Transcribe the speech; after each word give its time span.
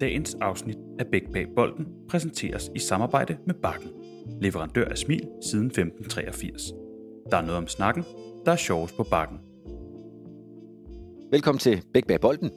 Dagens 0.00 0.34
afsnit 0.40 0.76
af 0.98 1.06
Bæk 1.12 1.22
bag 1.32 1.46
bolden 1.56 1.86
præsenteres 2.08 2.70
i 2.74 2.78
samarbejde 2.78 3.36
med 3.46 3.54
Bakken, 3.62 3.88
leverandør 4.40 4.84
af 4.84 4.98
smil 4.98 5.28
siden 5.50 5.66
1583. 5.66 6.62
Der 7.30 7.36
er 7.36 7.42
noget 7.42 7.56
om 7.58 7.68
snakken, 7.68 8.04
der 8.46 8.52
er 8.52 8.56
sjovest 8.56 8.96
på 8.96 9.02
Bakken. 9.10 9.38
Velkommen 11.30 11.58
til 11.58 11.82
Bæk 11.94 12.06
bag 12.06 12.20
bolden, 12.20 12.50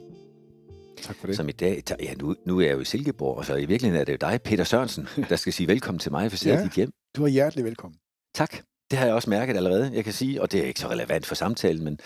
Tak 1.02 1.16
for 1.16 1.26
det. 1.26 1.36
som 1.36 1.48
i 1.48 1.52
dag, 1.52 1.82
tager- 1.86 2.04
ja 2.04 2.14
nu, 2.14 2.34
nu 2.46 2.60
er 2.60 2.64
jeg 2.66 2.74
jo 2.74 2.80
i 2.80 2.84
Silkeborg, 2.84 3.36
og 3.36 3.44
så 3.44 3.56
i 3.56 3.64
virkeligheden 3.66 4.00
er 4.00 4.04
det 4.04 4.12
jo 4.12 4.30
dig, 4.30 4.40
Peter 4.44 4.64
Sørensen, 4.64 5.06
der 5.30 5.36
skal 5.36 5.52
sige 5.52 5.68
velkommen 5.68 5.98
til 5.98 6.12
mig, 6.12 6.30
for 6.32 6.48
ja. 6.48 6.54
Ja. 6.54 6.64
dit 6.64 6.72
hjem. 6.74 6.90
Du 7.16 7.24
er 7.24 7.28
hjertelig 7.28 7.64
velkommen. 7.64 7.98
Tak. 8.34 8.56
Det 8.90 8.98
har 8.98 9.06
jeg 9.06 9.14
også 9.14 9.30
mærket 9.30 9.56
allerede, 9.56 9.90
jeg 9.94 10.04
kan 10.04 10.12
sige, 10.12 10.42
og 10.42 10.52
det 10.52 10.60
er 10.60 10.64
ikke 10.64 10.80
så 10.80 10.88
relevant 10.88 11.26
for 11.26 11.34
samtalen, 11.34 11.84
men 11.84 12.00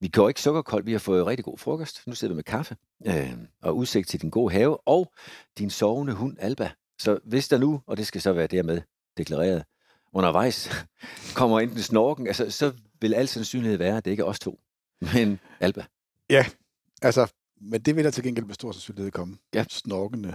vi 0.00 0.08
går 0.08 0.28
ikke 0.28 0.40
sukkerkoldt, 0.40 0.86
vi 0.86 0.92
har 0.92 0.98
fået 0.98 1.26
rigtig 1.26 1.44
god 1.44 1.58
frokost. 1.58 2.02
Nu 2.06 2.14
sidder 2.14 2.34
vi 2.34 2.36
med 2.36 2.44
kaffe 2.44 2.76
øh, 3.06 3.32
og 3.62 3.76
udsigt 3.76 4.08
til 4.08 4.22
din 4.22 4.30
gode 4.30 4.52
have 4.52 4.88
og 4.88 5.12
din 5.58 5.70
sovende 5.70 6.12
hund 6.12 6.36
Alba. 6.40 6.70
Så 6.98 7.18
hvis 7.24 7.48
der 7.48 7.58
nu, 7.58 7.80
og 7.86 7.96
det 7.96 8.06
skal 8.06 8.20
så 8.20 8.32
være 8.32 8.46
dermed 8.46 8.80
deklareret, 9.16 9.64
undervejs 10.12 10.70
kommer 11.36 11.60
enten 11.60 11.78
snorken, 11.78 12.26
altså, 12.26 12.50
så 12.50 12.72
vil 13.00 13.14
al 13.14 13.28
sandsynlighed 13.28 13.78
være, 13.78 13.96
at 13.96 14.04
det 14.04 14.10
ikke 14.10 14.20
er 14.20 14.26
os 14.26 14.38
to, 14.38 14.60
men 15.14 15.40
Alba. 15.60 15.84
Altså, 17.02 17.32
men 17.60 17.80
det 17.80 17.96
vil 17.96 18.04
der 18.04 18.10
til 18.10 18.24
gengæld 18.24 18.46
med 18.46 18.54
stor 18.54 18.72
sandsynlighed 18.72 19.10
komme. 19.10 19.36
Ja. 19.54 19.64
Snorkende 19.70 20.34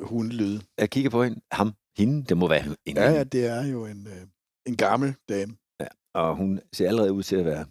hundelyde. 0.00 0.62
Jeg 0.78 0.90
kigger 0.90 1.10
på 1.10 1.24
hende, 1.24 1.40
ham, 1.52 1.74
hende, 1.96 2.24
det 2.24 2.36
må 2.36 2.48
være 2.48 2.64
en 2.84 2.96
Ja, 2.96 3.10
ja, 3.10 3.24
det 3.24 3.46
er 3.46 3.66
jo 3.66 3.86
en, 3.86 4.06
øh, 4.06 4.26
en 4.66 4.76
gammel 4.76 5.14
dame. 5.28 5.56
Ja, 5.80 5.86
og 6.14 6.36
hun 6.36 6.60
ser 6.72 6.88
allerede 6.88 7.12
ud 7.12 7.22
til 7.22 7.36
at 7.36 7.44
være 7.44 7.66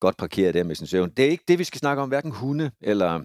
godt 0.00 0.16
parkeret 0.16 0.54
der 0.54 0.64
med 0.64 0.74
sin 0.74 0.86
søvn. 0.86 1.10
Det 1.10 1.24
er 1.24 1.30
ikke 1.30 1.44
det, 1.48 1.58
vi 1.58 1.64
skal 1.64 1.78
snakke 1.78 2.02
om, 2.02 2.08
hverken 2.08 2.30
hunde 2.30 2.70
eller 2.80 3.24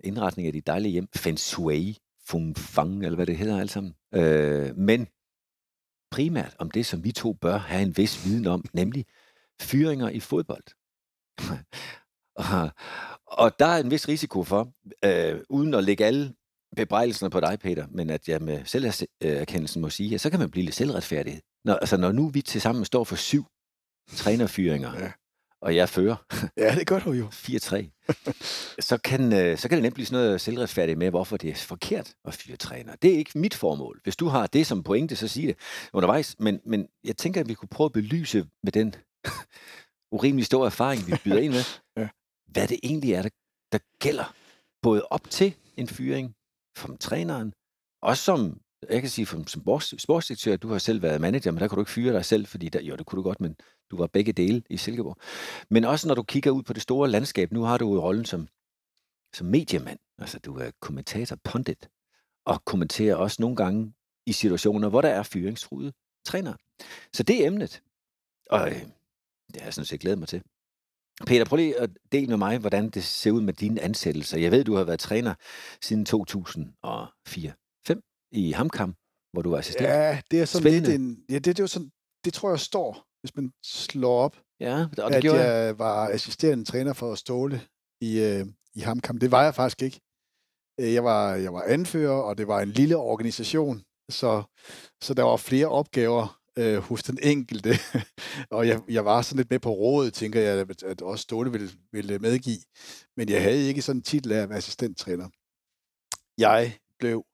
indretning 0.00 0.46
af 0.46 0.52
de 0.52 0.60
dejlige 0.60 0.92
hjem. 0.92 1.08
Feng 1.16 1.38
shui, 1.38 1.98
feng 2.26 2.58
fang, 2.58 3.04
eller 3.04 3.16
hvad 3.16 3.26
det 3.26 3.36
hedder 3.36 3.60
alt 3.60 3.70
sammen. 3.70 3.94
Øh, 4.14 4.76
men 4.76 5.08
primært 6.10 6.56
om 6.58 6.70
det, 6.70 6.86
som 6.86 7.04
vi 7.04 7.12
to 7.12 7.32
bør 7.32 7.56
have 7.56 7.82
en 7.82 7.96
vis 7.96 8.24
viden 8.24 8.46
om, 8.46 8.64
nemlig 8.72 9.06
fyringer 9.60 10.08
i 10.08 10.20
fodbold. 10.20 10.64
og, 12.36 12.70
og 13.26 13.58
der 13.58 13.66
er 13.66 13.78
en 13.78 13.90
vis 13.90 14.08
risiko 14.08 14.44
for, 14.44 14.72
øh, 15.04 15.40
uden 15.48 15.74
at 15.74 15.84
lægge 15.84 16.04
alle 16.04 16.34
bebrejdelserne 16.74 17.30
på 17.30 17.40
dig, 17.40 17.58
Peter, 17.60 17.86
men 17.90 18.10
at 18.10 18.28
jeg 18.28 18.42
med 18.42 18.64
selverkendelsen 18.64 19.82
må 19.82 19.90
sige, 19.90 20.14
at 20.14 20.20
så 20.20 20.30
kan 20.30 20.38
man 20.40 20.50
blive 20.50 20.64
lidt 20.64 20.74
selvretfærdig. 20.76 21.40
Når, 21.64 21.74
altså, 21.74 21.96
når 21.96 22.12
nu 22.12 22.28
vi 22.28 22.42
til 22.42 22.60
sammen 22.60 22.84
står 22.84 23.04
for 23.04 23.16
syv 23.16 23.46
trænerfyringer, 24.16 24.98
Ja. 25.00 25.12
og 25.60 25.76
jeg 25.76 25.88
fører 25.88 26.16
Ja, 26.56 26.74
det 26.74 26.86
gør 26.86 26.98
du 26.98 27.12
jo. 27.12 27.26
4-3, 27.26 28.04
så 28.80 28.98
kan, 29.04 29.32
øh, 29.32 29.58
så 29.58 29.68
kan 29.68 29.76
det 29.76 29.82
nemt 29.82 29.94
blive 29.94 30.06
sådan 30.06 30.24
noget 30.24 30.40
selvretfærdigt 30.40 30.98
med, 30.98 31.10
hvorfor 31.10 31.36
det 31.36 31.50
er 31.50 31.54
forkert 31.54 32.14
at 32.24 32.34
fyre 32.34 32.56
træner. 32.56 32.94
Det 32.96 33.14
er 33.14 33.18
ikke 33.18 33.38
mit 33.38 33.54
formål. 33.54 34.00
Hvis 34.02 34.16
du 34.16 34.26
har 34.26 34.46
det 34.46 34.66
som 34.66 34.82
pointe, 34.82 35.16
så 35.16 35.28
sig 35.28 35.42
det 35.42 35.56
undervejs. 35.92 36.36
Men, 36.38 36.60
men 36.66 36.86
jeg 37.04 37.16
tænker, 37.16 37.40
at 37.40 37.48
vi 37.48 37.54
kunne 37.54 37.68
prøve 37.68 37.86
at 37.86 37.92
belyse 37.92 38.46
med 38.62 38.72
den 38.72 38.94
urimelig 40.16 40.46
store 40.46 40.66
erfaring, 40.66 41.06
vi 41.06 41.12
byder 41.24 41.38
ind 41.38 41.52
med, 41.52 41.62
Ja. 41.96 42.08
hvad 42.46 42.68
det 42.68 42.80
egentlig 42.82 43.12
er, 43.12 43.22
der, 43.22 43.28
der 43.72 43.78
gælder. 44.00 44.34
Både 44.82 45.06
op 45.10 45.30
til 45.30 45.54
en 45.76 45.88
fyring, 45.88 46.34
som 46.76 46.96
træneren, 46.96 47.52
også 48.02 48.24
som, 48.24 48.60
jeg 48.90 49.00
kan 49.00 49.10
sige, 49.10 49.26
som, 49.26 49.46
som 49.46 49.62
sports- 49.62 49.98
sportsdirektør, 49.98 50.56
du 50.56 50.68
har 50.68 50.78
selv 50.78 51.02
været 51.02 51.20
manager, 51.20 51.50
men 51.50 51.60
der 51.60 51.68
kunne 51.68 51.76
du 51.76 51.80
ikke 51.82 51.90
fyre 51.90 52.12
dig 52.12 52.24
selv, 52.24 52.46
fordi 52.46 52.68
der, 52.68 52.80
jo, 52.82 52.96
det 52.96 53.06
kunne 53.06 53.16
du 53.16 53.22
godt, 53.22 53.40
men 53.40 53.56
du 53.90 53.96
var 53.96 54.06
begge 54.06 54.32
dele 54.32 54.62
i 54.70 54.76
Silkeborg. 54.76 55.16
Men 55.70 55.84
også 55.84 56.08
når 56.08 56.14
du 56.14 56.22
kigger 56.22 56.50
ud 56.50 56.62
på 56.62 56.72
det 56.72 56.82
store 56.82 57.10
landskab, 57.10 57.52
nu 57.52 57.62
har 57.62 57.78
du 57.78 57.94
jo 57.94 58.02
rollen 58.02 58.24
som, 58.24 58.48
som 59.34 59.46
mediemand, 59.46 59.98
altså 60.18 60.38
du 60.38 60.56
er 60.56 60.70
kommentator, 60.80 61.36
pundit, 61.44 61.88
og 62.46 62.64
kommenterer 62.64 63.16
også 63.16 63.36
nogle 63.40 63.56
gange 63.56 63.94
i 64.26 64.32
situationer, 64.32 64.88
hvor 64.88 65.00
der 65.00 65.08
er 65.08 65.22
fyringstruede 65.22 65.92
trænere. 66.24 66.56
Så 67.12 67.22
det 67.22 67.42
er 67.42 67.46
emnet, 67.46 67.82
og 68.50 68.68
øh, 68.68 68.82
det 69.52 69.56
har 69.56 69.64
jeg 69.64 69.74
sådan 69.74 69.86
set 69.86 70.00
glædet 70.00 70.18
mig 70.18 70.28
til. 70.28 70.42
Peter, 71.26 71.44
prøv 71.44 71.56
lige 71.56 71.80
at 71.80 71.90
dele 72.12 72.26
med 72.26 72.36
mig, 72.36 72.58
hvordan 72.58 72.90
det 72.90 73.04
ser 73.04 73.30
ud 73.30 73.40
med 73.40 73.52
dine 73.52 73.80
ansættelser. 73.80 74.38
Jeg 74.38 74.50
ved, 74.52 74.64
du 74.64 74.74
har 74.74 74.84
været 74.84 75.00
træner 75.00 75.34
siden 75.82 76.06
2004-5 77.94 78.28
i 78.32 78.52
Hamkam, 78.52 78.94
hvor 79.32 79.42
du 79.42 79.50
var 79.50 79.58
assistent. 79.58 79.88
Ja, 79.88 80.20
det 80.30 80.40
er 80.40 80.44
sådan 80.44 80.62
Spændende. 80.62 80.90
lidt 80.90 81.00
en... 81.00 81.24
Ja, 81.30 81.34
det, 81.34 81.44
det, 81.44 81.58
er 81.58 81.62
jo 81.62 81.66
sådan, 81.66 81.90
det 82.24 82.32
tror 82.34 82.50
jeg 82.50 82.60
står, 82.60 83.04
hvis 83.22 83.36
man 83.36 83.52
slår 83.64 84.20
op, 84.20 84.36
ja 84.60 84.84
og 84.84 84.96
det 84.96 85.02
at 85.16 85.22
gjorde 85.22 85.40
jeg. 85.40 85.66
jeg 85.66 85.78
var 85.78 86.08
assisterende 86.08 86.64
træner 86.64 86.92
for 86.92 87.14
Ståle 87.14 87.60
i, 88.00 88.20
øh, 88.20 88.46
i 88.74 88.80
Hamkamp. 88.80 89.20
Det 89.20 89.30
var 89.30 89.42
jeg 89.44 89.54
faktisk 89.54 89.82
ikke. 89.82 90.00
Øh, 90.80 90.92
Jeg 90.94 91.04
var, 91.04 91.34
jeg 91.34 91.52
var 91.54 91.62
anfører, 91.62 92.22
og 92.22 92.38
det 92.38 92.48
var 92.48 92.60
en 92.60 92.68
lille 92.70 92.96
organisation, 92.96 93.82
så, 94.10 94.42
så 95.02 95.14
der 95.14 95.22
var 95.22 95.36
flere 95.36 95.66
opgaver 95.66 96.40
øh, 96.58 96.76
hos 96.78 97.02
den 97.02 97.18
enkelte. 97.22 97.70
og 98.56 98.68
jeg, 98.68 98.82
jeg 98.88 99.04
var 99.04 99.22
sådan 99.22 99.36
lidt 99.36 99.50
med 99.50 99.58
på 99.58 99.70
rådet, 99.70 100.14
tænker 100.14 100.40
jeg, 100.40 100.58
at, 100.58 100.82
at 100.82 101.02
også 101.02 101.22
Ståle 101.22 101.52
ville, 101.52 101.70
ville 101.92 102.18
medgive. 102.18 102.60
Men 103.16 103.28
jeg 103.28 103.42
havde 103.42 103.68
ikke 103.68 103.82
sådan 103.82 103.98
en 103.98 104.02
titel 104.02 104.32
af 104.32 104.42
at 104.42 104.48
være 104.48 104.58
assistenttræner. 104.58 105.28
Jeg 106.38 106.78
blev 106.98 107.24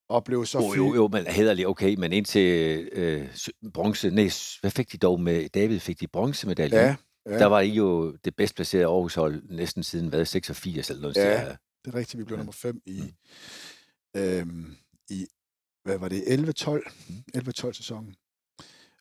og 0.09 0.23
blev 0.23 0.45
så 0.45 0.59
Jo, 0.59 0.73
jo, 0.73 0.95
jo, 0.95 1.07
men 1.07 1.27
hederligt, 1.27 1.67
okay, 1.67 1.95
men 1.95 2.13
indtil 2.13 2.89
øh, 2.91 3.27
bronze, 3.73 4.09
nej, 4.09 4.29
hvad 4.61 4.71
fik 4.71 4.91
de 4.91 4.97
dog 4.97 5.21
med, 5.21 5.49
David 5.49 5.79
fik 5.79 5.99
de 5.99 6.07
bronzemedalje? 6.07 6.77
Ja, 6.77 6.95
ja. 7.25 7.39
Der 7.39 7.45
var 7.45 7.59
I 7.59 7.69
jo 7.69 8.11
det 8.11 8.35
bedst 8.35 8.55
placerede 8.55 8.87
Aarhus-hold 8.87 9.43
næsten 9.49 9.83
siden, 9.83 10.07
hvad, 10.07 10.25
86 10.25 10.89
eller 10.89 11.01
noget. 11.01 11.15
Ja. 11.15 11.41
Ja. 11.41 11.55
Det 11.85 11.93
er 11.93 11.95
rigtigt, 11.95 12.19
vi 12.19 12.23
blev 12.23 12.35
Ja. 12.35 12.39
nummer 12.39 12.51
5 12.53 12.81
i, 12.85 13.01
Mm. 14.15 14.21
øhm, 14.21 14.75
i 15.09 15.25
hvad 15.83 15.97
var 15.97 16.07
det, 16.09 16.23
11-12, 16.27 16.91
Mm. 17.09 17.15
11-12 17.37 17.73
sæsonen. 17.73 18.15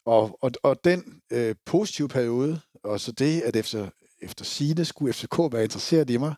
Og, 0.06 0.38
og, 0.42 0.50
og 0.62 0.84
den 0.84 1.20
øh, 1.32 1.54
positive 1.66 2.08
periode, 2.08 2.60
og 2.82 3.00
så 3.00 3.12
det, 3.12 3.40
at 3.40 3.56
efter, 3.56 3.90
efter 4.22 4.44
sine 4.44 4.84
skulle 4.84 5.12
FCK 5.12 5.38
være 5.38 5.62
interesseret 5.64 6.10
i 6.10 6.16
mig, 6.16 6.34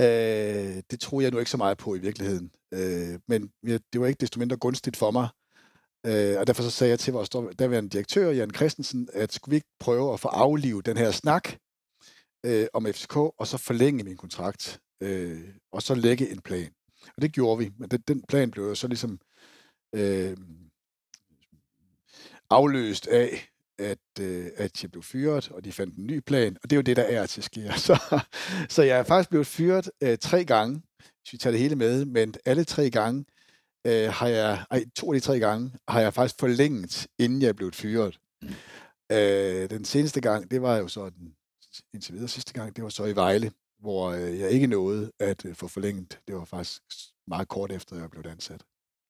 øh, 0.00 0.82
det 0.90 1.00
troede 1.00 1.24
jeg 1.24 1.32
nu 1.32 1.38
ikke 1.38 1.50
så 1.50 1.56
meget 1.56 1.78
på 1.78 1.94
i 1.94 1.98
virkeligheden. 1.98 2.50
Øh, 2.74 3.18
men 3.28 3.50
ja, 3.66 3.78
det 3.92 4.00
var 4.00 4.06
ikke 4.06 4.20
desto 4.20 4.38
mindre 4.38 4.56
gunstigt 4.56 4.96
for 4.96 5.10
mig. 5.10 5.28
Øh, 6.06 6.38
og 6.38 6.46
derfor 6.46 6.62
så 6.62 6.70
sagde 6.70 6.90
jeg 6.90 6.98
til 6.98 7.12
vores 7.12 7.28
daværende 7.58 7.90
direktør, 7.90 8.30
Jan 8.30 8.54
Christensen, 8.54 9.08
at 9.12 9.32
skulle 9.32 9.52
vi 9.52 9.56
ikke 9.56 9.74
prøve 9.80 10.12
at 10.12 10.20
få 10.20 10.28
aflivet 10.28 10.86
den 10.86 10.96
her 10.96 11.10
snak 11.10 11.48
øh, 12.46 12.66
om 12.72 12.86
FCK, 12.86 13.16
og 13.16 13.46
så 13.46 13.58
forlænge 13.58 14.04
min 14.04 14.16
kontrakt, 14.16 14.80
øh, 15.00 15.48
og 15.72 15.82
så 15.82 15.94
lægge 15.94 16.30
en 16.30 16.40
plan. 16.40 16.72
Og 17.16 17.22
det 17.22 17.32
gjorde 17.32 17.58
vi, 17.58 17.70
men 17.78 17.88
den, 17.88 18.00
den 18.08 18.22
plan 18.28 18.50
blev 18.50 18.64
jo 18.64 18.74
så 18.74 18.88
ligesom 18.88 19.20
øh, 19.94 20.36
afløst 22.50 23.06
af, 23.06 23.48
at, 23.78 24.20
øh, 24.20 24.46
at 24.56 24.82
jeg 24.82 24.90
blev 24.90 25.02
fyret, 25.02 25.50
og 25.50 25.64
de 25.64 25.72
fandt 25.72 25.96
en 25.96 26.06
ny 26.06 26.18
plan, 26.18 26.56
og 26.62 26.70
det 26.70 26.72
er 26.72 26.78
jo 26.78 26.82
det, 26.82 26.96
der 26.96 27.02
er 27.02 27.26
til 27.26 27.42
sker. 27.42 27.72
Så, 27.86 28.20
så 28.68 28.82
jeg 28.82 28.98
er 28.98 29.02
faktisk 29.02 29.30
blevet 29.30 29.46
fyret 29.46 29.90
øh, 30.02 30.18
tre 30.18 30.44
gange, 30.44 30.82
hvis 30.98 31.32
vi 31.32 31.38
tager 31.38 31.52
det 31.52 31.60
hele 31.60 31.76
med, 31.76 32.04
men 32.04 32.34
alle 32.44 32.64
tre 32.64 32.90
gange 32.90 33.24
øh, 33.86 34.08
har 34.08 34.28
jeg, 34.28 34.64
ej, 34.70 34.84
to 34.96 35.12
af 35.12 35.20
de 35.20 35.26
tre 35.26 35.38
gange 35.38 35.72
har 35.88 36.00
jeg 36.00 36.14
faktisk 36.14 36.40
forlænget, 36.40 37.06
inden 37.18 37.42
jeg 37.42 37.56
blev 37.56 37.72
fyret. 37.72 38.18
Mm. 38.42 38.48
Øh, 39.12 39.70
den 39.70 39.84
seneste 39.84 40.20
gang, 40.20 40.50
det 40.50 40.62
var 40.62 40.76
jo 40.76 40.88
så 40.88 41.10
den 41.10 41.34
indtil 41.94 42.14
videre 42.14 42.28
sidste 42.28 42.52
gang, 42.52 42.76
det 42.76 42.84
var 42.84 42.90
så 42.90 43.04
i 43.04 43.16
Vejle, 43.16 43.52
hvor 43.80 44.10
øh, 44.10 44.38
jeg 44.38 44.50
ikke 44.50 44.66
nåede 44.66 45.12
at 45.20 45.44
øh, 45.44 45.54
få 45.54 45.68
forlænget. 45.68 46.18
Det 46.28 46.34
var 46.34 46.44
faktisk 46.44 46.82
meget 47.26 47.48
kort 47.48 47.72
efter, 47.72 47.96
jeg 47.96 48.10
blev 48.10 48.24
ansat. 48.30 48.64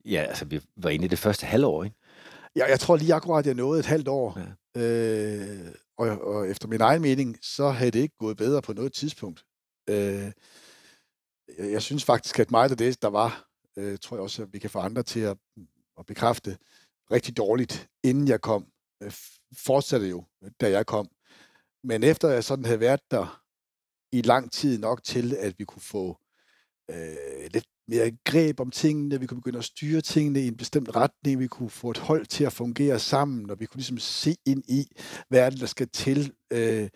Ja, 0.05 0.23
altså 0.29 0.45
vi 0.45 0.61
var 0.77 0.91
inde 0.91 1.05
i 1.05 1.09
det 1.09 1.19
første 1.19 1.47
halvår, 1.47 1.85
ikke? 1.85 1.97
Jeg, 2.55 2.67
jeg 2.69 2.81
tror 2.81 2.97
lige 2.97 3.15
akkurat, 3.15 3.47
jeg 3.47 3.55
nåede 3.55 3.81
et 3.81 3.87
halvt 3.87 4.09
år. 4.09 4.39
Ja. 4.39 4.81
Øh, 4.83 5.75
og, 5.99 6.09
og 6.09 6.51
efter 6.51 6.69
min 6.69 6.81
egen 6.81 7.03
mening, 7.03 7.39
så 7.43 7.69
havde 7.69 7.91
det 7.91 7.99
ikke 7.99 8.17
gået 8.19 8.37
bedre 8.37 8.63
på 8.63 8.73
noget 8.73 8.93
tidspunkt. 8.93 9.45
Øh, 9.91 10.33
jeg, 11.59 11.73
jeg 11.73 11.83
synes 11.83 12.05
faktisk, 12.05 12.39
at 12.39 12.51
meget 12.51 12.71
af 12.71 12.77
det, 12.77 13.03
der 13.03 13.09
var, 13.09 13.49
øh, 13.77 13.99
tror 13.99 14.17
jeg 14.17 14.23
også, 14.23 14.43
at 14.43 14.53
vi 14.53 14.59
kan 14.59 14.71
få 14.71 14.79
andre 14.79 15.03
til 15.03 15.21
at, 15.21 15.37
at 15.99 16.07
bekræfte, 16.07 16.59
rigtig 17.11 17.37
dårligt, 17.37 17.89
inden 18.05 18.29
jeg 18.29 18.41
kom. 18.41 18.67
Øh, 19.03 19.13
fortsatte 19.57 20.07
jo, 20.07 20.25
da 20.61 20.71
jeg 20.71 20.87
kom. 20.87 21.09
Men 21.85 22.03
efter 22.03 22.29
jeg 22.29 22.45
sådan 22.45 22.65
havde 22.65 22.81
været 22.81 23.01
der 23.11 23.43
i 24.13 24.23
lang 24.23 24.53
tid 24.53 24.79
nok 24.79 25.03
til, 25.03 25.37
at 25.37 25.59
vi 25.59 25.65
kunne 25.65 25.83
få 25.83 26.19
øh, 26.91 27.51
lidt 27.53 27.67
mere 27.89 28.11
greb 28.25 28.61
om 28.61 28.71
tingene, 28.71 29.21
vi 29.21 29.27
kunne 29.27 29.41
begynde 29.41 29.59
at 29.59 29.65
styre 29.65 30.01
tingene 30.01 30.41
i 30.41 30.49
en 30.49 30.57
bestemt 30.57 30.97
retning, 30.97 31.41
vi 31.41 31.47
kunne 31.47 31.71
få 31.71 31.91
et 31.91 31.99
hold 31.99 32.27
til 32.27 32.45
at 32.45 32.53
fungere 32.53 32.99
sammen, 32.99 33.51
og 33.51 33.61
vi 33.61 33.67
kunne 33.67 33.79
ligesom 33.79 33.99
se 33.99 34.37
ind 34.47 34.63
i, 34.69 34.87
hvad 35.29 35.41
er 35.41 35.51
det, 35.51 35.61
der 35.61 35.67
skal 35.67 35.89
til, 35.89 36.33
øh, 36.53 36.89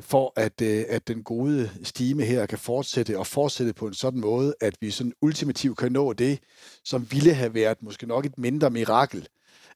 for 0.00 0.32
at, 0.36 0.60
øh, 0.62 0.84
at 0.88 1.08
den 1.08 1.22
gode 1.22 1.70
stime 1.82 2.24
her 2.24 2.46
kan 2.46 2.58
fortsætte 2.58 3.18
og 3.18 3.26
fortsætte 3.26 3.72
på 3.72 3.86
en 3.86 3.94
sådan 3.94 4.20
måde, 4.20 4.54
at 4.60 4.76
vi 4.80 4.90
sådan 4.90 5.12
ultimativt 5.22 5.78
kan 5.78 5.92
nå 5.92 6.12
det, 6.12 6.38
som 6.84 7.12
ville 7.12 7.34
have 7.34 7.54
været 7.54 7.82
måske 7.82 8.06
nok 8.06 8.26
et 8.26 8.38
mindre 8.38 8.70
mirakel. 8.70 9.28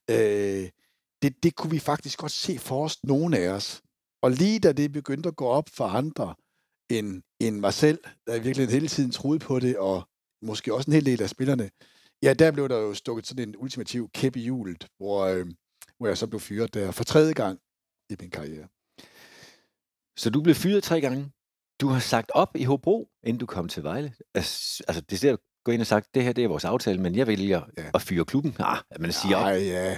Øh, 0.09 0.69
det, 1.21 1.43
det 1.43 1.55
kunne 1.55 1.71
vi 1.71 1.79
faktisk 1.79 2.19
godt 2.19 2.31
se 2.31 2.57
for 2.57 2.83
os, 2.83 3.03
nogle 3.03 3.37
af 3.37 3.49
os. 3.49 3.81
Og 4.21 4.31
lige 4.31 4.59
da 4.59 4.71
det 4.71 4.91
begyndte 4.91 5.29
at 5.29 5.35
gå 5.35 5.45
op 5.45 5.69
for 5.73 5.85
andre 5.85 6.35
end, 6.89 7.21
end 7.39 7.59
mig 7.59 7.73
selv, 7.73 7.99
der 8.27 8.39
virkelig 8.39 8.69
hele 8.69 8.87
tiden 8.87 9.11
troede 9.11 9.39
på 9.39 9.59
det, 9.59 9.77
og 9.77 10.09
måske 10.41 10.73
også 10.73 10.91
en 10.91 10.93
hel 10.93 11.05
del 11.05 11.21
af 11.21 11.29
spillerne, 11.29 11.69
ja, 12.23 12.33
der 12.33 12.51
blev 12.51 12.69
der 12.69 12.77
jo 12.77 12.93
stukket 12.93 13.27
sådan 13.27 13.49
en 13.49 13.55
ultimativ 13.57 14.09
kæp 14.13 14.35
i 14.35 14.41
hjulet, 14.41 14.87
hvor, 14.97 15.25
øh, 15.25 15.45
hvor 15.97 16.07
jeg 16.07 16.17
så 16.17 16.27
blev 16.27 16.39
fyret 16.39 16.73
der 16.73 16.91
for 16.91 17.03
tredje 17.03 17.33
gang 17.33 17.59
i 18.09 18.15
min 18.19 18.29
karriere. 18.29 18.67
Så 20.17 20.29
du 20.29 20.41
blev 20.41 20.55
fyret 20.55 20.83
tre 20.83 21.01
gange. 21.01 21.31
Du 21.81 21.87
har 21.87 21.99
sagt 21.99 22.31
op 22.33 22.55
i 22.55 22.63
Hobro, 22.63 23.09
inden 23.23 23.39
du 23.39 23.45
kom 23.45 23.67
til 23.67 23.83
Vejle. 23.83 24.13
Altså, 24.33 24.83
altså 24.87 25.01
det 25.01 25.23
er 25.23 25.37
gå 25.65 25.71
ind 25.71 25.81
og 25.81 25.87
sagt, 25.87 26.15
det 26.15 26.23
her 26.23 26.33
det 26.33 26.43
er 26.43 26.47
vores 26.47 26.65
aftale, 26.65 27.01
men 27.01 27.15
jeg 27.15 27.27
vælger 27.27 27.61
ja. 27.77 27.83
at 27.93 28.01
fyre 28.01 28.25
klubben. 28.25 28.55
Ah, 28.59 28.77
at 28.91 29.01
man 29.01 29.11
siger 29.11 29.37
op. 29.37 29.47
ja. 29.47 29.97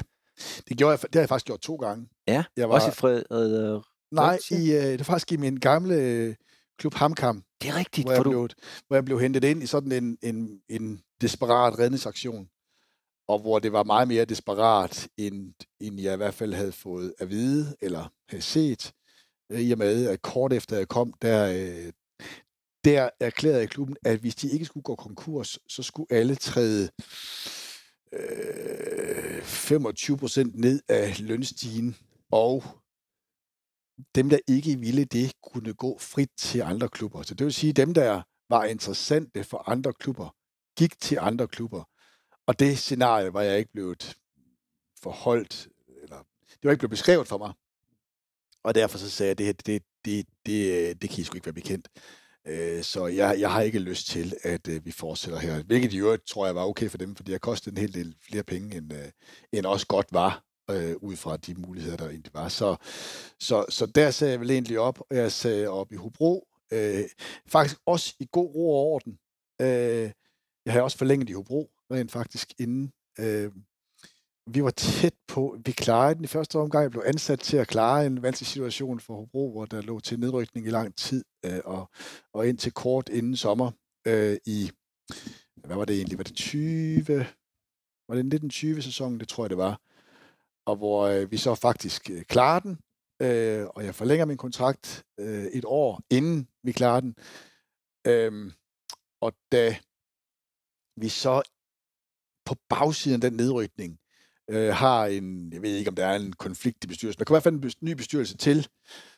Det, 0.69 0.78
gjorde 0.78 0.92
jeg, 0.92 1.00
det 1.01 1.16
har 1.16 1.22
jeg 1.22 1.30
faktisk 1.30 1.45
gjort 1.45 1.60
to 1.60 1.75
gange. 1.75 2.07
Ja, 2.28 2.44
jeg 2.57 2.69
var, 2.69 2.75
også 2.75 2.88
i 2.88 2.92
Fred... 2.92 3.24
Uh, 3.31 3.84
nej, 4.12 4.39
i, 4.51 4.56
uh, 4.56 4.84
det 4.84 5.00
var 5.00 5.04
faktisk 5.04 5.31
i 5.31 5.38
min 5.38 5.57
gamle 5.57 5.95
øh, 5.95 6.36
klub 6.77 6.94
Hamkam. 6.94 7.44
Det 7.62 7.69
er 7.69 7.75
rigtigt. 7.75 8.07
Hvor 8.07 8.13
jeg, 8.13 8.25
du... 8.25 8.29
blev, 8.29 8.50
hvor 8.88 8.95
jeg 8.95 9.06
blev 9.06 9.19
hentet 9.19 9.44
ind 9.44 9.63
i 9.63 9.65
sådan 9.65 9.91
en, 9.91 10.18
en, 10.21 10.62
en 10.69 11.01
desperat 11.21 11.79
redningsaktion. 11.79 12.50
Og 13.27 13.39
hvor 13.39 13.59
det 13.59 13.71
var 13.71 13.83
meget 13.83 14.07
mere 14.07 14.25
desperat, 14.25 15.09
end, 15.18 15.53
end 15.79 16.01
jeg 16.01 16.13
i 16.13 16.18
hvert 16.18 16.33
fald 16.33 16.53
havde 16.53 16.71
fået 16.71 17.13
at 17.19 17.29
vide, 17.29 17.75
eller 17.81 18.13
havde 18.29 18.44
set. 18.44 18.94
Øh, 19.51 19.62
I 19.62 19.71
og 19.71 19.77
med, 19.77 20.07
at 20.07 20.21
kort 20.21 20.53
efter 20.53 20.77
jeg 20.77 20.88
kom, 20.88 21.13
der, 21.21 21.51
øh, 21.51 21.94
der 22.85 23.09
erklærede 23.19 23.68
klubben, 23.68 23.97
at 24.06 24.19
hvis 24.19 24.35
de 24.35 24.50
ikke 24.50 24.65
skulle 24.65 24.83
gå 24.83 24.95
konkurs, 24.95 25.59
så 25.68 25.83
skulle 25.83 26.12
alle 26.12 26.35
træde 26.35 26.89
øh, 28.13 29.41
25 29.41 30.18
procent 30.18 30.56
ned 30.56 30.81
af 30.89 31.19
lønstigen, 31.19 31.95
og 32.31 32.63
dem, 34.15 34.29
der 34.29 34.39
ikke 34.47 34.79
ville 34.79 35.05
det, 35.05 35.31
kunne 35.44 35.73
gå 35.73 35.97
frit 35.99 36.29
til 36.38 36.61
andre 36.61 36.89
klubber. 36.89 37.21
Så 37.21 37.35
det 37.35 37.45
vil 37.45 37.53
sige, 37.53 37.73
dem, 37.73 37.94
der 37.94 38.21
var 38.49 38.63
interessante 38.63 39.44
for 39.44 39.69
andre 39.69 39.94
klubber, 39.94 40.35
gik 40.77 40.99
til 40.99 41.17
andre 41.21 41.47
klubber. 41.47 41.83
Og 42.47 42.59
det 42.59 42.77
scenarie 42.77 43.33
var 43.33 43.41
jeg 43.41 43.57
ikke 43.57 43.71
blevet 43.71 44.17
forholdt, 45.01 45.67
eller 46.03 46.17
det 46.49 46.63
var 46.63 46.71
ikke 46.71 46.79
blevet 46.79 46.89
beskrevet 46.89 47.27
for 47.27 47.38
mig. 47.38 47.53
Og 48.63 48.75
derfor 48.75 48.97
så 48.97 49.09
sagde 49.09 49.35
jeg, 49.39 49.49
at 49.49 49.57
det, 49.57 49.65
det, 49.65 49.83
det, 50.05 50.27
det, 50.45 51.01
det 51.01 51.09
kan 51.09 51.19
I 51.19 51.23
sgu 51.23 51.35
ikke 51.35 51.45
være 51.45 51.53
bekendt. 51.53 51.88
Øh, 52.47 52.83
så 52.83 53.07
jeg, 53.07 53.39
jeg 53.39 53.51
har 53.51 53.61
ikke 53.61 53.79
lyst 53.79 54.07
til, 54.07 54.33
at 54.43 54.67
øh, 54.67 54.85
vi 54.85 54.91
fortsætter 54.91 55.39
her. 55.39 55.63
Hvilket 55.63 55.93
i 55.93 55.97
øvrigt 55.97 56.27
tror 56.27 56.45
jeg 56.45 56.55
var 56.55 56.65
okay 56.65 56.89
for 56.89 56.97
dem, 56.97 57.15
fordi 57.15 57.31
det 57.31 57.41
kostede 57.41 57.75
en 57.75 57.81
hel 57.81 57.93
del 57.93 58.15
flere 58.21 58.43
penge, 58.43 58.77
end, 58.77 58.93
øh, 58.93 59.11
end 59.53 59.65
også 59.65 59.88
godt 59.88 60.07
var, 60.11 60.43
Øh, 60.71 60.95
ud 61.01 61.15
fra 61.15 61.37
de 61.37 61.55
muligheder, 61.55 61.97
der 61.97 62.09
egentlig 62.09 62.33
var. 62.33 62.47
Så, 62.49 62.75
så, 63.39 63.65
så 63.69 63.85
der 63.85 64.11
sagde 64.11 64.31
jeg 64.31 64.39
vel 64.39 64.51
egentlig 64.51 64.79
op, 64.79 64.99
og 65.09 65.15
jeg 65.15 65.31
sagde 65.31 65.67
op 65.67 65.91
i 65.91 65.95
Hobro. 65.95 66.47
Øh, 66.73 67.03
faktisk 67.47 67.79
også 67.85 68.15
i 68.19 68.27
god 68.31 68.55
ro 68.55 68.69
og 68.69 68.85
orden. 68.85 69.19
Øh, 69.61 70.11
jeg 70.65 70.73
har 70.73 70.81
også 70.81 70.97
forlænget 70.97 71.29
i 71.29 71.33
Hobro, 71.33 71.69
rent 71.91 72.11
faktisk, 72.11 72.53
inden 72.59 72.91
øh, 73.19 73.51
vi 74.47 74.63
var 74.63 74.71
tæt 74.71 75.13
på, 75.27 75.57
vi 75.65 75.71
klarede 75.71 76.15
den 76.15 76.23
i 76.23 76.27
første 76.27 76.55
omgang. 76.55 76.83
Jeg 76.83 76.91
blev 76.91 77.03
ansat 77.05 77.39
til 77.39 77.57
at 77.57 77.67
klare 77.67 78.05
en 78.05 78.21
vanskelig 78.21 78.47
situation 78.47 78.99
for 78.99 79.15
Hobro, 79.15 79.51
hvor 79.51 79.65
der 79.65 79.81
lå 79.81 79.99
til 79.99 80.19
nedrykning 80.19 80.67
i 80.67 80.69
lang 80.69 80.95
tid, 80.95 81.23
øh, 81.45 81.59
og, 81.65 81.89
og 82.33 82.47
indtil 82.47 82.71
kort 82.71 83.09
inden 83.09 83.35
sommer 83.35 83.71
øh, 84.07 84.37
i, 84.45 84.71
hvad 85.65 85.75
var 85.75 85.85
det 85.85 85.95
egentlig, 85.95 86.17
var 86.17 86.23
det 86.23 86.35
20, 86.35 87.07
var 88.07 88.15
det 88.15 88.25
1920 88.25 88.81
sæsonen, 88.81 89.19
det 89.19 89.27
tror 89.27 89.43
jeg 89.43 89.49
det 89.49 89.57
var, 89.57 89.81
og 90.67 90.75
hvor 90.75 91.07
øh, 91.07 91.31
vi 91.31 91.37
så 91.37 91.55
faktisk 91.55 92.09
øh, 92.09 92.23
klarer 92.23 92.59
den, 92.59 92.79
øh, 93.21 93.67
og 93.75 93.85
jeg 93.85 93.95
forlænger 93.95 94.25
min 94.25 94.37
kontrakt 94.37 95.03
øh, 95.19 95.45
et 95.45 95.65
år, 95.65 96.01
inden 96.09 96.47
vi 96.63 96.71
klarer 96.71 96.99
den. 96.99 97.15
Øh, 98.07 98.51
og 99.21 99.33
da 99.51 99.75
vi 100.97 101.09
så 101.09 101.41
på 102.45 102.55
bagsiden 102.69 103.23
af 103.23 103.29
den 103.29 103.37
nedrykning 103.37 103.99
øh, 104.49 104.73
har 104.73 105.05
en, 105.05 105.53
jeg 105.53 105.61
ved 105.61 105.75
ikke 105.75 105.89
om 105.89 105.95
der 105.95 106.05
er 106.05 106.15
en 106.15 106.33
konflikt 106.33 106.83
i 106.83 106.87
bestyrelsen, 106.87 107.19
der 107.19 107.25
kommer 107.25 107.39
i 107.39 107.41
hvert 107.41 107.53
fald 107.53 107.81
en 107.81 107.89
ny 107.89 107.91
bestyrelse 107.91 108.37
til, 108.37 108.67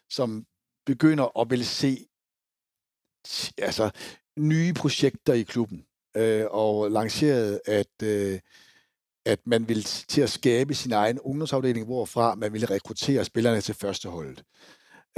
som 0.09 0.45
begynder 0.85 1.39
at 1.39 1.49
vil 1.49 1.65
se 1.65 2.07
altså, 3.57 3.91
nye 4.39 4.73
projekter 4.73 5.33
i 5.33 5.43
klubben, 5.43 5.85
øh, 6.17 6.45
og 6.49 6.91
lanceret, 6.91 7.61
at, 7.65 8.03
øh, 8.03 8.39
at 9.29 9.39
man 9.45 9.67
ville 9.67 9.83
til 9.83 10.21
at 10.21 10.29
skabe 10.29 10.73
sin 10.73 10.91
egen 10.91 11.19
ungdomsafdeling, 11.19 11.85
hvorfra 11.85 12.35
man 12.35 12.53
ville 12.53 12.69
rekruttere 12.69 13.25
spillerne 13.25 13.61
til 13.61 13.75
førsteholdet. 13.75 14.43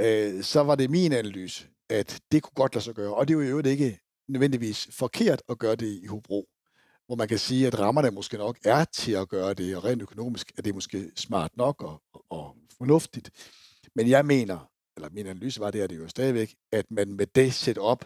Øh, 0.00 0.42
så 0.42 0.60
var 0.60 0.74
det 0.74 0.90
min 0.90 1.12
analyse, 1.12 1.66
at 1.90 2.20
det 2.32 2.42
kunne 2.42 2.54
godt 2.54 2.74
lade 2.74 2.84
sig 2.84 2.94
gøre, 2.94 3.14
og 3.14 3.28
det 3.28 3.34
er 3.34 3.48
jo 3.48 3.62
ikke 3.62 4.00
nødvendigvis 4.28 4.88
forkert 4.90 5.42
at 5.48 5.58
gøre 5.58 5.76
det 5.76 6.00
i 6.02 6.06
Hobro 6.06 6.48
hvor 7.06 7.16
man 7.16 7.28
kan 7.28 7.38
sige, 7.38 7.66
at 7.66 7.78
rammerne 7.78 8.10
måske 8.10 8.36
nok 8.36 8.58
er 8.64 8.84
til 8.84 9.12
at 9.12 9.28
gøre 9.28 9.54
det, 9.54 9.76
og 9.76 9.84
rent 9.84 10.02
økonomisk 10.02 10.52
er 10.58 10.62
det 10.62 10.74
måske 10.74 11.10
smart 11.16 11.56
nok 11.56 11.82
og, 11.82 12.02
og 12.30 12.56
fornuftigt. 12.78 13.30
Men 13.94 14.08
jeg 14.08 14.26
mener, 14.26 14.70
eller 14.96 15.10
min 15.10 15.26
analyse 15.26 15.60
var 15.60 15.70
det, 15.70 15.82
er 15.82 15.86
det 15.86 15.98
jo 15.98 16.08
stadigvæk, 16.08 16.54
at 16.72 16.86
man 16.90 17.12
med 17.12 17.26
det 17.26 17.54
setup 17.54 18.04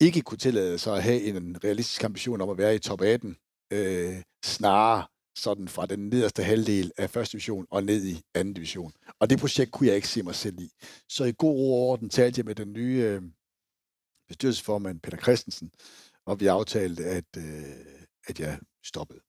ikke 0.00 0.20
kunne 0.20 0.38
tillade 0.38 0.78
sig 0.78 0.96
at 0.96 1.02
have 1.02 1.22
en 1.22 1.64
realistisk 1.64 2.04
ambition 2.04 2.40
om 2.40 2.50
at 2.50 2.58
være 2.58 2.74
i 2.74 2.78
top 2.78 3.00
18, 3.00 3.36
øh, 3.72 4.22
snarere 4.44 5.06
sådan 5.36 5.68
fra 5.68 5.86
den 5.86 6.08
nederste 6.08 6.42
halvdel 6.42 6.92
af 6.98 7.10
første 7.10 7.32
division 7.32 7.66
og 7.70 7.84
ned 7.84 8.06
i 8.06 8.22
anden 8.34 8.54
division. 8.54 8.92
Og 9.20 9.30
det 9.30 9.38
projekt 9.38 9.70
kunne 9.70 9.86
jeg 9.86 9.96
ikke 9.96 10.08
se 10.08 10.22
mig 10.22 10.34
selv 10.34 10.60
i. 10.60 10.70
Så 11.08 11.24
i 11.24 11.32
god 11.38 11.50
ro 11.50 11.82
og 11.82 11.88
orden 11.88 12.08
talte 12.08 12.38
jeg 12.38 12.46
med 12.46 12.54
den 12.54 12.72
nye 12.72 13.02
øh, 13.02 13.22
bestyrelsesformand, 14.28 15.00
Peter 15.00 15.18
Christensen, 15.18 15.70
og 16.26 16.40
vi 16.40 16.46
aftalte, 16.46 17.04
at, 17.04 17.24
øh, 17.36 17.44
at 18.26 18.40
jeg 18.40 18.58
stoppede. 18.84 19.20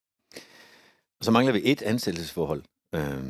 Og 1.19 1.25
så 1.25 1.31
mangler 1.31 1.53
vi 1.53 1.61
et 1.63 1.81
ansættelsesforhold, 1.81 2.63
øh, 2.95 3.23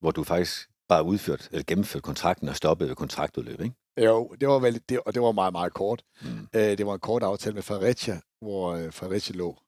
hvor 0.00 0.10
du 0.10 0.24
faktisk 0.24 0.70
bare 0.88 1.04
udført, 1.04 1.48
eller 1.52 1.64
gennemført 1.66 2.02
kontrakten 2.02 2.48
og 2.48 2.56
stoppede 2.56 2.88
ved 2.88 2.96
kontraktudløb, 2.96 3.60
ikke? 3.60 3.74
Jo, 4.00 4.34
det 4.40 4.48
var, 4.48 4.58
vel, 4.58 4.80
det, 4.88 5.00
og 5.00 5.14
det 5.14 5.22
var 5.22 5.32
meget, 5.32 5.52
meget 5.52 5.74
kort. 5.74 6.02
Mm. 6.22 6.48
Øh, 6.54 6.78
det 6.78 6.86
var 6.86 6.94
en 6.94 7.00
kort 7.00 7.22
aftale 7.22 7.54
med 7.54 7.62
Fredericia, 7.62 8.20
hvor 8.40 8.72
øh, 8.74 8.92
Fredericia 8.92 9.36
lå 9.36 9.58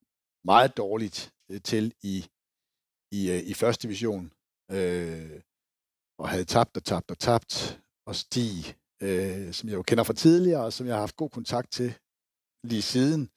meget 0.44 0.76
dårligt 0.76 1.32
øh, 1.50 1.60
til 1.62 1.94
i, 2.02 2.26
i, 3.12 3.30
øh, 3.30 3.38
i 3.38 3.54
første 3.54 3.82
division, 3.82 4.32
øh, 4.70 5.40
og 6.18 6.28
havde 6.28 6.44
tabt 6.44 6.76
og 6.76 6.84
tabt 6.84 7.10
og 7.10 7.18
tabt, 7.18 7.80
og 8.06 8.16
Stig, 8.16 8.76
øh, 9.02 9.52
som 9.52 9.68
jeg 9.68 9.76
jo 9.76 9.82
kender 9.82 10.04
fra 10.04 10.12
tidligere, 10.12 10.64
og 10.64 10.72
som 10.72 10.86
jeg 10.86 10.94
har 10.94 11.00
haft 11.00 11.16
god 11.16 11.30
kontakt 11.30 11.72
til 11.72 11.94
lige 12.64 12.82
siden, 12.82 13.30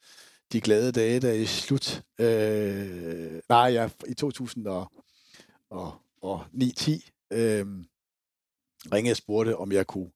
de 0.52 0.60
glade 0.60 0.92
dage, 0.92 1.20
der 1.20 1.32
i 1.32 1.46
slut. 1.46 2.02
Øh, 2.20 3.40
nej, 3.48 3.68
ja, 3.68 3.90
i 4.06 4.14
2009-10 4.22 4.26
øh, 7.30 7.66
ringede 8.92 9.12
og 9.12 9.16
spurgte, 9.16 9.56
om 9.56 9.72
jeg 9.72 9.86
kunne 9.86 10.10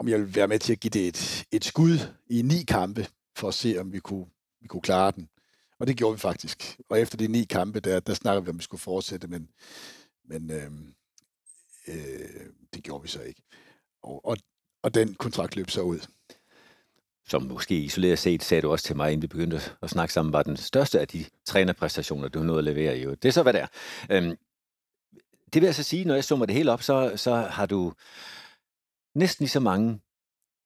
om 0.00 0.08
jeg 0.08 0.18
ville 0.18 0.34
være 0.34 0.48
med 0.48 0.58
til 0.58 0.72
at 0.72 0.80
give 0.80 0.90
det 0.90 1.08
et, 1.08 1.44
et 1.52 1.64
skud 1.64 1.98
i 2.26 2.42
ni 2.42 2.62
kampe, 2.68 3.06
for 3.36 3.48
at 3.48 3.54
se, 3.54 3.76
om 3.78 3.92
vi 3.92 4.00
kunne, 4.00 4.26
vi 4.60 4.66
kunne 4.68 4.82
klare 4.82 5.10
den. 5.10 5.28
Og 5.78 5.86
det 5.86 5.96
gjorde 5.96 6.14
vi 6.14 6.20
faktisk. 6.20 6.80
Og 6.88 7.00
efter 7.00 7.16
de 7.16 7.28
ni 7.28 7.44
kampe, 7.44 7.80
der, 7.80 8.00
der 8.00 8.14
snakkede 8.14 8.44
vi, 8.44 8.50
om 8.50 8.58
vi 8.58 8.62
skulle 8.62 8.80
fortsætte, 8.80 9.28
men, 9.28 9.48
men 10.24 10.50
øh, 10.50 10.72
øh, 11.88 12.46
det 12.74 12.82
gjorde 12.82 13.02
vi 13.02 13.08
så 13.08 13.22
ikke. 13.22 13.42
Og, 14.02 14.26
og, 14.26 14.36
og 14.82 14.94
den 14.94 15.14
kontrakt 15.14 15.56
løb 15.56 15.70
så 15.70 15.82
ud 15.82 16.00
som 17.30 17.42
måske 17.42 17.74
isoleret 17.74 18.18
set, 18.18 18.42
sagde 18.42 18.62
du 18.62 18.70
også 18.70 18.84
til 18.84 18.96
mig, 18.96 19.12
inden 19.12 19.22
vi 19.22 19.26
begyndte 19.26 19.60
at 19.82 19.90
snakke 19.90 20.14
sammen, 20.14 20.32
var 20.32 20.42
den 20.42 20.56
største 20.56 21.00
af 21.00 21.08
de 21.08 21.24
trænerpræstationer, 21.46 22.28
du 22.28 22.42
nåede 22.42 22.58
at 22.58 22.64
levere 22.64 22.98
i. 22.98 23.04
Det 23.04 23.24
er 23.24 23.30
så, 23.30 23.42
hvad 23.42 23.52
det 23.52 23.60
er. 23.60 23.66
Øhm, 24.10 24.36
det 25.52 25.62
vil 25.62 25.66
altså 25.66 25.82
sige, 25.82 26.04
når 26.04 26.14
jeg 26.14 26.24
summer 26.24 26.46
det 26.46 26.54
hele 26.54 26.72
op, 26.72 26.82
så, 26.82 27.12
så 27.16 27.34
har 27.34 27.66
du 27.66 27.92
næsten 29.14 29.42
lige 29.42 29.50
så 29.50 29.60
mange 29.60 30.00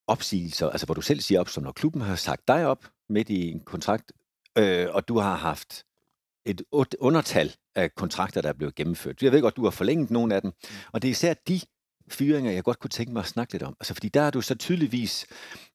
opsigelser, 0.06 0.70
altså 0.70 0.86
hvor 0.86 0.94
du 0.94 1.00
selv 1.00 1.20
siger 1.20 1.40
op, 1.40 1.48
som 1.48 1.62
når 1.62 1.72
klubben 1.72 2.02
har 2.02 2.16
sagt 2.16 2.48
dig 2.48 2.66
op 2.66 2.84
midt 3.08 3.30
i 3.30 3.50
en 3.50 3.60
kontrakt, 3.60 4.12
øh, 4.58 4.86
og 4.90 5.08
du 5.08 5.18
har 5.18 5.36
haft 5.36 5.84
et 6.46 6.62
undertal 7.00 7.54
af 7.74 7.94
kontrakter, 7.94 8.40
der 8.40 8.48
er 8.48 8.52
blevet 8.52 8.74
gennemført. 8.74 9.22
Jeg 9.22 9.32
ved 9.32 9.40
godt, 9.40 9.56
du 9.56 9.64
har 9.64 9.70
forlænget 9.70 10.10
nogle 10.10 10.34
af 10.34 10.42
dem, 10.42 10.52
og 10.92 11.02
det 11.02 11.08
er 11.08 11.12
især 11.12 11.34
de 11.34 11.60
fyringer, 12.08 12.50
jeg 12.52 12.64
godt 12.64 12.78
kunne 12.78 12.90
tænke 12.90 13.12
mig 13.12 13.20
at 13.20 13.26
snakke 13.26 13.52
lidt 13.52 13.62
om. 13.62 13.76
Altså, 13.80 13.94
fordi 13.94 14.08
der 14.08 14.22
har 14.22 14.30
du 14.30 14.40
så 14.40 14.54
tydeligvis 14.54 15.26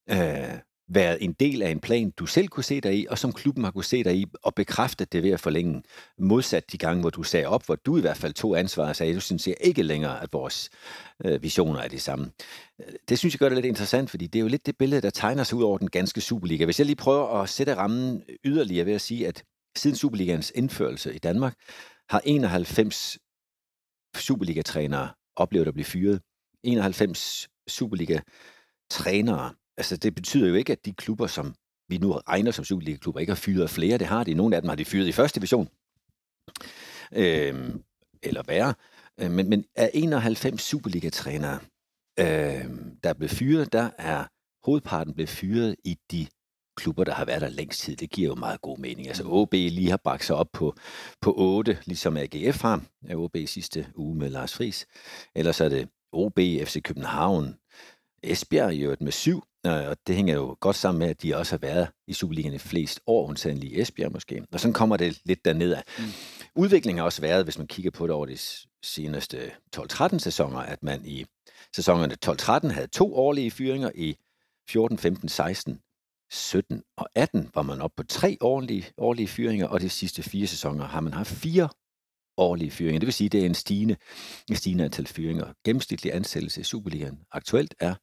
øh, 0.10 0.60
været 0.90 1.18
en 1.22 1.34
del 1.34 1.62
af 1.62 1.70
en 1.70 1.80
plan, 1.80 2.12
du 2.12 2.26
selv 2.26 2.48
kunne 2.48 2.64
se 2.64 2.82
dig 2.82 3.00
i, 3.00 3.06
og 3.10 3.18
som 3.18 3.34
klubben 3.34 3.64
har 3.64 3.72
kunne 3.72 3.84
se 3.84 4.04
dig 4.04 4.16
i, 4.16 4.26
og 4.44 4.56
bekræfte 4.56 5.06
det 5.06 5.24
ved 5.24 5.32
at 5.32 5.40
forlænge. 5.40 5.84
Modsat 6.20 6.72
de 6.72 6.78
gange, 6.78 7.02
hvor 7.02 7.10
du 7.10 7.24
sagde 7.24 7.46
op, 7.46 7.66
hvor 7.66 7.76
du 7.76 7.98
i 7.98 8.02
hvert 8.02 8.18
fald 8.18 8.34
tog 8.34 8.60
ansvar 8.60 8.88
og 8.88 8.96
sagde, 8.96 9.16
du 9.16 9.20
synes 9.20 9.48
jeg 9.48 9.56
ikke 9.62 9.84
længere, 9.84 10.24
at 10.24 10.34
vores 10.34 10.70
øh, 11.26 11.44
visioner 11.44 11.80
er 11.80 11.88
de 11.88 12.00
samme. 12.00 12.32
Det 13.10 13.20
synes 13.20 13.34
jeg 13.34 13.40
gør 13.40 13.50
det 13.50 13.58
lidt 13.58 13.66
interessant, 13.66 14.10
fordi 14.10 14.28
det 14.28 14.40
er 14.40 14.44
jo 14.44 14.48
lidt 14.48 14.66
det 14.66 14.78
billede, 14.78 15.02
der 15.02 15.10
tegner 15.10 15.44
sig 15.44 15.58
ud 15.58 15.64
over 15.64 15.78
den 15.78 15.90
ganske 15.90 16.22
Superliga. 16.22 16.66
Hvis 16.66 16.80
jeg 16.80 16.86
lige 16.86 16.96
prøver 16.96 17.42
at 17.42 17.50
sætte 17.50 17.76
rammen 17.76 18.24
yderligere 18.46 18.86
ved 18.86 18.94
at 18.94 19.02
sige, 19.02 19.28
at 19.28 19.44
siden 19.76 19.96
Superligans 19.98 20.52
indførelse 20.56 21.16
i 21.16 21.18
Danmark, 21.18 21.54
har 22.10 22.22
91 22.26 23.18
Superliga-trænere 24.18 25.10
oplevet 25.36 25.68
at 25.68 25.74
blive 25.74 25.86
fyret. 25.86 26.22
91 26.64 27.50
Superliga-trænere 27.68 29.54
altså 29.80 29.98
det 29.98 30.16
betyder 30.16 30.48
jo 30.48 30.56
ikke, 30.56 30.72
at 30.72 30.86
de 30.86 30.94
klubber, 30.94 31.28
som 31.28 31.56
vi 31.90 31.98
nu 31.98 32.12
regner 32.12 32.52
som 32.52 32.66
Superliga-klubber, 32.66 33.20
ikke 33.20 33.32
har 33.32 33.36
fyret 33.36 33.70
flere. 33.70 33.98
Det 33.98 34.08
har 34.08 34.24
de. 34.24 34.34
Nogle 34.34 34.56
af 34.56 34.62
dem 34.62 34.70
har 34.70 34.76
de 34.76 34.86
fyret 34.86 35.08
i 35.08 35.12
første 35.12 35.40
division. 35.40 35.70
Øh, 37.12 37.76
eller 38.24 38.44
værre. 38.48 38.74
Øh, 39.20 39.32
men, 39.32 39.50
men 39.50 39.66
af 39.76 39.92
91 39.94 40.62
Superliga-trænere, 40.62 41.60
øh, 42.20 42.66
der 43.04 43.10
er 43.10 43.14
blevet 43.14 43.32
fyret, 43.32 43.74
der 43.74 43.90
er 43.98 44.26
hovedparten 44.66 45.14
blevet 45.14 45.30
fyret 45.30 45.76
i 45.84 45.98
de 46.12 46.28
klubber, 46.78 47.04
der 47.04 47.14
har 47.14 47.26
været 47.26 47.42
der 47.42 47.50
længst 47.50 47.82
tid. 47.82 47.96
Det 47.96 48.10
giver 48.10 48.28
jo 48.28 48.36
meget 48.36 48.62
god 48.62 48.78
mening. 48.78 49.08
Altså 49.08 49.24
OB 49.26 49.54
lige 49.54 49.90
har 49.90 50.02
bragt 50.04 50.26
sig 50.26 50.36
op 50.36 50.50
på, 50.54 50.76
på 51.22 51.34
8, 51.38 51.78
ligesom 51.86 52.18
AGF 52.18 52.62
har. 52.62 52.82
OB 53.16 53.38
sidste 53.46 53.88
uge 53.96 54.16
med 54.16 54.30
Lars 54.30 54.56
Friis. 54.56 54.88
Ellers 55.36 55.62
er 55.62 55.70
det 55.70 55.90
OB, 56.12 56.40
FC 56.40 56.82
København, 56.84 57.56
Esbjerg 58.24 58.74
i 58.74 58.82
øvrigt 58.82 59.02
med 59.02 59.12
syv, 59.12 59.44
og 59.64 59.98
det 60.08 60.16
hænger 60.16 60.34
jo 60.34 60.58
godt 60.60 60.76
sammen 60.76 61.00
med, 61.00 61.08
at 61.10 61.22
de 61.22 61.36
også 61.36 61.52
har 61.52 61.58
været 61.58 61.88
i 62.08 62.14
Superligaen 62.14 62.54
i 62.54 62.58
flest 62.58 63.00
år, 63.08 63.28
undtagen 63.28 63.58
lige 63.58 63.82
Esbjerg 63.82 64.12
måske. 64.12 64.44
Og 64.52 64.60
så 64.60 64.72
kommer 64.72 64.98
det 64.98 65.22
lidt 65.26 65.46
derned 65.46 65.74
af. 65.74 65.84
Mm. 66.00 66.04
Udviklingen 66.56 66.98
har 66.98 67.06
også 67.06 67.22
været, 67.22 67.44
hvis 67.44 67.58
man 67.58 67.68
kigger 67.68 67.92
på 67.92 68.08
det 68.08 68.16
over 68.16 68.26
de 68.26 68.38
seneste 68.84 69.52
12-13 69.78 70.18
sæsoner, 70.18 70.60
at 70.60 70.84
man 70.84 71.06
i 71.06 71.26
sæsonerne 71.76 72.16
12-13 72.26 72.74
havde 72.74 72.88
to 72.88 73.16
årlige 73.16 73.52
fyringer, 73.52 73.92
i 73.96 74.16
14, 74.70 74.98
15, 74.98 75.30
16, 75.30 75.80
17 76.32 76.84
og 76.98 77.10
18 77.16 77.50
var 77.56 77.62
man 77.62 77.82
op 77.82 77.92
på 77.98 78.04
tre 78.04 78.38
årlige, 78.42 78.86
årlige 78.98 79.28
fyringer, 79.28 79.68
og 79.68 79.82
de 79.82 79.90
sidste 79.90 80.24
fire 80.24 80.48
sæsoner 80.48 80.86
har 80.86 81.02
man 81.02 81.14
haft 81.14 81.32
fire 81.32 81.70
årlige 82.38 82.72
fyringer. 82.72 83.00
Det 83.00 83.08
vil 83.08 83.14
sige, 83.14 83.26
at 83.26 83.32
det 83.32 83.42
er 83.42 83.46
en 83.46 83.56
stigende, 83.56 83.96
en 84.50 84.56
stigende 84.56 84.86
antal 84.86 85.08
fyringer. 85.08 85.54
Gennemsnitlig 85.66 86.14
ansættelse 86.14 86.62
i 86.62 86.64
Superligaen 86.64 87.20
aktuelt 87.32 87.76
er 87.80 87.96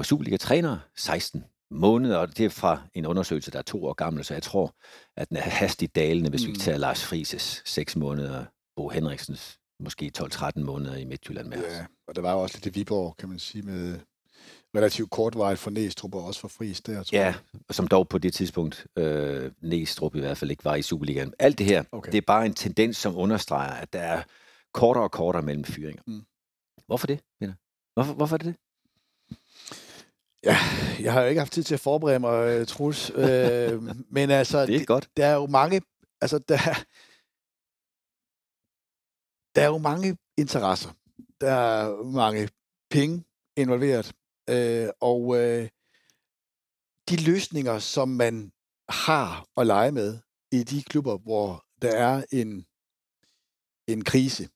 for 0.00 0.04
Superliga-trænere 0.04 0.80
16 0.96 1.44
måneder, 1.70 2.16
og 2.16 2.36
det 2.36 2.44
er 2.44 2.48
fra 2.48 2.82
en 2.94 3.06
undersøgelse, 3.06 3.50
der 3.50 3.58
er 3.58 3.62
to 3.62 3.84
år 3.84 3.92
gammel, 3.92 4.24
så 4.24 4.34
jeg 4.34 4.42
tror, 4.42 4.74
at 5.16 5.28
den 5.28 5.36
er 5.36 5.40
hastigt 5.40 5.94
dalende, 5.94 6.30
hvis 6.30 6.46
mm. 6.46 6.52
vi 6.52 6.56
tager 6.56 6.78
Lars 6.78 7.04
Frises 7.04 7.62
6 7.64 7.96
måneder, 7.96 8.44
Bo 8.76 8.88
Henriksens 8.88 9.58
måske 9.80 10.12
12-13 10.18 10.60
måneder 10.60 10.96
i 10.96 11.04
Midtjylland 11.04 11.48
med 11.48 11.58
Ja, 11.58 11.86
og 12.08 12.16
der 12.16 12.22
var 12.22 12.32
jo 12.32 12.40
også 12.40 12.56
lidt 12.56 12.76
i 12.76 12.78
Viborg, 12.78 13.16
kan 13.16 13.28
man 13.28 13.38
sige, 13.38 13.62
med 13.62 13.98
relativt 14.76 15.10
kort 15.10 15.38
vej 15.38 15.56
for 15.56 15.70
Næstrup 15.70 16.14
og 16.14 16.24
også 16.24 16.40
for 16.40 16.48
Friis 16.48 16.80
der, 16.80 17.02
tror 17.02 17.18
Ja, 17.18 17.24
jeg. 17.24 17.34
som 17.70 17.88
dog 17.88 18.08
på 18.08 18.18
det 18.18 18.34
tidspunkt 18.34 18.86
øh, 18.96 19.50
Næstrup 19.62 20.14
i 20.14 20.20
hvert 20.20 20.36
fald 20.36 20.50
ikke 20.50 20.64
var 20.64 20.74
i 20.74 20.82
Superligaen. 20.82 21.34
Alt 21.38 21.58
det 21.58 21.66
her, 21.66 21.84
okay. 21.92 22.12
det 22.12 22.18
er 22.18 22.22
bare 22.26 22.46
en 22.46 22.54
tendens, 22.54 22.96
som 22.96 23.16
understreger, 23.16 23.72
at 23.72 23.92
der 23.92 24.00
er 24.00 24.22
kortere 24.74 25.04
og 25.04 25.10
kortere 25.10 25.42
mellem 25.42 25.64
fyringer. 25.64 26.02
Mm. 26.06 26.22
Hvorfor 26.86 27.06
det, 27.06 27.20
Peter? 27.40 27.54
Hvorfor, 27.94 28.14
hvorfor 28.14 28.36
er 28.36 28.38
det 28.38 28.46
det? 28.46 28.56
Ja, 30.44 30.56
jeg 31.00 31.12
har 31.12 31.22
jo 31.22 31.28
ikke 31.28 31.40
haft 31.40 31.52
tid 31.52 31.62
til 31.62 31.74
at 31.74 31.80
forberede 31.80 32.18
mig, 32.18 32.48
øh, 32.48 32.66
Truls. 32.66 33.10
øh, 33.10 33.82
men 34.16 34.30
altså, 34.30 34.66
det 34.66 34.76
er 34.76 34.84
godt. 34.84 35.10
Der 35.16 35.26
er 35.26 35.34
jo 35.34 35.46
mange, 35.46 35.82
altså 36.20 36.38
der, 36.38 36.56
der 39.54 39.62
er 39.62 39.66
jo 39.66 39.78
mange 39.78 40.18
interesser. 40.36 40.90
Der 41.40 41.50
er 41.52 42.02
mange 42.04 42.48
penge 42.90 43.24
involveret. 43.56 44.12
Øh, 44.50 44.88
og 45.00 45.36
øh, 45.38 45.68
de 47.08 47.24
løsninger, 47.24 47.78
som 47.78 48.08
man 48.08 48.52
har 48.88 49.46
at 49.56 49.66
lege 49.66 49.92
med 49.92 50.18
i 50.52 50.62
de 50.62 50.82
klubber, 50.82 51.18
hvor 51.18 51.64
der 51.82 51.96
er 51.96 52.24
en, 52.32 52.66
en 53.88 54.04
krise, 54.04 54.48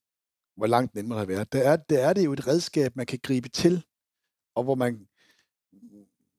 hvor 0.57 0.67
langt 0.67 0.93
den 0.93 0.99
end 0.99 1.09
må 1.09 1.15
have 1.15 1.29
været, 1.29 1.53
der 1.53 1.63
er, 1.71 1.77
der 1.77 2.09
er 2.09 2.13
det 2.13 2.25
jo 2.25 2.33
et 2.33 2.47
redskab, 2.47 2.97
man 2.97 3.07
kan 3.07 3.19
gribe 3.23 3.49
til, 3.49 3.85
og 4.55 4.65
hvor 4.65 4.75
man 4.75 5.09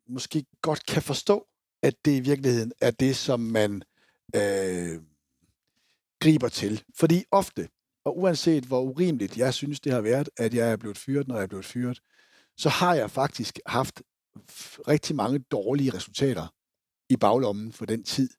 måske 0.07 0.45
godt 0.62 0.85
kan 0.85 1.01
forstå, 1.01 1.47
at 1.83 2.05
det 2.05 2.17
i 2.17 2.19
virkeligheden 2.19 2.71
er 2.81 2.91
det, 2.91 3.15
som 3.15 3.39
man 3.39 3.83
øh, 4.35 5.01
griber 6.19 6.50
til. 6.50 6.83
Fordi 6.95 7.24
ofte, 7.31 7.69
og 8.05 8.19
uanset 8.19 8.63
hvor 8.63 8.81
urimeligt 8.81 9.38
jeg 9.38 9.53
synes, 9.53 9.79
det 9.79 9.91
har 9.91 10.01
været, 10.01 10.29
at 10.38 10.53
jeg 10.53 10.71
er 10.71 10.77
blevet 10.77 10.97
fyret, 10.97 11.27
når 11.27 11.35
jeg 11.35 11.43
er 11.43 11.47
blevet 11.47 11.65
fyret, 11.65 12.00
så 12.57 12.69
har 12.69 12.95
jeg 12.95 13.12
faktisk 13.12 13.59
haft 13.65 14.01
rigtig 14.88 15.15
mange 15.15 15.39
dårlige 15.39 15.93
resultater 15.93 16.47
i 17.09 17.17
baglommen 17.17 17.74
for 17.74 17.85
den 17.85 18.03
tid, 18.03 18.29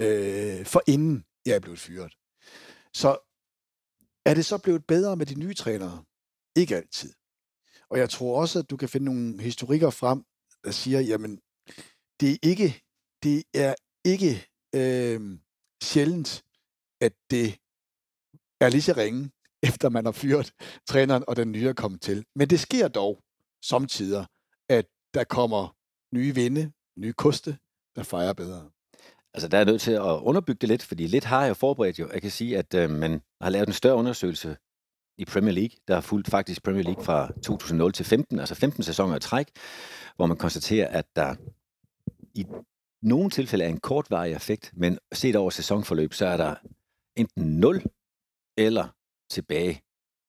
øh, 0.00 0.66
for 0.66 0.82
inden 0.86 1.24
jeg 1.46 1.54
er 1.54 1.60
blevet 1.60 1.78
fyret. 1.78 2.12
Så 2.94 3.18
er 4.24 4.34
det 4.34 4.46
så 4.46 4.58
blevet 4.58 4.86
bedre 4.86 5.16
med 5.16 5.26
de 5.26 5.38
nye 5.38 5.54
trænere? 5.54 6.04
Ikke 6.56 6.76
altid. 6.76 7.12
Og 7.90 7.98
jeg 7.98 8.10
tror 8.10 8.40
også, 8.40 8.58
at 8.58 8.70
du 8.70 8.76
kan 8.76 8.88
finde 8.88 9.04
nogle 9.04 9.42
historikker 9.42 9.90
frem, 9.90 10.24
der 10.66 10.72
siger, 10.72 11.00
jamen, 11.00 11.40
det 12.20 12.32
er 12.32 12.36
ikke, 12.42 12.82
det 13.22 13.44
er 13.54 13.74
ikke 14.04 14.48
øh, 14.74 15.38
sjældent, 15.82 16.44
at 17.00 17.12
det 17.30 17.58
er 18.60 18.68
lige 18.68 18.82
så 18.82 18.92
ringe, 18.96 19.30
efter 19.68 19.88
man 19.88 20.04
har 20.04 20.12
fyret 20.12 20.52
træneren, 20.86 21.24
og 21.28 21.36
den 21.36 21.52
nye 21.52 21.68
er 21.68 21.72
kommet 21.72 22.00
til. 22.00 22.24
Men 22.34 22.50
det 22.50 22.60
sker 22.60 22.88
dog 22.88 23.22
samtidig, 23.62 24.26
at 24.68 24.86
der 25.14 25.24
kommer 25.24 25.76
nye 26.14 26.34
vinde, 26.34 26.72
nye 26.98 27.12
koste, 27.12 27.58
der 27.96 28.02
fejrer 28.02 28.32
bedre. 28.32 28.70
Altså, 29.34 29.48
der 29.48 29.58
er 29.58 29.64
nødt 29.64 29.80
til 29.80 29.92
at 29.92 30.00
underbygge 30.00 30.58
det 30.60 30.68
lidt, 30.68 30.82
fordi 30.82 31.06
lidt 31.06 31.24
har 31.24 31.44
jeg 31.44 31.56
forberedt 31.56 31.98
jo. 31.98 32.10
Jeg 32.12 32.22
kan 32.22 32.30
sige, 32.30 32.58
at 32.58 32.74
øh, 32.74 32.90
man 32.90 33.22
har 33.40 33.50
lavet 33.50 33.66
en 33.68 33.72
større 33.72 33.96
undersøgelse 33.96 34.56
i 35.18 35.24
Premier 35.24 35.54
League, 35.54 35.76
der 35.88 35.94
har 35.94 36.00
fulgt 36.00 36.30
faktisk 36.30 36.62
Premier 36.62 36.82
League 36.82 37.04
fra 37.04 37.30
2000 37.42 37.92
til 37.92 38.04
15, 38.04 38.40
altså 38.40 38.54
15 38.54 38.82
sæsoner 38.82 39.16
i 39.16 39.20
træk, 39.20 39.46
hvor 40.16 40.26
man 40.26 40.36
konstaterer, 40.36 40.88
at 40.88 41.04
der 41.16 41.34
i 42.34 42.46
nogle 43.02 43.30
tilfælde 43.30 43.64
er 43.64 43.68
en 43.68 43.80
kortvarig 43.80 44.32
effekt, 44.32 44.72
men 44.76 44.98
set 45.12 45.36
over 45.36 45.50
sæsonforløb, 45.50 46.12
så 46.12 46.26
er 46.26 46.36
der 46.36 46.54
enten 47.16 47.60
0 47.60 47.82
eller 48.58 48.88
tilbage 49.30 49.82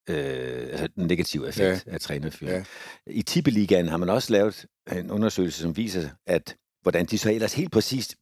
øh, 0.09 0.67
altså 0.71 0.87
den 0.87 1.07
negative 1.07 1.47
effekt 1.47 1.87
ja. 1.87 1.91
af 1.93 1.99
trænerfyring. 2.01 2.65
Ja. 3.07 3.11
I 3.11 3.21
Tippeligaen 3.21 3.87
har 3.87 3.97
man 3.97 4.09
også 4.09 4.33
lavet 4.33 4.65
en 4.91 5.11
undersøgelse, 5.11 5.61
som 5.61 5.77
viser, 5.77 6.09
at 6.25 6.55
hvordan 6.81 7.05
de 7.05 7.17
så 7.17 7.31
ellers 7.31 7.53
helt 7.53 7.71
præcist 7.71 8.15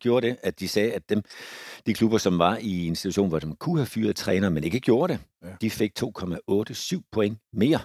gjorde 0.00 0.26
det, 0.26 0.36
at 0.42 0.60
de 0.60 0.68
sagde, 0.68 0.92
at 0.92 1.08
dem, 1.08 1.22
de 1.86 1.94
klubber, 1.94 2.18
som 2.18 2.38
var 2.38 2.56
i 2.56 2.86
en 2.86 2.96
situation, 2.96 3.28
hvor 3.28 3.38
de 3.38 3.56
kunne 3.58 3.78
have 3.78 3.86
fyret 3.86 4.16
træner, 4.16 4.48
men 4.48 4.64
ikke 4.64 4.80
gjorde 4.80 5.12
det, 5.12 5.20
ja. 5.42 5.48
de 5.60 5.70
fik 5.70 5.92
2,87 6.02 7.00
point 7.12 7.38
mere 7.52 7.80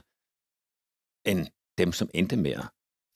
end 1.26 1.48
dem, 1.78 1.92
som 1.92 2.10
endte 2.14 2.38
med 2.38 2.52
at 2.52 2.66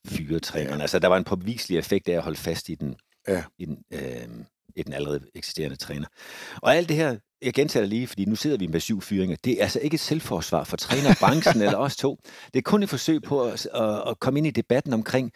fyre 0.07 0.39
træneren. 0.39 0.77
Ja. 0.77 0.81
Altså, 0.81 0.99
der 0.99 1.07
var 1.07 1.17
en 1.17 1.23
påviselig 1.23 1.77
effekt 1.77 2.09
af 2.09 2.13
at 2.13 2.23
holde 2.23 2.37
fast 2.37 2.69
i 2.69 2.75
den, 2.75 2.95
ja. 3.27 3.43
i 3.57 3.65
den, 3.65 3.83
øh, 3.93 4.27
i 4.75 4.83
den 4.83 4.93
allerede 4.93 5.21
eksisterende 5.35 5.75
træner. 5.75 6.07
Og 6.55 6.75
alt 6.75 6.89
det 6.89 6.97
her, 6.97 7.17
jeg 7.41 7.53
gentager 7.53 7.81
det 7.81 7.89
lige, 7.89 8.07
fordi 8.07 8.25
nu 8.25 8.35
sidder 8.35 8.57
vi 8.57 8.67
med 8.67 8.79
syv 8.79 9.01
fyringer. 9.01 9.35
Det 9.43 9.53
er 9.53 9.63
altså 9.63 9.79
ikke 9.79 9.95
et 9.95 9.99
selvforsvar 9.99 10.63
for 10.63 10.77
trænerbranchen 10.77 11.61
eller 11.65 11.77
os 11.77 11.95
to. 11.95 12.19
Det 12.53 12.59
er 12.59 12.61
kun 12.61 12.83
et 12.83 12.89
forsøg 12.89 13.21
på 13.21 13.43
at, 13.43 13.65
at, 13.65 14.09
at 14.09 14.19
komme 14.19 14.39
ind 14.39 14.47
i 14.47 14.51
debatten 14.51 14.93
omkring, 14.93 15.31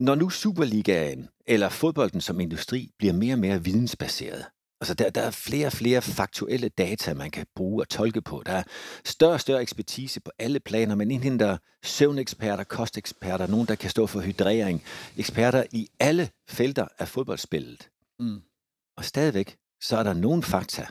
når 0.00 0.14
nu 0.14 0.30
Superligaen 0.30 1.28
eller 1.46 1.68
fodbolden 1.68 2.20
som 2.20 2.40
industri 2.40 2.90
bliver 2.98 3.12
mere 3.12 3.34
og 3.34 3.38
mere 3.38 3.64
vidensbaseret, 3.64 4.44
altså 4.80 4.94
der, 4.94 5.10
der 5.10 5.20
er 5.20 5.30
flere 5.30 5.66
og 5.66 5.72
flere 5.72 6.02
faktuelle 6.02 6.68
data, 6.68 7.14
man 7.14 7.30
kan 7.30 7.46
bruge 7.56 7.82
og 7.82 7.88
tolke 7.88 8.22
på. 8.22 8.42
Der 8.46 8.52
er 8.52 8.62
større 9.04 9.32
og 9.32 9.40
større 9.40 9.62
ekspertise 9.62 10.20
på 10.20 10.30
alle 10.38 10.60
planer. 10.60 10.94
Man 10.94 11.10
indhenter 11.10 11.58
søvneksperter, 11.84 12.64
kosteksperter, 12.64 13.46
nogen, 13.46 13.66
der 13.66 13.74
kan 13.74 13.90
stå 13.90 14.06
for 14.06 14.20
hydrering, 14.20 14.84
eksperter 15.16 15.64
i 15.72 15.88
alle 16.00 16.30
felter 16.48 16.88
af 16.98 17.08
fodboldspillet. 17.08 17.90
Mm. 18.18 18.40
Og 18.96 19.04
stadigvæk, 19.04 19.56
så 19.82 19.96
er 19.96 20.02
der 20.02 20.14
nogle 20.14 20.42
fakta, 20.42 20.86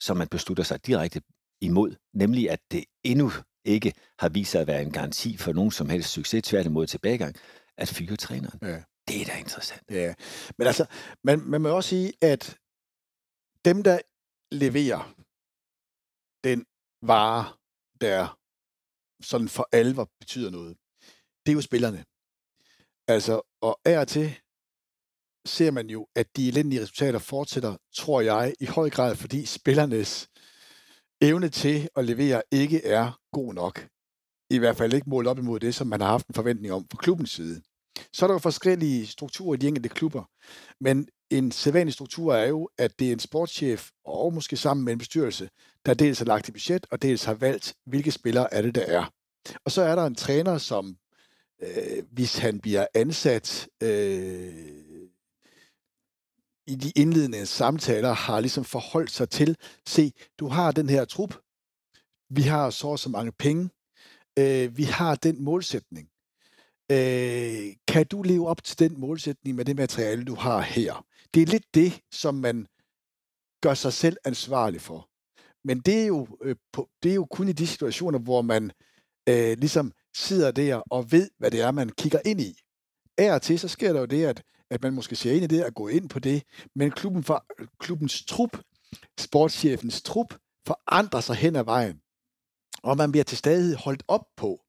som 0.00 0.16
man 0.16 0.28
beslutter 0.28 0.64
sig 0.64 0.86
direkte 0.86 1.22
imod, 1.60 1.94
nemlig 2.14 2.50
at 2.50 2.60
det 2.70 2.84
endnu 3.04 3.32
ikke 3.64 3.92
har 4.18 4.28
vist 4.28 4.50
sig 4.50 4.60
at 4.60 4.66
være 4.66 4.82
en 4.82 4.92
garanti 4.92 5.36
for 5.36 5.52
nogen 5.52 5.70
som 5.70 5.88
helst 5.88 6.10
succes, 6.10 6.42
tværtimod 6.42 6.86
tilbagegang, 6.86 7.36
at 7.78 7.88
fyre 7.88 8.16
træneren. 8.16 8.58
Ja. 8.62 8.82
Det 9.08 9.22
er 9.22 9.24
da 9.24 9.38
interessant. 9.38 9.82
Ja, 9.90 10.14
men 10.58 10.66
altså, 10.66 10.86
man, 11.24 11.40
man 11.40 11.60
må 11.60 11.68
også 11.68 11.88
sige, 11.88 12.12
at 12.22 12.58
dem, 13.64 13.82
der 13.82 13.98
leverer 14.52 15.14
den 16.44 16.66
vare, 17.02 17.52
der 18.00 18.38
sådan 19.22 19.48
for 19.48 19.68
alvor 19.72 20.10
betyder 20.20 20.50
noget, 20.50 20.76
det 21.46 21.52
er 21.52 21.56
jo 21.56 21.60
spillerne. 21.60 22.04
Altså, 23.08 23.40
og 23.60 23.80
af 23.84 23.98
og 23.98 24.08
til 24.08 24.34
ser 25.46 25.70
man 25.70 25.90
jo, 25.90 26.08
at 26.14 26.36
de 26.36 26.48
elendige 26.48 26.82
resultater 26.82 27.18
fortsætter, 27.18 27.76
tror 27.94 28.20
jeg, 28.20 28.54
i 28.60 28.66
høj 28.66 28.90
grad, 28.90 29.16
fordi 29.16 29.46
spillernes 29.46 30.28
evne 31.20 31.48
til 31.48 31.88
at 31.96 32.04
levere 32.04 32.42
ikke 32.50 32.84
er 32.84 33.20
god 33.32 33.54
nok. 33.54 33.88
I 34.50 34.58
hvert 34.58 34.76
fald 34.76 34.92
ikke 34.92 35.10
målt 35.10 35.28
op 35.28 35.38
imod 35.38 35.60
det, 35.60 35.74
som 35.74 35.86
man 35.86 36.00
har 36.00 36.08
haft 36.08 36.26
en 36.26 36.34
forventning 36.34 36.74
om 36.74 36.86
fra 36.90 36.98
klubbens 36.98 37.30
side. 37.30 37.62
Så 38.12 38.24
er 38.24 38.26
der 38.26 38.34
jo 38.34 38.38
forskellige 38.38 39.06
strukturer 39.06 39.54
i 39.54 39.56
de 39.56 39.68
enkelte 39.68 39.88
klubber, 39.88 40.24
men 40.80 41.08
en 41.30 41.52
sædvanlig 41.52 41.94
struktur 41.94 42.34
er 42.34 42.46
jo, 42.46 42.68
at 42.78 42.98
det 42.98 43.08
er 43.08 43.12
en 43.12 43.18
sportschef, 43.18 43.90
og 44.04 44.34
måske 44.34 44.56
sammen 44.56 44.84
med 44.84 44.92
en 44.92 44.98
bestyrelse, 44.98 45.50
der 45.86 45.94
dels 45.94 46.18
har 46.18 46.26
lagt 46.26 46.48
et 46.48 46.54
budget, 46.54 46.86
og 46.90 47.02
dels 47.02 47.24
har 47.24 47.34
valgt, 47.34 47.74
hvilke 47.86 48.10
spillere 48.10 48.54
er 48.54 48.62
det, 48.62 48.74
der 48.74 48.84
er. 48.84 49.12
Og 49.64 49.72
så 49.72 49.82
er 49.82 49.94
der 49.94 50.06
en 50.06 50.14
træner, 50.14 50.58
som, 50.58 50.96
øh, 51.62 52.02
hvis 52.12 52.38
han 52.38 52.60
bliver 52.60 52.86
ansat 52.94 53.68
øh, 53.82 54.76
i 56.66 56.74
de 56.74 56.92
indledende 56.96 57.46
samtaler, 57.46 58.12
har 58.12 58.40
ligesom 58.40 58.64
forholdt 58.64 59.10
sig 59.10 59.30
til, 59.30 59.56
se, 59.86 60.12
du 60.38 60.48
har 60.48 60.72
den 60.72 60.88
her 60.88 61.04
trup, 61.04 61.34
vi 62.30 62.42
har 62.42 62.70
så 62.70 62.86
og 62.86 62.98
så 62.98 63.08
mange 63.08 63.32
penge, 63.32 63.70
øh, 64.38 64.76
vi 64.76 64.82
har 64.82 65.14
den 65.14 65.44
målsætning. 65.44 66.08
Øh, 66.92 67.76
kan 67.88 68.06
du 68.06 68.22
leve 68.22 68.48
op 68.48 68.64
til 68.64 68.78
den 68.78 69.00
målsætning 69.00 69.56
med 69.56 69.64
det 69.64 69.76
materiale, 69.76 70.24
du 70.24 70.34
har 70.34 70.60
her? 70.60 71.04
Det 71.34 71.42
er 71.42 71.46
lidt 71.46 71.74
det, 71.74 72.00
som 72.12 72.34
man 72.34 72.66
gør 73.62 73.74
sig 73.74 73.92
selv 73.92 74.16
ansvarlig 74.24 74.80
for. 74.80 75.08
Men 75.64 75.80
det 75.80 76.02
er 76.02 76.06
jo, 76.06 76.26
øh, 76.42 76.56
på, 76.72 76.88
det 77.02 77.10
er 77.10 77.14
jo 77.14 77.24
kun 77.24 77.48
i 77.48 77.52
de 77.52 77.66
situationer, 77.66 78.18
hvor 78.18 78.42
man 78.42 78.72
øh, 79.28 79.58
ligesom 79.58 79.92
sidder 80.16 80.50
der 80.50 80.76
og 80.76 81.12
ved, 81.12 81.30
hvad 81.38 81.50
det 81.50 81.60
er, 81.60 81.70
man 81.70 81.88
kigger 81.88 82.18
ind 82.24 82.40
i. 82.40 82.58
Af 83.18 83.34
og 83.34 83.42
til, 83.42 83.58
så 83.58 83.68
sker 83.68 83.92
der 83.92 84.00
jo 84.00 84.06
det, 84.06 84.24
at, 84.24 84.42
at 84.70 84.82
man 84.82 84.92
måske 84.92 85.16
ser 85.16 85.32
ind 85.32 85.44
i 85.44 85.46
det 85.46 85.64
og 85.64 85.74
går 85.74 85.88
ind 85.88 86.08
på 86.08 86.18
det, 86.18 86.42
men 86.74 86.90
klubben 86.90 87.24
for, 87.24 87.46
klubbens 87.78 88.24
trup, 88.24 88.62
sportschefens 89.18 90.02
trup, 90.02 90.34
forandrer 90.66 91.20
sig 91.20 91.36
hen 91.36 91.56
ad 91.56 91.64
vejen. 91.64 92.00
Og 92.86 92.96
man 92.96 93.12
bliver 93.12 93.24
til 93.24 93.38
stadighed 93.38 93.76
holdt 93.76 94.02
op 94.08 94.26
på, 94.36 94.60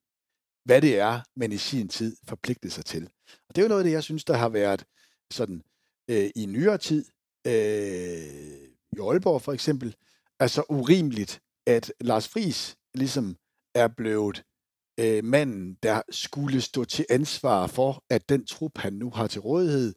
hvad 0.66 0.82
det 0.82 1.00
er, 1.00 1.22
man 1.36 1.52
i 1.52 1.58
sin 1.58 1.88
tid 1.88 2.16
forpligtede 2.28 2.74
sig 2.74 2.86
til. 2.86 3.10
Og 3.50 3.56
det 3.56 3.58
er 3.58 3.66
jo 3.66 3.70
noget 3.70 3.82
af 3.82 3.84
det, 3.84 3.92
jeg 3.92 4.04
synes, 4.04 4.24
der 4.24 4.34
har 4.38 4.50
været 4.50 4.86
sådan 5.32 5.64
øh, 6.10 6.30
i 6.36 6.46
nyere 6.46 6.78
tid, 6.78 7.06
øh, 7.48 7.54
i 8.96 9.00
Aalborg 9.00 9.42
for 9.42 9.54
eksempel, 9.54 9.96
altså 10.40 10.64
urimeligt, 10.70 11.42
at 11.68 11.94
Lars 12.02 12.28
Friis 12.28 12.78
ligesom 12.94 13.38
er 13.76 13.88
blevet 13.88 14.44
øh, 15.00 15.24
manden, 15.24 15.78
der 15.84 16.02
skulle 16.10 16.62
stå 16.62 16.84
til 16.84 17.06
ansvar 17.10 17.68
for, 17.68 18.04
at 18.10 18.30
den 18.30 18.46
trup, 18.46 18.78
han 18.78 18.94
nu 18.94 19.10
har 19.10 19.28
til 19.28 19.42
rådighed, 19.42 19.94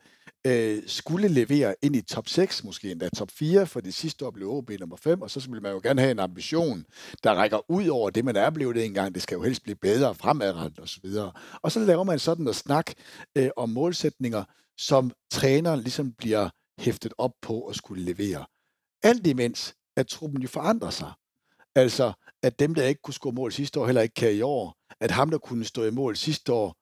øh, 0.47 0.82
skulle 0.87 1.28
levere 1.28 1.75
ind 1.82 1.97
i 1.97 2.02
top 2.02 2.28
6, 2.28 2.64
måske 2.64 2.90
endda 2.90 3.09
top 3.09 3.30
4, 3.30 3.66
for 3.66 3.80
det 3.80 3.94
sidste 3.94 4.26
år 4.26 4.30
blev 4.30 4.50
OB 4.50 4.70
nummer 4.80 4.97
5, 4.97 5.23
og 5.23 5.30
så 5.30 5.40
ville 5.49 5.61
man 5.61 5.73
jo 5.73 5.80
gerne 5.82 6.00
have 6.00 6.10
en 6.10 6.19
ambition, 6.19 6.84
der 7.25 7.34
rækker 7.34 7.71
ud 7.71 7.86
over 7.86 8.10
det, 8.10 8.25
man 8.25 8.36
er 8.36 8.50
blevet 8.50 8.76
det 8.76 8.84
engang. 8.84 9.15
Det 9.15 9.23
skal 9.23 9.34
jo 9.34 9.43
helst 9.43 9.62
blive 9.62 9.76
bedre 9.76 10.15
fremadrettet 10.15 10.80
osv. 10.80 11.06
Og, 11.06 11.32
og 11.62 11.73
så 11.73 11.80
laver 11.80 12.04
man 12.04 12.19
sådan 12.19 12.45
noget 12.45 12.56
snak 12.56 12.93
øh, 13.36 13.50
om 13.56 13.69
målsætninger, 13.69 14.45
som 14.78 15.12
træneren 15.30 15.80
ligesom 15.80 16.12
bliver 16.12 16.49
hæftet 16.78 17.15
op 17.19 17.32
på 17.43 17.67
at 17.67 17.76
skulle 17.76 18.04
levere. 18.04 18.47
Alt 19.02 19.26
imens, 19.26 19.75
at 19.97 20.06
truppen 20.06 20.43
jo 20.43 20.49
forandrer 20.49 20.91
sig. 20.91 21.12
Altså, 21.75 22.12
at 22.43 22.58
dem, 22.58 22.75
der 22.75 22.86
ikke 22.86 23.02
kunne 23.02 23.15
score 23.15 23.32
mål 23.32 23.52
sidste 23.52 23.80
år, 23.80 23.86
heller 23.86 24.02
ikke 24.02 24.15
kan 24.15 24.34
i 24.34 24.41
år. 24.41 24.76
At 25.00 25.10
ham, 25.10 25.30
der 25.30 25.38
kunne 25.38 25.65
stå 25.65 25.84
i 25.84 25.91
mål 25.91 26.17
sidste 26.17 26.52
år, 26.52 26.76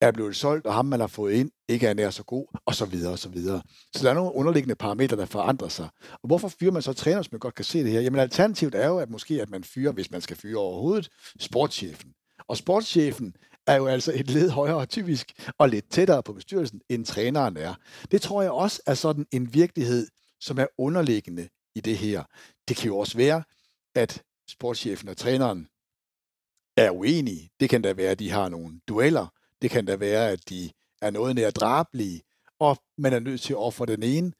er 0.00 0.12
blevet 0.12 0.36
solgt, 0.36 0.66
og 0.66 0.74
ham, 0.74 0.84
man 0.84 1.00
har 1.00 1.06
fået 1.06 1.32
ind, 1.32 1.50
ikke 1.68 1.86
er 1.86 1.94
nær 1.94 2.10
så 2.10 2.22
god, 2.22 2.46
og 2.66 2.74
så 2.74 2.84
videre, 2.84 3.12
og 3.12 3.18
så 3.18 3.28
videre. 3.28 3.62
Så 3.96 4.04
der 4.04 4.10
er 4.10 4.14
nogle 4.14 4.34
underliggende 4.34 4.74
parametre, 4.74 5.16
der 5.16 5.26
forandrer 5.26 5.68
sig. 5.68 5.88
Og 6.12 6.26
hvorfor 6.26 6.48
fyrer 6.48 6.72
man 6.72 6.82
så 6.82 6.92
træner, 6.92 7.18
hvis 7.18 7.32
man 7.32 7.38
godt 7.38 7.54
kan 7.54 7.64
se 7.64 7.84
det 7.84 7.92
her? 7.92 8.00
Jamen 8.00 8.20
alternativet 8.20 8.74
er 8.74 8.86
jo, 8.86 8.98
at 8.98 9.10
måske, 9.10 9.42
at 9.42 9.50
man 9.50 9.64
fyrer, 9.64 9.92
hvis 9.92 10.10
man 10.10 10.20
skal 10.20 10.36
fyre 10.36 10.58
overhovedet, 10.58 11.08
sportschefen. 11.40 12.12
Og 12.48 12.56
sportschefen 12.56 13.34
er 13.66 13.76
jo 13.76 13.86
altså 13.86 14.12
et 14.14 14.30
led 14.30 14.50
højere 14.50 14.86
typisk, 14.86 15.32
og 15.58 15.68
lidt 15.68 15.90
tættere 15.90 16.22
på 16.22 16.32
bestyrelsen, 16.32 16.80
end 16.88 17.04
træneren 17.04 17.56
er. 17.56 17.74
Det 18.10 18.22
tror 18.22 18.42
jeg 18.42 18.50
også 18.50 18.82
er 18.86 18.94
sådan 18.94 19.26
en 19.32 19.54
virkelighed, 19.54 20.06
som 20.40 20.58
er 20.58 20.66
underliggende 20.78 21.48
i 21.74 21.80
det 21.80 21.98
her. 21.98 22.24
Det 22.68 22.76
kan 22.76 22.86
jo 22.86 22.98
også 22.98 23.16
være, 23.16 23.42
at 23.94 24.22
sportschefen 24.48 25.08
og 25.08 25.16
træneren 25.16 25.68
er 26.76 26.90
uenige. 26.90 27.50
Det 27.60 27.70
kan 27.70 27.82
da 27.82 27.92
være, 27.92 28.10
at 28.10 28.18
de 28.18 28.30
har 28.30 28.48
nogle 28.48 28.80
dueller. 28.88 29.26
Det 29.62 29.70
kan 29.70 29.84
da 29.84 29.96
være, 29.96 30.30
at 30.30 30.48
de 30.48 30.70
er 31.02 31.10
noget 31.10 31.34
nær 31.34 31.50
drablige, 31.50 32.22
og 32.60 32.76
man 32.98 33.12
er 33.12 33.18
nødt 33.18 33.40
til 33.40 33.52
at 33.52 33.58
ofre 33.58 33.86
den 33.86 34.02
ene. 34.02 34.32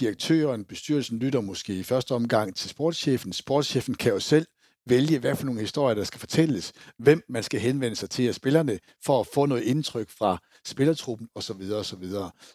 Direktøren, 0.00 0.64
bestyrelsen 0.64 1.18
lytter 1.18 1.40
måske 1.40 1.74
i 1.74 1.82
første 1.82 2.14
omgang 2.14 2.56
til 2.56 2.70
sportschefen. 2.70 3.32
Sportschefen 3.32 3.94
kan 3.94 4.12
jo 4.12 4.20
selv 4.20 4.46
vælge, 4.86 5.18
hvad 5.18 5.36
for 5.36 5.46
nogle 5.46 5.60
historier, 5.60 5.94
der 5.94 6.04
skal 6.04 6.20
fortælles, 6.20 6.72
hvem 6.98 7.22
man 7.28 7.42
skal 7.42 7.60
henvende 7.60 7.96
sig 7.96 8.10
til 8.10 8.28
af 8.28 8.34
spillerne, 8.34 8.78
for 9.04 9.20
at 9.20 9.26
få 9.34 9.46
noget 9.46 9.62
indtryk 9.62 10.10
fra 10.10 10.38
spillertruppen 10.66 11.28
osv. 11.34 11.72
osv. 11.72 12.04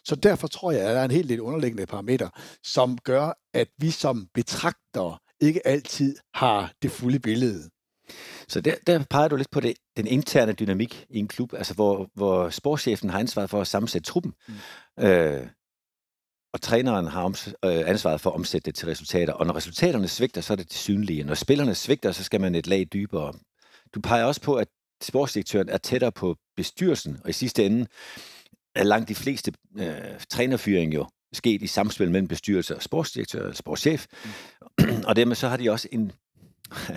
Så 0.04 0.14
derfor 0.22 0.48
tror 0.48 0.72
jeg, 0.72 0.80
at 0.80 0.94
der 0.94 1.00
er 1.00 1.04
en 1.04 1.10
helt 1.10 1.26
lidt 1.26 1.40
underliggende 1.40 1.86
parameter, 1.86 2.28
som 2.64 2.98
gør, 2.98 3.32
at 3.54 3.68
vi 3.78 3.90
som 3.90 4.28
betragtere 4.34 5.18
ikke 5.40 5.66
altid 5.66 6.16
har 6.34 6.72
det 6.82 6.90
fulde 6.90 7.18
billede. 7.18 7.70
Så 8.48 8.60
der, 8.60 8.74
der 8.86 9.04
peger 9.10 9.28
du 9.28 9.36
lidt 9.36 9.50
på 9.50 9.60
det, 9.60 9.74
den 9.96 10.06
interne 10.06 10.52
dynamik 10.52 11.06
i 11.10 11.18
en 11.18 11.28
klub, 11.28 11.54
altså 11.54 11.74
hvor, 11.74 12.08
hvor 12.14 12.50
sportschefen 12.50 13.10
har 13.10 13.18
ansvaret 13.18 13.50
for 13.50 13.60
at 13.60 13.66
sammensætte 13.66 14.06
truppen, 14.06 14.32
mm. 14.48 15.04
øh, 15.04 15.46
og 16.52 16.60
træneren 16.60 17.06
har 17.06 17.24
oms, 17.24 17.48
øh, 17.64 17.88
ansvaret 17.88 18.20
for 18.20 18.30
at 18.30 18.34
omsætte 18.34 18.66
det 18.66 18.74
til 18.74 18.88
resultater. 18.88 19.32
Og 19.32 19.46
når 19.46 19.56
resultaterne 19.56 20.08
svigter, 20.08 20.40
så 20.40 20.52
er 20.52 20.56
det 20.56 20.68
det 20.68 20.76
synlige. 20.76 21.24
Når 21.24 21.34
spillerne 21.34 21.74
svigter, 21.74 22.12
så 22.12 22.24
skal 22.24 22.40
man 22.40 22.54
et 22.54 22.66
lag 22.66 22.86
dybere. 22.92 23.32
Du 23.94 24.00
peger 24.00 24.24
også 24.24 24.40
på, 24.40 24.54
at 24.54 24.68
sportsdirektøren 25.02 25.68
er 25.68 25.78
tættere 25.78 26.12
på 26.12 26.36
bestyrelsen, 26.56 27.18
og 27.24 27.30
i 27.30 27.32
sidste 27.32 27.66
ende 27.66 27.86
er 28.74 28.84
langt 28.84 29.08
de 29.08 29.14
fleste 29.14 29.52
øh, 29.78 30.20
trænerfyringer 30.30 30.98
jo 30.98 31.06
sket 31.32 31.62
i 31.62 31.66
samspil 31.66 32.10
mellem 32.10 32.28
bestyrelse 32.28 32.76
og 32.76 32.82
sportsdirektør 32.82 33.40
eller 33.40 33.54
sportschef. 33.54 34.06
Mm. 34.78 35.02
og 35.08 35.16
dermed 35.16 35.36
så 35.36 35.48
har 35.48 35.56
de 35.56 35.70
også 35.70 35.88
en, 35.92 36.12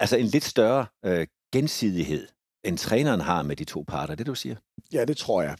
altså 0.00 0.16
en 0.16 0.26
lidt 0.26 0.44
større 0.44 0.86
øh, 1.04 1.26
gensidighed, 1.52 2.28
end 2.64 2.78
træneren 2.78 3.20
har 3.20 3.42
med 3.42 3.56
de 3.56 3.64
to 3.64 3.84
parter. 3.88 4.14
Det 4.14 4.26
du 4.26 4.34
siger? 4.34 4.56
Ja, 4.92 5.04
det 5.04 5.16
tror 5.16 5.42
jeg. 5.42 5.56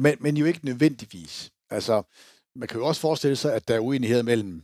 Men, 0.00 0.16
men 0.20 0.36
jo 0.36 0.46
ikke 0.46 0.64
nødvendigvis. 0.64 1.50
Altså, 1.70 2.02
man 2.56 2.68
kan 2.68 2.78
jo 2.80 2.86
også 2.86 3.00
forestille 3.00 3.36
sig, 3.36 3.54
at 3.54 3.68
der 3.68 3.74
er 3.74 3.80
uenighed 3.80 4.22
mellem 4.22 4.62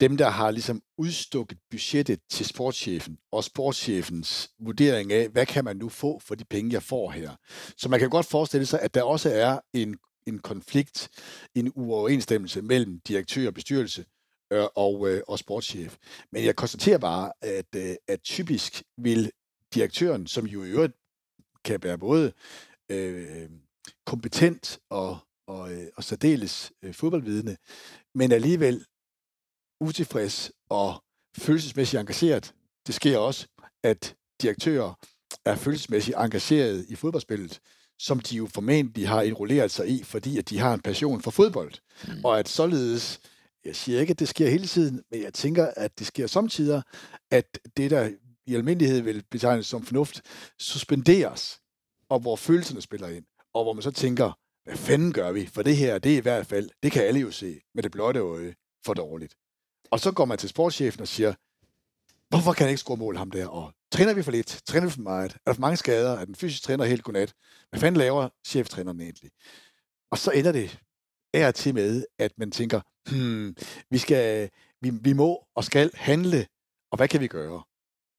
dem, 0.00 0.16
der 0.16 0.28
har 0.28 0.50
ligesom 0.50 0.82
udstukket 0.98 1.58
budgettet 1.70 2.20
til 2.30 2.46
sportschefen, 2.46 3.18
og 3.32 3.44
sportschefens 3.44 4.50
vurdering 4.58 5.12
af, 5.12 5.28
hvad 5.28 5.46
kan 5.46 5.64
man 5.64 5.76
nu 5.76 5.88
få 5.88 6.18
for 6.18 6.34
de 6.34 6.44
penge, 6.44 6.72
jeg 6.72 6.82
får 6.82 7.10
her. 7.10 7.30
Så 7.76 7.88
man 7.88 8.00
kan 8.00 8.10
godt 8.10 8.26
forestille 8.26 8.66
sig, 8.66 8.80
at 8.80 8.94
der 8.94 9.02
også 9.02 9.30
er 9.30 9.58
en, 9.72 9.96
en 10.26 10.38
konflikt, 10.38 11.08
en 11.54 11.72
uoverensstemmelse 11.74 12.62
mellem 12.62 13.00
direktør 13.00 13.46
og 13.46 13.54
bestyrelse 13.54 14.04
øh, 14.50 14.66
og, 14.74 15.08
øh, 15.08 15.22
og 15.28 15.38
sportschef. 15.38 15.96
Men 16.32 16.44
jeg 16.44 16.56
konstaterer 16.56 16.98
bare, 16.98 17.32
at, 17.42 17.66
øh, 17.76 17.96
at 18.08 18.20
typisk 18.22 18.82
vil 18.96 19.30
direktøren, 19.74 20.26
som 20.26 20.46
jo 20.46 20.64
i 20.64 20.70
øvrigt 20.70 20.94
kan 21.64 21.82
være 21.82 21.98
både 21.98 22.32
øh, 22.90 23.50
kompetent 24.06 24.78
og 24.90 25.18
og, 25.48 25.72
øh, 25.72 25.86
og 25.96 26.04
særdeles 26.04 26.72
øh, 26.82 26.94
fodboldvidende, 26.94 27.56
men 28.14 28.32
alligevel 28.32 28.84
utilfreds 29.80 30.52
og 30.70 31.02
følelsesmæssigt 31.38 32.00
engageret. 32.00 32.54
Det 32.86 32.94
sker 32.94 33.18
også, 33.18 33.46
at 33.82 34.14
direktører 34.42 34.94
er 35.44 35.56
følelsesmæssigt 35.56 36.16
engageret 36.16 36.86
i 36.88 36.94
fodboldspillet, 36.94 37.60
som 37.98 38.20
de 38.20 38.36
jo 38.36 38.46
formentlig 38.46 39.08
har 39.08 39.22
indrulleret 39.22 39.70
sig 39.70 39.88
i, 39.88 40.02
fordi 40.02 40.38
at 40.38 40.50
de 40.50 40.58
har 40.58 40.74
en 40.74 40.80
passion 40.80 41.22
for 41.22 41.30
fodbold. 41.30 41.72
Mm. 42.08 42.24
Og 42.24 42.38
at 42.38 42.48
således, 42.48 43.20
jeg 43.68 43.76
siger 43.76 44.00
ikke, 44.00 44.10
at 44.10 44.18
det 44.18 44.28
sker 44.28 44.48
hele 44.48 44.66
tiden, 44.66 45.02
men 45.10 45.22
jeg 45.22 45.34
tænker, 45.34 45.66
at 45.76 45.98
det 45.98 46.06
sker 46.06 46.26
samtidig, 46.26 46.82
at 47.30 47.58
det, 47.76 47.90
der 47.90 48.10
i 48.46 48.54
almindelighed 48.54 49.00
vil 49.00 49.24
betegnes 49.30 49.66
som 49.66 49.82
fornuft, 49.82 50.22
suspenderes, 50.58 51.60
og 52.08 52.20
hvor 52.20 52.36
følelserne 52.36 52.80
spiller 52.80 53.08
ind, 53.08 53.24
og 53.54 53.64
hvor 53.64 53.72
man 53.72 53.82
så 53.82 53.90
tænker, 53.90 54.32
hvad 54.64 54.76
fanden 54.76 55.12
gør 55.12 55.32
vi? 55.32 55.46
For 55.46 55.62
det 55.62 55.76
her, 55.76 55.98
det 55.98 56.12
er 56.12 56.16
i 56.16 56.20
hvert 56.20 56.46
fald, 56.46 56.70
det 56.82 56.92
kan 56.92 57.02
alle 57.02 57.20
jo 57.20 57.30
se 57.30 57.60
med 57.74 57.82
det 57.82 57.92
blotte 57.92 58.20
øje, 58.20 58.54
for 58.84 58.94
dårligt. 58.94 59.34
Og 59.90 60.00
så 60.00 60.12
går 60.12 60.24
man 60.24 60.38
til 60.38 60.48
sportschefen 60.48 61.00
og 61.00 61.08
siger, 61.08 61.34
hvorfor 62.28 62.52
kan 62.52 62.64
han 62.64 62.70
ikke 62.70 62.80
score 62.80 62.96
mål, 62.96 63.16
ham 63.16 63.30
der? 63.30 63.46
Og 63.46 63.72
træner 63.92 64.14
vi 64.14 64.22
for 64.22 64.30
lidt? 64.30 64.62
Træner 64.66 64.86
vi 64.86 64.92
for 64.92 65.00
meget? 65.00 65.32
Er 65.32 65.38
der 65.46 65.52
for 65.52 65.60
mange 65.60 65.76
skader? 65.76 66.12
Er 66.18 66.24
den 66.24 66.34
fysiske 66.34 66.64
træner 66.64 66.84
helt 66.84 67.02
godnat? 67.02 67.34
Hvad 67.70 67.80
fanden 67.80 67.98
laver 67.98 68.28
cheftræneren 68.46 69.00
egentlig? 69.00 69.30
Og 70.10 70.18
så 70.18 70.30
ender 70.30 70.52
det 70.52 70.80
er 71.34 71.50
til 71.50 71.74
med, 71.74 72.04
at 72.18 72.32
man 72.38 72.50
tænker, 72.50 72.80
hmm, 73.10 73.56
vi, 73.90 73.98
skal, 73.98 74.50
vi, 74.80 74.90
vi 74.90 75.12
må 75.12 75.46
og 75.54 75.64
skal 75.64 75.90
handle, 75.94 76.46
og 76.90 76.96
hvad 76.96 77.08
kan 77.08 77.20
vi 77.20 77.26
gøre? 77.26 77.62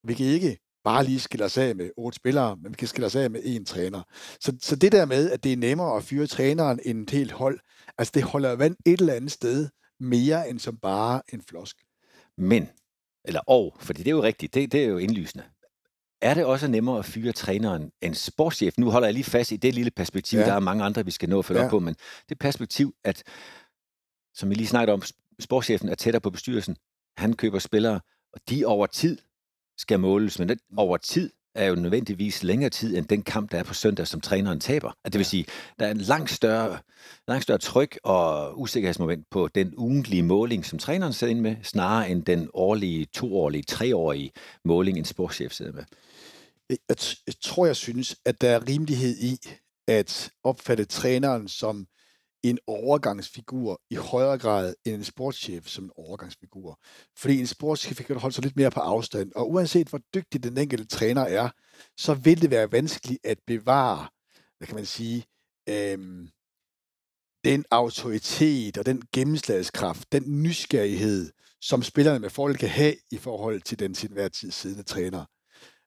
Vi 0.03 0.13
kan 0.13 0.25
ikke 0.25 0.57
bare 0.83 1.03
lige 1.03 1.19
skille 1.19 1.45
os 1.45 1.57
af 1.57 1.75
med 1.75 1.91
otte 1.97 2.15
spillere, 2.15 2.57
men 2.57 2.71
vi 2.71 2.75
kan 2.75 2.87
skille 2.87 3.05
os 3.05 3.15
af 3.15 3.31
med 3.31 3.41
én 3.41 3.63
træner. 3.63 4.03
Så, 4.39 4.57
så 4.61 4.75
det 4.75 4.91
der 4.91 5.05
med, 5.05 5.31
at 5.31 5.43
det 5.43 5.53
er 5.53 5.57
nemmere 5.57 5.97
at 5.97 6.03
fyre 6.03 6.27
træneren 6.27 6.79
end 6.85 7.03
et 7.03 7.09
helt 7.09 7.31
hold, 7.31 7.59
altså 7.97 8.11
det 8.15 8.23
holder 8.23 8.55
vand 8.55 8.75
et 8.85 8.99
eller 8.99 9.13
andet 9.13 9.31
sted 9.31 9.69
mere 9.99 10.49
end 10.49 10.59
som 10.59 10.77
bare 10.77 11.21
en 11.33 11.41
flosk. 11.41 11.77
Men, 12.37 12.69
eller 13.25 13.41
og, 13.47 13.77
fordi 13.79 13.99
det 13.99 14.07
er 14.07 14.15
jo 14.15 14.23
rigtigt, 14.23 14.53
det, 14.53 14.71
det 14.71 14.83
er 14.83 14.87
jo 14.87 14.97
indlysende. 14.97 15.43
Er 16.21 16.33
det 16.33 16.45
også 16.45 16.67
nemmere 16.67 16.99
at 16.99 17.05
fyre 17.05 17.31
træneren 17.31 17.91
end 18.01 18.15
sportschef? 18.15 18.77
Nu 18.77 18.89
holder 18.89 19.07
jeg 19.07 19.13
lige 19.13 19.23
fast 19.23 19.51
i 19.51 19.55
det 19.55 19.75
lille 19.75 19.91
perspektiv. 19.91 20.39
Ja. 20.39 20.45
Der 20.45 20.53
er 20.53 20.59
mange 20.59 20.83
andre, 20.83 21.05
vi 21.05 21.11
skal 21.11 21.29
nå 21.29 21.39
at 21.39 21.45
følge 21.45 21.59
ja. 21.59 21.65
op 21.65 21.69
på, 21.69 21.79
men 21.79 21.95
det 22.29 22.39
perspektiv, 22.39 22.95
at, 23.03 23.23
som 24.33 24.49
vi 24.49 24.55
lige 24.55 24.67
snakkede 24.67 24.93
om, 24.93 25.01
sportschefen 25.39 25.89
er 25.89 25.95
tættere 25.95 26.21
på 26.21 26.29
bestyrelsen. 26.29 26.75
Han 27.17 27.33
køber 27.33 27.59
spillere, 27.59 27.99
og 28.33 28.41
de 28.49 28.65
over 28.65 28.85
tid 28.85 29.17
skal 29.77 29.99
måles, 29.99 30.39
men 30.39 30.49
det, 30.49 30.59
over 30.77 30.97
tid 30.97 31.31
er 31.55 31.65
jo 31.65 31.75
nødvendigvis 31.75 32.43
længere 32.43 32.69
tid 32.69 32.97
end 32.97 33.05
den 33.05 33.21
kamp, 33.21 33.51
der 33.51 33.57
er 33.57 33.63
på 33.63 33.73
søndag, 33.73 34.07
som 34.07 34.21
træneren 34.21 34.59
taber. 34.59 34.91
At 35.05 35.13
det 35.13 35.19
vil 35.19 35.25
sige, 35.25 35.45
der 35.79 35.87
er 35.87 35.91
en 35.91 35.97
langt 35.97 36.31
større, 36.31 36.77
langt 37.27 37.43
større 37.43 37.57
tryk 37.57 37.99
og 38.03 38.59
usikkerhedsmoment 38.59 39.25
på 39.31 39.47
den 39.47 39.73
ugentlige 39.77 40.23
måling, 40.23 40.65
som 40.65 40.79
træneren 40.79 41.13
sidder 41.13 41.31
ind 41.31 41.39
med, 41.39 41.55
snarere 41.63 42.09
end 42.09 42.23
den 42.23 42.49
årlige, 42.53 43.05
toårlige, 43.05 43.63
treårige 43.63 44.31
måling, 44.65 44.97
en 44.97 45.05
sportschef 45.05 45.51
sidder 45.51 45.71
med. 45.71 45.83
Jeg, 46.69 46.77
jeg 47.27 47.35
tror, 47.41 47.65
jeg 47.65 47.75
synes, 47.75 48.15
at 48.25 48.41
der 48.41 48.49
er 48.49 48.67
rimelighed 48.67 49.17
i 49.17 49.37
at 49.87 50.31
opfatte 50.43 50.85
træneren 50.85 51.47
som 51.47 51.87
en 52.43 52.59
overgangsfigur 52.67 53.81
i 53.89 53.95
højere 53.95 54.37
grad 54.37 54.75
end 54.85 54.95
en 54.95 55.03
sportschef 55.03 55.67
som 55.67 55.83
en 55.83 55.91
overgangsfigur. 55.95 56.79
Fordi 57.17 57.39
en 57.39 57.47
sportschef 57.47 58.05
kan 58.05 58.15
holde 58.15 58.35
sig 58.35 58.43
lidt 58.43 58.55
mere 58.55 58.71
på 58.71 58.79
afstand, 58.79 59.31
og 59.35 59.51
uanset 59.51 59.87
hvor 59.87 59.99
dygtig 60.13 60.43
den 60.43 60.57
enkelte 60.57 60.85
træner 60.87 61.21
er, 61.21 61.49
så 61.97 62.13
vil 62.13 62.41
det 62.41 62.51
være 62.51 62.71
vanskeligt 62.71 63.19
at 63.23 63.39
bevare, 63.47 64.07
hvad 64.57 64.67
kan 64.67 64.75
man 64.75 64.85
sige, 64.85 65.25
øhm, 65.69 66.29
den 67.43 67.65
autoritet 67.71 68.77
og 68.77 68.85
den 68.85 69.01
gennemslagskraft, 69.13 70.11
den 70.11 70.43
nysgerrighed, 70.43 71.31
som 71.61 71.83
spillerne 71.83 72.19
med 72.19 72.29
fordel 72.29 72.57
kan 72.57 72.69
have 72.69 72.95
i 73.11 73.17
forhold 73.17 73.61
til 73.61 73.79
den 73.79 73.93
til 73.93 74.09
enhver 74.09 74.27
tid 74.27 74.51
siddende 74.51 74.83
træner. 74.83 75.25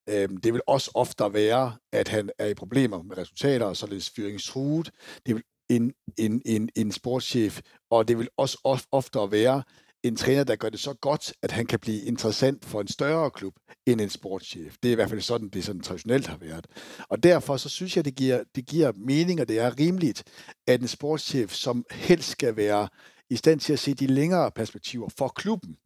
Øhm, 0.08 0.36
det 0.36 0.52
vil 0.52 0.62
også 0.66 0.90
ofte 0.94 1.24
være, 1.32 1.76
at 1.92 2.08
han 2.08 2.30
er 2.38 2.46
i 2.46 2.54
problemer 2.54 3.02
med 3.02 3.18
resultater 3.18 3.66
og 3.66 3.76
således 3.76 4.10
fyringstruet. 4.10 4.90
Det 5.26 5.34
vil 5.34 5.42
en, 5.70 5.92
en, 6.18 6.42
en, 6.44 6.68
en 6.76 6.92
sportschef, 6.92 7.60
og 7.90 8.08
det 8.08 8.18
vil 8.18 8.28
også 8.36 8.60
of, 8.64 8.84
ofte 8.92 9.18
være 9.30 9.62
en 10.02 10.16
træner, 10.16 10.44
der 10.44 10.56
gør 10.56 10.68
det 10.68 10.80
så 10.80 10.94
godt, 10.94 11.32
at 11.42 11.50
han 11.50 11.66
kan 11.66 11.78
blive 11.78 12.02
interessant 12.02 12.64
for 12.64 12.80
en 12.80 12.88
større 12.88 13.30
klub 13.30 13.54
end 13.86 14.00
en 14.00 14.10
sportschef. 14.10 14.76
Det 14.82 14.88
er 14.88 14.92
i 14.92 14.94
hvert 14.94 15.08
fald 15.08 15.20
sådan, 15.20 15.48
det 15.48 15.64
sådan 15.64 15.80
traditionelt 15.80 16.26
har 16.26 16.36
været. 16.36 16.66
Og 17.08 17.22
derfor 17.22 17.56
så 17.56 17.68
synes 17.68 17.96
jeg, 17.96 18.04
det 18.04 18.14
giver, 18.14 18.44
det 18.54 18.66
giver 18.66 18.92
mening, 18.96 19.40
og 19.40 19.48
det 19.48 19.58
er 19.58 19.78
rimeligt, 19.78 20.24
at 20.66 20.80
en 20.80 20.88
sportschef, 20.88 21.52
som 21.52 21.84
helst 21.90 22.28
skal 22.30 22.56
være 22.56 22.88
i 23.30 23.36
stand 23.36 23.60
til 23.60 23.72
at 23.72 23.78
se 23.78 23.94
de 23.94 24.06
længere 24.06 24.50
perspektiver 24.50 25.08
for 25.18 25.28
klubben, 25.28 25.76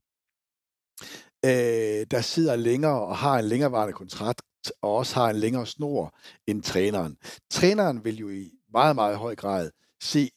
øh, 1.46 2.06
der 2.10 2.20
sidder 2.20 2.56
længere 2.56 3.00
og 3.00 3.16
har 3.16 3.38
en 3.38 3.44
længerevarende 3.44 3.92
kontrakt, 3.92 4.42
og 4.82 4.96
også 4.96 5.14
har 5.14 5.30
en 5.30 5.36
længere 5.36 5.66
snor 5.66 6.14
end 6.46 6.62
træneren. 6.62 7.16
Træneren 7.50 8.04
vil 8.04 8.18
jo 8.18 8.28
i 8.28 8.50
meget, 8.72 8.94
meget 8.94 9.16
høj 9.16 9.34
grad 9.36 9.70
se 10.02 10.30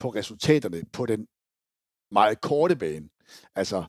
på 0.00 0.08
resultaterne 0.08 0.82
på 0.92 1.06
den 1.06 1.26
meget 2.10 2.40
korte 2.40 2.76
bane. 2.76 3.08
Altså, 3.54 3.84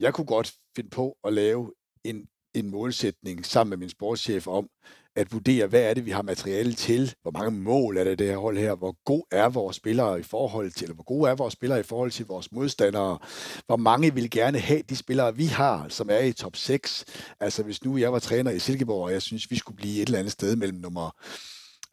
jeg 0.00 0.14
kunne 0.14 0.26
godt 0.26 0.54
finde 0.76 0.90
på 0.90 1.16
at 1.24 1.32
lave 1.32 1.72
en, 2.04 2.28
en 2.54 2.70
målsætning 2.70 3.46
sammen 3.46 3.70
med 3.70 3.76
min 3.76 3.88
sportschef 3.88 4.46
om 4.46 4.68
at 5.16 5.32
vurdere, 5.32 5.66
hvad 5.66 5.82
er 5.82 5.94
det, 5.94 6.06
vi 6.06 6.10
har 6.10 6.22
materiale 6.22 6.72
til, 6.72 7.14
hvor 7.22 7.30
mange 7.30 7.50
mål 7.50 7.96
er 7.96 8.04
det 8.04 8.18
det 8.18 8.26
her 8.26 8.36
hold 8.36 8.58
her, 8.58 8.74
hvor 8.74 8.96
god 9.04 9.22
er 9.30 9.48
vores 9.48 9.76
spillere 9.76 10.20
i 10.20 10.22
forhold 10.22 10.70
til, 10.70 10.84
eller 10.84 10.94
hvor 10.94 11.04
gode 11.04 11.30
er 11.30 11.34
vores 11.34 11.52
spillere 11.52 11.80
i 11.80 11.82
forhold 11.82 12.10
til 12.10 12.26
vores 12.26 12.52
modstandere, 12.52 13.18
hvor 13.66 13.76
mange 13.76 14.14
vil 14.14 14.30
gerne 14.30 14.58
have 14.58 14.82
de 14.88 14.96
spillere, 14.96 15.36
vi 15.36 15.46
har, 15.46 15.86
som 15.88 16.08
er 16.10 16.18
i 16.18 16.32
top 16.32 16.56
6. 16.56 17.04
Altså, 17.40 17.62
hvis 17.62 17.84
nu 17.84 17.96
jeg 17.96 18.12
var 18.12 18.18
træner 18.18 18.50
i 18.50 18.58
Silkeborg, 18.58 19.04
og 19.04 19.12
jeg 19.12 19.22
synes, 19.22 19.50
vi 19.50 19.56
skulle 19.56 19.76
blive 19.76 20.02
et 20.02 20.06
eller 20.06 20.18
andet 20.18 20.32
sted 20.32 20.56
mellem 20.56 20.78
nummer 20.78 21.10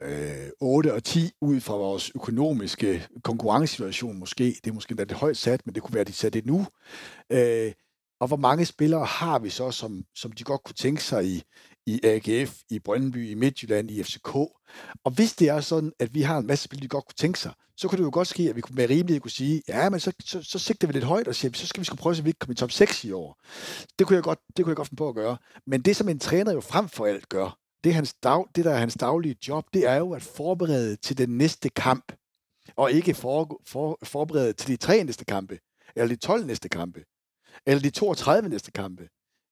øh, 0.01 0.49
8 0.62 0.93
og 0.93 1.03
10 1.03 1.32
ud 1.41 1.60
fra 1.60 1.75
vores 1.75 2.12
økonomiske 2.15 3.08
konkurrencesituation 3.23 4.19
måske. 4.19 4.43
Det 4.63 4.69
er 4.69 4.73
måske 4.73 4.95
lidt 4.95 5.12
højt 5.12 5.38
sat, 5.38 5.65
men 5.65 5.75
det 5.75 5.84
kunne 5.84 5.93
være, 5.93 6.01
at 6.01 6.08
de 6.08 6.13
satte 6.13 6.39
det 6.39 6.47
nu. 6.47 6.65
Øh, 7.32 7.71
og 8.19 8.27
hvor 8.27 8.38
mange 8.38 8.65
spillere 8.65 9.06
har 9.06 9.39
vi 9.39 9.49
så, 9.49 9.71
som, 9.71 10.03
som 10.15 10.32
de 10.32 10.43
godt 10.43 10.63
kunne 10.63 10.75
tænke 10.75 11.03
sig 11.03 11.25
i, 11.25 11.43
i 11.88 12.00
AGF, 12.04 12.62
i 12.69 12.80
Brøndby, 12.80 13.30
i 13.30 13.34
Midtjylland, 13.34 13.91
i 13.91 14.04
FCK. 14.04 14.36
Og 15.04 15.12
hvis 15.15 15.36
det 15.36 15.50
er 15.50 15.62
sådan, 15.62 15.91
at 16.00 16.13
vi 16.13 16.21
har 16.21 16.38
en 16.38 16.47
masse 16.47 16.63
spil, 16.63 16.82
de 16.82 16.88
godt 16.88 17.06
kunne 17.06 17.15
tænke 17.17 17.39
sig, 17.39 17.52
så 17.78 17.88
kunne 17.88 17.97
det 17.97 18.04
jo 18.04 18.10
godt 18.13 18.28
ske, 18.28 18.50
at 18.50 18.56
vi 18.56 18.62
kunne 18.62 18.76
med 18.76 18.89
rimelighed 18.89 19.21
kunne 19.21 19.32
sige, 19.32 19.62
ja, 19.67 19.89
men 19.89 20.00
så, 20.00 20.12
så, 20.26 20.43
så 20.43 20.60
sigter 20.60 20.88
vi 20.88 20.93
lidt 20.93 21.04
højt 21.04 21.28
og 21.28 21.36
siger, 21.36 21.52
så 21.54 21.67
skal 21.67 21.80
vi 21.80 21.86
skulle 21.86 22.00
prøve, 22.00 22.15
så 22.15 22.23
vi 22.23 22.30
ikke 22.30 22.39
kommer 22.39 22.54
i 22.54 22.56
top 22.56 22.71
6 22.71 23.04
i 23.04 23.12
år. 23.12 23.41
Det 24.00 24.08
kunne 24.08 24.15
jeg 24.15 24.23
godt, 24.23 24.39
det 24.58 24.65
kunne 24.65 24.71
jeg 24.71 24.78
godt 24.78 24.88
finde 24.88 25.00
på 25.00 25.10
at 25.10 25.15
gøre. 25.15 25.38
Men 25.67 25.82
det, 25.82 25.95
som 25.95 26.10
en 26.10 26.19
træner 26.19 26.54
jo 26.54 26.62
frem 26.62 26.89
for 26.89 27.06
alt 27.06 27.30
gør, 27.30 27.58
det, 27.84 27.89
er 27.89 27.93
hans 27.93 28.13
dag, 28.13 28.45
det 28.56 28.65
der 28.65 28.71
er 28.71 28.78
hans 28.78 28.93
daglige 28.93 29.36
job, 29.47 29.65
det 29.73 29.88
er 29.88 29.95
jo 29.95 30.12
at 30.12 30.21
forberede 30.21 30.95
til 30.95 31.17
den 31.17 31.38
næste 31.38 31.69
kamp, 31.69 32.12
og 32.76 32.91
ikke 32.91 33.13
for, 33.13 33.62
for, 33.65 34.00
forberede 34.04 34.54
til 34.54 34.67
de 34.67 34.78
tre 34.78 35.04
næste 35.04 35.26
kampe, 35.26 35.60
eller 35.95 36.15
de 36.15 36.15
12 36.15 36.45
næste 36.45 36.69
kampe, 36.69 37.04
eller 37.65 37.82
de 37.82 37.89
32 37.89 38.50
næste 38.50 38.71
kampe. 38.71 39.08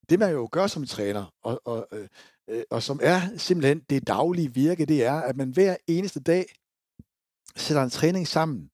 Det 0.10 0.20
man 0.20 0.32
jo 0.32 0.50
gør 0.52 0.68
som 0.68 0.86
træner, 0.86 1.34
og, 1.44 1.62
og, 1.66 1.88
øh, 1.92 2.08
øh, 2.50 2.64
og 2.70 2.84
som 2.84 3.00
er 3.04 3.22
simpelthen 3.38 3.80
det 3.90 4.08
daglige 4.08 4.54
virke, 4.54 4.86
det 4.86 5.06
er, 5.06 5.14
at 5.14 5.38
man 5.38 5.50
hver 5.50 5.76
eneste 5.88 6.20
dag 6.20 6.46
sætter 7.56 7.84
en 7.84 7.90
træning 7.90 8.28
sammen, 8.28 8.70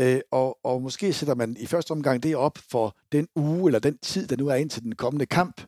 øh, 0.00 0.20
og, 0.30 0.58
og 0.64 0.82
måske 0.82 1.12
sætter 1.12 1.34
man 1.34 1.56
i 1.58 1.66
første 1.66 1.92
omgang 1.92 2.22
det 2.22 2.36
op 2.36 2.58
for 2.70 2.96
den 3.12 3.28
uge 3.36 3.68
eller 3.68 3.78
den 3.78 3.98
tid, 3.98 4.26
der 4.26 4.36
nu 4.36 4.48
er 4.48 4.54
ind 4.54 4.70
til 4.70 4.82
den 4.82 4.94
kommende 4.94 5.26
kamp. 5.26 5.60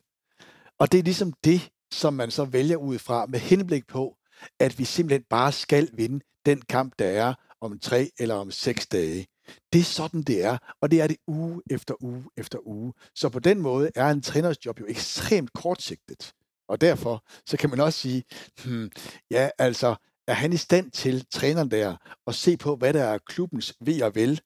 Og 0.79 0.91
det 0.91 0.99
er 0.99 1.03
ligesom 1.03 1.33
det, 1.43 1.69
som 1.91 2.13
man 2.13 2.31
så 2.31 2.45
vælger 2.45 2.77
ud 2.77 2.99
fra 2.99 3.25
med 3.25 3.39
henblik 3.39 3.87
på, 3.87 4.15
at 4.59 4.79
vi 4.79 4.85
simpelthen 4.85 5.23
bare 5.29 5.51
skal 5.51 5.89
vinde 5.93 6.19
den 6.45 6.61
kamp, 6.61 6.93
der 6.99 7.05
er 7.05 7.33
om 7.61 7.79
tre 7.79 8.09
eller 8.19 8.35
om 8.35 8.51
seks 8.51 8.87
dage. 8.87 9.27
Det 9.73 9.79
er 9.79 9.83
sådan, 9.83 10.21
det 10.21 10.43
er, 10.43 10.57
og 10.81 10.91
det 10.91 11.01
er 11.01 11.07
det 11.07 11.17
uge 11.27 11.61
efter 11.69 12.03
uge 12.03 12.23
efter 12.37 12.67
uge. 12.67 12.93
Så 13.15 13.29
på 13.29 13.39
den 13.39 13.61
måde 13.61 13.91
er 13.95 14.09
en 14.09 14.21
træners 14.21 14.65
job 14.65 14.79
jo 14.79 14.85
ekstremt 14.87 15.53
kortsigtet. 15.53 16.33
Og 16.69 16.81
derfor 16.81 17.25
så 17.45 17.57
kan 17.57 17.69
man 17.69 17.79
også 17.79 17.99
sige, 17.99 18.23
hmm, 18.65 18.91
ja, 19.31 19.49
altså, 19.57 19.95
er 20.27 20.33
han 20.33 20.53
i 20.53 20.57
stand 20.57 20.91
til, 20.91 21.25
træneren 21.31 21.71
der, 21.71 21.95
at 22.27 22.35
se 22.35 22.57
på, 22.57 22.75
hvad 22.75 22.93
der 22.93 23.03
er 23.03 23.17
klubbens 23.17 23.73
ved 23.81 24.01
og 24.01 24.15
vel 24.15 24.41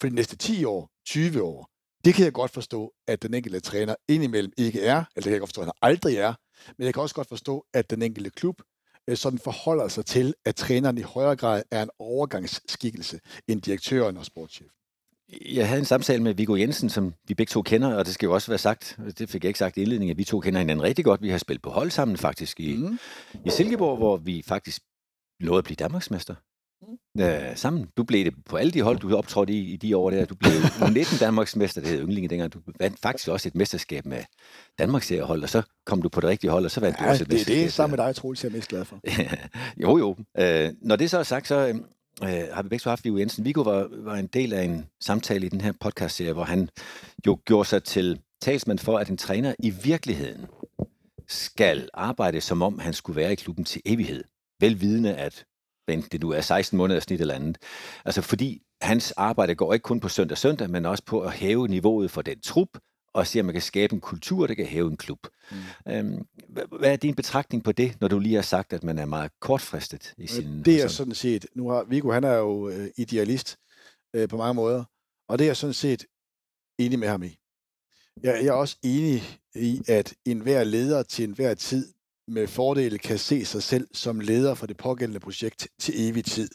for 0.00 0.08
de 0.08 0.14
næste 0.14 0.36
10 0.36 0.64
år, 0.64 0.90
20 1.06 1.42
år? 1.42 1.70
Det 2.04 2.14
kan 2.14 2.24
jeg 2.24 2.32
godt 2.32 2.50
forstå, 2.50 2.92
at 3.06 3.22
den 3.22 3.34
enkelte 3.34 3.60
træner 3.60 3.94
indimellem 4.08 4.52
ikke 4.56 4.80
er, 4.80 4.96
eller 4.96 5.06
det 5.14 5.22
kan 5.24 5.32
jeg 5.32 5.40
godt 5.40 5.48
forstå, 5.48 5.60
at 5.60 5.66
han 5.66 5.90
aldrig 5.90 6.16
er, 6.16 6.34
men 6.78 6.84
jeg 6.84 6.94
kan 6.94 7.02
også 7.02 7.14
godt 7.14 7.28
forstå, 7.28 7.66
at 7.74 7.90
den 7.90 8.02
enkelte 8.02 8.30
klub 8.30 8.62
sådan 9.14 9.38
forholder 9.38 9.88
sig 9.88 10.06
til, 10.06 10.34
at 10.44 10.56
træneren 10.56 10.98
i 10.98 11.02
højere 11.02 11.36
grad 11.36 11.62
er 11.70 11.82
en 11.82 11.90
overgangsskikkelse 11.98 13.20
end 13.48 13.62
direktøren 13.62 14.16
og 14.16 14.24
sportschefen. 14.24 14.70
Jeg 15.44 15.68
havde 15.68 15.78
en 15.78 15.84
samtale 15.84 16.22
med 16.22 16.34
Viggo 16.34 16.56
Jensen, 16.56 16.90
som 16.90 17.14
vi 17.28 17.34
begge 17.34 17.50
to 17.50 17.62
kender, 17.62 17.94
og 17.94 18.06
det 18.06 18.14
skal 18.14 18.26
jo 18.26 18.34
også 18.34 18.50
være 18.50 18.58
sagt, 18.58 18.98
det 19.18 19.28
fik 19.30 19.44
jeg 19.44 19.48
ikke 19.48 19.58
sagt 19.58 19.76
i 19.76 19.80
indledningen, 19.80 20.14
at 20.14 20.18
vi 20.18 20.24
to 20.24 20.40
kender 20.40 20.58
hinanden 20.58 20.82
rigtig 20.82 21.04
godt. 21.04 21.22
Vi 21.22 21.30
har 21.30 21.38
spillet 21.38 21.62
på 21.62 21.70
hold 21.70 21.90
sammen 21.90 22.16
faktisk 22.16 22.60
i, 22.60 22.76
mm. 22.76 22.98
i 23.46 23.50
Silkeborg, 23.50 23.96
hvor 23.96 24.16
vi 24.16 24.42
faktisk 24.46 24.82
nåede 25.40 25.58
at 25.58 25.64
blive 25.64 25.76
Danmarksmester. 25.76 26.34
Mm. 26.82 27.22
Øh, 27.22 27.56
sammen. 27.56 27.88
Du 27.96 28.04
blev 28.04 28.24
det 28.24 28.34
på 28.44 28.56
alle 28.56 28.72
de 28.72 28.82
hold, 28.82 28.98
du 28.98 29.16
optrådte 29.16 29.52
i, 29.52 29.72
i 29.72 29.76
de 29.76 29.96
år 29.96 30.10
der. 30.10 30.24
Du 30.24 30.34
blev 30.34 30.52
19 30.92 31.18
Danmarksmester, 31.20 31.80
det 31.80 31.90
hed 31.90 32.02
Ynglinge 32.02 32.28
dengang. 32.28 32.52
Du 32.52 32.58
vandt 32.80 32.98
faktisk 33.02 33.28
også 33.28 33.48
et 33.48 33.54
mesterskab 33.54 34.06
med 34.06 34.22
Danmarks 34.78 35.06
seriehold, 35.06 35.42
og 35.42 35.48
så 35.48 35.62
kom 35.86 36.02
du 36.02 36.08
på 36.08 36.20
det 36.20 36.28
rigtige 36.28 36.50
hold, 36.50 36.64
og 36.64 36.70
så 36.70 36.80
vandt 36.80 36.96
ja, 37.00 37.04
du 37.04 37.10
også 37.10 37.24
et 37.24 37.30
det, 37.30 37.34
mesterskab. 37.34 37.56
det 37.56 37.64
er 37.64 37.70
sammen 37.70 37.96
med 37.96 38.06
dig, 38.06 38.14
Troels, 38.14 38.44
jeg 38.44 38.50
er 38.50 38.52
mest 38.52 38.68
glad 38.68 38.84
for. 38.84 39.00
jo, 39.82 39.98
jo. 39.98 40.16
Øh, 40.38 40.72
når 40.82 40.96
det 40.96 41.10
så 41.10 41.18
er 41.18 41.22
sagt, 41.22 41.48
så 41.48 41.80
øh, 42.22 42.28
har 42.52 42.62
vi 42.62 42.68
begge 42.68 42.82
så 42.82 42.88
haft 42.88 43.04
Viggo 43.04 43.18
Jensen. 43.18 43.44
Viggo 43.44 43.60
var, 43.60 43.88
var 43.92 44.16
en 44.16 44.26
del 44.26 44.52
af 44.52 44.62
en 44.62 44.86
samtale 45.00 45.46
i 45.46 45.48
den 45.48 45.60
her 45.60 45.72
podcast-serie, 45.80 46.32
hvor 46.32 46.44
han 46.44 46.68
jo 47.26 47.38
gjorde 47.44 47.68
sig 47.68 47.84
til 47.84 48.20
talsmand 48.40 48.78
for, 48.78 48.98
at 48.98 49.08
en 49.08 49.16
træner 49.16 49.54
i 49.58 49.70
virkeligheden 49.70 50.46
skal 51.28 51.88
arbejde, 51.94 52.40
som 52.40 52.62
om 52.62 52.78
han 52.78 52.92
skulle 52.92 53.16
være 53.16 53.32
i 53.32 53.34
klubben 53.34 53.64
til 53.64 53.82
evighed. 53.84 54.24
Velvidende, 54.60 55.14
at 55.14 55.44
det 55.86 56.20
nu 56.20 56.30
er 56.30 56.40
16 56.40 56.76
måneder 56.76 57.00
snit 57.00 57.20
eller 57.20 57.34
andet. 57.34 57.58
Altså 58.04 58.22
fordi 58.22 58.62
hans 58.80 59.12
arbejde 59.12 59.54
går 59.54 59.72
ikke 59.72 59.82
kun 59.82 60.00
på 60.00 60.08
søndag 60.08 60.38
søndag, 60.38 60.70
men 60.70 60.86
også 60.86 61.04
på 61.04 61.20
at 61.20 61.32
hæve 61.32 61.68
niveauet 61.68 62.10
for 62.10 62.22
den 62.22 62.40
trup, 62.40 62.68
og 63.16 63.26
se, 63.26 63.40
om 63.40 63.46
man 63.46 63.52
kan 63.52 63.62
skabe 63.62 63.94
en 63.94 64.00
kultur, 64.00 64.46
der 64.46 64.54
kan 64.54 64.66
hæve 64.66 64.90
en 64.90 64.96
klub. 64.96 65.18
Mm. 65.50 65.92
Øhm, 65.92 66.26
hvad, 66.48 66.92
er 66.92 66.96
din 66.96 67.14
betragtning 67.14 67.64
på 67.64 67.72
det, 67.72 68.00
når 68.00 68.08
du 68.08 68.18
lige 68.18 68.34
har 68.34 68.42
sagt, 68.42 68.72
at 68.72 68.84
man 68.84 68.98
er 68.98 69.04
meget 69.04 69.30
kortfristet 69.40 70.14
i 70.18 70.26
sin... 70.26 70.62
Det 70.64 70.82
er 70.82 70.88
sådan 70.88 71.14
set, 71.14 71.46
nu 71.54 71.68
har 71.68 71.84
Viggo, 71.84 72.10
han 72.10 72.24
er 72.24 72.34
jo 72.34 72.68
øh, 72.68 72.90
idealist 72.96 73.56
øh, 74.14 74.28
på 74.28 74.36
mange 74.36 74.54
måder, 74.54 74.84
og 75.28 75.38
det 75.38 75.44
er 75.44 75.48
jeg 75.48 75.56
sådan 75.56 75.74
set 75.74 76.04
enig 76.78 76.98
med 76.98 77.08
ham 77.08 77.22
i. 77.22 77.38
Jeg, 78.22 78.38
jeg 78.42 78.46
er 78.46 78.52
også 78.52 78.76
enig 78.82 79.22
i, 79.54 79.82
at 79.88 80.14
enhver 80.24 80.64
leder 80.64 81.02
til 81.02 81.24
enhver 81.24 81.54
tid 81.54 81.92
med 82.28 82.48
fordel 82.48 82.98
kan 82.98 83.18
se 83.18 83.44
sig 83.44 83.62
selv 83.62 83.88
som 83.94 84.20
leder 84.20 84.54
for 84.54 84.66
det 84.66 84.76
pågældende 84.76 85.20
projekt 85.20 85.68
til 85.78 86.08
evig 86.08 86.24
tid. 86.24 86.48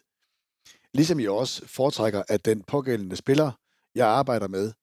Ligesom 0.93 1.19
jeg 1.19 1.29
også 1.29 1.67
foretrækker, 1.67 2.23
at 2.29 2.45
den 2.45 2.63
pågældende 2.63 3.15
spiller, 3.15 3.51
jeg 3.95 4.07
arbejder 4.07 4.47
med, 4.47 4.73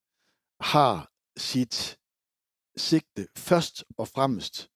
har 0.61 1.13
sit 1.37 1.99
sigte 2.77 3.29
først 3.37 3.85
og 3.99 4.09
fremmest 4.09 4.71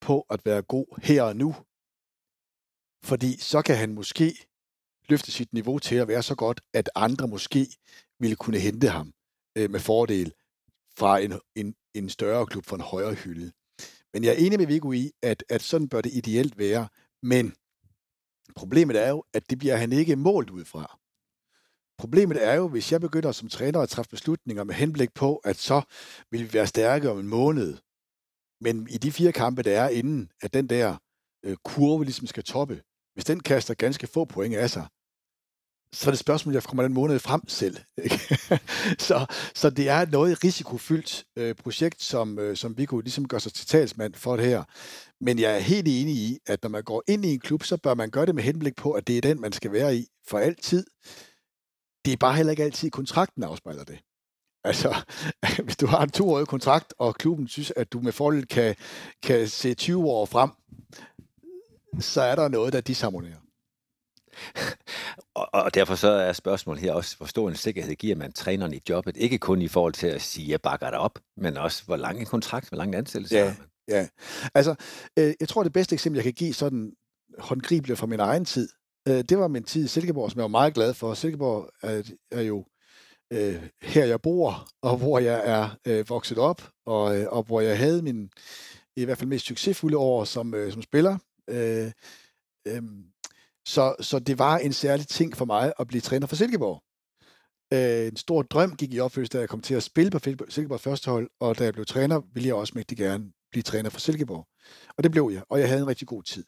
på 0.00 0.26
at 0.30 0.44
være 0.44 0.62
god 0.62 1.00
her 1.02 1.22
og 1.22 1.36
nu. 1.36 1.56
Fordi 3.04 3.40
så 3.40 3.62
kan 3.62 3.76
han 3.76 3.94
måske 3.94 4.46
løfte 5.08 5.32
sit 5.32 5.52
niveau 5.52 5.78
til 5.78 5.94
at 5.94 6.08
være 6.08 6.22
så 6.22 6.34
godt, 6.34 6.60
at 6.74 6.90
andre 6.94 7.28
måske 7.28 7.76
ville 8.18 8.36
kunne 8.36 8.58
hente 8.58 8.88
ham 8.88 9.12
øh, 9.56 9.70
med 9.70 9.80
fordel 9.80 10.32
fra 10.98 11.18
en, 11.18 11.32
en, 11.54 11.74
en 11.94 12.08
større 12.08 12.46
klub 12.46 12.64
fra 12.64 12.76
en 12.76 12.82
højere 12.82 13.14
hylde. 13.14 13.52
Men 14.14 14.24
jeg 14.24 14.30
er 14.30 14.46
enig 14.46 14.58
med 14.58 14.66
Viggo 14.66 14.92
i, 14.92 15.10
at, 15.22 15.44
at 15.48 15.62
sådan 15.62 15.88
bør 15.88 16.00
det 16.00 16.14
ideelt 16.14 16.58
være. 16.58 16.88
Men 17.22 17.54
problemet 18.56 19.04
er 19.04 19.08
jo, 19.08 19.24
at 19.34 19.50
det 19.50 19.58
bliver 19.58 19.76
han 19.76 19.92
ikke 19.92 20.16
målt 20.16 20.50
ud 20.50 20.64
fra. 20.64 20.98
Problemet 21.98 22.46
er 22.46 22.54
jo, 22.54 22.68
hvis 22.68 22.92
jeg 22.92 23.00
begynder 23.00 23.32
som 23.32 23.48
træner 23.48 23.80
at 23.80 23.88
træffe 23.88 24.10
beslutninger 24.10 24.64
med 24.64 24.74
henblik 24.74 25.14
på, 25.14 25.36
at 25.36 25.56
så 25.56 25.82
vil 26.30 26.40
vi 26.40 26.52
være 26.52 26.66
stærke 26.66 27.10
om 27.10 27.18
en 27.18 27.28
måned. 27.28 27.78
Men 28.60 28.88
i 28.90 28.98
de 28.98 29.12
fire 29.12 29.32
kampe, 29.32 29.62
der 29.62 29.80
er 29.80 29.88
inden, 29.88 30.30
at 30.40 30.54
den 30.54 30.66
der 30.66 30.96
øh, 31.42 31.56
kurve 31.64 32.04
ligesom 32.04 32.26
skal 32.26 32.42
toppe, 32.42 32.82
hvis 33.14 33.24
den 33.24 33.40
kaster 33.40 33.74
ganske 33.74 34.06
få 34.06 34.24
point 34.24 34.54
af 34.54 34.70
sig, 34.70 34.86
så 35.92 36.10
er 36.10 36.12
det 36.12 36.18
spørgsmål, 36.18 36.54
jeg 36.54 36.62
kommer 36.62 36.82
den 36.82 36.92
måned 36.92 37.18
frem 37.18 37.48
selv. 37.48 37.76
Ikke? 38.04 38.18
så, 39.08 39.26
så 39.54 39.70
det 39.70 39.88
er 39.88 40.06
noget 40.06 40.44
risikofyldt 40.44 41.24
øh, 41.36 41.54
projekt, 41.54 42.02
som, 42.02 42.38
øh, 42.38 42.56
som 42.56 42.78
Viggo 42.78 43.00
ligesom 43.00 43.28
gør 43.28 43.38
sig 43.38 43.52
til 43.52 43.66
talsmand 43.66 44.14
for 44.14 44.36
det 44.36 44.46
her. 44.46 44.64
Men 45.20 45.38
jeg 45.38 45.54
er 45.54 45.58
helt 45.58 45.88
enig 45.88 46.14
i, 46.14 46.38
at 46.46 46.62
når 46.62 46.70
man 46.70 46.82
går 46.82 47.02
ind 47.08 47.24
i 47.24 47.34
en 47.34 47.40
klub, 47.40 47.62
så 47.62 47.76
bør 47.76 47.94
man 47.94 48.10
gøre 48.10 48.26
det 48.26 48.34
med 48.34 48.42
henblik 48.42 48.76
på, 48.76 48.92
at 48.92 49.06
det 49.06 49.16
er 49.16 49.20
den, 49.20 49.40
man 49.40 49.52
skal 49.52 49.72
være 49.72 49.96
i 49.96 50.06
for 50.28 50.38
altid. 50.38 50.86
Det 52.04 52.12
er 52.12 52.16
bare 52.16 52.36
heller 52.36 52.50
ikke 52.50 52.64
altid, 52.64 52.90
kontrakten 52.90 53.42
afspejler 53.42 53.84
det. 53.84 53.98
Altså, 54.64 54.94
hvis 55.64 55.76
du 55.76 55.86
har 55.86 56.02
en 56.02 56.10
toårig 56.10 56.46
kontrakt, 56.46 56.94
og 56.98 57.14
klubben 57.14 57.48
synes, 57.48 57.72
at 57.76 57.92
du 57.92 58.00
med 58.00 58.12
fordel 58.12 58.46
kan, 58.46 58.76
kan 59.22 59.48
se 59.48 59.74
20 59.74 60.06
år 60.06 60.26
frem, 60.26 60.50
så 62.00 62.20
er 62.20 62.34
der 62.34 62.48
noget, 62.48 62.72
der 62.72 62.80
disharmonerer 62.80 63.38
og, 65.34 65.48
og 65.52 65.74
derfor 65.74 65.94
så 65.94 66.08
er 66.08 66.32
spørgsmålet 66.32 66.82
her 66.82 66.92
også, 66.92 67.16
hvor 67.16 67.26
stor 67.26 67.48
en 67.48 67.56
sikkerhed 67.56 67.94
giver 67.94 68.16
man 68.16 68.32
træneren 68.32 68.74
i 68.74 68.80
jobbet? 68.88 69.16
Ikke 69.16 69.38
kun 69.38 69.62
i 69.62 69.68
forhold 69.68 69.92
til 69.92 70.06
at 70.06 70.22
sige, 70.22 70.44
at 70.44 70.50
jeg 70.50 70.60
bakker 70.60 70.90
dig 70.90 70.98
op, 70.98 71.18
men 71.36 71.56
også, 71.56 71.84
hvor 71.84 71.96
lang 71.96 72.20
en 72.20 72.26
kontrakt, 72.26 72.68
hvor 72.68 72.78
lang 72.78 72.88
en 72.88 72.94
ansættelse 72.94 73.36
ja, 73.36 73.44
har 73.44 73.54
man? 73.58 73.68
Ja, 73.88 74.08
altså, 74.54 74.74
øh, 75.18 75.34
jeg 75.40 75.48
tror, 75.48 75.62
det 75.62 75.72
bedste 75.72 75.94
eksempel, 75.94 76.16
jeg 76.16 76.24
kan 76.24 76.32
give 76.32 76.54
sådan 76.54 76.92
håndgribeligt 77.38 77.98
fra 77.98 78.06
min 78.06 78.20
egen 78.20 78.44
tid, 78.44 78.68
øh, 79.08 79.24
det 79.28 79.38
var 79.38 79.48
min 79.48 79.64
tid 79.64 79.84
i 79.84 79.88
Silkeborg, 79.88 80.30
som 80.30 80.38
jeg 80.38 80.42
var 80.42 80.48
meget 80.48 80.74
glad 80.74 80.94
for. 80.94 81.14
Silkeborg 81.14 81.70
er, 81.82 82.02
er 82.30 82.42
jo 82.42 82.64
øh, 83.32 83.62
her, 83.82 84.04
jeg 84.04 84.20
bor, 84.20 84.68
og 84.82 84.96
hvor 84.96 85.18
jeg 85.18 85.42
er 85.44 85.68
øh, 85.86 86.08
vokset 86.08 86.38
op, 86.38 86.70
og, 86.86 87.20
øh, 87.20 87.26
og 87.28 87.42
hvor 87.42 87.60
jeg 87.60 87.78
havde 87.78 88.02
min 88.02 88.30
i 88.96 89.04
hvert 89.04 89.18
fald 89.18 89.28
mest 89.28 89.46
succesfulde 89.46 89.96
år 89.96 90.24
som, 90.24 90.54
øh, 90.54 90.72
som 90.72 90.82
spiller. 90.82 91.18
Øh, 91.50 91.90
øh, 92.68 92.82
så, 93.66 93.94
så 94.00 94.18
det 94.18 94.38
var 94.38 94.58
en 94.58 94.72
særlig 94.72 95.08
ting 95.08 95.36
for 95.36 95.44
mig 95.44 95.72
at 95.78 95.88
blive 95.88 96.00
træner 96.00 96.26
for 96.26 96.36
Silkeborg. 96.36 96.82
Øh, 97.72 98.06
en 98.06 98.16
stor 98.16 98.42
drøm 98.42 98.76
gik 98.76 98.94
i 98.94 99.00
opfyldelse, 99.00 99.32
da 99.32 99.38
jeg 99.38 99.48
kom 99.48 99.60
til 99.60 99.74
at 99.74 99.82
spille 99.82 100.10
på 100.10 100.18
Silkeborg 100.48 100.80
første 100.80 101.10
hold, 101.10 101.30
og 101.40 101.58
da 101.58 101.64
jeg 101.64 101.72
blev 101.72 101.86
træner, 101.86 102.20
ville 102.34 102.46
jeg 102.46 102.54
også 102.54 102.72
mægtig 102.76 102.98
gerne 102.98 103.32
blive 103.50 103.62
træner 103.62 103.90
for 103.90 104.00
Silkeborg. 104.00 104.46
Og 104.96 105.02
det 105.02 105.10
blev 105.10 105.30
jeg, 105.32 105.42
og 105.48 105.60
jeg 105.60 105.68
havde 105.68 105.80
en 105.80 105.86
rigtig 105.86 106.08
god 106.08 106.22
tid. 106.22 106.44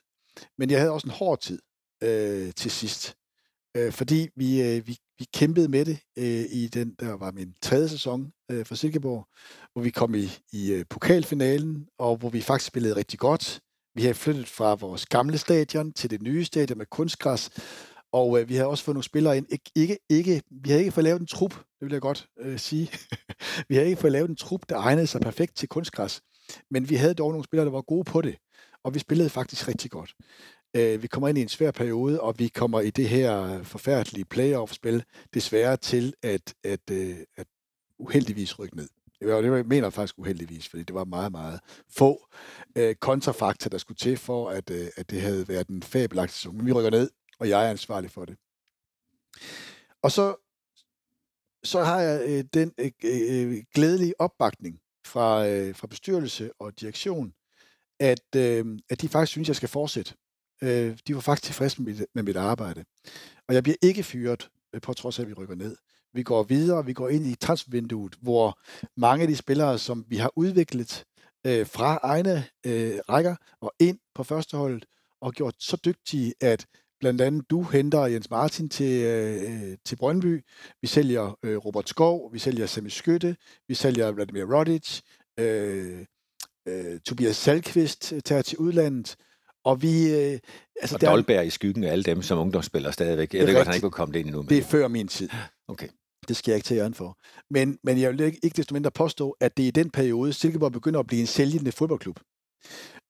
Men 0.58 0.70
jeg 0.70 0.78
havde 0.78 0.92
også 0.92 1.06
en 1.06 1.10
hård 1.10 1.40
tid 1.40 1.58
øh, 2.02 2.52
til 2.54 2.70
sidst, 2.70 3.16
øh, 3.76 3.92
fordi 3.92 4.28
vi, 4.36 4.62
øh, 4.62 4.86
vi, 4.86 4.98
vi 5.18 5.26
kæmpede 5.34 5.68
med 5.68 5.84
det 5.84 5.98
øh, 6.18 6.44
i 6.50 6.68
den, 6.68 6.94
der 7.00 7.12
var 7.12 7.32
min 7.32 7.54
tredje 7.62 7.88
sæson 7.88 8.32
øh, 8.50 8.66
for 8.66 8.74
Silkeborg, 8.74 9.28
hvor 9.72 9.82
vi 9.82 9.90
kom 9.90 10.14
i, 10.14 10.28
i 10.52 10.72
øh, 10.72 10.84
pokalfinalen, 10.90 11.88
og 11.98 12.16
hvor 12.16 12.28
vi 12.28 12.40
faktisk 12.40 12.68
spillede 12.68 12.96
rigtig 12.96 13.18
godt. 13.18 13.60
Vi 13.94 14.02
har 14.04 14.12
flyttet 14.12 14.48
fra 14.48 14.74
vores 14.74 15.06
gamle 15.06 15.38
stadion 15.38 15.92
til 15.92 16.10
det 16.10 16.22
nye 16.22 16.44
stadion 16.44 16.78
med 16.78 16.86
kunstgræs, 16.86 17.50
og 18.12 18.40
øh, 18.40 18.48
vi 18.48 18.56
har 18.56 18.64
også 18.64 18.84
fået 18.84 18.94
nogle 18.94 19.04
spillere 19.04 19.36
ind. 19.36 19.46
Ik- 19.52 19.72
ikke, 19.74 19.98
ikke, 20.08 20.42
vi 20.50 20.70
har 20.70 20.78
ikke 20.78 20.92
fået 20.92 21.04
lavet 21.04 21.20
en 21.20 21.26
trup, 21.26 21.50
det 21.50 21.80
vil 21.80 21.92
jeg 21.92 22.00
godt 22.00 22.26
øh, 22.40 22.58
sige. 22.58 22.90
vi 23.68 23.74
har 23.74 23.82
ikke 23.82 24.00
fået 24.00 24.12
lavet 24.12 24.30
en 24.30 24.36
trup, 24.36 24.60
der 24.68 24.76
egnede 24.78 25.06
sig 25.06 25.20
perfekt 25.20 25.56
til 25.56 25.68
kunstgræs. 25.68 26.20
Men 26.70 26.90
vi 26.90 26.94
havde 26.94 27.14
dog 27.14 27.30
nogle 27.30 27.44
spillere, 27.44 27.64
der 27.64 27.72
var 27.72 27.82
gode 27.82 28.04
på 28.04 28.20
det, 28.22 28.36
og 28.84 28.94
vi 28.94 28.98
spillede 28.98 29.30
faktisk 29.30 29.68
rigtig 29.68 29.90
godt. 29.90 30.14
Øh, 30.76 31.02
vi 31.02 31.06
kommer 31.06 31.28
ind 31.28 31.38
i 31.38 31.42
en 31.42 31.48
svær 31.48 31.70
periode, 31.70 32.20
og 32.20 32.34
vi 32.38 32.48
kommer 32.48 32.80
i 32.80 32.90
det 32.90 33.08
her 33.08 33.62
forfærdelige 33.62 34.24
playoff-spil 34.24 35.04
desværre 35.34 35.76
til 35.76 36.14
at, 36.22 36.54
at, 36.64 36.90
at, 36.90 37.24
at 37.36 37.46
uheldigvis 37.98 38.58
rykke 38.58 38.76
ned. 38.76 38.88
Det 39.24 39.66
mener 39.66 39.86
jeg 39.86 39.92
faktisk 39.92 40.18
uheldigvis, 40.18 40.68
fordi 40.68 40.82
det 40.82 40.94
var 40.94 41.04
meget, 41.04 41.32
meget 41.32 41.60
få 41.90 42.26
øh, 42.76 42.94
kontrafakta, 42.94 43.68
der 43.68 43.78
skulle 43.78 43.98
til 43.98 44.16
for, 44.16 44.50
at, 44.50 44.70
øh, 44.70 44.86
at 44.96 45.10
det 45.10 45.20
havde 45.20 45.48
været 45.48 45.68
en 45.68 45.82
fabelagtig 45.82 46.34
sæson. 46.34 46.56
Men 46.56 46.66
vi 46.66 46.72
rykker 46.72 46.90
ned, 46.90 47.10
og 47.38 47.48
jeg 47.48 47.66
er 47.66 47.70
ansvarlig 47.70 48.10
for 48.10 48.24
det. 48.24 48.36
Og 50.02 50.12
så, 50.12 50.36
så 51.64 51.82
har 51.82 52.00
jeg 52.00 52.22
øh, 52.28 52.44
den 52.54 52.72
øh, 52.78 52.90
øh, 53.04 53.64
glædelige 53.74 54.20
opbakning 54.20 54.80
fra, 55.06 55.48
øh, 55.48 55.74
fra 55.74 55.86
bestyrelse 55.86 56.50
og 56.58 56.80
direktion, 56.80 57.34
at, 58.00 58.36
øh, 58.36 58.78
at 58.90 59.00
de 59.00 59.08
faktisk 59.08 59.30
synes, 59.30 59.48
jeg 59.48 59.56
skal 59.56 59.68
fortsætte. 59.68 60.14
Øh, 60.62 60.98
de 61.06 61.14
var 61.14 61.20
faktisk 61.20 61.44
tilfredse 61.44 61.82
med 61.82 61.92
mit, 61.92 62.06
med 62.14 62.22
mit 62.22 62.36
arbejde. 62.36 62.84
Og 63.48 63.54
jeg 63.54 63.62
bliver 63.62 63.76
ikke 63.82 64.02
fyret, 64.02 64.50
øh, 64.74 64.80
på 64.80 64.92
trods 64.92 65.18
af, 65.18 65.22
at 65.22 65.28
vi 65.28 65.34
rykker 65.34 65.54
ned. 65.54 65.76
Vi 66.14 66.22
går 66.22 66.42
videre, 66.42 66.86
vi 66.86 66.92
går 66.92 67.08
ind 67.08 67.26
i 67.26 67.34
transfervinduet, 67.34 68.14
hvor 68.20 68.58
mange 68.96 69.22
af 69.22 69.28
de 69.28 69.36
spillere, 69.36 69.78
som 69.78 70.04
vi 70.08 70.16
har 70.16 70.32
udviklet 70.36 71.04
øh, 71.46 71.66
fra 71.66 71.98
egne 72.02 72.44
øh, 72.66 72.98
rækker 73.08 73.36
og 73.60 73.72
ind 73.80 73.98
på 74.14 74.24
førsteholdet, 74.24 74.84
og 75.20 75.32
gjort 75.32 75.54
så 75.58 75.76
dygtige, 75.84 76.34
at 76.40 76.66
blandt 77.00 77.20
andet 77.20 77.50
du 77.50 77.62
henter 77.62 78.06
Jens 78.06 78.30
Martin 78.30 78.68
til, 78.68 79.02
øh, 79.02 79.76
til 79.84 79.96
Brøndby. 79.96 80.44
Vi 80.82 80.86
sælger 80.86 81.38
øh, 81.42 81.56
Robert 81.56 81.88
Skov, 81.88 82.32
vi 82.32 82.38
sælger 82.38 82.66
Sami 82.66 82.90
Skytte, 82.90 83.36
vi 83.68 83.74
sælger 83.74 84.10
Vladimir 84.10 84.44
Rodic, 84.44 85.00
øh, 85.40 86.04
øh, 86.68 87.00
Tobias 87.00 87.36
Salkvist 87.36 88.12
tager 88.24 88.42
til 88.42 88.58
udlandet, 88.58 89.16
og 89.64 89.82
vi... 89.82 90.14
Øh, 90.14 90.38
altså 90.80 90.94
og 90.96 91.00
der, 91.00 91.10
Dolberg 91.10 91.46
i 91.46 91.50
skyggen 91.50 91.84
af 91.84 91.92
alle 91.92 92.04
dem, 92.04 92.22
som 92.22 92.38
ungdomsspiller 92.38 92.90
stadigvæk. 92.90 93.34
Jeg 93.34 93.46
ved 93.46 93.54
godt, 93.54 93.66
han 93.66 93.74
ikke 93.74 93.84
var 93.84 93.90
kommet 93.90 94.16
ind 94.16 94.26
endnu. 94.26 94.42
Men... 94.42 94.48
Det 94.48 94.58
er 94.58 94.62
før 94.62 94.88
min 94.88 95.08
tid. 95.08 95.28
Okay. 95.68 95.88
Det 96.28 96.36
skal 96.36 96.52
jeg 96.52 96.56
ikke 96.56 96.66
til 96.66 96.76
æren 96.76 96.94
for. 96.94 97.18
Men, 97.50 97.78
men 97.82 98.00
jeg 98.00 98.12
vil 98.12 98.20
ikke, 98.20 98.40
ikke 98.42 98.56
desto 98.56 98.72
mindre 98.72 98.90
påstå, 98.90 99.36
at 99.40 99.56
det 99.56 99.62
er 99.62 99.68
i 99.68 99.70
den 99.70 99.90
periode, 99.90 100.32
Silkeborg 100.32 100.72
begynder 100.72 101.00
at 101.00 101.06
blive 101.06 101.20
en 101.20 101.26
sælgende 101.26 101.72
fodboldklub. 101.72 102.20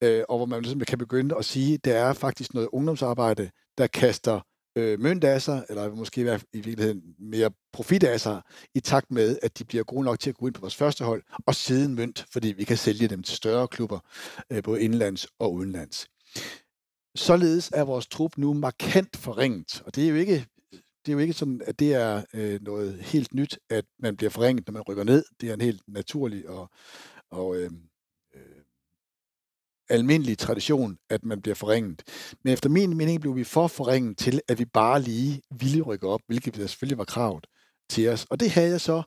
Øh, 0.03 0.25
og 0.29 0.37
hvor 0.37 0.47
man 0.47 0.63
ligesom 0.63 0.81
kan 0.81 0.99
begynde 0.99 1.37
at 1.39 1.45
sige, 1.45 1.75
at 1.75 1.85
der 1.85 1.95
er 1.95 2.13
faktisk 2.13 2.55
noget 2.55 2.69
ungdomsarbejde, 2.73 3.51
der 3.79 3.87
kaster 3.87 4.41
øh, 4.77 5.01
mønt 5.01 5.25
af 5.25 5.43
sig, 5.43 5.65
eller 5.69 5.95
måske 5.95 6.21
i 6.53 6.61
virkeligheden 6.61 7.03
mere 7.19 7.51
profit 7.73 8.05
af 8.05 8.21
sig, 8.21 8.43
i 8.75 8.81
takt 8.81 9.11
med, 9.11 9.39
at 9.43 9.59
de 9.59 9.65
bliver 9.65 9.85
gode 9.85 10.05
nok 10.05 10.21
til 10.21 10.31
at 10.31 10.37
gå 10.37 10.47
ind 10.47 10.55
på 10.55 10.61
vores 10.61 10.77
første 10.77 11.05
hold, 11.05 11.23
og 11.47 11.55
siden 11.55 11.95
mønt, 11.95 12.27
fordi 12.33 12.49
vi 12.49 12.65
kan 12.65 12.77
sælge 12.77 13.09
dem 13.09 13.23
til 13.23 13.37
større 13.37 13.69
klubber, 13.69 13.99
øh, 14.53 14.63
både 14.63 14.83
indlands 14.83 15.27
og 15.39 15.53
udenlands. 15.53 16.07
Således 17.17 17.71
er 17.75 17.85
vores 17.85 18.07
trup 18.07 18.39
nu 18.39 18.55
markant 18.55 19.17
forringet, 19.17 19.83
og 19.87 19.95
det 19.95 20.05
er 20.05 20.09
jo 20.09 20.15
ikke 20.15 20.47
det 21.07 21.13
er 21.13 21.13
jo 21.13 21.19
ikke 21.19 21.33
sådan, 21.33 21.61
at 21.67 21.79
det 21.79 21.95
er 21.95 22.25
øh, 22.35 22.61
noget 22.63 23.01
helt 23.01 23.35
nyt, 23.35 23.59
at 23.71 23.85
man 23.99 24.17
bliver 24.17 24.31
forringet, 24.31 24.67
når 24.67 24.73
man 24.73 24.83
rykker 24.83 25.05
ned. 25.05 25.25
Det 25.41 25.51
er 25.51 25.55
en 25.55 25.61
helt 25.61 25.83
naturlig 25.89 26.49
og, 26.49 26.71
og 27.31 27.57
øh, 27.57 27.71
øh, 28.35 28.63
almindelig 29.89 30.39
tradition, 30.39 30.99
at 31.11 31.25
man 31.25 31.43
bliver 31.43 31.55
forringet. 31.55 32.03
Men 32.45 32.53
efter 32.53 32.69
min 32.71 32.97
mening 32.97 33.21
blev 33.21 33.37
vi 33.37 33.45
for 33.45 33.67
forringet 33.67 34.19
til, 34.19 34.41
at 34.49 34.59
vi 34.59 34.65
bare 34.65 35.03
lige 35.03 35.43
ville 35.61 35.83
rykke 35.83 36.09
op, 36.09 36.21
hvilket 36.27 36.55
selvfølgelig 36.57 36.99
var 36.99 37.05
kravet 37.05 37.47
til 37.91 38.09
os. 38.09 38.27
Og 38.31 38.41
det 38.41 38.51
havde 38.51 38.71
jeg 38.71 38.81
så, 38.81 38.95
jeg 38.95 39.05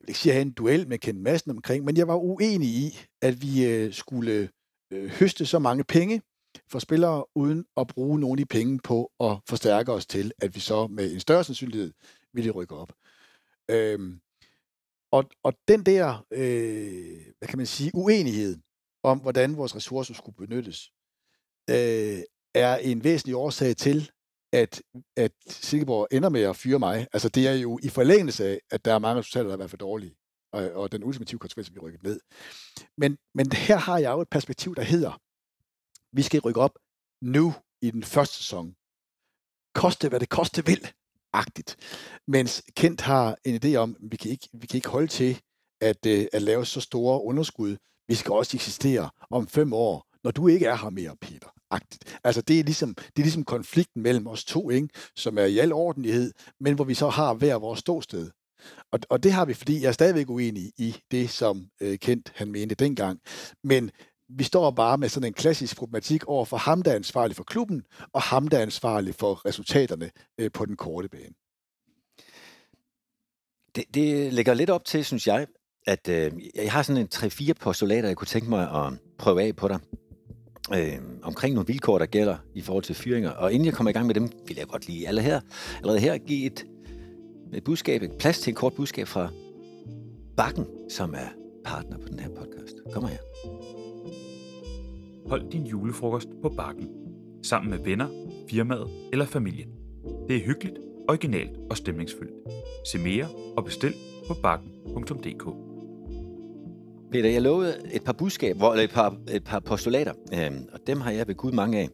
vil 0.00 0.08
ikke 0.08 0.20
sige, 0.20 0.32
at 0.32 0.34
jeg 0.34 0.40
havde 0.40 0.48
en 0.48 0.54
duel 0.54 0.88
med 0.88 0.98
Ken 0.98 1.22
Madsen 1.22 1.50
omkring, 1.50 1.84
men 1.84 1.96
jeg 1.96 2.08
var 2.08 2.16
uenig 2.16 2.68
i, 2.68 2.98
at 3.22 3.42
vi 3.42 3.66
øh, 3.66 3.92
skulle 3.92 4.48
øh, 4.90 5.10
høste 5.10 5.46
så 5.46 5.58
mange 5.58 5.84
penge 5.84 6.22
for 6.70 6.78
spillere, 6.78 7.24
uden 7.34 7.64
at 7.76 7.86
bruge 7.86 8.20
nogle 8.20 8.32
af 8.32 8.36
de 8.36 8.46
penge 8.46 8.80
på 8.84 9.12
at 9.20 9.36
forstærke 9.48 9.92
os 9.92 10.06
til, 10.06 10.32
at 10.38 10.54
vi 10.54 10.60
så 10.60 10.86
med 10.86 11.12
en 11.12 11.20
større 11.20 11.44
sandsynlighed 11.44 11.92
ville 12.32 12.50
rykke 12.50 12.76
op. 12.76 12.92
Øhm, 13.70 14.20
Og, 15.12 15.24
og 15.42 15.52
den 15.68 15.86
der, 15.86 16.26
øh, 16.30 17.20
hvad 17.38 17.48
kan 17.48 17.58
man 17.58 17.66
sige, 17.66 17.90
uenighed 17.94 18.58
om, 19.02 19.18
hvordan 19.18 19.56
vores 19.56 19.76
ressourcer 19.76 20.14
skulle 20.14 20.36
benyttes, 20.36 20.90
øh, 21.70 22.22
er 22.54 22.76
en 22.76 23.04
væsentlig 23.04 23.36
årsag 23.36 23.76
til, 23.76 24.10
at, 24.52 24.82
at 25.16 25.32
Silkeborg 25.48 26.08
ender 26.10 26.28
med 26.28 26.42
at 26.42 26.56
fyre 26.56 26.78
mig. 26.78 27.06
Altså 27.12 27.28
det 27.28 27.48
er 27.48 27.52
jo 27.52 27.78
i 27.82 27.88
forlængelse 27.88 28.44
af, 28.48 28.60
at 28.70 28.84
der 28.84 28.94
er 28.94 28.98
mange 28.98 29.18
resultater, 29.18 29.44
der 29.44 29.50
har 29.50 29.56
været 29.56 29.70
for 29.70 29.76
dårlige, 29.76 30.16
og, 30.52 30.70
og 30.72 30.92
den 30.92 31.04
ultimative 31.04 31.38
konsekvens, 31.38 31.74
vi 31.74 31.78
rykket 31.78 32.02
ned. 32.02 32.20
Men, 32.98 33.18
men 33.34 33.52
her 33.52 33.76
har 33.76 33.98
jeg 33.98 34.12
jo 34.12 34.20
et 34.20 34.28
perspektiv, 34.30 34.74
der 34.74 34.82
hedder, 34.82 35.20
vi 36.14 36.22
skal 36.22 36.40
rykke 36.40 36.60
op 36.60 36.78
nu 37.22 37.54
i 37.82 37.90
den 37.90 38.02
første 38.02 38.36
sæson. 38.36 38.74
Koste 39.74 40.08
hvad 40.08 40.20
det 40.20 40.28
koste 40.28 40.66
vil, 40.66 40.88
agtigt. 41.32 41.76
Mens 42.28 42.62
Kent 42.76 43.00
har 43.00 43.36
en 43.44 43.60
idé 43.64 43.76
om, 43.76 43.96
at 44.04 44.10
vi 44.10 44.16
kan 44.16 44.30
ikke, 44.30 44.48
vi 44.52 44.66
kan 44.66 44.78
ikke 44.78 44.88
holde 44.88 45.06
til 45.06 45.40
at, 45.80 46.06
øh, 46.06 46.26
at 46.32 46.42
lave 46.42 46.66
så 46.66 46.80
store 46.80 47.22
underskud. 47.22 47.76
Vi 48.08 48.14
skal 48.14 48.32
også 48.32 48.56
eksistere 48.56 49.10
om 49.30 49.46
fem 49.46 49.72
år, 49.72 50.06
når 50.24 50.30
du 50.30 50.48
ikke 50.48 50.66
er 50.66 50.76
her 50.76 50.90
mere, 50.90 51.16
Peter. 51.20 51.48
Agtigt. 51.70 52.18
Altså 52.24 52.40
det 52.40 52.60
er, 52.60 52.64
ligesom, 52.64 52.94
det 52.94 53.18
er 53.18 53.22
ligesom 53.22 53.44
konflikten 53.44 54.02
mellem 54.02 54.26
os 54.26 54.44
to, 54.44 54.70
ikke? 54.70 54.88
som 55.16 55.38
er 55.38 55.44
i 55.44 55.58
al 55.58 55.72
ordentlighed, 55.72 56.32
men 56.60 56.74
hvor 56.74 56.84
vi 56.84 56.94
så 56.94 57.08
har 57.08 57.34
hver 57.34 57.54
vores 57.54 57.80
ståsted. 57.80 58.30
Og, 58.92 59.00
og 59.10 59.22
det 59.22 59.32
har 59.32 59.44
vi, 59.44 59.54
fordi 59.54 59.80
jeg 59.82 59.88
er 59.88 59.92
stadigvæk 59.92 60.30
uenig 60.30 60.72
i 60.78 60.96
det, 61.10 61.30
som 61.30 61.68
øh, 61.80 61.98
Kent 61.98 62.32
han 62.34 62.50
mente 62.50 62.74
dengang. 62.74 63.20
Men 63.64 63.90
vi 64.28 64.44
står 64.44 64.70
bare 64.70 64.98
med 64.98 65.08
sådan 65.08 65.26
en 65.26 65.32
klassisk 65.32 65.76
problematik 65.76 66.24
over 66.24 66.44
for 66.44 66.56
ham, 66.56 66.82
der 66.82 66.90
er 66.90 66.96
ansvarlig 66.96 67.36
for 67.36 67.44
klubben, 67.44 67.82
og 68.12 68.22
ham, 68.22 68.48
der 68.48 68.58
er 68.58 68.62
ansvarlig 68.62 69.14
for 69.14 69.46
resultaterne 69.46 70.10
øh, 70.38 70.50
på 70.52 70.66
den 70.66 70.76
korte 70.76 71.08
bane. 71.08 71.34
Det, 73.74 73.84
det 73.94 74.32
lægger 74.32 74.54
lidt 74.54 74.70
op 74.70 74.84
til, 74.84 75.04
synes 75.04 75.26
jeg, 75.26 75.46
at 75.86 76.08
øh, 76.08 76.32
jeg 76.54 76.72
har 76.72 76.82
sådan 76.82 77.02
en 77.02 77.08
3-4 77.14 77.52
postulater, 77.52 78.08
jeg 78.08 78.16
kunne 78.16 78.26
tænke 78.26 78.48
mig 78.48 78.86
at 78.86 78.92
prøve 79.18 79.42
af 79.42 79.56
på 79.56 79.68
dig. 79.68 79.78
Øh, 80.74 80.98
omkring 81.22 81.54
nogle 81.54 81.66
vilkår, 81.66 81.98
der 81.98 82.06
gælder 82.06 82.36
i 82.54 82.60
forhold 82.60 82.84
til 82.84 82.94
fyringer. 82.94 83.30
Og 83.30 83.52
inden 83.52 83.66
jeg 83.66 83.74
kommer 83.74 83.90
i 83.90 83.92
gang 83.92 84.06
med 84.06 84.14
dem, 84.14 84.30
vil 84.46 84.56
jeg 84.56 84.66
godt 84.66 84.86
lige 84.86 85.08
alle 85.08 85.22
her, 85.22 85.40
allerede 85.76 86.00
her 86.00 86.18
give 86.18 86.46
et, 86.46 86.66
et 87.54 87.64
budskab, 87.64 88.02
et 88.02 88.12
plads 88.18 88.40
til 88.40 88.50
et 88.50 88.56
kort 88.56 88.72
budskab 88.74 89.08
fra 89.08 89.28
Bakken, 90.36 90.66
som 90.90 91.14
er 91.14 91.28
partner 91.64 91.98
på 91.98 92.08
den 92.08 92.18
her 92.18 92.28
podcast. 92.28 92.74
Kommer 92.92 93.08
her. 93.08 93.63
Hold 95.28 95.50
din 95.50 95.66
julefrokost 95.66 96.28
på 96.42 96.48
Bakken. 96.48 96.88
Sammen 97.42 97.70
med 97.70 97.78
venner, 97.78 98.08
firmaet 98.50 99.08
eller 99.12 99.26
familien. 99.26 99.68
Det 100.28 100.36
er 100.36 100.40
hyggeligt, 100.46 100.78
originalt 101.08 101.50
og 101.70 101.76
stemningsfyldt. 101.76 102.32
Se 102.92 102.98
mere 102.98 103.28
og 103.56 103.64
bestil 103.64 103.94
på 104.28 104.34
bakken.dk. 104.42 105.44
Peter, 107.12 107.30
jeg 107.30 107.42
lovede 107.42 107.80
et 107.92 108.04
par 108.04 108.12
budskaber, 108.12 108.58
hvor- 108.58 108.70
eller 108.72 108.84
et 108.84 108.90
par, 108.90 109.16
et 109.32 109.44
par 109.44 109.60
postulater, 109.60 110.12
øhm, 110.34 110.68
og 110.72 110.80
dem 110.86 111.00
har 111.00 111.10
jeg 111.10 111.28
ved 111.28 111.34
Gud 111.34 111.52
mange 111.52 111.78
af. 111.80 111.88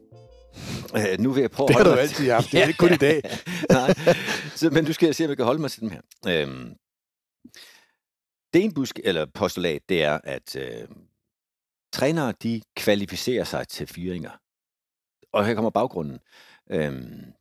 Øh, 0.97 1.19
nu 1.21 1.31
vil 1.33 1.41
jeg 1.41 1.51
prøve 1.51 1.69
Det 1.69 1.75
at 1.75 1.87
har 1.87 1.95
du 1.95 2.01
altid 2.01 2.31
haft. 2.31 2.47
Det 2.53 2.63
er 2.63 2.67
ikke 2.67 2.79
kun 2.79 2.93
i 2.93 2.97
dag. 2.97 3.23
Nej, 3.71 3.95
så, 4.57 4.71
men 4.71 4.85
du 4.85 4.93
skal 4.93 5.15
se, 5.15 5.25
om 5.25 5.29
jeg 5.29 5.37
kan 5.37 5.47
holde 5.47 5.61
mig 5.61 5.71
til 5.71 5.81
dem 5.81 5.91
her. 5.91 6.01
Øhm, 6.29 6.73
det 8.55 8.65
ene 8.65 8.73
busk, 8.75 9.01
eller 9.05 9.27
postulat, 9.35 9.83
det 9.89 10.03
er, 10.05 10.19
at 10.25 10.57
øh, 10.57 10.89
trænere, 11.93 12.33
de 12.43 12.63
kvalificerer 12.77 13.45
sig 13.45 13.69
til 13.69 13.87
fyringer. 13.87 14.31
Og 15.33 15.47
her 15.47 15.55
kommer 15.55 15.71
baggrunden. 15.71 16.19
Øhm, 16.71 17.33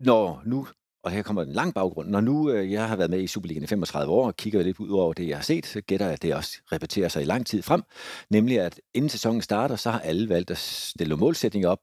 når 0.00 0.42
nu, 0.46 0.68
og 1.02 1.10
her 1.10 1.22
kommer 1.22 1.42
en 1.42 1.52
lang 1.52 1.74
baggrund, 1.74 2.08
når 2.08 2.20
nu 2.20 2.50
øh, 2.50 2.72
jeg 2.72 2.88
har 2.88 2.96
været 2.96 3.10
med 3.10 3.20
i 3.20 3.26
Superligaen 3.26 3.64
i 3.64 3.66
35 3.66 4.12
år, 4.12 4.26
og 4.26 4.36
kigger 4.36 4.62
lidt 4.62 4.80
ud 4.80 4.90
over 4.90 5.12
det, 5.12 5.28
jeg 5.28 5.36
har 5.36 5.42
set, 5.42 5.66
så 5.66 5.80
gætter 5.80 6.06
jeg, 6.06 6.12
at 6.12 6.22
det 6.22 6.34
også 6.34 6.58
repeterer 6.72 7.08
sig 7.08 7.22
i 7.22 7.24
lang 7.24 7.46
tid 7.46 7.62
frem. 7.62 7.82
Nemlig, 8.30 8.60
at 8.60 8.80
inden 8.94 9.08
sæsonen 9.08 9.42
starter, 9.42 9.76
så 9.76 9.90
har 9.90 10.00
alle 10.00 10.28
valgt 10.28 10.50
at 10.50 10.58
stille 10.58 11.16
målsætninger 11.16 11.68
op. 11.68 11.80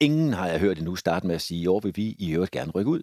Ingen 0.00 0.32
har 0.32 0.48
jeg 0.48 0.60
hørt 0.60 0.78
endnu 0.78 0.96
starte 0.96 1.26
med 1.26 1.34
at 1.34 1.40
sige, 1.40 1.60
i 1.60 1.66
år 1.66 1.80
vil 1.80 1.96
vi 1.96 2.16
i 2.18 2.32
øvrigt 2.32 2.52
gerne 2.52 2.72
rykke 2.72 2.90
ud. 2.90 3.02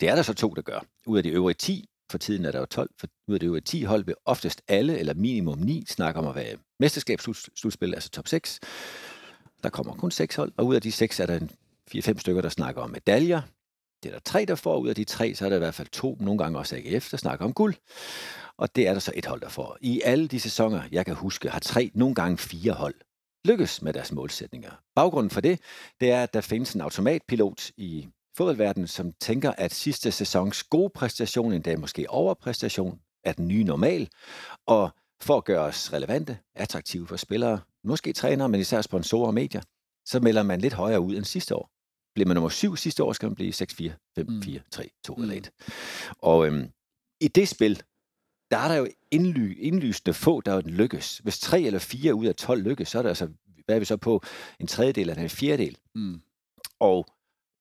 Det 0.00 0.08
er 0.08 0.14
der 0.14 0.22
så 0.22 0.34
to, 0.34 0.50
der 0.54 0.62
gør. 0.62 0.84
Ud 1.06 1.16
af 1.16 1.22
de 1.22 1.30
øvrige 1.30 1.54
10, 1.54 1.88
for 2.10 2.18
tiden 2.18 2.44
er 2.44 2.52
der 2.52 2.58
jo 2.58 2.66
12, 2.66 2.90
for 3.00 3.06
ud 3.28 3.34
af 3.34 3.40
det 3.40 3.46
jo 3.46 3.60
10 3.60 3.82
hold 3.82 4.04
vil 4.04 4.14
oftest 4.24 4.62
alle, 4.68 4.98
eller 4.98 5.14
minimum 5.14 5.58
9, 5.58 5.84
snakke 5.88 6.20
om 6.20 6.26
at 6.26 6.34
være 6.34 6.56
mesterskabsslutspil, 6.80 7.94
altså 7.94 8.10
top 8.10 8.28
6. 8.28 8.60
Der 9.62 9.68
kommer 9.68 9.94
kun 9.94 10.10
6 10.10 10.36
hold, 10.36 10.52
og 10.56 10.66
ud 10.66 10.74
af 10.74 10.82
de 10.82 10.92
6 10.92 11.20
er 11.20 11.26
der 11.26 11.40
4-5 11.94 12.18
stykker, 12.18 12.42
der 12.42 12.48
snakker 12.48 12.82
om 12.82 12.90
medaljer. 12.90 13.40
Det 14.02 14.08
er 14.08 14.12
der 14.12 14.20
tre, 14.20 14.44
der 14.44 14.54
får. 14.54 14.78
Ud 14.78 14.88
af 14.88 14.94
de 14.94 15.04
tre, 15.04 15.34
så 15.34 15.44
er 15.44 15.48
der 15.48 15.56
i 15.56 15.58
hvert 15.58 15.74
fald 15.74 15.88
to, 15.88 16.16
nogle 16.20 16.38
gange 16.38 16.58
også 16.58 16.76
AGF, 16.76 17.10
der 17.10 17.16
snakker 17.16 17.44
om 17.44 17.52
guld. 17.52 17.74
Og 18.56 18.76
det 18.76 18.88
er 18.88 18.92
der 18.92 19.00
så 19.00 19.12
et 19.14 19.26
hold, 19.26 19.40
der 19.40 19.48
får. 19.48 19.78
I 19.80 20.00
alle 20.04 20.28
de 20.28 20.40
sæsoner, 20.40 20.82
jeg 20.92 21.06
kan 21.06 21.14
huske, 21.14 21.48
har 21.48 21.58
tre, 21.58 21.90
nogle 21.94 22.14
gange 22.14 22.38
fire 22.38 22.72
hold 22.72 22.94
lykkes 23.44 23.82
med 23.82 23.92
deres 23.92 24.12
målsætninger. 24.12 24.70
Baggrunden 24.94 25.30
for 25.30 25.40
det, 25.40 25.60
det 26.00 26.10
er, 26.10 26.22
at 26.22 26.34
der 26.34 26.40
findes 26.40 26.72
en 26.72 26.80
automatpilot 26.80 27.70
i 27.76 28.08
fodboldverdenen, 28.36 28.86
som 28.86 29.12
tænker, 29.20 29.52
at 29.58 29.74
sidste 29.74 30.12
sæsons 30.12 30.64
gode 30.64 30.90
præstation, 30.90 31.52
endda 31.52 31.76
måske 31.76 32.10
overpræstation, 32.10 33.00
er 33.24 33.32
den 33.32 33.48
nye 33.48 33.64
normal. 33.64 34.08
Og 34.66 34.90
for 35.20 35.36
at 35.36 35.44
gøre 35.44 35.60
os 35.60 35.92
relevante, 35.92 36.38
attraktive 36.54 37.06
for 37.06 37.16
spillere, 37.16 37.60
måske 37.84 38.12
trænere, 38.12 38.48
men 38.48 38.60
især 38.60 38.80
sponsorer 38.80 39.26
og 39.26 39.34
medier, 39.34 39.62
så 40.04 40.20
melder 40.20 40.42
man 40.42 40.60
lidt 40.60 40.74
højere 40.74 41.00
ud 41.00 41.16
end 41.16 41.24
sidste 41.24 41.56
år. 41.56 41.70
Bliver 42.14 42.26
man 42.26 42.34
nummer 42.34 42.48
7 42.48 42.76
sidste 42.76 43.04
år, 43.04 43.12
skal 43.12 43.28
man 43.28 43.34
blive 43.34 43.52
6-4, 43.52 43.92
5-4, 44.20 44.68
3, 44.70 44.90
2 45.04 45.14
eller 45.14 45.34
1. 45.34 45.50
Og 46.18 46.46
øhm, 46.46 46.70
i 47.20 47.28
det 47.28 47.48
spil, 47.48 47.82
der 48.50 48.56
er 48.56 48.68
der 48.68 48.74
jo 48.74 48.88
indly, 49.10 49.56
indlysende 49.58 50.14
få, 50.14 50.40
der 50.40 50.54
jo 50.54 50.62
lykkes. 50.64 51.18
Hvis 51.18 51.38
3 51.38 51.62
eller 51.62 51.78
4 51.78 52.14
ud 52.14 52.26
af 52.26 52.34
12 52.34 52.62
lykkes, 52.62 52.88
så 52.88 52.98
er 52.98 53.02
der 53.02 53.08
altså, 53.08 53.28
hvad 53.64 53.76
er 53.76 53.78
vi 53.78 53.84
så 53.84 53.96
på, 53.96 54.22
en 54.60 54.66
tredjedel 54.66 55.10
eller 55.10 55.22
en 55.22 55.30
fjerdedel. 55.30 55.76
Mm. 55.94 56.20
Og 56.80 57.06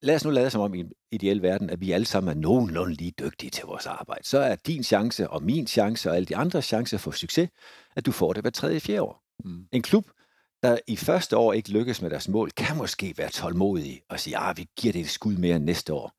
lad 0.06 0.16
os 0.16 0.26
nu 0.26 0.32
lade 0.32 0.50
som 0.50 0.62
om 0.62 0.74
i 0.74 0.80
en 0.80 0.92
ideel 1.12 1.42
verden, 1.42 1.70
at 1.70 1.82
vi 1.82 1.92
alle 1.92 2.06
sammen 2.06 2.38
er 2.38 2.42
nogenlunde 2.42 2.94
lige 2.94 3.14
dygtige 3.20 3.50
til 3.50 3.66
vores 3.66 3.86
arbejde. 3.86 4.28
Så 4.28 4.40
er 4.40 4.56
din 4.56 4.84
chance 4.84 5.30
og 5.30 5.44
min 5.44 5.68
chance 5.68 6.10
og 6.10 6.16
alle 6.16 6.26
de 6.26 6.36
andres 6.36 6.66
chance 6.66 6.98
for 6.98 7.12
succes, 7.12 7.50
at 7.96 8.06
du 8.06 8.12
får 8.12 8.34
det 8.34 8.44
hver 8.44 8.52
tredje 8.52 8.80
fjerde 8.80 9.02
år. 9.02 9.24
Mm. 9.44 9.68
En 9.72 9.82
klub, 9.82 10.06
der 10.64 10.78
i 10.88 10.96
første 10.96 11.38
år 11.38 11.54
ikke 11.54 11.72
lykkes 11.72 12.02
med 12.02 12.10
deres 12.10 12.28
mål, 12.28 12.52
kan 12.52 12.78
måske 12.78 13.14
være 13.18 13.30
tålmodig 13.30 14.02
og 14.10 14.20
sige, 14.20 14.40
at 14.40 14.58
vi 14.58 14.68
giver 14.78 14.94
det 14.94 15.02
et 15.02 15.10
skud 15.10 15.38
mere 15.38 15.60
næste 15.60 15.94
år. 15.94 16.12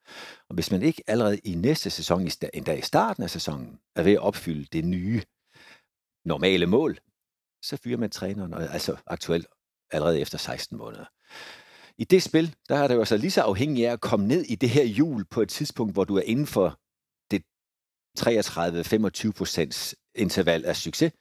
Og 0.49 0.55
hvis 0.55 0.71
man 0.71 0.83
ikke 0.83 1.03
allerede 1.07 1.39
i 1.39 1.55
næste 1.55 1.91
sæson, 1.91 2.29
endda 2.55 2.73
i 2.73 2.81
starten 2.81 3.23
af 3.23 3.31
sæsonen, 3.31 3.79
er 3.97 4.03
ved 4.03 4.13
at 4.13 4.19
opfylde 4.19 4.67
det 4.73 4.85
nye 4.85 5.23
normale 6.25 6.67
mål, 6.67 6.99
så 7.63 7.77
fyrer 7.77 7.99
man 7.99 8.11
træneren, 8.11 8.55
altså 8.55 8.97
aktuelt 9.07 9.47
allerede 9.91 10.21
efter 10.21 10.39
16 10.39 10.79
måneder. 10.79 11.05
I 11.99 12.05
det 12.05 12.23
spil, 12.23 12.55
der 12.69 12.77
er 12.77 12.89
det 12.89 12.95
jo 12.95 12.99
altså 12.99 13.17
lige 13.17 13.31
så 13.31 13.43
afhængig 13.43 13.89
af 13.89 13.93
at 13.93 14.01
komme 14.01 14.27
ned 14.27 14.43
i 14.43 14.55
det 14.55 14.69
her 14.69 14.85
hjul 14.85 15.25
på 15.25 15.43
et 15.43 15.49
tidspunkt, 15.49 15.93
hvor 15.93 16.05
du 16.05 16.17
er 16.17 16.23
inden 16.23 16.47
for 16.47 16.79
det 17.31 17.43
33-25 19.29 19.33
procents 19.33 19.97
interval 20.15 20.65
af 20.65 20.77
succes, 20.77 21.13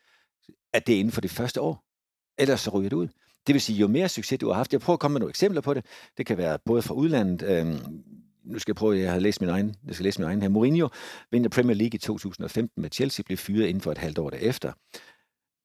at 0.74 0.88
det 0.88 0.96
er 0.96 1.00
inden 1.00 1.12
for 1.12 1.22
det 1.22 1.32
første 1.32 1.62
år. 1.62 1.84
Ellers 2.38 2.62
så 2.62 2.70
ryger 2.70 2.90
det 2.90 2.96
ud. 2.96 3.08
Det 3.48 3.54
vil 3.54 3.62
sige, 3.62 3.80
jo 3.80 3.88
mere 3.88 4.10
succes 4.10 4.40
du 4.40 4.48
har 4.48 4.54
haft, 4.54 4.74
jeg 4.74 4.82
prøver 4.82 4.96
at 4.96 5.00
komme 5.00 5.14
med 5.14 5.20
nogle 5.20 5.30
eksempler 5.30 5.62
på 5.62 5.74
det. 5.74 5.86
Det 6.18 6.26
kan 6.26 6.38
være 6.38 6.60
både 6.66 6.82
fra 6.82 6.94
udlandet, 6.94 7.42
øhm, 7.42 8.04
nu 8.44 8.60
skal 8.60 8.72
jeg 8.72 8.76
prøve, 8.76 8.98
jeg 8.98 9.12
har 9.12 9.20
læst 9.20 9.42
min 9.42 9.50
egen, 9.50 9.76
jeg 9.88 9.96
skal 9.96 10.04
læse 10.04 10.20
min 10.20 10.28
egen 10.28 10.42
her. 10.42 10.50
Mourinho 10.50 10.90
vinder 11.32 11.50
Premier 11.50 11.76
League 11.76 11.96
i 11.96 11.98
2015 11.98 12.82
med 12.82 12.90
Chelsea, 12.92 13.24
blev 13.24 13.38
fyret 13.38 13.68
inden 13.68 13.82
for 13.82 13.92
et 13.92 13.98
halvt 13.98 14.18
år 14.18 14.30
derefter. 14.30 14.74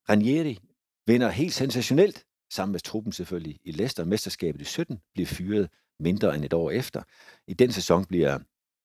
Ranieri 0.08 0.58
vinder 1.06 1.28
helt 1.30 1.54
sensationelt, 1.54 2.24
sammen 2.50 2.72
med 2.72 2.80
truppen 2.80 3.12
selvfølgelig, 3.12 3.60
i 3.64 3.70
Leicester 3.72 4.04
mesterskabet 4.04 4.60
i 4.60 4.64
17, 4.64 5.00
bliver 5.14 5.26
fyret 5.26 5.68
mindre 6.00 6.34
end 6.34 6.44
et 6.44 6.52
år 6.52 6.70
efter. 6.70 7.02
I 7.46 7.54
den 7.54 7.72
sæson 7.72 8.04
bliver 8.04 8.38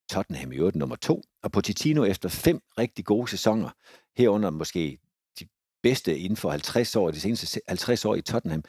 Tottenham 0.10 0.52
i 0.52 0.56
øvrigt 0.56 0.76
nummer 0.76 0.96
to, 0.96 1.24
og 1.44 1.52
Pochettino 1.52 2.04
efter 2.04 2.30
fem 2.30 2.62
rigtig 2.78 3.06
gode 3.06 3.28
sæsoner, 3.28 3.70
herunder 4.18 4.50
måske 4.50 4.98
de 5.40 5.48
bedste 5.84 6.20
inden 6.20 6.38
for 6.38 6.50
50 6.50 6.96
år, 6.96 7.12
de 7.12 7.20
seneste 7.20 7.62
50 7.68 8.06
år 8.06 8.16
i 8.16 8.22
Tottenham, 8.22 8.64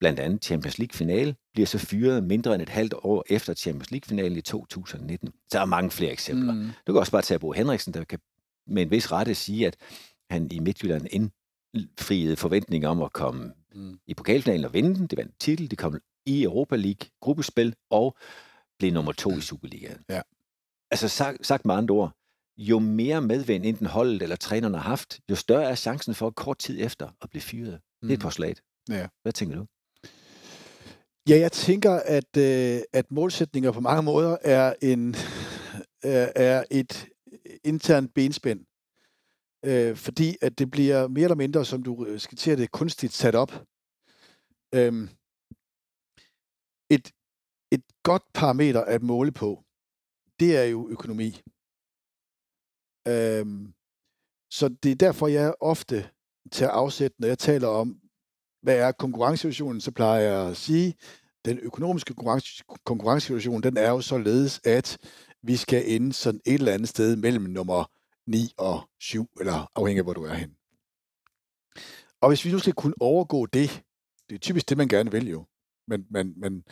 blandt 0.00 0.20
andet 0.20 0.44
Champions 0.44 0.78
League-finale, 0.78 1.36
bliver 1.52 1.66
så 1.66 1.78
fyret 1.78 2.24
mindre 2.24 2.54
end 2.54 2.62
et 2.62 2.68
halvt 2.68 2.94
år 2.94 3.24
efter 3.28 3.54
Champions 3.54 3.90
League-finalen 3.90 4.38
i 4.38 4.40
2019. 4.40 5.32
Så 5.52 5.60
er 5.60 5.64
mange 5.64 5.90
flere 5.90 6.12
eksempler. 6.12 6.52
Mm. 6.52 6.58
Mm. 6.58 6.70
Du 6.86 6.92
kan 6.92 7.00
også 7.00 7.12
bare 7.12 7.22
tage 7.22 7.38
Bo 7.38 7.52
Henriksen, 7.52 7.94
der 7.94 8.04
kan 8.04 8.18
med 8.66 8.82
en 8.82 8.90
vis 8.90 9.12
rette 9.12 9.34
sige, 9.34 9.66
at 9.66 9.76
han 10.30 10.48
i 10.52 10.58
Midtjylland 10.58 11.06
indfriede 11.10 12.36
forventninger 12.36 12.88
om 12.88 13.02
at 13.02 13.12
komme 13.12 13.52
Mm. 13.74 13.98
i 14.06 14.14
pokalfinalen 14.14 14.64
og 14.64 14.72
vinde 14.72 14.94
den. 14.94 15.06
Det 15.06 15.18
vandt 15.18 15.40
titel, 15.40 15.70
de 15.70 15.76
kom 15.76 15.98
i 16.26 16.42
Europa 16.42 16.76
League 16.76 17.08
gruppespil 17.20 17.74
og 17.90 18.16
blev 18.78 18.92
nummer 18.92 19.12
to 19.12 19.30
i 19.36 19.40
Superligaen. 19.40 19.98
Ja. 20.08 20.20
Altså 20.90 21.08
sagt, 21.08 21.46
sagt 21.46 21.64
med 21.64 21.74
andre 21.74 21.94
ord, 21.94 22.12
jo 22.58 22.78
mere 22.78 23.20
medvind 23.22 23.66
enten 23.66 23.86
holdet 23.86 24.22
eller 24.22 24.36
træneren 24.36 24.74
har 24.74 24.80
haft, 24.80 25.20
jo 25.30 25.34
større 25.34 25.64
er 25.70 25.74
chancen 25.74 26.14
for 26.14 26.30
kort 26.30 26.58
tid 26.58 26.84
efter 26.84 27.08
at 27.22 27.30
blive 27.30 27.42
fyret. 27.42 27.72
Mm. 28.02 28.08
Det 28.08 28.14
er 28.14 28.16
et 28.16 28.18
Mm. 28.18 28.22
postulat. 28.22 28.62
Ja. 28.88 29.06
Hvad 29.22 29.32
tænker 29.32 29.56
du? 29.56 29.66
Ja, 31.28 31.38
jeg 31.38 31.52
tænker, 31.52 31.92
at, 31.92 32.36
øh, 32.36 32.80
at 32.92 33.10
målsætninger 33.10 33.72
på 33.72 33.80
mange 33.80 34.02
måder 34.02 34.36
er, 34.44 34.74
en, 34.82 35.14
er 36.02 36.64
et 36.70 37.06
internt 37.64 38.14
benspænd 38.14 38.60
øh, 39.64 39.96
fordi 39.96 40.36
at 40.40 40.58
det 40.58 40.70
bliver 40.70 41.08
mere 41.08 41.24
eller 41.24 41.42
mindre, 41.44 41.64
som 41.64 41.82
du 41.82 42.06
øh, 42.06 42.20
skitserer 42.20 42.56
det, 42.56 42.70
kunstigt 42.70 43.12
sat 43.12 43.34
op. 43.34 43.52
Øhm, 44.74 45.08
et, 46.90 47.06
et 47.72 47.84
godt 48.02 48.22
parameter 48.34 48.84
at 48.84 49.02
måle 49.02 49.32
på, 49.32 49.64
det 50.40 50.56
er 50.56 50.64
jo 50.64 50.88
økonomi. 50.88 51.30
Øhm, 53.08 53.74
så 54.52 54.68
det 54.82 54.92
er 54.92 54.96
derfor, 55.06 55.26
jeg 55.26 55.54
ofte 55.60 56.10
tager 56.52 56.70
afsæt, 56.70 57.12
når 57.18 57.28
jeg 57.28 57.38
taler 57.38 57.68
om, 57.68 58.00
hvad 58.62 58.76
er 58.76 58.92
konkurrencesituationen, 58.92 59.80
så 59.80 59.90
plejer 59.90 60.20
jeg 60.20 60.48
at 60.50 60.56
sige, 60.56 60.94
den 61.44 61.58
økonomiske 61.58 62.14
konkurrence, 62.14 62.64
konkurrencesituation, 62.84 63.62
den 63.62 63.76
er 63.76 63.90
jo 63.90 64.00
således, 64.00 64.60
at 64.64 64.98
vi 65.42 65.56
skal 65.56 65.82
ende 65.86 66.12
sådan 66.12 66.40
et 66.46 66.54
eller 66.54 66.72
andet 66.72 66.88
sted 66.88 67.16
mellem 67.16 67.44
nummer 67.44 67.84
9 68.26 68.52
og 68.56 68.80
7, 69.00 69.30
eller 69.40 69.70
afhængig 69.74 69.98
af, 69.98 70.04
hvor 70.04 70.12
du 70.12 70.24
er 70.24 70.34
hen. 70.34 70.50
Og 72.20 72.28
hvis 72.28 72.44
vi 72.44 72.50
nu 72.50 72.58
skal 72.58 72.72
kunne 72.72 72.94
overgå 73.00 73.46
det, 73.46 73.82
det 74.28 74.34
er 74.34 74.38
typisk 74.38 74.68
det, 74.68 74.76
man 74.76 74.88
gerne 74.88 75.10
vil 75.10 75.28
jo, 75.28 75.46
men 75.88 76.06
man, 76.10 76.34
man, 76.36 76.64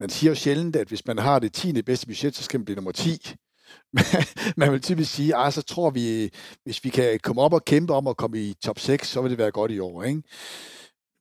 man 0.00 0.10
siger 0.10 0.30
jo 0.30 0.34
sjældent, 0.34 0.76
at 0.76 0.88
hvis 0.88 1.06
man 1.06 1.18
har 1.18 1.38
det 1.38 1.52
10. 1.52 1.82
bedste 1.82 2.06
budget, 2.06 2.36
så 2.36 2.42
skal 2.42 2.60
man 2.60 2.64
blive 2.64 2.76
nummer 2.76 2.92
10. 2.92 3.34
man 4.56 4.72
vil 4.72 4.80
typisk 4.80 5.14
sige, 5.14 5.36
at 5.36 5.54
så 5.54 5.62
tror 5.62 5.90
vi, 5.90 6.30
hvis 6.64 6.84
vi 6.84 6.90
kan 6.90 7.20
komme 7.20 7.42
op 7.42 7.52
og 7.52 7.64
kæmpe 7.64 7.94
om 7.94 8.06
at 8.06 8.16
komme 8.16 8.42
i 8.42 8.54
top 8.54 8.78
6, 8.78 9.08
så 9.08 9.22
vil 9.22 9.30
det 9.30 9.38
være 9.38 9.50
godt 9.50 9.70
i 9.70 9.78
år. 9.78 10.02
Ikke? 10.02 10.22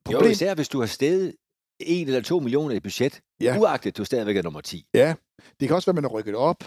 Problem... 0.06 0.24
Jo, 0.24 0.32
især 0.32 0.56
hvis 0.56 0.70
du 0.70 0.80
har 0.80 0.88
stedet 0.88 1.36
1 1.80 2.08
eller 2.08 2.22
2 2.22 2.40
millioner 2.40 2.76
i 2.76 2.80
budget, 2.80 3.22
ja. 3.42 3.58
uagtet 3.60 3.98
du 3.98 4.06
stadigvæk 4.06 4.38
er 4.38 4.42
nummer 4.42 4.62
10. 4.62 4.86
Ja, 4.94 5.14
det 5.60 5.68
kan 5.68 5.76
også 5.76 5.86
være, 5.86 5.92
at 5.92 5.96
man 5.96 6.04
har 6.04 6.10
rykket 6.10 6.36
op. 6.36 6.64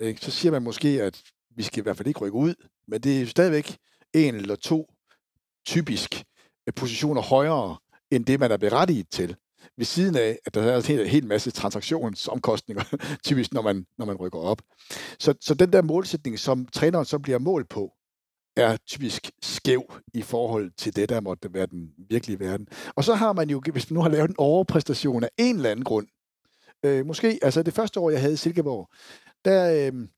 Ikke? 0.00 0.20
Så 0.20 0.30
siger 0.30 0.52
man 0.52 0.62
måske, 0.62 1.02
at 1.02 1.22
vi 1.58 1.62
skal 1.62 1.78
i 1.78 1.82
hvert 1.82 1.96
fald 1.96 2.08
ikke 2.08 2.20
rykke 2.20 2.38
ud, 2.38 2.54
men 2.88 3.00
det 3.00 3.22
er 3.22 3.26
stadigvæk 3.26 3.76
en 4.14 4.34
eller 4.34 4.56
to 4.56 4.90
typisk 5.66 6.24
øh, 6.66 6.74
positioner 6.74 7.22
højere, 7.22 7.76
end 8.10 8.24
det, 8.24 8.40
man 8.40 8.50
er 8.50 8.56
berettiget 8.56 9.08
til 9.10 9.36
ved 9.76 9.84
siden 9.84 10.16
af, 10.16 10.38
at 10.46 10.54
der 10.54 10.62
er 10.62 10.76
en 10.76 10.82
hel, 10.82 11.08
hel 11.08 11.26
masse 11.26 11.50
transaktionsomkostninger, 11.50 12.84
typisk 13.26 13.52
når 13.52 13.62
man, 13.62 13.86
når 13.98 14.06
man 14.06 14.16
rykker 14.16 14.38
op. 14.38 14.62
Så, 15.18 15.34
så 15.40 15.54
den 15.54 15.72
der 15.72 15.82
målsætning, 15.82 16.38
som 16.38 16.66
træneren 16.66 17.04
så 17.04 17.18
bliver 17.18 17.38
målt 17.38 17.68
på, 17.68 17.92
er 18.56 18.76
typisk 18.76 19.30
skæv 19.42 19.92
i 20.14 20.22
forhold 20.22 20.70
til 20.76 20.96
det, 20.96 21.08
der 21.08 21.20
måtte 21.20 21.54
være 21.54 21.66
den 21.66 21.92
virkelige 22.08 22.40
verden. 22.40 22.68
Og 22.96 23.04
så 23.04 23.14
har 23.14 23.32
man 23.32 23.50
jo, 23.50 23.62
hvis 23.72 23.90
man 23.90 23.94
nu 23.94 24.02
har 24.02 24.08
lavet 24.08 24.30
en 24.30 24.34
overpræstation 24.38 25.24
af 25.24 25.30
en 25.38 25.56
eller 25.56 25.70
anden 25.70 25.84
grund, 25.84 26.06
øh, 26.84 27.06
måske, 27.06 27.38
altså 27.42 27.62
det 27.62 27.74
første 27.74 28.00
år, 28.00 28.10
jeg 28.10 28.20
havde 28.20 28.32
i 28.32 28.36
Silkeborg, 28.36 28.88
der, 29.44 29.90
øh, 29.92 30.08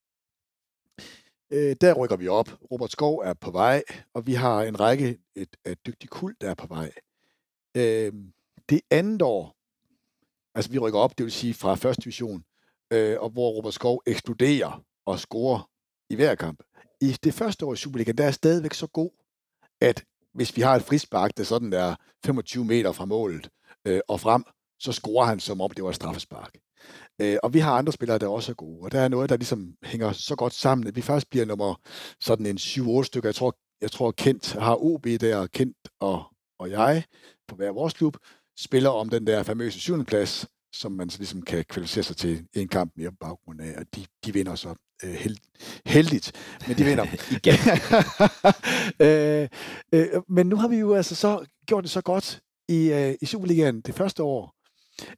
øh, 1.51 1.77
der 1.81 1.95
rykker 1.95 2.17
vi 2.17 2.29
op. 2.29 2.49
Robert 2.71 2.93
Skov 2.93 3.19
er 3.19 3.35
på 3.35 3.51
vej, 3.51 3.83
og 4.15 4.27
vi 4.27 4.35
har 4.35 4.63
en 4.63 4.81
række 4.81 5.19
et, 5.37 5.57
et 5.67 5.87
dygtig 5.87 6.11
kul, 6.11 6.37
der 6.41 6.51
er 6.51 6.55
på 6.55 6.67
vej. 6.67 6.93
Øh, 7.77 8.13
det 8.69 8.81
andet 8.91 9.23
år, 9.23 9.57
altså 10.55 10.71
vi 10.71 10.79
rykker 10.79 10.99
op, 10.99 11.19
det 11.19 11.25
vil 11.25 11.33
sige 11.33 11.55
fra 11.55 11.75
første 11.75 12.03
division, 12.03 12.45
øh, 12.93 13.21
og 13.21 13.31
hvor 13.31 13.51
Robert 13.51 13.75
Skov 13.75 14.03
eksploderer 14.07 14.85
og 15.07 15.19
scorer 15.19 15.71
i 16.11 16.15
hver 16.15 16.35
kamp. 16.35 16.63
I 17.01 17.17
det 17.25 17.35
første 17.35 17.67
år 17.67 17.73
i 17.73 17.77
Superligaen, 17.77 18.19
der 18.19 18.25
er 18.25 18.31
stadigvæk 18.31 18.75
så 18.75 18.87
god, 18.87 19.11
at 19.81 20.05
hvis 20.35 20.57
vi 20.57 20.63
har 20.63 20.77
et 20.77 20.83
frispark, 20.83 21.37
der 21.37 21.45
sådan 21.45 21.73
er 21.73 21.95
25 22.25 22.65
meter 22.65 22.93
fra 22.93 23.05
målet 23.05 23.51
øh, 23.85 24.01
og 24.09 24.21
frem, 24.21 24.45
så 24.79 24.93
scorer 24.93 25.27
han 25.27 25.41
som 25.41 25.61
om 25.61 25.71
det 25.71 25.85
var 25.85 25.91
et 25.91 25.97
straffespark. 25.97 26.59
Øh, 27.21 27.37
og 27.43 27.55
vi 27.55 27.59
har 27.59 27.73
andre 27.73 27.93
spillere, 27.93 28.19
der 28.19 28.29
også 28.29 28.53
er 28.53 28.55
gode, 28.55 28.81
og 28.83 28.93
der 28.93 29.01
er 29.01 29.09
noget, 29.09 29.31
der 29.31 29.37
ligesom 29.37 29.75
hænger 29.83 30.13
så 30.13 30.37
godt 30.37 30.55
sammen, 30.55 30.87
at 30.87 30.97
vi 30.97 31.01
først 31.01 31.31
bliver 31.31 31.47
nummer 31.47 31.75
sådan 32.21 32.47
en 32.47 32.57
7-8 32.57 33.03
stykker. 33.03 33.29
Jeg 33.29 33.35
tror, 33.35 33.57
jeg 33.81 33.91
tror 33.91 34.11
Kent 34.11 34.53
har 34.53 34.77
OB 34.85 35.05
der, 35.05 35.47
Kent 35.47 35.77
og, 36.01 36.25
og 36.59 36.71
jeg 36.71 37.05
på 37.49 37.57
hver 37.57 37.71
vores 37.71 37.95
klub, 37.95 38.17
spiller 38.59 38.91
om 38.91 39.09
den 39.09 39.27
der 39.27 39.43
famøse 39.43 39.81
syvende 39.81 40.05
plads, 40.05 40.47
som 40.73 40.93
man 40.93 41.11
så 41.11 41.19
ligesom 41.19 41.43
kan 41.43 41.65
kvalificere 41.65 42.05
sig 42.05 42.17
til 42.17 42.47
en 42.55 42.69
kamp 42.69 42.93
mere 42.97 43.11
på 43.11 43.17
baggrund 43.21 43.61
af, 43.61 43.75
og 43.79 43.87
de, 43.97 44.07
de 44.25 44.33
vinder 44.33 44.55
så 44.55 44.75
øh, 45.05 45.11
held, 45.11 45.37
heldigt, 45.87 46.33
men 46.69 46.77
de 46.77 46.85
vinder. 46.85 47.07
øh, 49.05 49.49
øh, 49.93 50.23
men 50.29 50.47
nu 50.47 50.57
har 50.57 50.69
vi 50.69 50.77
jo 50.77 50.95
altså 50.95 51.15
så 51.15 51.47
gjort 51.67 51.85
det 51.85 51.91
så 51.91 52.01
godt 52.01 52.41
i, 52.69 52.93
øh, 52.93 53.15
i 53.23 53.27
Superligaen 53.27 53.81
det 53.81 53.95
første 53.95 54.23
år, 54.23 54.55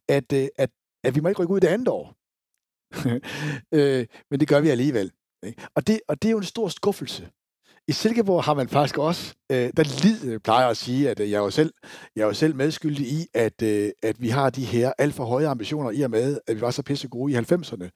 at, 0.09 0.33
øh, 0.33 0.49
at, 0.59 0.71
at 1.05 1.15
vi 1.15 1.21
må 1.21 1.29
ikke 1.29 1.43
rykke 1.43 1.55
ud 1.55 1.61
det 1.61 1.69
andet 1.69 1.89
år. 1.89 2.15
øh, 3.79 4.07
men 4.31 4.41
det 4.41 4.49
gør 4.49 4.61
vi 4.61 4.69
alligevel. 4.69 5.13
Ikke? 5.47 5.63
Og, 5.75 5.87
det, 5.87 6.01
og 6.09 6.23
det 6.23 6.29
er 6.29 6.33
jo 6.33 6.39
en 6.39 6.45
stor 6.45 6.69
skuffelse. 6.69 7.31
I 7.89 7.93
Silkeborg 7.93 8.45
har 8.45 8.55
man 8.55 8.69
faktisk 8.69 8.99
også, 8.99 9.35
øh, 9.53 9.71
der 9.77 10.03
lid, 10.03 10.39
plejer 10.39 10.69
at 10.69 10.77
sige, 10.77 11.11
at 11.11 11.21
øh, 11.21 11.31
jeg 11.31 11.37
er 11.37 11.43
jo 11.43 11.51
selv, 11.51 11.73
jeg 12.17 12.23
er 12.23 12.27
jo 12.27 12.33
selv 12.33 12.57
medskyldig 12.57 13.07
i, 13.07 13.27
at, 13.35 13.63
øh, 13.63 13.91
at 14.03 14.23
vi 14.23 14.29
har 14.29 14.51
de 14.51 14.65
her 14.65 14.93
alt 14.99 15.15
for 15.15 15.25
høje 15.25 15.49
ambitioner 15.49 15.91
i 15.91 16.03
og 16.03 16.11
med, 16.11 16.39
at 16.47 16.57
vi 16.57 16.61
var 16.61 16.71
så 16.71 16.83
pisse 16.83 17.09
gode 17.09 17.33
i 17.33 17.37
90'erne. 17.37 17.89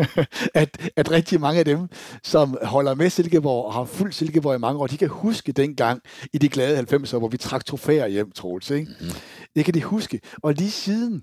at, 0.62 0.92
at 0.96 1.10
rigtig 1.10 1.40
mange 1.40 1.58
af 1.58 1.64
dem, 1.64 1.88
som 2.22 2.58
holder 2.62 2.94
med 2.94 3.10
Silkeborg 3.10 3.64
og 3.64 3.74
har 3.74 3.84
fuldt 3.84 4.14
Silkeborg 4.14 4.54
i 4.54 4.58
mange 4.58 4.80
år, 4.80 4.86
de 4.86 4.96
kan 4.96 5.08
huske 5.08 5.52
dengang 5.52 6.00
i 6.32 6.38
de 6.38 6.48
glade 6.48 6.78
90'er, 6.78 7.18
hvor 7.18 7.28
vi 7.28 7.36
trak 7.36 7.64
trofæer 7.64 8.06
hjem, 8.06 8.30
Troels. 8.30 8.70
Ikke? 8.70 8.92
Mm. 9.00 9.06
Det 9.56 9.64
kan 9.64 9.74
de 9.74 9.82
huske. 9.82 10.20
Og 10.42 10.52
lige 10.52 10.70
siden, 10.70 11.22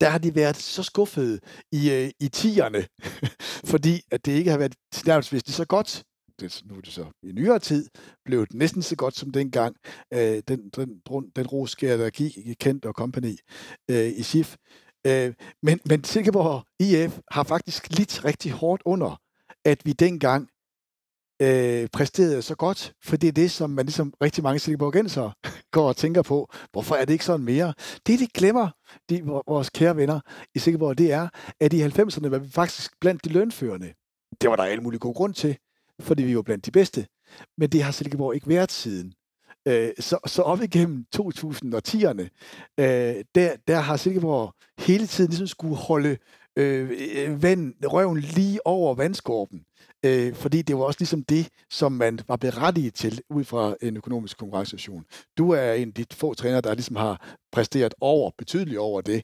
der 0.00 0.08
har 0.08 0.18
de 0.18 0.34
været 0.34 0.56
så 0.56 0.82
skuffede 0.82 1.40
i, 1.72 1.90
øh, 1.90 2.10
i 2.20 2.28
tierne, 2.28 2.86
fordi 3.72 4.00
at 4.10 4.24
det 4.26 4.32
ikke 4.32 4.50
har 4.50 4.58
været 4.58 4.74
nærmest 5.06 5.50
så 5.50 5.64
godt 5.64 6.04
det, 6.40 6.62
nu 6.64 6.76
er 6.76 6.80
det 6.80 6.92
så 6.92 7.06
i 7.22 7.32
nyere 7.32 7.58
tid, 7.58 7.88
blev 8.24 8.46
det 8.46 8.54
næsten 8.54 8.82
så 8.82 8.96
godt 8.96 9.16
som 9.16 9.30
dengang, 9.30 9.76
øh, 10.12 10.42
den, 10.48 10.68
den, 10.76 11.02
den 11.36 11.46
roskær, 11.46 11.96
der 11.96 12.10
gik 12.10 12.38
i 12.38 12.54
Kent 12.60 12.84
og 12.84 12.94
Company 12.94 13.36
øh, 13.90 14.08
i 14.08 14.22
SIF. 14.22 14.56
Øh, 15.06 15.34
men, 15.62 15.80
men 15.84 16.04
Silkeborg 16.04 16.64
IF 16.80 17.18
har 17.30 17.42
faktisk 17.42 17.98
lidt 17.98 18.24
rigtig 18.24 18.52
hårdt 18.52 18.82
under, 18.84 19.20
at 19.64 19.78
vi 19.84 19.92
dengang 19.92 20.48
øh, 21.42 21.88
præsterede 21.92 22.42
så 22.42 22.54
godt, 22.54 22.92
for 23.04 23.16
det 23.16 23.28
er 23.28 23.32
det, 23.32 23.50
som 23.50 23.70
man 23.70 23.86
ligesom 23.86 24.12
rigtig 24.22 24.44
mange 24.44 24.58
silkeborgenser 24.58 25.30
går 25.74 25.88
og 25.88 25.96
tænker 25.96 26.22
på. 26.22 26.48
Hvorfor 26.72 26.94
er 26.94 27.04
det 27.04 27.12
ikke 27.12 27.24
sådan 27.24 27.44
mere? 27.44 27.74
Det, 28.06 28.20
de 28.20 28.26
glemmer, 28.34 28.68
de, 29.08 29.22
vores 29.22 29.70
kære 29.70 29.96
venner 29.96 30.20
i 30.54 30.58
Silkeborg, 30.58 30.98
det 30.98 31.12
er, 31.12 31.28
at 31.60 31.72
i 31.72 31.82
90'erne 31.82 32.28
var 32.28 32.38
vi 32.38 32.50
faktisk 32.50 32.92
blandt 33.00 33.24
de 33.24 33.28
lønførende. 33.28 33.92
Det 34.40 34.50
var 34.50 34.56
der 34.56 34.62
alle 34.62 34.82
mulige 34.82 35.00
gode 35.00 35.14
grund 35.14 35.34
til 35.34 35.56
fordi 36.00 36.22
vi 36.22 36.36
var 36.36 36.42
blandt 36.42 36.66
de 36.66 36.70
bedste. 36.70 37.06
Men 37.58 37.68
det 37.70 37.82
har 37.82 37.92
Silkeborg 37.92 38.34
ikke 38.34 38.48
været 38.48 38.72
siden. 38.72 39.12
Øh, 39.68 39.90
så, 39.98 40.18
så 40.26 40.42
op 40.42 40.62
igennem 40.62 41.04
2010'erne, 41.16 42.28
øh, 42.80 43.24
der, 43.34 43.56
der 43.68 43.80
har 43.80 43.96
Silkeborg 43.96 44.54
hele 44.78 45.06
tiden 45.06 45.30
ligesom 45.30 45.46
skulle 45.46 45.76
holde 45.76 46.18
øh, 46.56 46.90
øh 46.90 47.42
vand, 47.42 47.74
røven 47.84 48.20
lige 48.20 48.66
over 48.66 48.94
vandskorben. 48.94 49.64
Øh, 50.04 50.34
fordi 50.34 50.62
det 50.62 50.76
var 50.76 50.82
også 50.84 51.00
ligesom 51.00 51.24
det, 51.24 51.48
som 51.70 51.92
man 51.92 52.20
var 52.28 52.36
berettiget 52.36 52.94
til 52.94 53.20
ud 53.30 53.44
fra 53.44 53.74
en 53.82 53.96
økonomisk 53.96 54.38
konkurrencestation. 54.38 55.04
Du 55.38 55.50
er 55.50 55.72
en 55.72 55.88
af 55.88 55.94
de 55.94 56.04
få 56.12 56.34
trænere, 56.34 56.60
der 56.60 56.74
ligesom 56.74 56.96
har 56.96 57.36
præsteret 57.52 57.94
over, 58.00 58.30
betydeligt 58.38 58.78
over 58.78 59.00
det. 59.00 59.22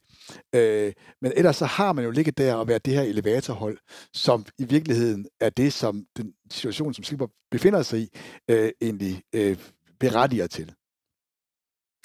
Øh, 0.54 0.92
men 1.22 1.32
ellers 1.36 1.56
så 1.56 1.64
har 1.64 1.92
man 1.92 2.04
jo 2.04 2.10
ligget 2.10 2.38
der 2.38 2.54
og 2.54 2.68
været 2.68 2.86
det 2.86 2.94
her 2.94 3.02
elevatorhold, 3.02 3.78
som 4.12 4.46
i 4.58 4.64
virkeligheden 4.64 5.26
er 5.40 5.50
det, 5.50 5.72
som 5.72 6.04
den 6.16 6.32
situation, 6.50 6.94
som 6.94 7.04
Skipper 7.04 7.26
befinder 7.50 7.82
sig 7.82 8.00
i, 8.00 8.08
øh, 8.50 8.70
egentlig 8.80 9.22
øh, 9.34 9.56
berettiger 10.00 10.46
til. 10.46 10.74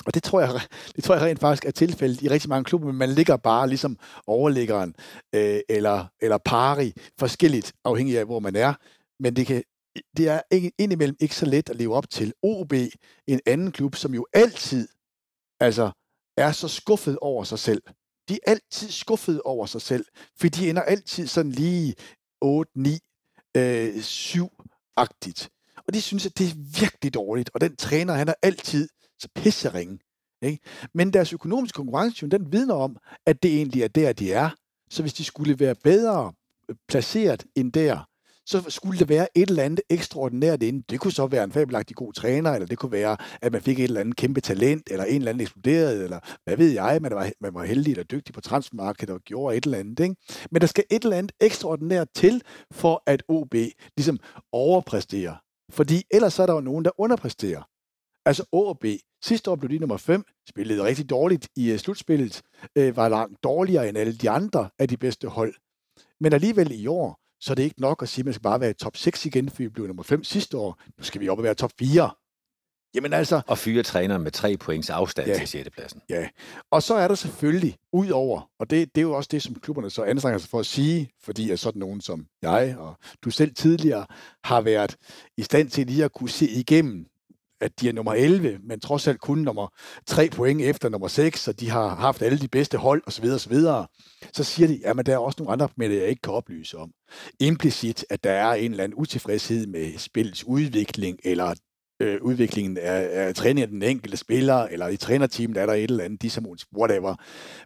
Og 0.06 0.14
det 0.14 0.24
tror, 0.24 0.41
jeg, 0.41 0.62
det 0.95 1.04
tror 1.04 1.16
jeg 1.16 1.24
rent 1.24 1.39
faktisk 1.39 1.66
er 1.66 1.72
tilfældet 1.72 2.22
i 2.22 2.30
rigtig 2.30 2.49
mange 2.49 2.64
klubber, 2.64 2.88
men 2.88 2.95
man 2.95 3.10
ligger 3.10 3.38
bare 3.38 3.68
ligesom 3.68 3.97
overliggeren 4.28 4.95
øh, 5.36 5.60
eller, 5.70 6.06
eller 6.22 6.38
pari 6.38 6.93
forskelligt, 7.20 7.74
afhængig 7.86 8.20
af, 8.20 8.26
hvor 8.26 8.39
man 8.39 8.56
er. 8.56 8.74
Men 9.20 9.36
det, 9.36 9.47
kan, 9.47 9.64
det 10.18 10.28
er 10.28 10.41
ikke, 10.52 10.72
indimellem 10.78 11.18
ikke 11.20 11.36
så 11.36 11.45
let 11.45 11.70
at 11.70 11.76
leve 11.76 11.95
op 11.95 12.10
til. 12.10 12.34
OB, 12.43 12.74
en 13.28 13.39
anden 13.45 13.72
klub, 13.72 13.95
som 13.95 14.14
jo 14.14 14.26
altid 14.34 14.88
altså, 15.60 15.91
er 16.38 16.52
så 16.52 16.68
skuffet 16.68 17.18
over 17.22 17.43
sig 17.43 17.60
selv. 17.60 17.82
De 18.30 18.34
er 18.34 18.52
altid 18.52 18.89
skuffet 18.89 19.41
over 19.41 19.66
sig 19.66 19.82
selv, 19.82 20.06
for 20.39 20.47
de 20.47 20.70
ender 20.70 20.82
altid 20.82 21.28
sådan 21.28 21.52
lige 21.52 21.95
8, 22.41 22.72
9, 22.76 22.99
øh, 23.58 23.95
7-agtigt. 23.95 25.47
Og 25.88 25.93
de 25.93 26.02
synes, 26.02 26.26
at 26.26 26.38
det 26.38 26.49
er 26.49 26.80
virkelig 26.80 27.14
dårligt, 27.14 27.49
og 27.54 27.62
den 27.62 27.76
træner, 27.76 28.14
han 28.14 28.28
er 28.28 28.34
altid 28.41 28.89
så 29.22 29.28
pisseringe. 29.36 29.99
Ikke? 30.41 30.59
Men 30.93 31.13
deres 31.13 31.34
økonomiske 31.34 31.76
konkurrence, 31.76 32.28
den 32.28 32.51
vidner 32.51 32.76
om, 32.76 32.97
at 33.26 33.43
det 33.43 33.55
egentlig 33.55 33.84
er 33.84 33.88
der, 33.88 34.13
de 34.13 34.34
er. 34.34 34.49
Så 34.89 35.03
hvis 35.03 35.13
de 35.13 35.24
skulle 35.24 35.59
være 35.59 35.76
bedre 35.84 36.34
øh, 36.69 36.76
placeret 36.88 37.45
end 37.55 37.74
der, 37.74 38.05
så 38.45 38.65
skulle 38.67 38.99
der 38.99 39.05
være 39.05 39.28
et 39.38 39.49
eller 39.49 39.63
andet 39.63 39.82
ekstraordinært 39.89 40.63
inde. 40.63 40.84
Det 40.89 40.99
kunne 40.99 41.11
så 41.11 41.28
være 41.28 41.43
en 41.43 41.51
fabelagtig 41.51 41.95
god 41.95 42.13
træner, 42.13 42.51
eller 42.51 42.67
det 42.67 42.78
kunne 42.78 42.91
være, 42.91 43.17
at 43.41 43.51
man 43.51 43.61
fik 43.61 43.80
et 43.80 43.84
eller 43.84 43.99
andet 43.99 44.15
kæmpe 44.15 44.41
talent, 44.41 44.89
eller 44.91 45.05
en 45.05 45.15
eller 45.15 45.30
anden 45.30 45.41
eksploderede, 45.41 46.03
eller 46.03 46.19
hvad 46.43 46.57
ved 46.57 46.72
jeg, 46.72 46.99
man 47.01 47.11
var, 47.11 47.32
man 47.41 47.53
var 47.53 47.63
heldig 47.63 47.91
eller 47.91 48.03
dygtig 48.03 48.34
på 48.34 48.41
transfermarkedet 48.41 49.15
og 49.15 49.22
gjorde 49.22 49.57
et 49.57 49.65
eller 49.65 49.78
andet. 49.78 49.99
Ikke? 49.99 50.15
Men 50.51 50.61
der 50.61 50.67
skal 50.67 50.84
et 50.91 51.03
eller 51.03 51.17
andet 51.17 51.32
ekstraordinært 51.39 52.07
til, 52.15 52.41
for 52.72 53.03
at 53.05 53.24
OB 53.28 53.55
ligesom 53.97 54.19
overpræsterer 54.51 55.36
Fordi 55.69 56.03
ellers 56.11 56.39
er 56.39 56.45
der 56.45 56.53
jo 56.53 56.61
nogen, 56.61 56.86
der 56.86 56.91
underpræsterer. 56.97 57.70
Altså 58.26 58.45
OB. 58.51 58.86
Sidste 59.24 59.51
år 59.51 59.55
blev 59.55 59.69
de 59.69 59.78
nummer 59.80 59.97
5, 59.97 60.24
spillede 60.49 60.84
rigtig 60.84 61.09
dårligt 61.09 61.47
i 61.55 61.74
uh, 61.74 61.78
slutspillet, 61.80 62.41
uh, 62.80 62.97
var 62.97 63.09
langt 63.09 63.43
dårligere 63.43 63.89
end 63.89 63.97
alle 63.97 64.13
de 64.17 64.30
andre 64.30 64.69
af 64.80 64.88
de 64.88 64.97
bedste 64.97 65.28
hold. 65.28 65.53
Men 66.19 66.34
alligevel 66.34 66.72
i 66.72 66.88
år, 66.88 67.19
så 67.39 67.53
er 67.53 67.55
det 67.55 67.63
ikke 67.63 67.82
nok 67.82 68.01
at 68.03 68.09
sige, 68.09 68.22
at 68.22 68.26
man 68.26 68.34
skal 68.34 68.41
bare 68.43 68.59
være 68.59 68.69
i 68.69 68.74
top 68.74 68.97
6 68.97 69.26
igen, 69.26 69.49
for 69.49 69.57
vi 69.57 69.69
blev 69.69 69.88
nummer 69.88 70.03
5 70.03 70.24
sidste 70.24 70.57
år. 70.57 70.82
Nu 70.97 71.03
skal 71.03 71.22
vi 71.22 71.30
op 71.30 71.38
og 71.38 71.43
være 71.43 71.53
top 71.53 71.72
4. 71.80 72.11
Jamen 72.95 73.13
altså... 73.13 73.41
Og 73.47 73.57
fyre 73.57 73.84
træneren 73.84 74.22
med 74.24 74.32
tre 74.32 74.57
points 74.57 74.89
afstand 74.89 75.28
Ja. 75.28 75.38
til 75.38 75.47
6. 75.47 75.69
pladsen. 75.69 76.01
Ja, 76.09 76.30
og 76.72 76.84
så 76.84 76.93
er 76.95 77.07
der 77.07 77.15
selvfølgelig 77.15 77.78
ud 77.93 78.09
over, 78.09 78.49
og 78.59 78.69
det, 78.69 78.95
det 78.95 79.01
er 79.01 79.05
jo 79.05 79.11
også 79.13 79.28
det, 79.32 79.41
som 79.43 79.55
klubberne 79.55 79.89
så 79.89 80.03
anstrenger 80.03 80.38
sig 80.38 80.49
for 80.49 80.59
at 80.59 80.65
sige, 80.65 81.09
fordi 81.24 81.51
at 81.51 81.59
sådan 81.59 81.80
nogen 81.80 82.01
som 82.01 82.26
jeg 82.41 82.76
og 82.78 82.95
du 83.24 83.30
selv 83.32 83.55
tidligere 83.55 84.05
har 84.43 84.61
været 84.61 84.95
i 85.38 85.41
stand 85.41 85.69
til 85.69 85.88
lige 85.88 86.05
at 86.05 86.11
kunne 86.13 86.30
se 86.30 86.49
igennem, 86.49 87.05
at 87.62 87.80
de 87.80 87.89
er 87.89 87.93
nummer 87.93 88.14
11, 88.14 88.59
men 88.64 88.80
trods 88.80 89.07
alt 89.07 89.20
kun 89.20 89.38
nummer 89.38 89.68
3 90.07 90.30
point 90.30 90.62
efter 90.62 90.89
nummer 90.89 91.07
6, 91.07 91.47
og 91.47 91.59
de 91.59 91.70
har 91.70 91.95
haft 91.95 92.22
alle 92.22 92.39
de 92.39 92.47
bedste 92.47 92.78
hold 92.78 93.03
osv. 93.07 93.26
osv. 93.26 93.53
Så 94.34 94.43
siger 94.43 94.68
de, 94.68 94.80
at 94.86 95.05
der 95.05 95.14
er 95.14 95.18
også 95.18 95.36
nogle 95.39 95.51
andre 95.51 95.70
med 95.78 95.89
jeg 95.89 96.07
ikke 96.07 96.22
kan 96.22 96.34
oplyse 96.34 96.78
om. 96.78 96.91
Implicit, 97.39 98.05
at 98.09 98.24
der 98.24 98.32
er 98.32 98.53
en 98.53 98.72
eller 98.72 98.84
anden 98.84 98.97
utilfredshed 98.99 99.68
med 99.68 99.97
spillets 99.97 100.43
udvikling, 100.43 101.20
eller 101.24 101.53
øh, 102.01 102.22
udviklingen 102.22 102.78
af, 102.78 103.28
af 103.28 103.36
træningen 103.36 103.64
af 103.64 103.68
den 103.68 103.84
enkelte 103.84 104.18
spiller, 104.18 104.55
eller 104.55 104.88
i 104.88 104.97
trænerteamet 104.97 105.57
er 105.57 105.66
der 105.66 105.74
et 105.74 105.91
eller 105.91 106.03
andet, 106.03 106.22
disharmonisk, 106.22 106.68
whatever. 106.78 107.16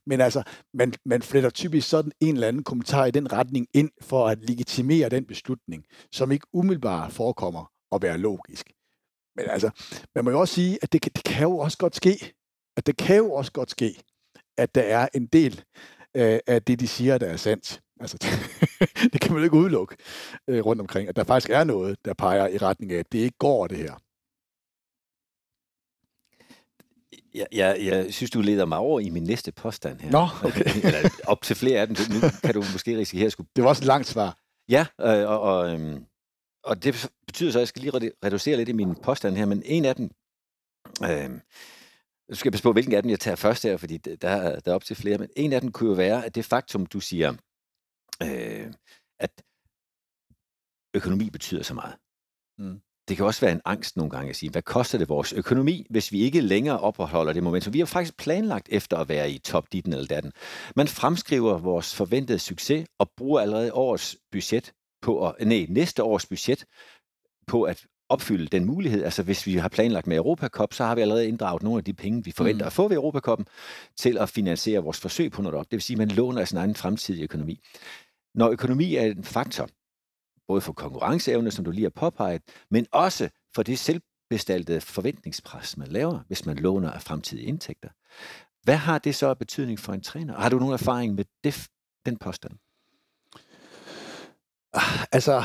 Men 0.06 0.22
altså, 0.22 0.43
man, 0.74 0.93
man 1.06 1.22
fletter 1.22 1.50
typisk 1.50 1.89
sådan 1.89 2.12
en 2.22 2.34
eller 2.34 2.48
anden 2.48 2.64
kommentar 2.64 3.06
i 3.06 3.12
den 3.12 3.34
retning 3.34 3.68
ind, 3.74 3.89
for 4.02 4.28
at 4.28 4.50
legitimere 4.50 5.10
den 5.10 5.26
beslutning, 5.26 5.84
som 6.12 6.32
ikke 6.32 6.48
umiddelbart 6.54 7.12
forekommer 7.12 7.72
at 7.91 8.02
være 8.02 8.18
logisk. 8.18 8.72
Men 9.36 9.46
altså, 9.50 9.70
man 10.16 10.24
må 10.26 10.32
jo 10.32 10.40
også 10.40 10.54
sige, 10.54 10.80
at 10.82 10.94
det, 10.94 11.02
kan- 11.02 11.12
det 11.16 11.24
kan 11.24 11.44
jo 11.44 11.58
også 11.58 11.78
godt 11.78 11.96
ske, 11.96 12.34
at 12.78 12.86
det 12.88 12.98
kan 12.98 13.18
jo 13.18 13.32
også 13.34 13.52
godt 13.52 13.72
ske, 13.72 14.02
at 14.58 14.76
der 14.76 14.82
er 14.82 15.08
en 15.14 15.26
del 15.28 15.64
øh, 16.18 16.40
af 16.48 16.64
det, 16.64 16.80
de 16.80 16.88
siger, 16.88 17.18
der 17.18 17.28
er 17.28 17.38
sandt. 17.38 17.82
Altså, 18.00 18.18
det 19.14 19.22
kan 19.22 19.32
man 19.32 19.40
jo 19.40 19.44
ikke 19.44 19.56
udelukke 19.58 19.96
øh, 20.50 20.66
rundt 20.66 20.82
omkring, 20.82 21.10
at 21.10 21.16
der 21.16 21.24
faktisk 21.24 21.50
er 21.50 21.64
noget, 21.64 21.98
der 22.06 22.14
peger 22.14 22.48
i 22.48 22.58
retning 22.58 22.92
af, 22.92 22.98
at 23.00 23.12
det 23.12 23.20
ikke 23.20 23.38
går, 23.38 23.68
det 23.68 23.78
her. 23.78 23.94
Jeg, 27.34 27.48
jeg, 27.52 27.78
jeg 27.86 28.14
synes, 28.14 28.32
du 28.32 28.42
leder 28.42 28.66
mig 28.66 28.78
over 28.78 29.00
i 29.00 29.10
min 29.10 29.24
næste 29.24 29.52
påstand 29.52 30.00
her. 30.00 30.12
Nå, 30.12 30.28
okay. 30.44 30.66
Eller 30.88 31.10
op 31.28 31.42
til 31.42 31.56
flere 31.56 31.80
af 31.82 31.88
dem. 31.88 31.96
Nu 32.10 32.20
kan 32.44 32.54
du 32.54 32.64
måske 32.74 32.98
risikere 32.98 33.26
at 33.26 33.32
skulle... 33.32 33.50
Det 33.56 33.64
var 33.64 33.70
også 33.70 33.82
et 33.82 33.88
langt 33.88 34.08
svar. 34.08 34.38
Ja, 34.70 34.86
øh, 35.02 35.30
og, 35.30 35.42
og, 35.42 35.74
øhm, 35.74 36.06
og 36.66 36.84
det 36.84 37.11
betyder 37.28 37.51
så, 37.51 37.57
at 37.57 37.61
jeg 37.61 37.68
skal 37.68 37.82
lige 37.82 37.91
redu- 37.95 38.20
reducere 38.26 38.57
lidt 38.57 38.70
i 38.70 38.74
min 38.74 38.95
påstand 38.95 39.36
her, 39.36 39.45
men 39.45 39.63
en 39.66 39.86
af 39.86 39.95
dem... 39.95 40.09
Øh, 41.03 41.30
nu 42.30 42.36
skal 42.36 42.47
jeg 42.47 42.53
passe 42.53 42.63
på, 42.63 42.74
hvilken 42.74 42.93
af 42.93 43.01
dem 43.03 43.09
jeg 43.09 43.20
tager 43.20 43.36
først 43.36 43.63
her, 43.63 43.78
fordi 43.78 43.97
der, 43.97 44.30
er- 44.30 44.59
der 44.59 44.72
er 44.72 44.76
op 44.76 44.84
til 44.84 44.95
flere, 44.95 45.18
men 45.18 45.30
en 45.36 45.53
af 45.53 45.61
dem 45.61 45.72
kunne 45.72 45.89
jo 45.89 45.95
være, 45.95 46.26
at 46.26 46.36
det 46.36 46.45
faktum, 46.45 46.86
du 46.86 46.99
siger, 46.99 47.34
øh, 48.24 48.74
at 49.20 49.43
økonomi 50.95 51.30
betyder 51.30 51.63
så 51.63 51.74
meget. 51.74 51.95
Mm. 52.57 52.82
Det 53.07 53.18
kan 53.18 53.26
også 53.26 53.41
være 53.41 53.51
en 53.51 53.61
angst 53.66 53.97
nogle 53.97 54.11
gange 54.11 54.30
at 54.30 54.36
sige, 54.36 54.49
hvad 54.51 54.61
koster 54.61 54.97
det 54.97 55.09
vores 55.09 55.34
økonomi, 55.34 55.88
hvis 55.89 56.11
vi 56.11 56.20
ikke 56.22 56.41
længere 56.41 56.80
opretholder 56.80 57.34
det 57.34 57.43
momentum? 57.43 57.74
Vi 57.74 57.80
har 57.80 57.86
faktisk 57.86 58.18
planlagt 58.18 58.70
efter 58.72 58.97
at 58.97 59.09
være 59.09 59.32
i 59.32 59.38
top 59.39 59.74
ditten 59.74 59.93
eller 59.93 60.07
datten. 60.07 60.32
Man 60.76 60.88
fremskriver 60.88 61.57
vores 61.57 61.95
forventede 61.95 62.39
succes 62.39 62.88
og 62.99 63.11
bruger 63.18 63.41
allerede 63.41 63.74
årets 63.74 64.18
budget 64.32 64.74
på 65.06 65.28
at, 65.28 65.47
nej, 65.47 65.66
næste 65.70 66.03
års 66.03 66.26
budget 66.26 66.66
på 67.47 67.64
at 67.64 67.86
opfylde 68.10 68.47
den 68.47 68.66
mulighed. 68.66 69.03
Altså 69.03 69.24
hvis 69.24 69.45
vi 69.45 69.56
har 69.56 69.70
planlagt 69.70 70.08
med 70.08 70.18
Europacup, 70.18 70.74
så 70.74 70.84
har 70.84 70.95
vi 70.95 71.01
allerede 71.01 71.28
inddraget 71.28 71.64
nogle 71.64 71.78
af 71.78 71.84
de 71.84 71.93
penge, 71.93 72.24
vi 72.24 72.32
forventer 72.32 72.66
Mm. 72.66 72.68
at 72.68 72.74
få 72.74 72.88
ved 72.88 72.95
Europacupen, 72.95 73.47
til 73.97 74.18
at 74.18 74.30
finansiere 74.30 74.84
vores 74.84 74.99
forsøg 74.99 75.32
på 75.32 75.41
noget 75.41 75.58
op. 75.60 75.66
Det 75.66 75.72
vil 75.72 75.82
sige, 75.82 75.95
at 75.95 75.97
man 75.97 76.08
låner 76.08 76.41
af 76.41 76.47
sin 76.47 76.58
egen 76.58 76.76
fremtidige 76.76 77.24
økonomi. 77.24 77.60
Når 78.36 78.49
økonomi 78.49 78.95
er 78.95 79.06
en 79.06 79.24
faktor, 79.24 79.70
både 80.47 80.62
for 80.62 80.74
konkurrenceevne, 80.74 81.51
som 81.51 81.66
du 81.66 81.72
lige 81.72 81.84
har 81.84 81.89
påpeget, 81.89 82.41
men 82.72 82.86
også 82.91 83.30
for 83.56 83.64
det 83.64 83.80
selvbestaltede 83.80 84.82
forventningspres, 84.82 85.78
man 85.78 85.88
laver, 85.88 86.20
hvis 86.28 86.45
man 86.45 86.56
låner 86.56 86.91
af 86.91 87.01
fremtidige 87.01 87.47
indtægter. 87.47 87.89
Hvad 88.64 88.76
har 88.76 88.97
det 88.99 89.16
så 89.16 89.28
af 89.28 89.38
betydning 89.38 89.80
for 89.80 89.93
en 89.93 90.01
træner? 90.01 90.34
Har 90.39 90.49
du 90.49 90.60
nogen 90.60 90.74
erfaring 90.74 91.16
med 91.16 91.26
det, 91.43 91.68
den 92.06 92.18
påstand? 92.18 92.53
Altså, 95.11 95.43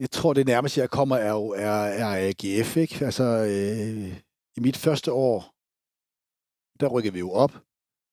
jeg 0.00 0.10
tror, 0.10 0.32
det 0.32 0.46
nærmeste, 0.46 0.80
jeg 0.80 0.90
kommer, 0.90 1.16
er 1.16 1.30
jo 1.30 1.48
er, 1.48 1.70
er 1.70 2.28
AGF, 2.28 2.76
ikke? 2.76 3.04
Altså, 3.04 3.24
øh, 3.24 4.16
i 4.56 4.60
mit 4.60 4.76
første 4.76 5.12
år, 5.12 5.40
der 6.80 6.86
rykkede 6.88 7.12
vi 7.12 7.18
jo 7.18 7.32
op. 7.32 7.52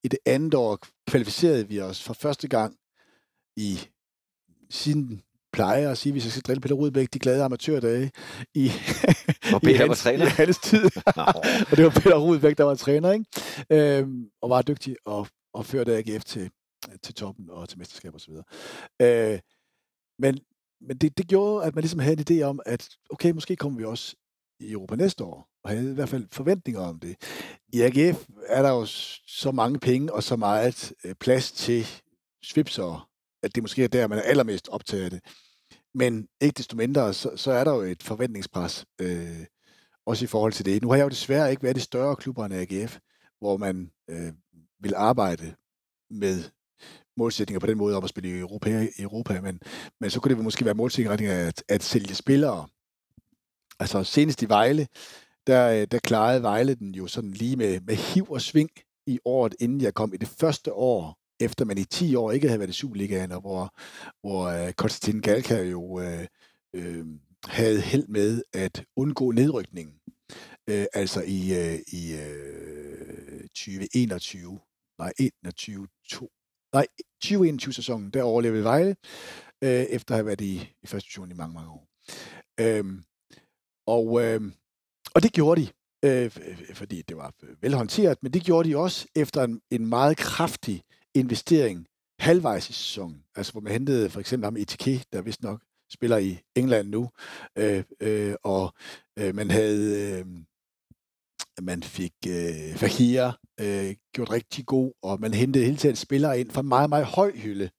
I 0.03 0.07
det 0.07 0.19
andet 0.25 0.53
år 0.53 0.79
kvalificerede 1.07 1.67
vi 1.67 1.79
os 1.81 2.03
for 2.03 2.13
første 2.13 2.47
gang 2.47 2.75
i 3.57 3.79
siden 4.69 5.21
plejer 5.53 5.91
at 5.91 5.97
sige, 5.97 6.11
hvis 6.11 6.23
jeg 6.23 6.31
skal 6.31 6.41
drille 6.43 6.61
Peter 6.61 6.75
Rudbæk, 6.75 7.13
de 7.13 7.19
glade 7.19 7.43
amatørdage 7.43 8.11
i, 8.53 8.71
Hvor 9.49 9.57
i 9.57 9.65
Peter 9.65 9.79
var 9.79 9.85
hans- 9.87 9.99
træner? 10.01 10.25
I 10.25 10.29
hans 10.29 10.57
tid. 10.57 10.83
Og 11.71 11.77
det 11.77 11.83
var 11.85 11.89
Peter 11.89 12.17
Rudbæk, 12.17 12.57
der 12.57 12.63
var 12.63 12.75
træner, 12.75 13.11
ikke? 13.11 13.25
Øhm, 13.99 14.29
og 14.41 14.49
var 14.49 14.61
dygtig 14.61 14.95
og, 15.05 15.27
og 15.53 15.65
førte 15.65 15.97
AGF 15.97 16.23
til, 16.23 16.51
til 17.03 17.13
toppen 17.15 17.49
og 17.49 17.69
til 17.69 17.77
mesterskab 17.79 18.15
osv. 18.15 18.33
Øh, 19.01 19.39
men 20.19 20.39
men 20.87 20.97
det, 20.97 21.17
det 21.17 21.27
gjorde, 21.27 21.65
at 21.65 21.75
man 21.75 21.81
ligesom 21.81 21.99
havde 21.99 22.17
en 22.19 22.25
idé 22.29 22.43
om, 22.43 22.59
at 22.65 22.89
okay, 23.09 23.31
måske 23.31 23.55
kommer 23.55 23.79
vi 23.79 23.85
også 23.85 24.15
i 24.59 24.71
Europa 24.71 24.95
næste 24.95 25.23
år, 25.23 25.49
og 25.63 25.69
havde 25.69 25.91
i 25.91 25.93
hvert 25.93 26.09
fald 26.09 26.27
forventninger 26.31 26.81
om 26.81 26.99
det. 26.99 27.15
I 27.73 27.81
AGF 27.81 28.27
er 28.47 28.61
der 28.61 28.69
jo 28.69 28.85
så 29.27 29.51
mange 29.51 29.79
penge 29.79 30.13
og 30.13 30.23
så 30.23 30.35
meget 30.35 30.93
øh, 31.03 31.15
plads 31.15 31.51
til 31.51 31.87
svipser, 32.43 33.09
at 33.43 33.55
det 33.55 33.63
måske 33.63 33.83
er 33.83 33.87
der, 33.87 34.07
man 34.07 34.17
er 34.17 34.21
allermest 34.21 34.67
optaget 34.67 35.03
af 35.03 35.09
det. 35.09 35.21
Men 35.93 36.27
ikke 36.41 36.57
desto 36.57 36.77
mindre, 36.77 37.13
så, 37.13 37.37
så 37.37 37.51
er 37.51 37.63
der 37.63 37.73
jo 37.73 37.81
et 37.81 38.03
forventningspres, 38.03 38.85
øh, 39.01 39.45
også 40.05 40.25
i 40.25 40.27
forhold 40.27 40.53
til 40.53 40.65
det. 40.65 40.81
Nu 40.81 40.89
har 40.89 40.95
jeg 40.95 41.03
jo 41.03 41.09
desværre 41.09 41.51
ikke 41.51 41.63
været 41.63 41.77
i 41.77 41.81
større 41.81 42.15
klubber 42.15 42.45
end 42.45 42.53
AGF, 42.53 42.99
hvor 43.39 43.57
man 43.57 43.91
øh, 44.09 44.33
vil 44.79 44.93
arbejde 44.95 45.55
med 46.09 46.43
målsætninger 47.17 47.59
på 47.59 47.67
den 47.67 47.77
måde 47.77 47.97
om 47.97 48.03
at 48.03 48.09
spille 48.09 48.29
i 48.29 48.39
Europa, 48.39 48.87
i 48.97 49.01
Europa 49.01 49.41
men, 49.41 49.59
men 49.99 50.09
så 50.09 50.19
kunne 50.19 50.35
det 50.35 50.43
måske 50.43 50.65
være 50.65 50.73
målsætninger 50.73 51.47
at, 51.47 51.63
at 51.69 51.83
sælge 51.83 52.15
spillere. 52.15 52.67
Altså 53.79 54.03
senest 54.03 54.41
i 54.41 54.49
Vejle, 54.49 54.87
der, 55.47 55.69
øh, 55.69 55.87
der 55.91 55.99
klarede 55.99 56.43
Vejle 56.43 56.75
den 56.75 56.95
jo 56.95 57.07
sådan 57.07 57.31
lige 57.31 57.55
med, 57.55 57.79
med 57.81 57.95
hiv 57.95 58.31
og 58.31 58.41
sving 58.41 58.69
i 59.07 59.19
året, 59.25 59.55
inden 59.59 59.81
jeg 59.81 59.93
kom 59.93 60.13
i 60.13 60.17
det 60.17 60.27
første 60.27 60.73
år, 60.73 61.19
efter 61.39 61.65
man 61.65 61.77
i 61.77 61.83
10 61.83 62.15
år 62.15 62.31
ikke 62.31 62.47
havde 62.47 62.59
været 62.59 62.69
i 62.69 62.73
Superligaen, 62.73 63.31
og 63.31 63.41
hvor, 63.41 63.73
hvor 64.21 64.65
uh, 64.65 64.71
Konstantin 64.71 65.21
Galka 65.21 65.61
jo 65.61 65.81
uh, 65.81 66.03
uh, 66.77 67.05
havde 67.45 67.81
held 67.81 68.07
med 68.07 68.43
at 68.53 68.85
undgå 68.95 69.31
nedrykningen. 69.31 69.95
Uh, 70.71 70.83
altså 70.93 71.21
i, 71.21 71.39
uh, 71.51 71.79
i 71.93 72.13
uh, 72.13 73.39
2021, 73.41 74.59
nej, 74.99 75.13
21, 75.43 75.87
2, 76.09 76.29
nej, 76.73 76.87
2021 77.21 77.73
sæsonen, 77.73 78.09
der 78.09 78.23
overlevede 78.23 78.63
Vejle, 78.63 78.95
øh, 79.63 79.69
efter 79.69 80.13
at 80.13 80.17
have 80.17 80.25
været 80.25 80.41
i, 80.41 80.73
i 80.83 80.87
første 80.87 81.07
division 81.07 81.31
i 81.31 81.33
mange, 81.33 81.53
mange 81.53 81.69
år. 81.69 81.87
Øhm, 82.59 83.03
og, 83.87 84.23
øh, 84.23 84.41
og 85.15 85.23
det 85.23 85.33
gjorde 85.33 85.61
de, 85.61 85.67
øh, 86.05 86.31
fordi 86.73 87.01
det 87.01 87.17
var 87.17 87.33
øh, 87.43 87.63
velhåndteret, 87.63 88.17
men 88.23 88.33
det 88.33 88.43
gjorde 88.43 88.69
de 88.69 88.77
også 88.77 89.07
efter 89.15 89.43
en, 89.43 89.61
en 89.71 89.85
meget 89.85 90.17
kraftig 90.17 90.83
investering 91.15 91.87
halvvejs 92.19 92.69
i 92.69 92.73
sæsonen. 92.73 93.23
Altså 93.35 93.51
hvor 93.51 93.61
man 93.61 93.71
hentede 93.71 94.09
for 94.09 94.19
eksempel 94.19 94.45
ham 94.45 94.57
Etike, 94.57 95.05
der 95.13 95.21
vist 95.21 95.43
nok 95.43 95.61
spiller 95.91 96.17
i 96.17 96.39
England 96.55 96.89
nu, 96.89 97.09
øh, 97.57 97.83
øh, 97.99 98.35
og 98.43 98.73
øh, 99.19 99.35
man 99.35 99.51
havde 99.51 100.19
øh, 100.19 100.25
man 101.61 101.83
fik 101.83 102.13
øh, 102.27 102.75
Fahir 102.75 103.31
øh, 103.59 103.95
gjort 104.13 104.31
rigtig 104.31 104.65
god, 104.65 104.91
og 105.01 105.19
man 105.19 105.33
hentede 105.33 105.65
hele 105.65 105.77
tiden 105.77 105.95
spillere 105.95 106.39
ind 106.39 106.51
fra 106.51 106.61
meget, 106.61 106.89
meget 106.89 107.05
høj 107.05 107.31
hylde. 107.31 107.69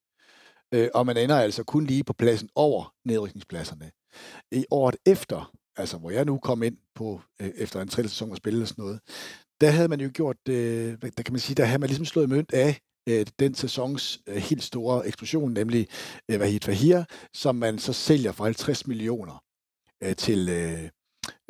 Øh, 0.75 0.89
og 0.95 1.07
man 1.07 1.17
ender 1.17 1.41
altså 1.41 1.65
kun 1.65 1.85
lige 1.85 2.05
på 2.05 2.13
pladsen 2.13 2.49
over 2.55 2.95
nedrykningspladserne. 3.05 3.91
I 4.53 4.65
året 4.71 4.97
efter, 5.07 5.53
altså 5.77 5.99
hvor 5.99 6.11
jeg 6.11 6.25
nu 6.25 6.39
kom 6.39 6.63
ind 6.63 6.77
på, 6.95 7.21
øh, 7.41 7.51
efter 7.57 7.81
en 7.81 7.89
tredje 7.89 8.09
sæson 8.09 8.31
og 8.31 8.37
spille 8.37 8.63
og 8.63 8.69
sådan 8.69 8.83
noget, 8.83 9.01
der 9.61 9.71
havde 9.71 9.89
man 9.89 10.01
jo 10.01 10.11
gjort, 10.15 10.37
øh, 10.49 10.99
der 11.17 11.23
kan 11.23 11.33
man 11.33 11.41
sige, 11.41 11.55
der 11.55 11.65
havde 11.65 11.79
man 11.79 11.89
ligesom 11.89 12.05
slået 12.05 12.29
mønt 12.29 12.53
af 12.53 12.81
øh, 13.09 13.27
den 13.39 13.55
sæsons 13.55 14.21
øh, 14.27 14.37
helt 14.37 14.63
store 14.63 15.07
eksplosion, 15.07 15.53
nemlig 15.53 15.89
øh, 16.31 16.41
Vahid 16.41 16.61
Fahir, 16.61 17.05
som 17.35 17.57
man 17.57 17.79
så 17.79 17.93
sælger 17.93 18.33
for 18.33 18.45
50 18.45 18.87
millioner 18.87 19.43
øh, 20.03 20.17
til 20.17 20.49
øh, 20.49 20.91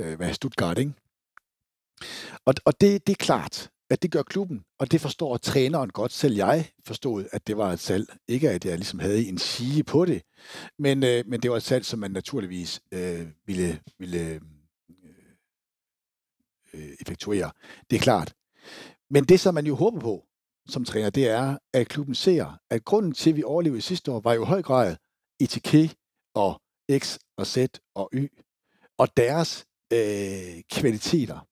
øh, 0.00 0.16
hvad, 0.16 0.32
Stuttgart, 0.32 0.78
ikke? 0.78 0.92
Og, 2.46 2.54
og 2.64 2.80
det, 2.80 3.06
det 3.06 3.12
er 3.12 3.24
klart, 3.24 3.70
at 3.90 4.02
det 4.02 4.10
gør 4.10 4.22
klubben, 4.22 4.64
og 4.78 4.92
det 4.92 5.00
forstår 5.00 5.36
træneren 5.36 5.90
godt. 5.90 6.12
Selv 6.12 6.34
jeg 6.34 6.70
forstod, 6.86 7.24
at 7.32 7.46
det 7.46 7.56
var 7.56 7.72
et 7.72 7.80
salg. 7.80 8.06
Ikke 8.28 8.50
at 8.50 8.64
jeg 8.64 8.76
ligesom 8.76 8.98
havde 8.98 9.26
en 9.28 9.38
sige 9.38 9.84
på 9.84 10.04
det, 10.04 10.22
men, 10.78 11.04
øh, 11.04 11.24
men 11.26 11.40
det 11.40 11.50
var 11.50 11.56
et 11.56 11.62
salg, 11.62 11.84
som 11.84 11.98
man 11.98 12.10
naturligvis 12.10 12.82
øh, 12.92 13.26
ville, 13.46 13.80
ville 13.98 14.20
øh, 14.20 14.40
øh 16.74 16.90
effektuere. 17.00 17.50
Det 17.90 17.96
er 17.96 18.00
klart. 18.00 18.34
Men 19.10 19.24
det, 19.24 19.40
som 19.40 19.54
man 19.54 19.66
jo 19.66 19.74
håber 19.74 20.00
på 20.00 20.24
som 20.68 20.84
træner, 20.84 21.10
det 21.10 21.28
er, 21.28 21.58
at 21.72 21.88
klubben 21.88 22.14
ser, 22.14 22.58
at 22.70 22.84
grunden 22.84 23.12
til, 23.12 23.30
at 23.30 23.36
vi 23.36 23.42
overlevede 23.42 23.82
sidste 23.82 24.12
år, 24.12 24.20
var 24.20 24.32
jo 24.32 24.42
i 24.42 24.46
høj 24.46 24.62
grad 24.62 24.96
ITK 25.40 25.96
og 26.34 26.62
X 26.98 27.18
og 27.36 27.46
Z 27.46 27.58
og 27.94 28.10
Y 28.14 28.26
og 28.98 29.16
deres 29.16 29.66
øh, 29.92 30.62
kvaliteter. 30.70 31.46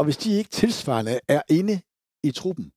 Og 0.00 0.04
hvis 0.04 0.16
de 0.16 0.32
ikke 0.32 0.50
tilsvarende 0.50 1.20
er 1.28 1.42
inde 1.48 1.80
i 2.22 2.30
truppen, 2.30 2.72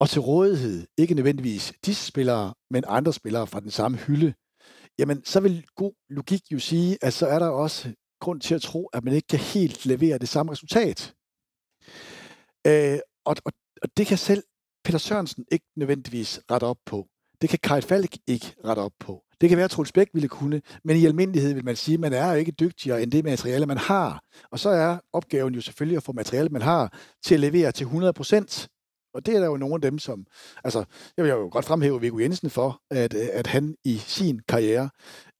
og 0.00 0.08
til 0.08 0.20
rådighed, 0.20 0.86
ikke 0.96 1.14
nødvendigvis 1.14 1.72
disse 1.86 2.06
spillere, 2.06 2.54
men 2.70 2.84
andre 2.86 3.12
spillere 3.12 3.46
fra 3.46 3.60
den 3.60 3.70
samme 3.70 3.98
hylde, 3.98 4.34
jamen 4.98 5.24
så 5.24 5.40
vil 5.40 5.66
god 5.74 5.92
logik 6.10 6.42
jo 6.52 6.58
sige, 6.58 6.98
at 7.02 7.12
så 7.12 7.26
er 7.26 7.38
der 7.38 7.48
også 7.48 7.94
grund 8.20 8.40
til 8.40 8.54
at 8.54 8.62
tro, 8.62 8.86
at 8.86 9.04
man 9.04 9.14
ikke 9.14 9.26
kan 9.26 9.38
helt 9.38 9.86
levere 9.86 10.18
det 10.18 10.28
samme 10.28 10.52
resultat. 10.52 11.14
Øh, 12.66 12.98
og, 13.24 13.36
og, 13.44 13.52
og 13.82 13.88
det 13.96 14.06
kan 14.06 14.18
selv 14.18 14.42
Peter 14.84 14.98
Sørensen 14.98 15.44
ikke 15.52 15.66
nødvendigvis 15.76 16.40
rette 16.50 16.64
op 16.64 16.78
på. 16.86 17.08
Det 17.40 17.48
kan 17.50 17.58
Kai 17.62 17.80
Falk 17.80 18.16
ikke 18.26 18.54
rette 18.64 18.80
op 18.80 18.94
på. 18.98 19.24
Det 19.40 19.48
kan 19.48 19.58
være, 19.58 19.64
at 19.64 19.70
Troels 19.70 19.92
Bæk 19.92 20.08
ville 20.12 20.28
kunne, 20.28 20.62
men 20.84 20.96
i 20.96 21.06
almindelighed 21.06 21.54
vil 21.54 21.64
man 21.64 21.76
sige, 21.76 21.94
at 21.94 22.00
man 22.00 22.12
er 22.12 22.32
ikke 22.32 22.52
dygtigere 22.52 23.02
end 23.02 23.12
det 23.12 23.24
materiale, 23.24 23.66
man 23.66 23.78
har. 23.78 24.22
Og 24.52 24.58
så 24.58 24.68
er 24.68 24.98
opgaven 25.12 25.54
jo 25.54 25.60
selvfølgelig 25.60 25.96
at 25.96 26.02
få 26.02 26.12
materialet, 26.12 26.52
man 26.52 26.62
har, 26.62 26.98
til 27.24 27.34
at 27.34 27.40
levere 27.40 27.72
til 27.72 27.84
100 27.84 28.12
procent. 28.12 28.68
Og 29.14 29.26
det 29.26 29.34
er 29.34 29.40
der 29.40 29.46
jo 29.46 29.56
nogle 29.56 29.74
af 29.74 29.80
dem, 29.80 29.98
som... 29.98 30.26
Altså, 30.64 30.84
jeg 31.16 31.24
vil 31.24 31.30
jo 31.30 31.48
godt 31.52 31.64
fremhæve 31.64 32.00
Viggo 32.00 32.18
Jensen 32.18 32.50
for, 32.50 32.82
at, 32.90 33.14
at 33.14 33.46
han 33.46 33.74
i 33.84 33.96
sin 33.96 34.40
karriere 34.48 34.90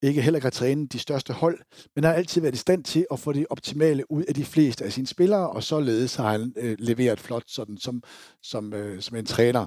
ikke 0.03 0.23
heller 0.23 0.41
kan 0.41 0.53
træne 0.53 0.87
de 0.87 0.99
største 0.99 1.33
hold, 1.33 1.59
men 1.95 2.05
har 2.05 2.13
altid 2.13 2.41
været 2.41 2.55
i 2.55 2.59
stand 2.59 2.85
til 2.85 3.07
at 3.13 3.19
få 3.19 3.33
det 3.33 3.47
optimale 3.51 4.11
ud 4.11 4.23
af 4.23 4.35
de 4.35 4.45
fleste 4.45 4.85
af 4.85 4.93
sine 4.93 5.07
spillere, 5.07 5.51
og 5.51 5.63
således 5.63 6.15
har 6.15 6.31
han 6.31 6.53
øh, 6.57 6.77
leveret 6.79 7.21
flot 7.21 7.43
sådan, 7.47 7.79
som, 7.79 8.03
som, 8.43 8.75
øh, 8.75 9.01
som 9.01 9.17
en 9.17 9.27
træner. 9.27 9.67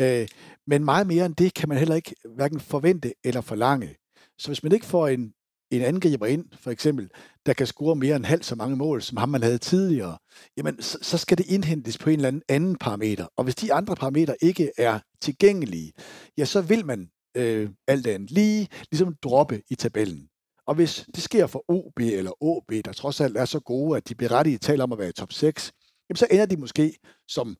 Øh, 0.00 0.28
men 0.66 0.84
meget 0.84 1.06
mere 1.06 1.26
end 1.26 1.34
det 1.34 1.54
kan 1.54 1.68
man 1.68 1.78
heller 1.78 1.94
ikke 1.94 2.14
hverken 2.34 2.60
forvente 2.60 3.14
eller 3.24 3.40
forlange. 3.40 3.96
Så 4.38 4.48
hvis 4.48 4.62
man 4.62 4.72
ikke 4.72 4.86
får 4.86 5.08
en, 5.08 5.32
en 5.70 5.82
angriber 5.82 6.26
ind, 6.26 6.44
for 6.54 6.70
eksempel, 6.70 7.10
der 7.46 7.52
kan 7.52 7.66
score 7.66 7.96
mere 7.96 8.16
end 8.16 8.24
halvt 8.24 8.44
så 8.44 8.54
mange 8.54 8.76
mål, 8.76 9.02
som 9.02 9.16
ham 9.16 9.28
man 9.28 9.42
havde 9.42 9.58
tidligere, 9.58 10.18
jamen 10.56 10.82
så, 10.82 10.98
så 11.02 11.18
skal 11.18 11.38
det 11.38 11.46
indhentes 11.46 11.98
på 11.98 12.10
en 12.10 12.16
eller 12.16 12.28
anden 12.28 12.42
anden 12.48 12.76
parameter. 12.76 13.26
Og 13.36 13.44
hvis 13.44 13.54
de 13.54 13.72
andre 13.72 13.96
parametre 13.96 14.36
ikke 14.42 14.72
er 14.78 14.98
tilgængelige, 15.20 15.92
ja, 16.38 16.44
så 16.44 16.60
vil 16.60 16.86
man 16.86 17.10
øh, 17.36 17.70
alt 17.88 18.06
andet 18.06 18.30
lige 18.30 18.68
ligesom 18.90 19.16
droppe 19.22 19.62
i 19.70 19.74
tabellen. 19.74 20.28
Og 20.66 20.74
hvis 20.74 21.06
det 21.14 21.22
sker 21.22 21.46
for 21.46 21.64
OB 21.68 21.98
eller 21.98 22.42
OB, 22.42 22.72
der 22.84 22.92
trods 22.92 23.20
alt 23.20 23.36
er 23.36 23.44
så 23.44 23.60
gode, 23.60 23.96
at 23.96 24.08
de 24.08 24.14
berettiget 24.14 24.60
taler 24.60 24.84
om 24.84 24.92
at 24.92 24.98
være 24.98 25.08
i 25.08 25.12
top 25.12 25.32
6, 25.32 25.72
jamen 26.08 26.16
så 26.16 26.26
ender 26.30 26.46
de 26.46 26.56
måske 26.56 26.96
som 27.28 27.56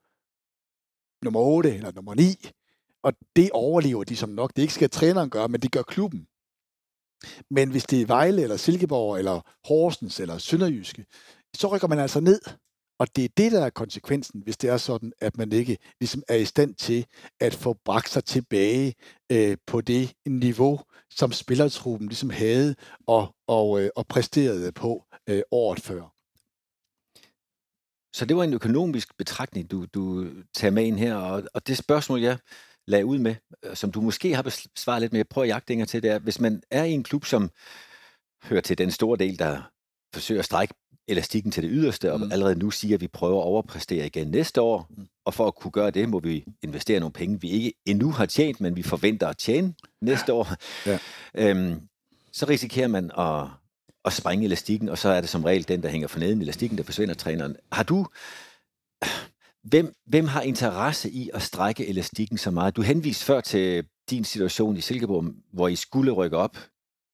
nummer 1.23 1.41
8 1.41 1.75
eller 1.75 1.93
nummer 1.93 2.15
9, 2.15 2.51
og 3.03 3.13
det 3.37 3.51
overlever 3.51 4.05
de 4.05 4.17
som 4.17 4.29
nok. 4.29 4.57
Det 4.57 4.63
ikke 4.63 4.75
skal 4.75 4.91
træneren 4.91 5.31
gøre, 5.31 5.49
men 5.49 5.61
det 5.61 5.73
gør 5.73 5.83
klubben. 5.83 6.27
Men 7.51 7.71
hvis 7.71 7.85
det 7.85 8.03
er 8.03 8.07
Vejle 8.07 8.43
eller 8.43 8.57
Silkeborg 8.57 9.19
eller 9.19 9.41
Horsens 9.69 10.21
eller 10.21 10.39
Sønderjyske, 10.39 11.07
så 11.55 11.67
rykker 11.69 11.89
man 11.89 11.99
altså 11.99 12.21
ned. 12.21 12.41
Og 12.99 13.17
det 13.17 13.25
er 13.25 13.29
det, 13.37 13.53
der 13.53 13.65
er 13.65 13.71
konsekvensen, 13.71 14.43
hvis 14.43 14.57
det 14.57 14.71
er 14.71 14.77
sådan, 14.77 15.13
at 15.21 15.37
man 15.39 15.53
ikke 15.53 15.79
ligesom 16.01 16.23
er 16.29 16.35
i 16.35 16.45
stand 16.45 16.75
til 16.75 17.07
at 17.41 17.55
få 17.55 17.77
bragt 17.85 18.11
sig 18.11 18.25
tilbage 18.25 18.95
øh, 19.33 19.57
på 19.67 19.81
det 19.81 20.13
niveau, 20.27 20.81
som 21.11 21.33
spillertruppen 21.33 22.09
ligesom 22.09 22.31
havde 22.31 22.75
og, 23.07 23.35
og, 23.47 23.83
øh, 23.83 23.91
og 23.97 24.07
præsterede 24.07 24.73
på 24.73 25.05
øh, 25.29 25.43
året 25.51 25.81
før. 25.81 26.22
Så 28.13 28.25
det 28.25 28.37
var 28.37 28.45
en 28.45 28.55
økonomisk 28.55 29.17
betragtning, 29.17 29.71
du, 29.71 29.87
du 29.95 30.27
tager 30.55 30.71
med 30.71 30.85
ind 30.85 30.99
her, 30.99 31.15
og, 31.15 31.43
og 31.55 31.67
det 31.67 31.79
spørgsmål, 31.79 32.21
jeg 32.21 32.39
lagde 32.87 33.07
ud 33.07 33.19
med, 33.19 33.35
øh, 33.63 33.77
som 33.77 33.93
du 33.93 34.01
måske 34.01 34.35
har 34.35 34.43
besvaret 34.43 35.01
lidt, 35.01 35.13
men 35.13 35.17
jeg 35.17 35.29
prøver 35.29 35.45
at 35.45 35.49
jagte 35.49 35.85
til, 35.85 36.03
det 36.03 36.11
er, 36.11 36.19
hvis 36.19 36.41
man 36.41 36.63
er 36.71 36.85
i 36.85 36.93
en 36.93 37.03
klub, 37.03 37.25
som 37.25 37.51
hører 38.45 38.61
til 38.61 38.79
den 38.79 38.91
store 38.91 39.19
del, 39.19 39.39
der 39.39 39.71
forsøger 40.15 40.39
at 40.39 40.45
strække 40.45 40.75
elastikken 41.09 41.53
til 41.53 41.63
det 41.63 41.71
yderste, 41.73 42.13
og 42.13 42.21
mm. 42.21 42.33
allerede 42.33 42.59
nu 42.59 42.71
siger, 42.71 42.95
at 42.95 43.01
vi 43.01 43.09
prøver 43.09 43.41
at 43.41 43.45
overpræstere 43.45 44.07
igen 44.07 44.29
næste 44.29 44.61
år, 44.61 44.87
mm. 44.91 45.07
og 45.25 45.35
for 45.35 45.47
at 45.47 45.55
kunne 45.55 45.71
gøre 45.71 45.91
det, 45.91 46.09
må 46.09 46.19
vi 46.19 46.45
investere 46.63 47.01
nogle 47.01 47.13
penge, 47.13 47.41
vi 47.41 47.51
ikke 47.51 47.73
endnu 47.87 48.11
har 48.11 48.27
tjent, 48.27 48.61
men 48.61 48.77
vi 48.77 48.83
forventer 48.83 49.29
at 49.29 49.37
tjene 49.37 49.75
næste 50.01 50.33
år. 50.33 50.49
Ja. 50.87 50.99
Øhm, 51.35 51.81
så 52.33 52.47
risikerer 52.49 52.89
man 52.89 53.11
at, 53.19 53.47
at 54.05 54.13
springe 54.13 54.45
elastikken, 54.45 54.89
og 54.89 54.99
så 54.99 55.09
er 55.09 55.21
det 55.21 55.31
som 55.31 55.45
regel 55.45 55.69
den, 55.69 55.83
der 55.83 55.89
hænger 55.89 56.09
for 56.09 56.19
neden 56.19 56.43
elastikken, 56.43 56.79
der 56.79 56.85
forsvinder 56.85 57.15
træneren. 57.15 57.57
Har 57.73 57.83
du... 57.83 58.07
Hvem, 59.65 59.95
hvem 60.07 60.27
har 60.27 60.43
interesse 60.43 61.11
i 61.11 61.31
at 61.35 61.43
strække 61.43 61.87
elastikken 61.87 62.39
så 62.39 62.51
meget? 62.51 62.77
Du 62.77 62.83
henviste 62.83 63.25
før 63.25 63.41
til 63.41 63.85
din 64.11 64.25
situation 64.25 64.77
i 64.77 64.81
Silkeborg, 64.81 65.25
hvor 65.53 65.69
I 65.69 65.77
skulle 65.77 66.13
rykke 66.13 66.37
op 66.37 66.57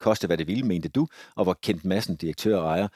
koste 0.00 0.26
hvad 0.26 0.36
det 0.36 0.46
ville, 0.46 0.66
mente 0.66 0.88
du, 0.88 1.06
og 1.34 1.44
hvor 1.44 1.58
Kent 1.62 1.84
Madsen, 1.84 2.16
direktør 2.16 2.56
og 2.56 2.66
ejer, 2.66 2.88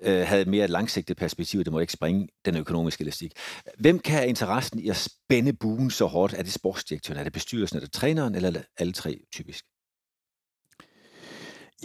øh, 0.00 0.26
havde 0.26 0.50
mere 0.50 0.64
et 0.64 0.70
langsigtet 0.70 1.16
perspektiv, 1.16 1.64
det 1.64 1.72
må 1.72 1.78
ikke 1.78 1.92
springe 1.92 2.28
den 2.44 2.56
økonomiske 2.56 3.02
elastik. 3.02 3.32
Hvem 3.78 3.98
kan 3.98 4.14
have 4.14 4.28
interessen 4.28 4.78
i 4.78 4.88
at 4.88 4.96
spænde 4.96 5.52
buen 5.52 5.90
så 5.90 6.06
hårdt? 6.06 6.34
Er 6.34 6.42
det 6.42 6.52
sportsdirektøren, 6.52 7.20
er 7.20 7.24
det 7.24 7.32
bestyrelsen, 7.32 7.76
er 7.76 7.80
det 7.80 7.92
træneren, 7.92 8.34
eller 8.34 8.62
alle 8.78 8.92
tre 8.92 9.20
typisk? 9.32 9.64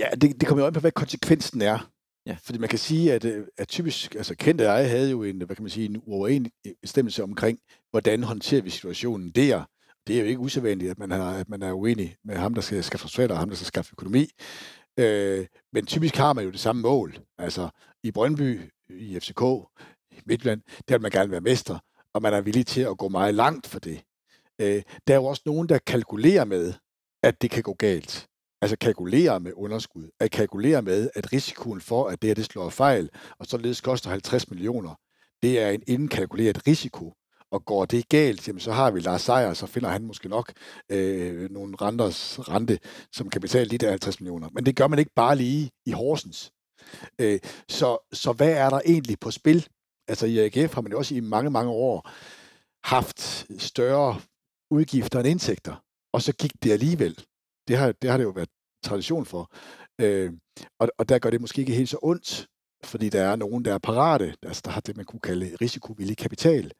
Ja, 0.02 0.10
det, 0.22 0.39
det 0.39 0.47
kommer 0.47 0.64
jo 0.64 0.68
an 0.68 0.74
på, 0.74 0.80
hvad 0.80 0.91
konsekvensen 0.91 1.62
er. 1.62 1.91
Ja. 2.26 2.38
Fordi 2.43 2.60
man 2.60 2.70
kan 2.70 2.80
sige, 2.80 3.14
at, 3.14 3.26
øh, 3.26 3.47
at 3.58 3.68
typisk, 3.68 4.16
altså 4.16 4.36
Kent 4.36 4.62
og 4.62 4.68
jeg 4.68 4.89
havde 4.89 5.12
jo 5.12 5.24
en, 5.24 5.38
hvad 5.38 5.56
kan 5.56 5.64
man 5.64 5.70
sige, 5.70 5.86
en 5.86 6.02
uoverensstemmelse 6.06 7.24
omkring, 7.24 7.60
hvordan 7.91 8.24
håndterer 8.24 8.62
vi 8.62 8.70
situationen 8.70 9.32
der 9.32 9.66
det 10.08 10.16
er 10.16 10.20
jo 10.20 10.26
ikke 10.26 10.39
usædvanligt, 10.39 10.91
at 10.91 10.99
man 10.99 11.12
er, 11.12 11.24
at 11.26 11.49
man 11.49 11.62
er 11.62 11.74
uenig 11.74 12.16
med 12.24 12.36
ham, 12.36 12.54
der 12.54 12.62
skal 12.62 12.84
skaffe 12.84 13.06
resultater, 13.06 13.36
og 13.36 13.39
ham, 13.39 13.49
der 13.49 13.56
skal 13.56 13.66
skaffe 13.66 13.93
økonomi. 13.93 14.28
Øh, 14.99 15.47
men 15.74 15.86
typisk 15.86 16.16
har 16.16 16.34
man 16.34 16.45
jo 16.45 16.52
det 16.52 16.60
samme 16.60 16.82
mål. 16.82 17.20
Altså 17.38 17.70
i 18.04 18.12
Brøndby, 18.12 18.62
i 18.89 19.20
FCK, 19.20 19.41
i 20.12 20.22
Midtland, 20.26 20.62
der 20.88 20.93
vil 20.93 21.02
man 21.02 21.12
gerne 21.12 21.32
være 21.32 21.41
mester, 21.41 21.80
og 22.14 22.22
man 22.22 22.34
er 22.34 22.41
villig 22.41 22.66
til 22.66 22.82
at 22.82 22.97
gå 22.97 23.10
meget 23.10 23.36
langt 23.36 23.68
for 23.68 23.80
det. 23.80 24.04
Øh, 24.62 24.82
der 25.08 25.14
er 25.14 25.18
jo 25.18 25.26
også 25.26 25.41
nogen, 25.45 25.70
der 25.70 25.78
kalkulerer 25.78 26.45
med, 26.45 26.74
at 27.24 27.41
det 27.41 27.52
kan 27.52 27.64
gå 27.64 27.74
galt. 27.74 28.28
Altså 28.62 28.78
kalkulere 28.78 29.39
med 29.39 29.51
underskud. 29.55 30.09
At 30.20 30.32
kalkulere 30.32 30.82
med, 30.82 31.09
at 31.16 31.34
risikoen 31.34 31.82
for, 31.82 32.07
at 32.07 32.22
det 32.22 32.28
her 32.28 32.36
det 32.36 32.45
slår 32.45 32.70
fejl, 32.70 33.09
og 33.39 33.45
således 33.45 33.82
koster 33.82 34.09
50 34.09 34.49
millioner, 34.49 34.95
det 35.41 35.59
er 35.59 35.70
en 35.70 35.84
indkalkuleret 35.88 36.68
risiko 36.68 37.14
og 37.51 37.66
går 37.66 37.86
det 37.86 38.09
galt, 38.09 38.47
jamen, 38.47 38.59
så 38.59 38.72
har 38.72 38.91
vi 38.91 38.99
Lars 38.99 39.22
Seier, 39.22 39.53
så 39.53 39.68
finder 39.68 39.89
han 39.89 40.03
måske 40.03 40.30
nok 40.30 40.53
øh, 40.89 41.51
nogle 41.51 41.76
renters 41.82 42.49
rente, 42.49 42.80
som 43.12 43.30
kan 43.30 43.41
betale 43.41 43.70
de 43.70 43.78
der 43.78 43.89
50 43.89 44.20
millioner. 44.20 44.49
Men 44.53 44.66
det 44.66 44.76
gør 44.76 44.88
man 44.88 44.99
ikke 44.99 45.12
bare 45.16 45.36
lige 45.36 45.72
i 45.86 45.91
Horsens. 45.91 46.51
Øh, 47.20 47.39
så, 47.70 47.97
så 48.14 48.32
hvad 48.32 48.51
er 48.51 48.70
der 48.70 48.82
egentlig 48.86 49.20
på 49.20 49.32
spil? 49.32 49.68
Altså 50.07 50.26
i 50.26 50.39
AGF 50.39 50.74
har 50.74 50.82
man 50.82 50.91
jo 50.91 50.97
også 50.97 51.16
i 51.16 51.20
mange, 51.20 51.49
mange 51.49 51.72
år 51.72 52.09
haft 52.84 53.45
større 53.57 54.22
udgifter 54.72 55.20
end 55.20 55.28
indtægter, 55.28 55.76
og 56.14 56.22
så 56.22 56.34
gik 56.34 56.51
det 56.64 56.72
alligevel. 56.72 57.26
Det 57.68 57.78
har, 57.78 57.91
det 57.91 58.09
har 58.09 58.18
det 58.18 58.24
jo 58.24 58.30
været 58.30 58.49
tradition 58.84 59.26
for. 59.26 59.51
Øh, 60.01 60.34
og, 60.80 60.89
og 60.97 61.09
der 61.09 61.20
gør 61.20 61.30
det 61.30 61.41
måske 61.41 61.59
ikke 61.59 61.74
helt 61.74 61.89
så 61.89 61.97
ondt, 62.01 62.47
fordi 62.84 63.09
der 63.09 63.22
er 63.22 63.36
nogen, 63.36 63.66
der 63.66 63.74
er 63.74 63.78
parate, 63.78 64.36
altså 64.43 64.62
der 64.66 64.72
har 64.72 64.82
det, 64.82 64.97
man 64.97 65.05
kunne 65.05 65.20
kalde 65.20 65.55
risikovillig 65.62 66.18
kapital. 66.18 66.72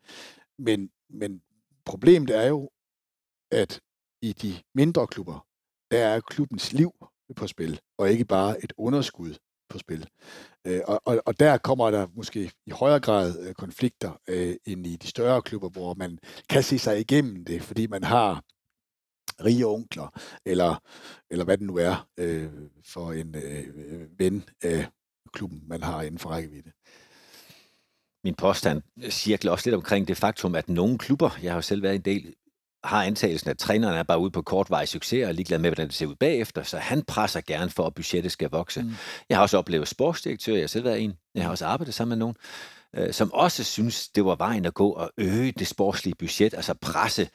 Men, 0.60 0.90
men 1.10 1.42
problemet 1.86 2.30
er 2.30 2.48
jo, 2.48 2.70
at 3.52 3.82
i 4.22 4.34
de 4.34 4.54
mindre 4.76 5.08
klubber, 5.08 5.48
der 5.92 6.06
er 6.08 6.20
klubbens 6.20 6.74
liv 6.74 6.92
på 7.36 7.48
spil, 7.48 7.80
og 7.98 8.12
ikke 8.12 8.26
bare 8.26 8.64
et 8.64 8.74
underskud 8.78 9.36
på 9.70 9.78
spil. 9.78 10.08
Øh, 10.68 10.82
og, 10.88 11.02
og, 11.06 11.22
og 11.26 11.40
der 11.40 11.58
kommer 11.58 11.92
der 11.92 12.08
måske 12.16 12.52
i 12.66 12.72
højere 12.72 13.00
grad 13.00 13.48
øh, 13.48 13.54
konflikter 13.54 14.12
øh, 14.28 14.56
end 14.66 14.88
i 14.88 14.96
de 14.96 15.08
større 15.08 15.42
klubber, 15.42 15.70
hvor 15.70 15.94
man 15.94 16.20
kan 16.50 16.64
se 16.64 16.80
sig 16.80 17.00
igennem 17.00 17.46
det, 17.46 17.62
fordi 17.64 17.88
man 17.88 18.04
har 18.04 18.44
rige 19.46 19.68
onkler, 19.68 20.20
eller, 20.46 20.84
eller 21.32 21.46
hvad 21.46 21.58
det 21.58 21.68
nu 21.68 21.78
er 21.78 22.08
øh, 22.18 22.50
for 22.86 23.12
en 23.12 23.36
øh, 23.36 23.66
ven 24.20 24.44
af 24.64 24.88
klubben, 25.34 25.64
man 25.68 25.84
har 25.84 26.02
inden 26.02 26.20
for 26.20 26.30
rækkevidde 26.30 26.72
min 28.24 28.36
påstand 28.36 28.82
cirkler 29.10 29.52
også 29.52 29.70
lidt 29.70 29.76
omkring 29.76 30.08
det 30.08 30.18
faktum, 30.18 30.56
at 30.56 30.70
nogle 30.70 30.98
klubber, 30.98 31.30
jeg 31.44 31.52
har 31.52 31.58
jo 31.58 31.62
selv 31.62 31.84
været 31.84 31.96
en 31.96 32.02
del, 32.02 32.34
har 32.84 33.04
antagelsen, 33.04 33.50
at 33.50 33.58
træneren 33.58 33.98
er 33.98 34.04
bare 34.04 34.20
ude 34.20 34.32
på 34.32 34.42
kortvarig 34.42 34.88
succes 34.88 35.28
og 35.28 35.34
ligeglad 35.34 35.60
med, 35.60 35.70
hvordan 35.70 35.88
det 35.88 35.96
ser 35.96 36.06
ud 36.06 36.16
bagefter, 36.16 36.64
så 36.64 36.78
han 36.78 37.04
presser 37.04 37.42
gerne 37.42 37.70
for, 37.70 37.88
at 37.88 37.94
budgettet 37.94 38.32
skal 38.32 38.50
vokse. 38.50 38.82
Mm. 38.82 38.94
Jeg 39.30 39.38
har 39.38 39.42
også 39.42 39.58
oplevet 39.58 39.88
sportsdirektør, 39.88 40.54
jeg 40.54 40.62
har 40.62 40.68
selv 40.68 40.86
været 40.86 41.02
en, 41.02 41.14
jeg 41.36 41.44
har 41.44 41.50
også 41.50 41.66
arbejdet 41.66 41.94
sammen 41.94 42.10
med 42.10 42.18
nogen, 42.18 42.36
øh, 42.96 43.14
som 43.14 43.34
også 43.34 43.64
synes, 43.64 44.10
det 44.10 44.26
var 44.26 44.36
vejen 44.36 44.66
at 44.66 44.74
gå 44.74 44.90
og 44.90 45.12
øge 45.18 45.52
det 45.52 45.68
sportslige 45.68 46.16
budget, 46.16 46.54
altså 46.54 46.74
presse 46.74 47.30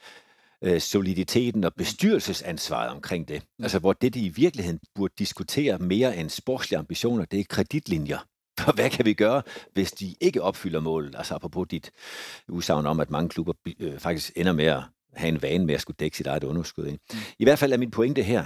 øh, 0.63 0.81
soliditeten 0.81 1.63
og 1.63 1.73
bestyrelsesansvaret 1.73 2.89
omkring 2.89 3.27
det. 3.27 3.43
Mm. 3.59 3.63
Altså 3.63 3.79
hvor 3.79 3.93
det, 3.93 4.13
de 4.13 4.19
i 4.19 4.29
virkeligheden 4.29 4.79
burde 4.95 5.13
diskutere 5.19 5.77
mere 5.77 6.17
end 6.17 6.29
sportslige 6.29 6.79
ambitioner, 6.79 7.25
det 7.25 7.39
er 7.39 7.43
kreditlinjer. 7.49 8.17
For 8.59 8.71
hvad 8.71 8.89
kan 8.89 9.05
vi 9.05 9.13
gøre, 9.13 9.41
hvis 9.73 9.91
de 9.91 10.15
ikke 10.21 10.41
opfylder 10.41 10.79
målet? 10.79 11.15
Altså 11.15 11.35
apropos 11.35 11.67
dit 11.67 11.91
udsagn 12.47 12.85
om, 12.85 12.99
at 12.99 13.09
mange 13.09 13.29
klubber 13.29 13.53
øh, 13.79 13.99
faktisk 13.99 14.31
ender 14.35 14.53
med 14.53 14.65
at 14.65 14.83
have 15.13 15.29
en 15.29 15.41
vane 15.41 15.65
med 15.65 15.75
at 15.75 15.81
skulle 15.81 15.97
dække 15.99 16.17
sit 16.17 16.27
eget 16.27 16.43
underskud. 16.43 16.85
Ikke? 16.85 16.99
Mm. 17.11 17.17
I 17.39 17.43
hvert 17.43 17.59
fald 17.59 17.73
er 17.73 17.77
min 17.77 17.91
pointe 17.91 18.23
her, 18.23 18.45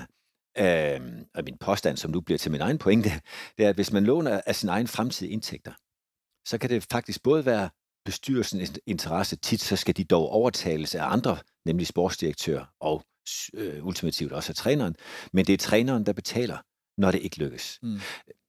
øh, 0.58 1.00
og 1.36 1.44
min 1.44 1.58
påstand, 1.60 1.98
som 1.98 2.12
nu 2.12 2.22
bliver 2.22 2.38
til 2.38 2.52
min 2.52 2.62
egen 2.62 2.78
pointe, 2.78 3.10
det 3.58 3.66
er, 3.66 3.70
at 3.70 3.76
hvis 3.76 3.92
man 3.92 4.04
låner 4.04 4.42
af 4.46 4.56
sin 4.56 4.70
egen 4.70 4.88
fremtidige 4.88 5.34
indtægter, 5.34 5.72
så 6.48 6.58
kan 6.58 6.70
det 6.70 6.86
faktisk 6.92 7.24
både 7.24 7.46
være 7.46 7.70
bestyrelsens 8.06 8.74
interesse, 8.86 9.36
tit 9.36 9.62
så 9.62 9.76
skal 9.76 9.98
de 9.98 10.04
dog 10.04 10.30
overtales 10.30 10.96
af 10.96 11.04
andre, 11.04 11.38
nemlig 11.66 11.88
sportsdirektør 11.88 12.74
og 12.80 13.04
øh, 13.54 13.86
ultimativt 13.86 14.32
også 14.32 14.52
af 14.52 14.56
træneren, 14.56 14.96
men 15.34 15.46
det 15.46 15.54
er 15.54 15.58
træneren, 15.58 16.06
der 16.06 16.14
betaler, 16.14 16.58
når 16.98 17.12
det 17.12 17.22
ikke 17.22 17.38
lykkes. 17.38 17.80
Mm. 17.82 18.00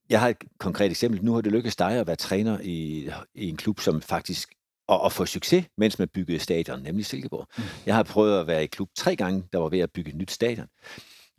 Jeg 0.09 0.19
har 0.19 0.29
et 0.29 0.37
konkret 0.59 0.91
eksempel. 0.91 1.23
Nu 1.23 1.33
har 1.33 1.41
det 1.41 1.51
lykkedes 1.51 1.75
dig 1.75 1.91
at 1.91 2.07
være 2.07 2.15
træner 2.15 2.59
i, 2.63 3.09
i 3.35 3.49
en 3.49 3.57
klub, 3.57 3.79
som 3.79 4.01
faktisk 4.01 4.53
og, 4.87 5.05
at 5.05 5.11
få 5.11 5.25
succes, 5.25 5.65
mens 5.77 5.99
man 5.99 6.07
byggede 6.07 6.39
stadion, 6.39 6.81
nemlig 6.81 7.05
Silkeborg. 7.05 7.47
Mm. 7.57 7.63
Jeg 7.85 7.95
har 7.95 8.03
prøvet 8.03 8.39
at 8.39 8.47
være 8.47 8.63
i 8.63 8.67
klub 8.67 8.89
tre 8.95 9.15
gange, 9.15 9.43
der 9.53 9.59
var 9.59 9.69
ved 9.69 9.79
at 9.79 9.91
bygge 9.91 10.09
et 10.09 10.17
nyt 10.17 10.31
stadion, 10.31 10.67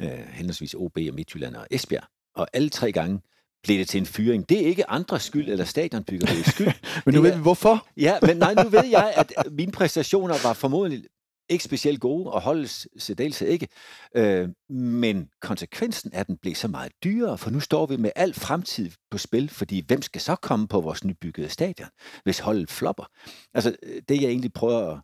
øh, 0.01 0.09
henholdsvis 0.09 0.75
OB 0.75 0.97
og 1.09 1.15
Midtjylland 1.15 1.57
og 1.57 1.67
Esbjerg. 1.71 2.05
Og 2.35 2.49
alle 2.53 2.69
tre 2.69 2.93
gange 2.93 3.21
blev 3.65 3.79
det 3.79 3.89
til 3.89 3.99
en 3.99 4.07
fyring. 4.07 4.49
Det 4.49 4.63
er 4.63 4.67
ikke 4.67 4.91
andres 4.91 5.23
skyld 5.23 5.49
eller 5.49 5.65
stadionbyggeriets 5.65 6.49
skyld. 6.49 6.73
men 7.07 7.15
nu 7.15 7.23
ved 7.23 7.35
vi 7.35 7.41
hvorfor. 7.41 7.87
Ja, 7.97 8.19
men 8.23 8.37
nej, 8.37 8.55
nu 8.55 8.69
ved 8.69 8.85
jeg, 8.85 9.15
at 9.21 9.33
mine 9.51 9.73
præstationer 9.73 10.35
var 10.43 10.53
formodentlig 10.53 11.05
ikke 11.49 11.65
specielt 11.65 12.01
gode, 12.01 12.33
og 12.33 12.41
holdes 12.41 12.89
særdeles 12.99 13.41
ikke. 13.41 13.69
Øh, 14.17 14.49
men 14.71 15.29
konsekvensen 15.41 16.13
af 16.13 16.27
den 16.27 16.37
blev 16.37 16.55
så 16.55 16.69
meget 16.69 16.93
dyrere, 17.05 17.39
for 17.39 17.51
nu 17.51 17.61
står 17.61 17.87
vi 17.87 17.97
med 17.97 18.11
al 18.17 18.35
fremtid 18.35 18.91
på 19.11 19.19
spil, 19.19 19.49
fordi 19.49 19.85
hvem 19.87 20.03
skal 20.03 20.21
så 20.21 20.37
komme 20.37 20.69
på 20.69 20.81
vores 20.81 21.05
nybyggede 21.05 21.49
stadion, 21.49 21.89
hvis 22.25 22.39
holdet 22.39 22.71
flopper? 22.71 23.05
Altså, 23.55 23.77
det 24.09 24.23
jeg 24.23 24.29
egentlig 24.29 24.53
prøver 24.53 24.93
at 24.93 25.01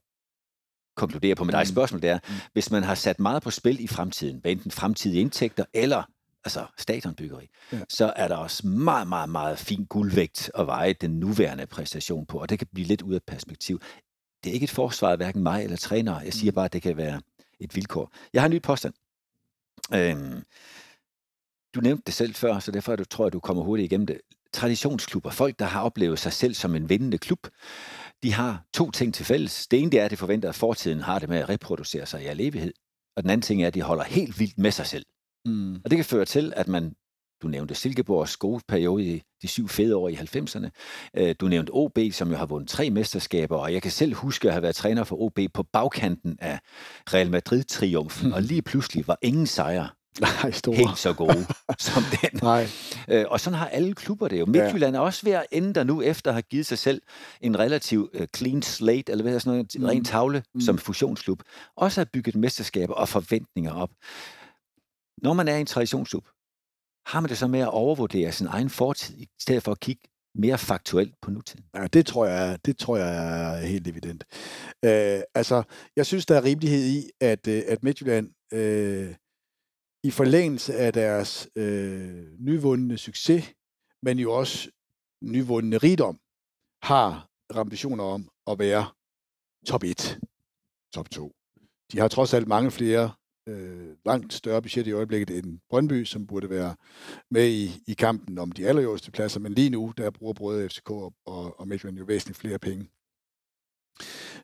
konkludere 0.97 1.35
på 1.35 1.45
med 1.45 1.53
dig 1.53 1.63
mm. 1.63 1.67
spørgsmål, 1.67 2.03
det 2.03 2.11
er, 2.11 2.19
mm. 2.29 2.35
hvis 2.53 2.71
man 2.71 2.83
har 2.83 2.95
sat 2.95 3.21
meget 3.21 3.43
på 3.43 3.51
spil 3.51 3.85
i 3.85 3.87
fremtiden, 3.87 4.39
hvad 4.39 4.53
enten 4.53 4.71
fremtidige 4.71 5.21
indtægter 5.21 5.65
eller 5.75 6.03
altså 6.45 6.67
stadionbyggeri, 6.79 7.49
ja. 7.73 7.81
så 7.89 8.13
er 8.17 8.29
der 8.29 8.37
også 8.37 8.67
meget, 8.67 9.09
meget, 9.09 9.29
meget 9.29 9.59
fin 9.59 9.85
guldvægt 9.85 10.51
at 10.55 10.67
veje 10.67 10.93
den 10.93 11.11
nuværende 11.11 11.67
præstation 11.67 12.27
på, 12.27 12.39
og 12.39 12.49
det 12.49 12.59
kan 12.59 12.69
blive 12.73 12.87
lidt 12.87 13.03
ud 13.03 13.15
af 13.15 13.23
perspektiv 13.27 13.81
det 14.45 14.51
er 14.51 14.55
ikke 14.55 14.65
et 14.65 14.71
forsvar 14.71 15.17
hverken 15.17 15.43
mig 15.43 15.65
eller 15.65 15.77
træner. 15.77 16.21
Jeg 16.21 16.33
siger 16.33 16.53
mm. 16.53 16.55
bare, 16.55 16.65
at 16.65 16.73
det 16.73 16.83
kan 16.83 16.97
være 16.97 17.21
et 17.61 17.77
vilkår. 17.77 18.13
Jeg 18.33 18.43
har 18.43 18.47
en 18.47 18.55
ny 18.55 18.63
påstand. 18.63 18.95
Øhm, 19.95 20.43
du 21.75 21.81
nævnte 21.81 22.03
det 22.07 22.15
selv 22.15 22.35
før, 22.35 22.59
så 22.59 22.71
derfor 22.71 22.97
tror 22.97 23.25
jeg, 23.25 23.33
du 23.33 23.41
kommer 23.41 23.63
hurtigt 23.63 23.93
igennem 23.93 24.07
det. 24.07 24.21
Traditionsklubber, 24.53 25.31
folk, 25.31 25.59
der 25.59 25.65
har 25.65 25.83
oplevet 25.83 26.19
sig 26.19 26.33
selv 26.33 26.55
som 26.55 26.75
en 26.75 26.89
vindende 26.89 27.19
klub, 27.19 27.49
de 28.23 28.33
har 28.33 28.65
to 28.73 28.91
ting 28.91 29.15
til 29.15 29.27
fælles. 29.27 29.67
Det 29.67 29.81
ene 29.81 29.91
det 29.91 30.01
er, 30.01 30.05
at 30.05 30.11
de 30.11 30.17
forventer, 30.17 30.49
at 30.49 30.55
fortiden 30.55 31.01
har 31.01 31.19
det 31.19 31.29
med 31.29 31.39
at 31.39 31.49
reproducere 31.49 32.07
sig 32.07 32.23
i 32.23 32.27
al 32.27 32.41
evighed. 32.41 32.73
Og 33.17 33.23
den 33.23 33.31
anden 33.31 33.43
ting 33.43 33.63
er, 33.63 33.67
at 33.67 33.75
de 33.75 33.83
holder 33.83 34.05
helt 34.05 34.39
vildt 34.39 34.59
med 34.59 34.71
sig 34.71 34.87
selv. 34.87 35.07
Mm. 35.47 35.75
Og 35.75 35.91
det 35.91 35.97
kan 35.97 36.05
føre 36.05 36.25
til, 36.25 36.53
at 36.57 36.69
man 36.69 36.95
du 37.43 37.49
nævnte 37.49 37.75
Silkeborgs 37.75 38.37
gode 38.37 38.61
periode 38.69 39.05
i 39.05 39.23
de 39.43 39.49
syv 39.49 39.69
fede 39.69 39.97
år 39.97 40.09
i 40.09 40.15
90'erne. 40.15 40.69
Øh, 41.17 41.35
du 41.41 41.49
nævnte 41.49 41.71
OB, 41.71 41.99
som 42.13 42.31
jo 42.31 42.37
har 42.37 42.47
vundet 42.47 42.69
tre 42.69 42.91
mesterskaber, 42.91 43.57
og 43.57 43.73
jeg 43.73 43.83
kan 43.83 43.91
selv 43.91 44.15
huske 44.15 44.49
at 44.49 44.55
have 44.55 44.63
været 44.63 44.75
træner 44.75 45.05
for 45.05 45.23
OB 45.23 45.39
på 45.55 45.63
bagkanten 45.63 46.37
af 46.41 46.59
Real 47.15 47.31
Madrid-triumfen, 47.31 48.27
mm. 48.27 48.33
og 48.33 48.43
lige 48.43 48.63
pludselig 48.63 49.07
var 49.09 49.19
ingen 49.23 49.47
sejre 49.47 49.89
Nej, 50.21 50.51
store. 50.51 50.77
helt 50.77 50.99
så 50.99 51.13
gode 51.13 51.47
som 51.79 52.03
den. 52.03 52.41
Nej. 52.43 52.69
Øh, 53.09 53.25
og 53.29 53.41
sådan 53.41 53.59
har 53.59 53.67
alle 53.67 53.95
klubber 53.95 54.29
det 54.29 54.41
jo. 54.41 54.47
Midtjylland 54.47 54.97
er 54.97 55.01
også 55.01 55.27
ved 55.27 55.33
at 55.33 55.47
ende 55.53 55.75
der 55.75 55.85
nu, 55.85 56.03
efter 56.03 56.31
at 56.31 56.35
have 56.35 56.43
givet 56.43 56.67
sig 56.67 56.79
selv 56.79 57.03
en 57.41 57.59
relativ 57.59 58.11
uh, 58.21 58.27
clean 58.37 58.63
slate, 58.63 59.13
eller 59.13 59.23
hvad 59.23 59.41
sådan 59.41 59.53
noget, 59.53 59.75
mm. 59.79 59.85
ren 59.85 60.05
tavle 60.05 60.43
mm. 60.55 60.61
som 60.61 60.79
fusionsklub. 60.79 61.43
Også 61.77 62.01
har 62.01 62.07
bygget 62.13 62.37
mesterskaber 62.37 62.95
og 62.95 63.09
forventninger 63.09 63.73
op. 63.73 63.91
Når 65.23 65.33
man 65.33 65.49
er 65.49 65.57
i 65.57 65.61
en 65.61 65.67
traditionsklub, 65.67 66.27
har 67.07 67.21
man 67.21 67.31
det 67.31 67.39
så 67.39 67.47
med 67.47 67.61
at 67.61 67.69
overvurdere 67.69 68.33
sin 68.33 68.47
egen 68.47 68.71
fortid, 68.71 69.19
i 69.19 69.29
stedet 69.41 69.63
for 69.63 69.73
at 69.73 69.81
kigge 69.81 70.03
mere 70.35 70.59
faktuelt 70.59 71.15
på 71.23 71.31
nutiden? 71.31 71.65
Ja, 71.75 71.87
det 71.87 72.07
tror 72.07 72.27
jeg, 72.27 72.59
det 72.65 72.79
tror 72.79 72.97
jeg 72.97 73.57
er 73.57 73.67
helt 73.67 73.89
evident. 73.89 74.25
Øh, 74.85 75.21
altså, 75.35 75.63
jeg 75.97 76.07
synes, 76.07 76.27
der 76.27 76.37
er 76.37 76.45
rimelighed 76.45 76.85
i, 76.85 77.11
at, 77.21 77.47
øh, 77.49 77.63
at 77.67 77.83
Midtjylland 77.83 78.31
øh, 78.53 79.15
i 80.05 80.11
forlængelse 80.11 80.75
af 80.75 80.93
deres 80.93 81.49
øh, 81.57 82.25
nyvundne 82.39 82.99
succes, 82.99 83.45
men 84.03 84.19
jo 84.19 84.33
også 84.33 84.71
nyvundne 85.23 85.79
rigdom, 85.79 86.19
har 86.83 87.29
ambitioner 87.55 88.05
om 88.05 88.29
at 88.47 88.59
være 88.59 88.87
top 89.67 89.85
1, 89.85 90.19
top 90.95 91.11
2. 91.11 91.33
De 91.93 91.99
har 91.99 92.09
trods 92.09 92.35
alt 92.35 92.49
mange 92.49 92.71
flere 92.71 93.11
øh, 93.49 93.97
langt 94.07 94.33
større 94.33 94.63
budget 94.63 94.87
i 94.87 94.93
øjeblikket 94.93 95.39
end 95.39 95.59
Brøndby, 95.71 96.05
som 96.05 96.27
burde 96.27 96.51
være 96.51 96.75
med 97.31 97.49
i, 97.49 97.83
i 97.87 97.95
kampen 97.95 98.39
om 98.39 98.53
de 98.53 98.69
allerøverste 98.69 99.11
pladser. 99.11 99.41
Men 99.41 99.53
lige 99.53 99.71
nu, 99.71 99.93
der 99.97 100.11
bruger 100.11 100.33
både 100.33 100.69
FCK 100.69 100.91
og, 100.91 101.15
og, 101.27 101.61
og 101.61 101.69
Midtjylland 101.69 101.99
jo 101.99 102.05
væsentligt 102.05 102.39
flere 102.39 102.59
penge. 102.59 102.89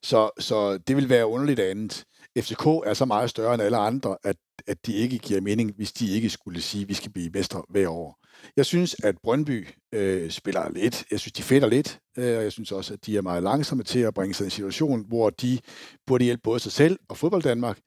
Så, 0.02 0.30
så 0.38 0.78
det 0.78 0.96
vil 0.96 1.08
være 1.08 1.26
underligt 1.26 1.60
andet. 1.60 2.04
FCK 2.38 2.66
er 2.66 2.94
så 2.94 3.04
meget 3.04 3.30
større 3.30 3.54
end 3.54 3.62
alle 3.62 3.76
andre, 3.76 4.16
at, 4.24 4.36
at 4.66 4.86
de 4.86 4.94
ikke 4.94 5.18
giver 5.18 5.40
mening, 5.40 5.72
hvis 5.76 5.92
de 5.92 6.10
ikke 6.10 6.30
skulle 6.30 6.62
sige, 6.62 6.82
at 6.82 6.88
vi 6.88 6.94
skal 6.94 7.12
blive 7.12 7.30
mestre 7.30 7.62
hver 7.68 7.88
år. 7.88 8.18
Jeg 8.56 8.66
synes, 8.66 8.96
at 9.04 9.14
Brøndby 9.22 9.68
øh, 9.94 10.30
spiller 10.30 10.70
lidt. 10.70 11.04
Jeg 11.10 11.20
synes, 11.20 11.32
de 11.32 11.42
fætter 11.42 11.68
lidt. 11.68 11.98
Øh, 12.18 12.36
og 12.36 12.42
jeg 12.42 12.52
synes 12.52 12.72
også, 12.72 12.94
at 12.94 13.06
de 13.06 13.16
er 13.16 13.22
meget 13.22 13.42
langsomme 13.42 13.84
til 13.84 13.98
at 13.98 14.14
bringe 14.14 14.34
sig 14.34 14.44
i 14.44 14.46
en 14.46 14.50
situation, 14.50 15.04
hvor 15.08 15.30
de 15.30 15.58
burde 16.06 16.24
hjælpe 16.24 16.40
både 16.44 16.60
sig 16.60 16.72
selv 16.72 16.98
og 17.08 17.16
fodbold 17.16 17.42
Danmark 17.42 17.78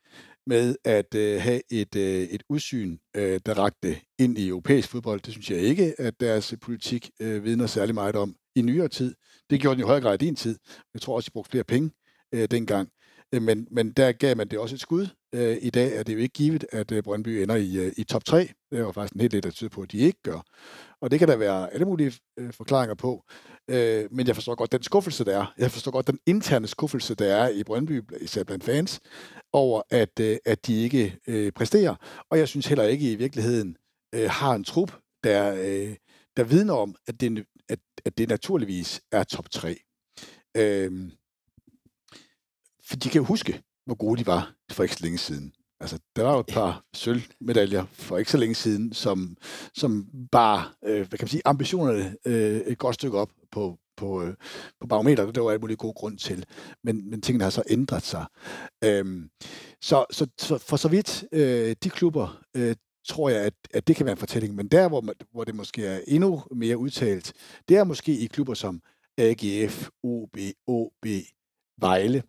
med 0.49 0.75
at 0.85 1.15
øh, 1.15 1.41
have 1.41 1.61
et, 1.71 1.95
øh, 1.95 2.21
et 2.21 2.43
udsyn, 2.49 2.97
øh, 3.15 3.39
der 3.45 3.53
rakte 3.53 3.97
ind 4.19 4.37
i 4.37 4.47
europæisk 4.47 4.89
fodbold. 4.89 5.21
Det 5.21 5.31
synes 5.33 5.51
jeg 5.51 5.59
ikke, 5.59 5.95
at 5.99 6.19
deres 6.19 6.53
politik 6.61 7.09
øh, 7.21 7.43
vidner 7.43 7.67
særlig 7.67 7.95
meget 7.95 8.15
om 8.15 8.35
i 8.55 8.61
nyere 8.61 8.87
tid. 8.87 9.15
Det 9.49 9.61
gjorde 9.61 9.75
den 9.75 9.83
i 9.83 9.87
højere 9.87 10.01
grad 10.01 10.13
i 10.13 10.25
din 10.25 10.35
tid. 10.35 10.57
Jeg 10.93 11.01
tror 11.01 11.15
også, 11.15 11.27
de 11.27 11.31
brugte 11.31 11.51
flere 11.51 11.63
penge 11.63 11.91
øh, 12.33 12.47
dengang. 12.51 12.89
Øh, 13.33 13.41
men, 13.41 13.67
men 13.71 13.91
der 13.91 14.11
gav 14.11 14.37
man 14.37 14.47
det 14.47 14.59
også 14.59 14.75
et 14.75 14.81
skud. 14.81 15.07
Øh, 15.35 15.57
I 15.61 15.69
dag 15.69 15.95
er 15.95 16.03
det 16.03 16.13
jo 16.13 16.19
ikke 16.19 16.33
givet, 16.33 16.65
at 16.71 16.91
øh, 16.91 17.03
Brøndby 17.03 17.29
ender 17.29 17.55
i, 17.55 17.77
øh, 17.77 17.91
i 17.97 18.03
top 18.03 18.25
3. 18.25 18.39
Det 18.71 18.77
er 18.77 18.79
jo 18.79 18.91
faktisk 18.91 19.13
en 19.13 19.21
helt 19.21 19.31
del, 19.31 19.43
der 19.43 19.51
tyder 19.51 19.69
på, 19.69 19.81
at 19.81 19.91
de 19.91 19.97
ikke 19.97 20.21
gør. 20.23 20.41
Og 21.01 21.11
det 21.11 21.19
kan 21.19 21.27
der 21.27 21.35
være 21.35 21.73
alle 21.73 21.85
mulige 21.85 22.13
øh, 22.39 22.53
forklaringer 22.53 22.95
på. 22.95 23.23
Øh, 23.69 24.05
men 24.11 24.27
jeg 24.27 24.35
forstår 24.35 24.55
godt 24.55 24.71
den 24.71 24.83
skuffelse, 24.83 25.25
der 25.25 25.39
er. 25.39 25.53
Jeg 25.57 25.71
forstår 25.71 25.91
godt 25.91 26.07
den 26.07 26.19
interne 26.25 26.67
skuffelse, 26.67 27.15
der 27.15 27.33
er 27.35 27.49
i 27.49 27.63
Brøndby, 27.63 28.03
især 28.21 28.43
blandt 28.43 28.63
fans, 28.63 28.99
over 29.53 29.81
at, 29.89 30.19
øh, 30.19 30.37
at 30.45 30.67
de 30.67 30.83
ikke 30.83 31.19
øh, 31.27 31.51
præsterer. 31.51 31.95
Og 32.29 32.37
jeg 32.37 32.47
synes 32.47 32.67
heller 32.67 32.83
ikke 32.83 33.11
i 33.11 33.15
virkeligheden 33.15 33.77
øh, 34.15 34.29
har 34.29 34.53
en 34.53 34.63
trup, 34.63 34.99
der, 35.23 35.53
øh, 35.53 35.95
der 36.37 36.43
vidner 36.43 36.73
om, 36.73 36.95
at 37.07 37.21
det, 37.21 37.45
at, 37.69 37.79
at 38.05 38.17
det 38.17 38.29
naturligvis 38.29 39.01
er 39.11 39.23
top 39.23 39.49
3. 39.51 39.77
Øh, 40.57 41.11
for 42.89 42.95
de 42.95 43.09
kan 43.09 43.21
jo 43.21 43.25
huske, 43.25 43.61
hvor 43.85 43.95
gode 43.95 44.19
de 44.19 44.25
var 44.25 44.55
for 44.71 44.83
ikke 44.83 44.95
så 44.95 45.03
længe 45.03 45.17
siden. 45.17 45.53
Altså, 45.81 45.99
der 46.15 46.23
var 46.23 46.33
jo 46.33 46.39
et 46.39 46.45
par 46.45 46.85
sølvmedaljer 46.93 47.85
for 47.93 48.17
ikke 48.17 48.31
så 48.31 48.37
længe 48.37 48.55
siden, 48.55 48.93
som, 48.93 49.37
som 49.75 50.09
bare, 50.31 50.63
øh, 50.85 51.07
hvad 51.07 51.17
kan 51.17 51.23
man 51.25 51.27
sige, 51.27 51.41
ambitionerne 51.45 52.15
øh, 52.25 52.57
et 52.57 52.77
godt 52.77 52.95
stykke 52.95 53.17
op 53.17 53.31
på, 53.51 53.77
på, 53.99 54.23
øh, 54.23 54.33
på 54.81 54.87
barometer, 54.87 55.31
Det 55.31 55.43
var 55.43 55.51
alt 55.51 55.61
muligt 55.61 55.79
god 55.79 55.93
grund 55.93 56.17
til. 56.17 56.45
Men, 56.83 57.09
men 57.09 57.21
tingene 57.21 57.43
har 57.43 57.51
så 57.51 57.63
ændret 57.69 58.03
sig. 58.03 58.25
Øhm, 58.83 59.29
så, 59.81 60.05
så, 60.11 60.27
så 60.37 60.57
for 60.57 60.77
så 60.77 60.87
vidt 60.87 61.25
øh, 61.31 61.75
de 61.83 61.89
klubber, 61.89 62.41
øh, 62.55 62.75
tror 63.07 63.29
jeg, 63.29 63.41
at, 63.41 63.53
at 63.73 63.87
det 63.87 63.95
kan 63.95 64.05
være 64.05 64.13
en 64.13 64.25
fortælling. 64.25 64.55
Men 64.55 64.67
der, 64.67 64.89
hvor, 64.89 65.01
man, 65.01 65.15
hvor 65.31 65.43
det 65.43 65.55
måske 65.55 65.85
er 65.85 65.99
endnu 66.07 66.43
mere 66.51 66.77
udtalt, 66.77 67.33
det 67.69 67.77
er 67.77 67.83
måske 67.83 68.19
i 68.19 68.25
klubber 68.25 68.53
som 68.53 68.81
AGF, 69.17 69.89
OB, 70.03 70.37
OB, 70.67 71.05
Vejle, 71.81 72.23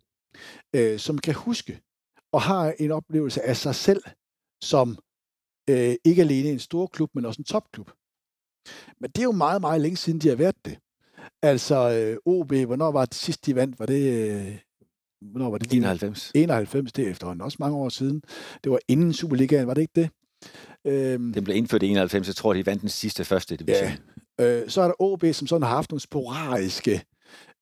øh, 0.76 0.98
som 0.98 1.18
kan 1.18 1.34
huske 1.34 1.80
og 2.32 2.42
har 2.42 2.74
en 2.78 2.90
oplevelse 2.90 3.42
af 3.42 3.56
sig 3.56 3.74
selv 3.74 4.02
som 4.62 4.98
øh, 5.70 5.94
ikke 6.04 6.22
alene 6.22 6.48
en 6.48 6.58
stor 6.58 6.86
klub, 6.86 7.10
men 7.14 7.24
også 7.24 7.40
en 7.40 7.44
topklub. 7.44 7.90
Men 9.00 9.10
det 9.10 9.18
er 9.18 9.24
jo 9.24 9.32
meget, 9.32 9.60
meget 9.60 9.80
længe 9.80 9.96
siden, 9.96 10.18
de 10.18 10.28
har 10.28 10.36
været 10.36 10.64
det. 10.64 10.78
Altså 11.42 11.90
øh, 11.90 12.16
OB, 12.24 12.52
hvornår 12.52 12.90
var 12.92 13.04
det 13.04 13.14
sidst, 13.14 13.46
de 13.46 13.54
vandt? 13.54 13.78
Var 13.78 13.86
det 13.86 14.30
øh, 14.30 14.58
hvornår 15.20 15.50
var 15.50 15.58
det? 15.58 15.72
91. 15.72 16.30
91, 16.34 16.92
det 16.92 17.06
er 17.06 17.10
efterhånden 17.10 17.42
også 17.42 17.56
mange 17.60 17.76
år 17.76 17.88
siden. 17.88 18.22
Det 18.64 18.72
var 18.72 18.78
inden 18.88 19.12
Superligaen, 19.12 19.66
var 19.66 19.74
det 19.74 19.80
ikke 19.80 20.00
det? 20.00 20.10
Øhm, 20.86 21.32
den 21.32 21.44
blev 21.44 21.56
indført 21.56 21.82
i 21.82 21.88
91, 21.88 22.26
jeg 22.26 22.36
tror, 22.36 22.54
de 22.54 22.66
vandt 22.66 22.80
den 22.80 22.88
sidste 22.88 23.24
første 23.24 23.56
division. 23.56 23.90
Ja. 24.38 24.60
Øh, 24.60 24.68
så 24.68 24.82
er 24.82 24.86
der 24.86 24.94
OB, 25.02 25.24
som 25.32 25.46
sådan 25.46 25.62
har 25.62 25.70
haft 25.70 25.90
nogle 25.90 26.00
sporadiske 26.00 27.02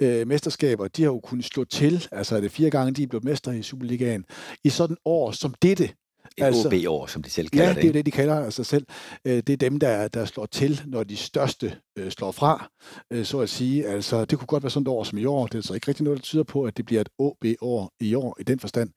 øh, 0.03 0.29
mesterskaber. 0.29 0.89
De 0.89 1.03
har 1.03 1.11
jo 1.11 1.21
kunnet 1.21 1.45
slå 1.45 1.65
til, 1.65 2.09
altså 2.13 2.37
er 2.37 2.41
det 2.41 2.53
fire 2.53 2.71
gange, 2.71 2.93
de 2.93 3.03
er 3.03 3.07
blevet 3.07 3.25
mestre 3.25 3.59
i 3.59 3.63
Superligaen, 3.63 4.25
i 4.65 4.69
sådan 4.69 4.97
år 5.05 5.31
som 5.31 5.55
dette. 5.63 5.91
Et 6.39 6.45
altså, 6.45 6.69
OB-år, 6.69 7.07
som 7.07 7.23
de 7.23 7.31
selv 7.31 7.49
kalder 7.49 7.69
ja, 7.69 7.75
det. 7.75 7.83
det 7.83 7.89
er 7.89 7.93
det, 7.93 8.07
de 8.07 8.11
kalder 8.11 8.51
sig 8.51 8.67
selv. 8.67 8.87
Øh, 9.25 9.37
det 9.37 9.51
er 9.51 9.57
dem, 9.57 9.79
der, 9.79 10.09
der 10.09 10.25
slår 10.25 10.47
til, 10.47 10.83
når 10.87 11.05
de 11.05 11.17
største 11.17 11.77
øh, 11.99 12.11
slår 12.11 12.33
fra, 12.33 12.71
øh, 13.13 13.25
så 13.25 13.41
at 13.41 13.49
sige. 13.49 13.87
Altså, 13.87 14.25
det 14.25 14.39
kunne 14.39 14.47
godt 14.47 14.63
være 14.63 14.71
sådan 14.71 14.83
et 14.83 14.89
år 14.89 15.05
som 15.05 15.19
i 15.19 15.25
år. 15.25 15.47
Det 15.47 15.59
er 15.59 15.63
så 15.63 15.75
ikke 15.75 15.89
rigtig 15.89 16.05
noget, 16.05 16.19
der 16.19 16.23
tyder 16.23 16.45
på, 16.45 16.63
at 16.63 16.77
det 16.77 16.87
bliver 16.87 17.01
et 17.01 17.09
OB-år 17.19 17.93
i 18.01 18.15
år, 18.15 18.37
i 18.41 18.43
den 18.43 18.61
forstand. 18.61 18.91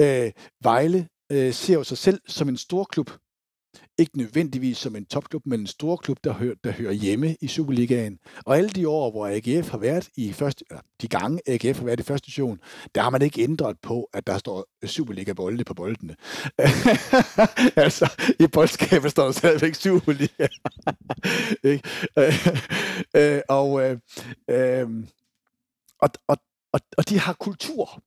Øh, 0.00 0.30
Vejle 0.62 1.08
øh, 1.32 1.52
ser 1.52 1.74
jo 1.74 1.84
sig 1.84 1.98
selv 1.98 2.20
som 2.28 2.48
en 2.48 2.56
stor 2.56 2.84
klub 2.84 3.10
ikke 3.98 4.18
nødvendigvis 4.18 4.78
som 4.78 4.96
en 4.96 5.04
topklub, 5.04 5.42
men 5.46 5.60
en 5.60 5.66
stor 5.66 5.96
klub, 5.96 6.18
der, 6.24 6.32
hører, 6.32 6.54
der 6.64 6.70
hører 6.70 6.92
hjemme 6.92 7.36
i 7.40 7.46
Superligaen. 7.46 8.18
Og 8.46 8.56
alle 8.56 8.70
de 8.70 8.88
år, 8.88 9.10
hvor 9.10 9.26
AGF 9.26 9.68
har 9.70 9.78
været 9.78 10.08
i 10.16 10.32
første, 10.32 10.64
de 11.02 11.08
gange 11.08 11.40
AGF 11.46 11.78
har 11.78 11.84
været 11.84 12.00
i 12.00 12.02
første 12.02 12.26
division, 12.26 12.58
der 12.94 13.02
har 13.02 13.10
man 13.10 13.22
ikke 13.22 13.42
ændret 13.42 13.76
på, 13.82 14.08
at 14.12 14.26
der 14.26 14.38
står 14.38 14.66
Superliga-bolde 14.86 15.64
på 15.64 15.74
boldene. 15.74 16.16
altså, 17.84 18.12
i 18.40 18.46
boldskabet 18.46 19.10
står 19.10 19.24
der 19.24 19.32
stadigvæk 19.32 19.74
Superliga. 19.74 20.46
ikke? 21.70 21.88
Øh, 22.18 22.46
øh, 23.16 23.40
og, 23.48 23.82
øh, 23.82 23.98
øh, 24.50 24.88
og, 25.98 26.10
og, 26.28 26.36
og, 26.72 26.80
og 26.98 27.08
de 27.08 27.18
har 27.18 27.32
kultur. 27.32 28.02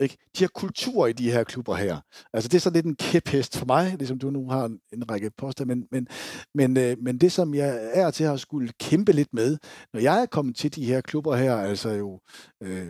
Ikke? 0.00 0.16
De 0.38 0.44
har 0.44 0.50
kultur 0.54 1.06
i 1.06 1.12
de 1.12 1.30
her 1.30 1.44
klubber 1.44 1.74
her. 1.74 2.00
Altså 2.32 2.48
det 2.48 2.56
er 2.56 2.60
så 2.60 2.70
lidt 2.70 2.86
en 2.86 2.96
kæphest 2.96 3.56
for 3.56 3.66
mig, 3.66 3.94
ligesom 3.98 4.18
du 4.18 4.30
nu 4.30 4.50
har 4.50 4.64
en, 4.64 4.78
en 4.92 5.10
række 5.10 5.30
poster, 5.38 5.64
men, 5.64 5.84
men, 5.92 6.08
men, 6.54 6.76
øh, 6.76 6.96
men 7.02 7.18
det 7.18 7.32
som 7.32 7.54
jeg 7.54 7.90
er 7.94 8.10
til 8.10 8.24
at 8.24 8.40
skulle 8.40 8.72
kæmpe 8.80 9.12
lidt 9.12 9.28
med, 9.32 9.58
når 9.92 10.00
jeg 10.00 10.22
er 10.22 10.26
kommet 10.26 10.56
til 10.56 10.74
de 10.74 10.84
her 10.84 11.00
klubber 11.00 11.36
her, 11.36 11.56
altså 11.56 11.90
jo 11.90 12.20
øh, 12.62 12.88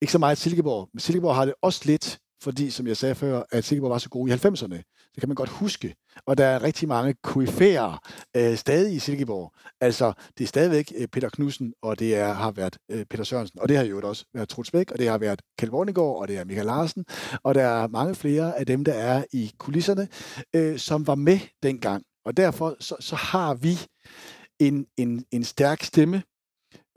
ikke 0.00 0.12
så 0.12 0.18
meget 0.18 0.38
Silkeborg, 0.38 0.88
men 0.92 1.00
Silkeborg 1.00 1.34
har 1.34 1.44
det 1.44 1.54
også 1.62 1.82
lidt 1.84 2.18
fordi, 2.42 2.70
som 2.70 2.86
jeg 2.86 2.96
sagde 2.96 3.14
før, 3.14 3.42
at 3.50 3.64
Silkeborg 3.64 3.90
var 3.90 3.98
så 3.98 4.08
god 4.08 4.28
i 4.28 4.32
90'erne. 4.32 4.76
Det 5.14 5.20
kan 5.20 5.28
man 5.28 5.34
godt 5.34 5.48
huske. 5.48 5.94
Og 6.26 6.38
der 6.38 6.44
er 6.46 6.62
rigtig 6.62 6.88
mange 6.88 7.14
kuifærer 7.22 7.98
øh, 8.36 8.56
stadig 8.56 8.94
i 8.94 8.98
Silkeborg. 8.98 9.52
Altså, 9.80 10.12
det 10.38 10.44
er 10.44 10.48
stadigvæk 10.48 10.92
øh, 10.96 11.08
Peter 11.08 11.28
Knudsen, 11.28 11.74
og 11.82 11.98
det 11.98 12.16
er, 12.16 12.32
har 12.32 12.50
været 12.50 12.78
øh, 12.90 13.04
Peter 13.04 13.24
Sørensen, 13.24 13.60
og 13.60 13.68
det 13.68 13.76
har 13.76 13.84
jo 13.84 14.00
også 14.08 14.24
været 14.34 14.48
Truls 14.48 14.70
Bæk, 14.70 14.90
og 14.90 14.98
det 14.98 15.08
har 15.08 15.18
været 15.18 15.42
Kjeld 15.58 15.70
Vornegård, 15.70 16.20
og 16.20 16.28
det 16.28 16.38
er 16.38 16.44
Michael 16.44 16.66
Larsen, 16.66 17.04
og 17.42 17.54
der 17.54 17.62
er 17.62 17.88
mange 17.88 18.14
flere 18.14 18.58
af 18.58 18.66
dem, 18.66 18.84
der 18.84 18.92
er 18.92 19.24
i 19.32 19.52
kulisserne, 19.58 20.08
øh, 20.54 20.78
som 20.78 21.06
var 21.06 21.14
med 21.14 21.38
dengang. 21.62 22.02
Og 22.24 22.36
derfor 22.36 22.76
så, 22.80 22.96
så 23.00 23.16
har 23.16 23.54
vi 23.54 23.78
en, 24.58 24.86
en, 24.96 25.24
en 25.30 25.44
stærk 25.44 25.82
stemme, 25.82 26.22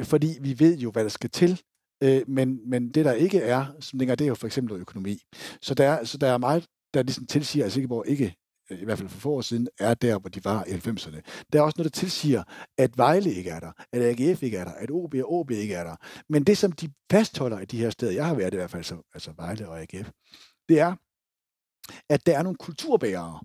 fordi 0.04 0.38
vi 0.42 0.60
ved 0.60 0.78
jo, 0.78 0.92
hvad 0.92 1.04
der 1.04 1.10
skal 1.10 1.30
til 1.30 1.62
Øh, 2.04 2.22
men, 2.28 2.70
men 2.70 2.92
det, 2.92 3.06
der 3.06 3.14
ikke 3.14 3.40
er, 3.40 3.66
som 3.80 4.00
længere, 4.00 4.16
det 4.16 4.26
er 4.26 4.30
jo 4.30 4.36
for 4.36 4.48
eksempel 4.48 4.76
økonomi. 4.76 5.22
Så 5.62 5.74
der, 5.74 5.90
er, 5.90 6.04
så 6.04 6.18
der 6.18 6.28
er 6.28 6.38
meget, 6.38 6.68
der 6.94 7.04
ligesom 7.04 7.26
tilsiger, 7.26 7.66
at 7.66 7.72
Silkeborg 7.72 8.08
ikke 8.08 8.36
øh, 8.72 8.82
i 8.82 8.86
hvert 8.86 8.98
fald 8.98 9.10
for 9.10 9.20
få 9.20 9.32
år 9.32 9.42
siden, 9.42 9.68
er 9.80 9.94
der, 9.94 10.20
hvor 10.20 10.30
de 10.30 10.46
var 10.46 10.66
i 10.66 10.72
90'erne. 10.72 11.22
Der 11.54 11.60
er 11.60 11.64
også 11.64 11.76
noget, 11.78 11.94
der 11.94 12.00
tilsiger, 12.00 12.44
at 12.78 12.98
Vejle 12.98 13.34
ikke 13.34 13.50
er 13.50 13.60
der, 13.60 13.72
at 13.94 14.02
AGF 14.02 14.44
ikke 14.44 14.58
er 14.58 14.64
der, 14.64 14.72
at 14.72 14.92
OB 14.92 15.14
og 15.14 15.34
OB 15.34 15.52
ikke 15.52 15.74
er 15.74 15.84
der. 15.84 15.96
Men 16.30 16.44
det, 16.44 16.58
som 16.58 16.72
de 16.72 16.90
fastholder 17.12 17.60
i 17.60 17.66
de 17.66 17.78
her 17.78 17.90
steder, 17.90 18.12
jeg 18.12 18.26
har 18.26 18.36
været 18.36 18.54
i 18.54 18.58
hvert 18.58 18.72
fald, 18.72 18.80
altså, 18.80 19.02
altså 19.14 19.34
Vejle 19.38 19.70
og 19.70 19.82
AGF, 19.82 20.10
det 20.70 20.80
er, 20.80 20.96
at 22.10 22.26
der 22.26 22.38
er 22.38 22.44
nogle 22.44 22.58
kulturbærere. 22.58 23.42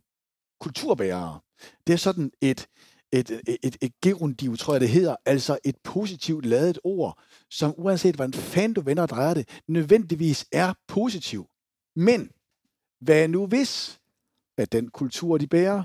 Kulturbærere. 0.60 1.40
Det 1.86 1.92
er 1.92 1.96
sådan 1.96 2.30
et, 2.40 2.66
et, 3.14 3.30
et, 3.30 3.58
et, 3.62 3.76
et 3.80 3.92
gerundiv, 4.02 4.56
tror 4.56 4.74
jeg 4.74 4.80
det 4.80 4.88
hedder, 4.88 5.16
altså 5.26 5.58
et 5.64 5.76
positivt 5.84 6.46
lavet 6.46 6.78
ord, 6.84 7.22
som 7.50 7.74
uanset 7.76 8.14
hvordan 8.14 8.32
fan 8.32 8.72
du 8.72 8.80
vender 8.80 9.02
og 9.02 9.08
drejer 9.08 9.34
det, 9.34 9.48
nødvendigvis 9.68 10.46
er 10.52 10.74
positiv. 10.88 11.46
Men 11.96 12.30
hvad 13.00 13.28
nu 13.28 13.46
hvis, 13.46 14.00
at 14.58 14.72
den 14.72 14.88
kultur, 14.88 15.38
de 15.38 15.46
bærer, 15.46 15.82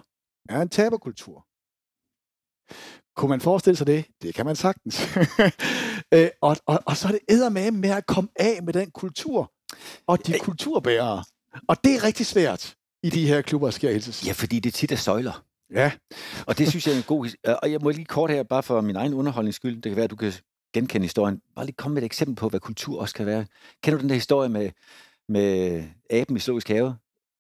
er 0.50 0.62
en 0.62 0.70
taberkultur? 0.70 1.46
Kunne 3.16 3.30
man 3.30 3.42
forestille 3.42 3.78
sig 3.78 3.88
det? 3.88 4.06
Det 4.22 4.36
kan 4.36 4.46
man 4.46 4.56
sagtens. 4.56 5.02
øh, 6.14 6.30
og, 6.42 6.58
og, 6.66 6.80
og 6.86 6.98
så 6.98 7.08
er 7.08 7.12
det 7.12 7.22
eddermame 7.30 7.78
med 7.78 7.90
at 7.90 8.06
komme 8.06 8.30
af 8.36 8.64
med 8.64 8.74
den 8.74 8.92
kultur 8.92 9.54
og 10.08 10.28
de 10.28 10.40
kulturbærere. 10.40 11.24
Og 11.68 11.84
det 11.84 11.96
er 11.96 12.04
rigtig 12.04 12.26
svært 12.26 12.76
i 13.04 13.10
de 13.10 13.28
her 13.28 13.42
klubber, 13.42 13.70
skal 13.70 13.88
jeg 13.88 13.96
hilse 13.96 14.26
Ja, 14.28 14.32
fordi 14.32 14.60
det 14.60 14.74
tit 14.74 14.92
er 14.92 14.96
søjler. 14.96 15.49
Ja. 15.74 15.92
og 16.48 16.58
det 16.58 16.70
synes 16.70 16.88
jeg 16.88 16.94
er 16.94 16.98
en 16.98 17.04
god... 17.04 17.30
Og 17.62 17.72
jeg 17.72 17.80
må 17.82 17.90
lige 17.90 18.06
kort 18.06 18.32
her, 18.32 18.44
bare 18.44 18.64
for 18.64 18.82
min 18.82 18.96
egen 18.96 19.14
underholdnings 19.14 19.56
skyld, 19.56 19.76
det 19.76 19.90
kan 19.90 19.96
være, 19.96 20.04
at 20.04 20.12
du 20.12 20.16
kan 20.16 20.34
genkende 20.74 21.06
historien. 21.06 21.42
Bare 21.56 21.66
lige 21.66 21.76
komme 21.76 21.94
med 21.94 22.02
et 22.02 22.06
eksempel 22.06 22.36
på, 22.36 22.50
hvad 22.50 22.60
kultur 22.60 23.02
også 23.02 23.16
kan 23.16 23.26
være. 23.26 23.46
Kender 23.84 23.98
du 23.98 24.02
den 24.02 24.10
der 24.10 24.16
historie 24.16 24.50
med, 24.50 24.72
med 25.30 25.84
aben 26.10 26.38
i 26.38 26.40
Zoologisk 26.40 26.68
Have? 26.68 26.96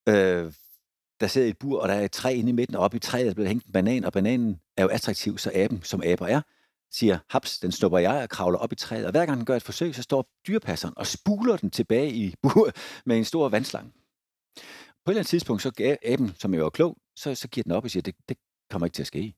Øh, 0.09 0.53
der 1.19 1.27
sidder 1.27 1.47
i 1.47 1.49
et 1.49 1.57
bur, 1.57 1.79
og 1.79 1.89
der 1.89 1.95
er 1.95 2.01
et 2.01 2.11
træ 2.11 2.33
inde 2.33 2.49
i 2.49 2.53
midten, 2.53 2.75
og 2.75 2.83
oppe 2.83 2.97
i 2.97 2.99
træet 2.99 3.29
er 3.29 3.33
blevet 3.33 3.47
hængt 3.47 3.65
en 3.65 3.71
banan, 3.71 4.05
og 4.05 4.13
bananen 4.13 4.59
er 4.77 4.83
jo 4.83 4.89
attraktiv, 4.89 5.37
så 5.37 5.51
aben, 5.53 5.83
som 5.83 6.03
aber 6.05 6.27
er, 6.27 6.41
siger, 6.91 7.17
haps, 7.29 7.59
den 7.59 7.71
snupper 7.71 7.99
jeg 7.99 8.23
og 8.23 8.29
kravler 8.29 8.59
op 8.59 8.71
i 8.71 8.75
træet. 8.75 9.05
Og 9.05 9.11
hver 9.11 9.25
gang 9.25 9.37
den 9.37 9.45
gør 9.45 9.55
et 9.55 9.63
forsøg, 9.63 9.95
så 9.95 10.01
står 10.01 10.25
dyrepasseren 10.47 10.93
og 10.97 11.07
spuler 11.07 11.57
den 11.57 11.71
tilbage 11.71 12.13
i 12.13 12.33
bur 12.43 12.71
med 13.05 13.17
en 13.17 13.25
stor 13.25 13.49
vandslange. 13.49 13.91
På 15.05 15.11
et 15.11 15.15
eller 15.15 15.19
andet 15.19 15.29
tidspunkt, 15.29 15.61
så 15.61 15.71
gav 15.71 15.95
aben, 16.05 16.35
som 16.39 16.53
jo 16.53 16.65
er 16.65 16.69
klog, 16.69 16.97
så, 17.19 17.35
så 17.35 17.47
giver 17.47 17.63
den 17.63 17.71
op 17.71 17.83
og 17.83 17.91
siger, 17.91 18.01
det, 18.01 18.15
det 18.29 18.37
kommer 18.71 18.85
ikke 18.85 18.95
til 18.95 19.03
at 19.03 19.07
ske. 19.07 19.35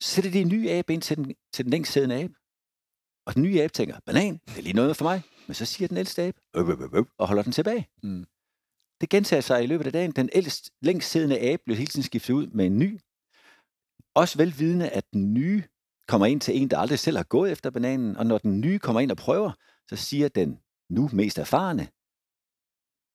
Så 0.00 0.08
sætter 0.08 0.30
de 0.30 0.40
en 0.40 0.48
ny 0.48 0.70
abe 0.70 0.92
ind 0.92 1.02
til 1.02 1.16
den, 1.16 1.34
til 1.52 1.64
den 1.64 1.70
længst 1.70 1.92
siddende 1.92 2.22
abe. 2.22 2.34
Og 3.26 3.34
den 3.34 3.42
nye 3.42 3.62
abe 3.62 3.72
tænker, 3.72 4.00
banan, 4.06 4.40
det 4.46 4.58
er 4.58 4.62
lige 4.62 4.72
noget 4.72 4.96
for 4.96 5.04
mig. 5.04 5.22
Men 5.46 5.54
så 5.54 5.64
siger 5.64 5.88
den 5.88 5.96
ældste 5.96 6.22
abe, 6.22 6.40
øp, 6.56 6.68
øp, 6.68 6.94
øp, 6.94 7.06
og 7.18 7.28
holder 7.28 7.42
den 7.42 7.52
tilbage. 7.52 7.88
Mm. 8.02 8.24
Det 9.00 9.08
gentager 9.08 9.40
sig 9.40 9.64
i 9.64 9.66
løbet 9.66 9.86
af 9.86 9.92
dagen. 9.92 10.12
Den 10.12 10.30
ældst, 10.32 10.70
længst 10.80 11.10
siddende 11.10 11.40
abe 11.40 11.62
bliver 11.64 11.76
hele 11.76 11.90
tiden 11.90 12.02
skiftet 12.02 12.34
ud 12.34 12.46
med 12.46 12.66
en 12.66 12.78
ny. 12.78 13.00
Også 14.14 14.38
velvidende, 14.38 14.88
at 14.88 15.12
den 15.12 15.34
nye 15.34 15.62
kommer 16.08 16.26
ind 16.26 16.40
til 16.40 16.62
en, 16.62 16.70
der 16.70 16.78
aldrig 16.78 16.98
selv 16.98 17.16
har 17.16 17.24
gået 17.24 17.52
efter 17.52 17.70
bananen, 17.70 18.16
og 18.16 18.26
når 18.26 18.38
den 18.38 18.60
nye 18.60 18.78
kommer 18.78 19.00
ind 19.00 19.10
og 19.10 19.16
prøver, 19.16 19.52
så 19.88 19.96
siger 19.96 20.28
den 20.28 20.60
nu 20.90 21.10
mest 21.12 21.38
erfarne, 21.38 21.88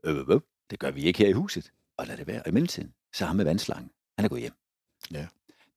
øp, 0.03 0.17
øp, 0.17 0.29
øp, 0.29 0.43
det 0.69 0.79
gør 0.79 0.91
vi 0.91 1.01
ikke 1.01 1.19
her 1.19 1.29
i 1.29 1.31
huset. 1.31 1.71
Og 1.97 2.07
lad 2.07 2.17
det 2.17 2.27
være. 2.27 2.41
Og 2.41 2.47
i 2.47 2.51
mellemtiden, 2.51 2.93
så 3.13 3.25
har 3.25 3.33
med 3.33 3.45
vandslangen. 3.45 3.91
Han 4.17 4.25
er 4.25 4.29
gået 4.29 4.41
hjem. 4.41 4.53
Ja. 5.11 5.27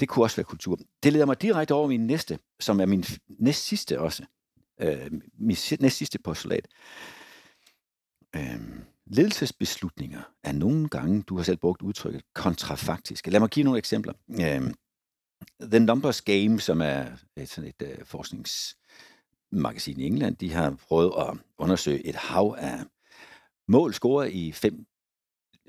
Det 0.00 0.08
kunne 0.08 0.24
også 0.24 0.36
være 0.36 0.44
kultur. 0.44 0.78
Det 1.02 1.12
leder 1.12 1.26
mig 1.26 1.42
direkte 1.42 1.74
over 1.74 1.88
min 1.88 2.06
næste, 2.06 2.38
som 2.60 2.80
er 2.80 2.86
min 2.86 3.04
næst 3.28 3.64
sidste 3.64 4.00
også. 4.00 4.24
Øh, 4.80 5.12
min 5.38 5.56
næst 5.80 5.96
sidste 5.96 6.18
postulat. 6.18 6.68
Øh, 8.36 8.60
ledelsesbeslutninger 9.06 10.22
er 10.44 10.52
nogle 10.52 10.88
gange, 10.88 11.22
du 11.22 11.36
har 11.36 11.42
selv 11.42 11.56
brugt 11.56 11.82
udtrykket, 11.82 12.22
kontrafaktiske. 12.34 13.30
Lad 13.30 13.40
mig 13.40 13.48
give 13.48 13.64
nogle 13.64 13.78
eksempler. 13.78 14.12
Øh, 14.30 14.62
The 15.60 15.80
Numbers 15.80 16.22
Game, 16.22 16.60
som 16.60 16.80
er 16.80 17.06
et, 17.36 17.48
sådan 17.48 17.72
et 17.80 17.82
uh, 17.98 18.06
forskningsmagasin 18.06 20.00
i 20.00 20.06
England, 20.06 20.36
de 20.36 20.52
har 20.52 20.70
prøvet 20.70 21.12
at 21.18 21.38
undersøge 21.58 22.06
et 22.06 22.14
hav 22.14 22.56
af 22.58 22.80
mål 23.68 23.94
scoret 23.94 24.32
i 24.32 24.52
fem 24.52 24.86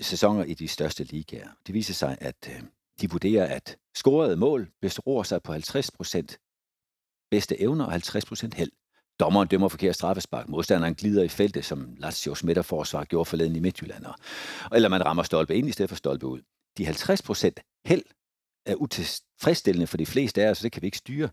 sæsoner 0.02 0.44
i 0.44 0.54
de 0.54 0.68
største 0.68 1.04
ligaer. 1.04 1.48
Det 1.66 1.74
viser 1.74 1.94
sig, 1.94 2.18
at 2.20 2.48
øh, 2.48 2.62
de 3.00 3.10
vurderer, 3.10 3.46
at 3.46 3.76
scorede 3.94 4.36
mål 4.36 4.70
beror 4.80 5.22
sig 5.22 5.42
på 5.42 5.54
50% 5.54 7.28
bedste 7.30 7.60
evner 7.60 7.84
og 7.84 7.94
50% 7.94 8.48
held. 8.54 8.70
Dommeren 9.20 9.48
dømmer 9.48 9.68
forkert 9.68 9.94
straffespark. 9.94 10.48
Modstanderen 10.48 10.94
glider 10.94 11.22
i 11.22 11.28
feltet, 11.28 11.64
som 11.64 11.96
Lazios 11.98 12.44
midterforsvar 12.44 13.04
gjorde 13.04 13.24
forleden 13.24 13.56
i 13.56 13.60
Midtjylland. 13.60 14.04
Eller 14.72 14.88
man 14.88 15.04
rammer 15.04 15.22
stolpe 15.22 15.54
ind 15.54 15.68
i 15.68 15.72
stedet 15.72 15.88
for 15.88 15.96
stolpe 15.96 16.26
ud. 16.26 16.40
De 16.78 16.88
50% 16.88 17.80
held 17.86 18.04
er 18.66 18.74
utilfredsstillende 18.74 19.86
for 19.86 19.96
de 19.96 20.06
fleste 20.06 20.42
af 20.42 20.50
os, 20.50 20.58
så 20.58 20.62
det 20.62 20.72
kan 20.72 20.82
vi 20.82 20.86
ikke 20.86 20.98
styre. 20.98 21.28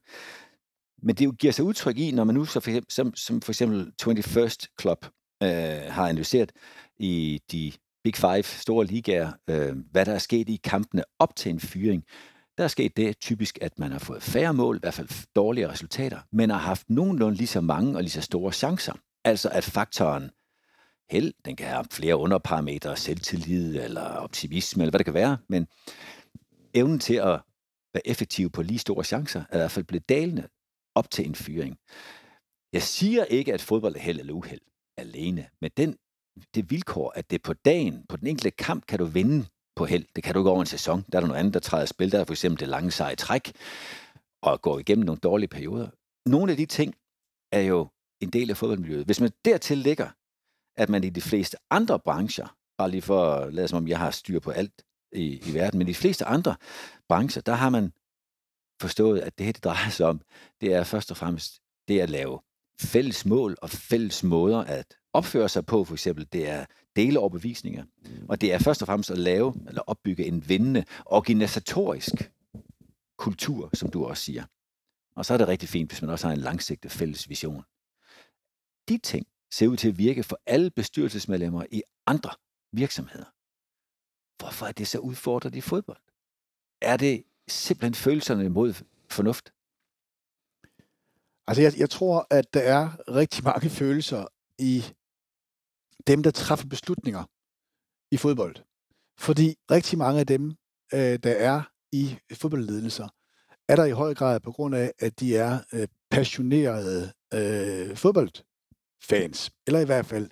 Men 1.01 1.15
det 1.15 1.37
giver 1.37 1.53
sig 1.53 1.65
udtryk 1.65 1.97
i, 1.97 2.11
når 2.11 2.23
man 2.23 2.35
nu, 2.35 2.45
så 2.45 2.59
for 2.59 2.69
eksempel, 2.69 2.91
som, 2.91 3.15
som 3.15 3.41
for 3.41 3.51
eksempel 3.51 3.91
21st 4.01 4.75
Club 4.81 5.05
øh, 5.43 5.49
har 5.89 6.09
analyseret 6.09 6.51
i 6.97 7.41
de 7.51 7.71
Big 8.03 8.15
Five, 8.15 8.43
store 8.43 8.85
ligaer, 8.85 9.31
øh, 9.49 9.77
hvad 9.91 10.05
der 10.05 10.13
er 10.13 10.17
sket 10.17 10.49
i 10.49 10.59
kampene 10.63 11.03
op 11.19 11.35
til 11.35 11.49
en 11.49 11.59
fyring. 11.59 12.03
Der 12.57 12.63
er 12.63 12.67
sket 12.67 12.97
det 12.97 13.19
typisk, 13.19 13.57
at 13.61 13.79
man 13.79 13.91
har 13.91 13.99
fået 13.99 14.23
færre 14.23 14.53
mål, 14.53 14.75
i 14.75 14.79
hvert 14.79 14.93
fald 14.93 15.33
dårligere 15.35 15.71
resultater, 15.71 16.19
men 16.31 16.49
har 16.49 16.57
haft 16.57 16.89
nogenlunde 16.89 17.37
lige 17.37 17.47
så 17.47 17.61
mange 17.61 17.95
og 17.95 18.01
lige 18.01 18.11
så 18.11 18.21
store 18.21 18.51
chancer. 18.51 18.93
Altså 19.25 19.49
at 19.49 19.63
faktoren 19.63 20.31
held, 21.09 21.33
den 21.45 21.55
kan 21.55 21.67
have 21.67 21.85
flere 21.91 22.17
underparametre, 22.17 22.97
selvtillid 22.97 23.75
eller 23.75 24.01
optimisme, 24.01 24.83
eller 24.83 24.91
hvad 24.91 24.99
det 24.99 25.05
kan 25.05 25.13
være, 25.13 25.37
men 25.49 25.67
evnen 26.73 26.99
til 26.99 27.13
at 27.15 27.41
være 27.93 28.07
effektiv 28.07 28.49
på 28.49 28.61
lige 28.61 28.79
store 28.79 29.03
chancer, 29.03 29.43
er 29.49 29.55
i 29.55 29.59
hvert 29.59 29.71
fald 29.71 29.85
blevet 29.85 30.09
dalende 30.09 30.47
op 30.95 31.11
til 31.11 31.27
en 31.27 31.35
fyring. 31.35 31.77
Jeg 32.73 32.83
siger 32.83 33.23
ikke, 33.23 33.53
at 33.53 33.61
fodbold 33.61 33.95
er 33.95 33.99
held 33.99 34.19
eller 34.19 34.33
uheld. 34.33 34.61
alene. 34.97 35.47
Men 35.61 35.71
den, 35.77 35.97
det 36.55 36.71
vilkår, 36.71 37.13
at 37.15 37.31
det 37.31 37.41
på 37.41 37.53
dagen, 37.53 38.05
på 38.09 38.17
den 38.17 38.27
enkelte 38.27 38.51
kamp, 38.51 38.85
kan 38.85 38.99
du 38.99 39.05
vinde 39.05 39.45
på 39.75 39.85
held. 39.85 40.05
Det 40.15 40.23
kan 40.23 40.33
du 40.33 40.39
ikke 40.39 40.49
over 40.49 40.61
en 40.61 40.65
sæson. 40.65 41.05
Der 41.11 41.17
er 41.17 41.19
der 41.19 41.27
noget 41.27 41.39
andet, 41.39 41.53
der 41.53 41.59
træder 41.59 41.85
spil. 41.85 42.11
Der 42.11 42.19
er 42.19 42.23
for 42.23 42.33
eksempel 42.33 42.59
det 42.59 42.67
lange 42.67 42.91
seje 42.91 43.15
træk, 43.15 43.51
og 44.41 44.61
går 44.61 44.79
igennem 44.79 45.05
nogle 45.05 45.19
dårlige 45.19 45.47
perioder. 45.47 45.89
Nogle 46.25 46.51
af 46.51 46.57
de 46.57 46.65
ting 46.65 46.95
er 47.51 47.61
jo 47.61 47.87
en 48.21 48.29
del 48.29 48.49
af 48.49 48.57
fodboldmiljøet. 48.57 49.05
Hvis 49.05 49.21
man 49.21 49.31
dertil 49.45 49.77
ligger, 49.77 50.09
at 50.77 50.89
man 50.89 51.03
i 51.03 51.09
de 51.09 51.21
fleste 51.21 51.57
andre 51.69 51.99
brancher, 51.99 52.55
bare 52.77 52.91
lige 52.91 53.01
for 53.01 53.31
at 53.31 53.53
lade 53.53 53.67
som 53.67 53.77
om 53.77 53.87
jeg 53.87 53.99
har 53.99 54.11
styr 54.11 54.39
på 54.39 54.51
alt 54.51 54.81
i, 55.11 55.49
i 55.49 55.53
verden, 55.53 55.77
men 55.77 55.87
i 55.87 55.91
de 55.91 55.95
fleste 55.95 56.25
andre 56.25 56.55
brancher, 57.09 57.41
der 57.41 57.53
har 57.53 57.69
man 57.69 57.93
forstået, 58.81 59.19
at 59.19 59.37
det 59.37 59.45
her, 59.45 59.53
det 59.53 59.63
drejer 59.63 59.89
sig 59.89 60.05
om, 60.05 60.21
det 60.61 60.73
er 60.73 60.83
først 60.83 61.11
og 61.11 61.17
fremmest 61.17 61.61
det 61.87 61.99
at 61.99 62.09
lave 62.09 62.39
fælles 62.81 63.25
mål 63.25 63.57
og 63.61 63.69
fælles 63.69 64.23
måder 64.23 64.59
at 64.59 64.98
opfører 65.19 65.47
sig 65.47 65.65
på, 65.65 65.83
for 65.83 65.93
eksempel, 65.93 66.27
det 66.33 66.49
er 66.49 66.65
dele 66.95 67.19
overbevisninger, 67.19 67.83
og 68.29 68.41
det 68.41 68.53
er 68.53 68.59
først 68.59 68.81
og 68.81 68.85
fremmest 68.85 69.11
at 69.11 69.17
lave 69.17 69.53
eller 69.67 69.81
opbygge 69.81 70.25
en 70.25 70.49
vindende 70.49 70.85
organisatorisk 71.05 72.31
kultur, 73.17 73.69
som 73.73 73.89
du 73.91 74.05
også 74.05 74.23
siger. 74.23 74.43
Og 75.15 75.25
så 75.25 75.33
er 75.33 75.37
det 75.37 75.47
rigtig 75.47 75.69
fint, 75.69 75.89
hvis 75.89 76.01
man 76.01 76.11
også 76.11 76.27
har 76.27 76.33
en 76.33 76.41
langsigtet 76.41 76.91
fælles 76.91 77.29
vision. 77.29 77.63
De 78.89 78.97
ting 78.97 79.27
ser 79.51 79.67
ud 79.67 79.77
til 79.77 79.89
at 79.89 79.97
virke 79.97 80.23
for 80.23 80.39
alle 80.45 80.71
bestyrelsesmedlemmer 80.71 81.65
i 81.71 81.81
andre 82.05 82.31
virksomheder. 82.71 83.25
Hvorfor 84.39 84.65
er 84.65 84.71
det 84.71 84.87
så 84.87 84.99
udfordret 84.99 85.55
i 85.55 85.61
fodbold? 85.61 86.01
Er 86.81 86.97
det 86.97 87.23
simpelthen 87.47 87.93
følelserne 87.93 88.45
imod 88.45 88.73
fornuft? 89.09 89.53
Altså, 91.47 91.61
jeg, 91.61 91.73
jeg 91.77 91.89
tror, 91.89 92.27
at 92.29 92.53
der 92.53 92.59
er 92.59 93.13
rigtig 93.15 93.43
mange 93.43 93.69
følelser 93.69 94.25
i 94.57 94.83
dem, 96.07 96.23
der 96.23 96.31
træffer 96.31 96.67
beslutninger 96.67 97.23
i 98.11 98.17
fodbold. 98.17 98.55
Fordi 99.19 99.55
rigtig 99.71 99.97
mange 99.97 100.19
af 100.19 100.27
dem, 100.27 100.49
øh, 100.93 101.19
der 101.23 101.31
er 101.31 101.61
i 101.91 102.17
fodboldledelser, 102.33 103.07
er 103.67 103.75
der 103.75 103.85
i 103.85 103.91
høj 103.91 104.13
grad 104.13 104.39
på 104.39 104.51
grund 104.51 104.75
af, 104.75 104.93
at 104.99 105.19
de 105.19 105.37
er 105.37 105.59
øh, 105.73 105.87
passionerede 106.11 107.13
øh, 107.33 107.95
fodboldfans, 107.97 109.51
eller 109.67 109.79
i 109.79 109.85
hvert 109.85 110.05
fald 110.05 110.29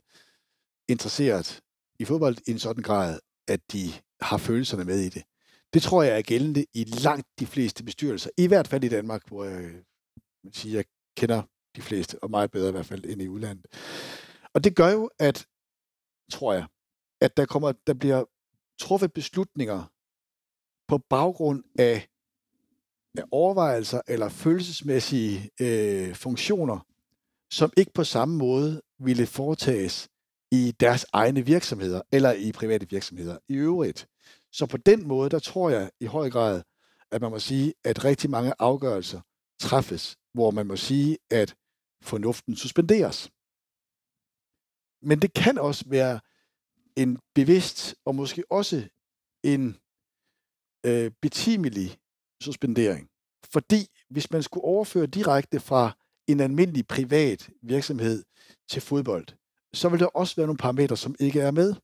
interesseret 0.88 1.62
i 2.00 2.06
fodbold 2.06 2.38
i 2.48 2.52
en 2.52 2.60
sådan 2.60 2.84
grad, 2.84 3.20
at 3.48 3.60
de 3.72 3.92
har 4.22 4.38
følelserne 4.38 4.86
med 4.86 5.00
i 5.00 5.10
det. 5.10 5.24
Det 5.74 5.82
tror 5.82 6.04
jeg 6.04 6.18
er 6.18 6.22
gældende 6.22 6.66
i 6.74 6.84
langt 6.84 7.28
de 7.40 7.46
fleste 7.46 7.84
bestyrelser, 7.84 8.30
i 8.38 8.48
hvert 8.48 8.68
fald 8.68 8.84
i 8.84 8.90
Danmark, 8.90 9.28
hvor 9.28 9.44
jeg, 9.44 9.72
man 10.44 10.54
siger, 10.54 10.76
jeg 10.76 10.86
kender 11.18 11.42
de 11.76 11.82
fleste, 11.82 12.24
og 12.24 12.30
meget 12.30 12.52
bedre 12.52 12.70
i 12.70 12.72
hvert 12.72 12.86
fald 12.86 13.06
end 13.06 13.22
i 13.22 13.28
udlandet. 13.28 13.66
Og 14.54 14.64
det 14.64 14.76
gør 14.76 14.90
jo, 14.90 15.10
at, 15.20 15.46
tror 16.32 16.54
jeg, 16.54 16.66
at 17.22 17.38
der, 17.38 17.46
kommer, 17.46 17.72
der 17.88 17.94
bliver 17.94 18.24
truffet 18.80 19.14
beslutninger 19.14 19.92
på 20.88 20.98
baggrund 20.98 21.64
af, 21.80 22.08
af 23.18 23.24
overvejelser 23.32 24.02
eller 24.08 24.30
følelsesmæssige 24.30 25.50
øh, 25.62 26.16
funktioner, 26.16 26.80
som 27.52 27.72
ikke 27.78 27.92
på 27.94 28.04
samme 28.04 28.38
måde 28.38 28.82
ville 29.00 29.26
foretages 29.26 30.10
i 30.52 30.76
deres 30.80 31.06
egne 31.14 31.46
virksomheder 31.46 32.02
eller 32.12 32.32
i 32.32 32.52
private 32.52 32.90
virksomheder 32.90 33.38
i 33.48 33.56
øvrigt. 33.56 34.08
Så 34.52 34.66
på 34.66 34.78
den 34.78 35.08
måde, 35.08 35.30
der 35.30 35.40
tror 35.40 35.70
jeg 35.70 35.92
i 36.00 36.06
høj 36.06 36.30
grad, 36.30 36.62
at 37.12 37.22
man 37.22 37.32
må 37.32 37.40
sige, 37.40 37.74
at 37.84 38.06
rigtig 38.06 38.30
mange 38.30 38.54
afgørelser 38.60 39.22
træffes, 39.60 40.18
hvor 40.34 40.52
man 40.52 40.68
må 40.68 40.76
sige, 40.76 41.18
at 41.32 41.56
fornuften 42.02 42.56
suspenderes. 42.56 43.30
Men 45.02 45.20
det 45.20 45.34
kan 45.34 45.58
også 45.58 45.86
være 45.88 46.20
en 46.96 47.20
bevidst 47.36 47.96
og 48.06 48.16
måske 48.16 48.44
også 48.50 48.88
en 49.44 49.78
øh, 50.86 51.12
betimelig 51.22 51.98
suspendering. 52.42 53.10
Fordi 53.52 53.88
hvis 54.10 54.32
man 54.32 54.44
skulle 54.44 54.64
overføre 54.64 55.06
direkte 55.06 55.60
fra 55.60 55.98
en 56.28 56.40
almindelig 56.40 56.88
privat 56.88 57.50
virksomhed 57.62 58.24
til 58.70 58.82
fodbold, 58.82 59.26
så 59.74 59.90
vil 59.90 60.00
der 60.00 60.06
også 60.06 60.36
være 60.36 60.48
nogle 60.48 60.58
parametre, 60.58 60.98
som 60.98 61.16
ikke 61.20 61.42
er 61.42 61.52
med. 61.52 61.76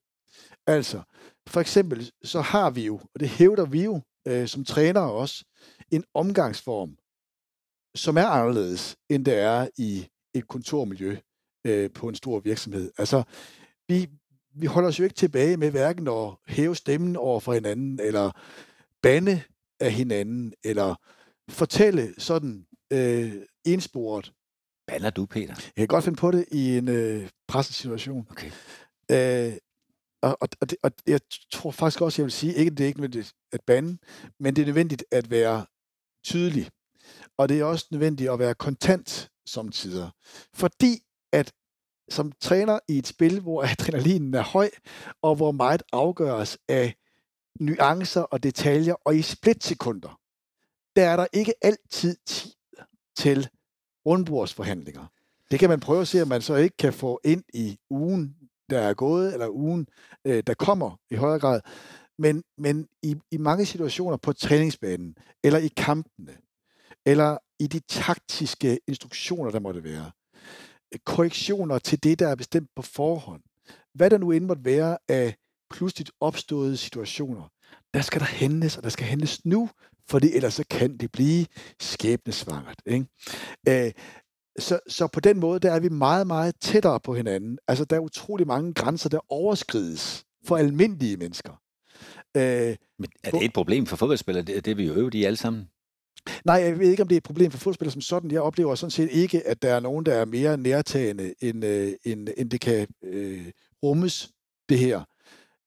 Altså, 0.68 1.02
for 1.48 1.60
eksempel, 1.60 2.12
så 2.24 2.42
har 2.42 2.70
vi 2.70 2.86
jo, 2.86 2.96
og 2.96 3.20
det 3.20 3.30
hævder 3.30 3.66
vi 3.66 3.84
jo 3.84 4.02
øh, 4.28 4.48
som 4.48 4.66
trænere 4.66 5.12
også, 5.12 5.46
en 5.92 6.04
omgangsform, 6.14 6.98
som 7.96 8.18
er 8.18 8.26
anderledes, 8.26 8.98
end 9.10 9.26
det 9.26 9.40
er 9.40 9.68
i 9.78 10.08
et 10.34 10.48
kontormiljø 10.48 11.18
øh, 11.66 11.92
på 11.92 12.08
en 12.10 12.16
stor 12.16 12.40
virksomhed. 12.40 12.92
Altså, 12.98 13.24
vi, 13.88 14.10
vi 14.56 14.66
holder 14.66 14.90
os 14.90 15.00
jo 15.00 15.04
ikke 15.04 15.16
tilbage 15.16 15.58
med 15.58 15.72
hverken 15.72 16.08
at 16.08 16.36
hæve 16.48 16.76
stemmen 16.76 17.16
over 17.16 17.40
for 17.40 17.54
hinanden, 17.54 18.00
eller 18.00 18.32
bande 19.02 19.42
af 19.80 19.92
hinanden, 19.92 20.54
eller 20.64 20.96
fortælle 21.50 22.14
sådan 22.18 22.66
øh, 22.94 23.34
ensporet. 23.66 24.34
Bander 24.88 25.10
du, 25.10 25.26
Peter? 25.26 25.56
Jeg 25.56 25.74
kan 25.76 25.88
godt 25.88 26.04
finde 26.04 26.18
på 26.18 26.32
det 26.32 26.46
i 26.52 26.78
en 26.78 26.88
øh, 26.88 27.30
pressesituation. 27.48 28.28
Okay. 28.32 28.52
Øh, 29.12 29.58
og, 30.22 30.38
og, 30.42 30.50
og, 30.62 30.70
det, 30.70 30.78
og 30.84 30.92
jeg 31.08 31.20
tror 31.52 31.72
faktisk 31.72 32.02
også, 32.02 32.22
jeg 32.22 32.26
vil 32.26 32.32
sige, 32.32 32.54
ikke 32.54 32.72
det 32.72 32.84
er 32.84 32.88
ikke 32.88 33.00
nødvendigt 33.00 33.34
at 33.52 33.62
bande, 33.68 33.98
men 34.40 34.56
det 34.56 34.62
er 34.62 34.66
nødvendigt 34.66 35.06
at 35.12 35.32
være 35.32 35.66
tydelig. 36.24 36.70
Og 37.38 37.50
det 37.50 37.60
er 37.60 37.64
også 37.64 37.88
nødvendigt 37.92 38.30
at 38.30 38.40
være 38.40 38.56
kontant 38.56 39.30
som 39.46 39.72
tider. 39.72 40.10
Fordi 40.54 41.00
at 41.34 41.54
som 42.10 42.32
træner 42.32 42.80
i 42.88 42.98
et 42.98 43.08
spil, 43.08 43.40
hvor 43.40 43.64
adrenalinen 43.72 44.34
er 44.34 44.42
høj, 44.42 44.70
og 45.22 45.36
hvor 45.36 45.52
meget 45.52 45.84
afgøres 45.92 46.58
af 46.68 46.96
nuancer 47.60 48.22
og 48.22 48.44
detaljer, 48.44 48.96
og 49.06 49.16
i 49.16 49.22
splitsekunder, 49.22 50.20
der 50.96 51.10
er 51.10 51.16
der 51.16 51.28
ikke 51.34 51.54
altid 51.62 52.16
tid 52.26 52.52
til 53.18 53.50
rundbordsforhandlinger. 54.06 55.06
Det 55.52 55.60
kan 55.60 55.70
man 55.70 55.80
prøve 55.80 56.02
at 56.02 56.08
se, 56.08 56.22
om 56.22 56.28
man 56.28 56.42
så 56.42 56.56
ikke 56.56 56.78
kan 56.78 56.94
få 56.94 57.20
ind 57.24 57.44
i 57.54 57.78
ugen, 57.90 58.36
der 58.70 58.80
er 58.80 58.94
gået, 58.94 59.34
eller 59.34 59.50
ugen, 59.50 59.88
øh, 60.26 60.44
der 60.48 60.54
kommer 60.54 61.00
i 61.10 61.16
højere 61.16 61.40
grad. 61.40 61.62
Men, 62.18 62.44
men 62.58 62.88
i, 63.04 63.16
i 63.32 63.38
mange 63.38 63.66
situationer 63.66 64.18
på 64.18 64.34
træningsbanen, 64.34 65.16
eller 65.44 65.60
i 65.60 65.68
kampene, 65.68 66.38
eller 67.06 67.38
i 67.60 67.68
de 67.68 67.80
taktiske 67.80 68.80
instruktioner, 68.88 69.52
der 69.52 69.60
måtte 69.60 69.84
være, 69.84 70.12
korrektioner 71.06 71.80
til 71.80 72.04
det, 72.04 72.20
der 72.20 72.28
er 72.28 72.36
bestemt 72.36 72.70
på 72.76 72.82
forhånd, 72.82 73.42
hvad 73.96 74.10
der 74.10 74.18
nu 74.18 74.32
end 74.32 74.46
måtte 74.46 74.66
være 74.66 74.98
af 75.08 75.36
pludseligt 75.70 76.12
opståede 76.20 76.78
situationer, 76.78 77.50
der 77.94 78.02
skal 78.02 78.20
der 78.20 78.26
handles, 78.26 78.78
og 78.78 78.84
der 78.84 78.90
skal 78.90 79.06
handles 79.06 79.46
nu, 79.46 79.70
fordi 80.10 80.34
ellers 80.34 80.54
så 80.54 80.64
kan 80.70 80.98
det 80.98 81.12
blive 81.12 81.46
skæbnesvangert. 81.82 82.82
Ikke? 82.86 83.06
Øh, 83.70 83.92
så, 84.60 84.80
så 84.88 85.08
på 85.08 85.20
den 85.20 85.40
måde, 85.40 85.60
der 85.60 85.72
er 85.72 85.80
vi 85.80 85.90
meget, 85.90 86.28
meget 86.28 86.56
tættere 86.62 87.00
på 87.00 87.16
hinanden. 87.16 87.58
Altså, 87.68 87.86
der 87.86 87.96
er 87.96 88.00
utrolig 88.00 88.48
mange 88.48 88.74
grænser, 88.74 89.10
der 89.10 89.20
overskrides 89.30 90.26
for 90.48 90.58
almindelige 90.58 91.18
mennesker. 91.18 91.52
Øh, 92.38 92.76
Men 93.00 93.10
er 93.24 93.32
det 93.32 93.46
et 93.46 93.54
problem 93.54 93.86
for 93.86 93.96
fodboldspillere? 93.96 94.46
Det, 94.46 94.66
det 94.66 94.72
er 94.72 94.76
vi 94.76 94.88
jo 94.88 94.94
øvet 94.94 95.14
i 95.14 95.24
alle 95.24 95.38
sammen. 95.38 95.68
Nej, 96.46 96.56
jeg 96.56 96.80
ved 96.80 96.90
ikke, 96.90 97.04
om 97.04 97.08
det 97.08 97.16
er 97.16 97.18
et 97.18 97.24
problem 97.24 97.52
for 97.52 97.58
fodspillere 97.58 97.92
som 97.92 98.02
sådan. 98.02 98.32
Jeg 98.32 98.42
oplever 98.42 98.76
sådan 98.76 98.92
set 98.92 99.10
ikke, 99.12 99.48
at 99.48 99.62
der 99.62 99.74
er 99.74 99.80
nogen, 99.80 100.06
der 100.06 100.14
er 100.14 100.26
mere 100.26 100.58
nærtagende, 100.58 101.34
end, 101.42 101.66
øh, 101.66 101.94
end, 102.04 102.28
end 102.38 102.50
det 102.50 102.62
kan 102.62 102.88
øh, 103.04 103.46
rummes, 103.84 104.32
det 104.70 104.80
her. 104.80 105.04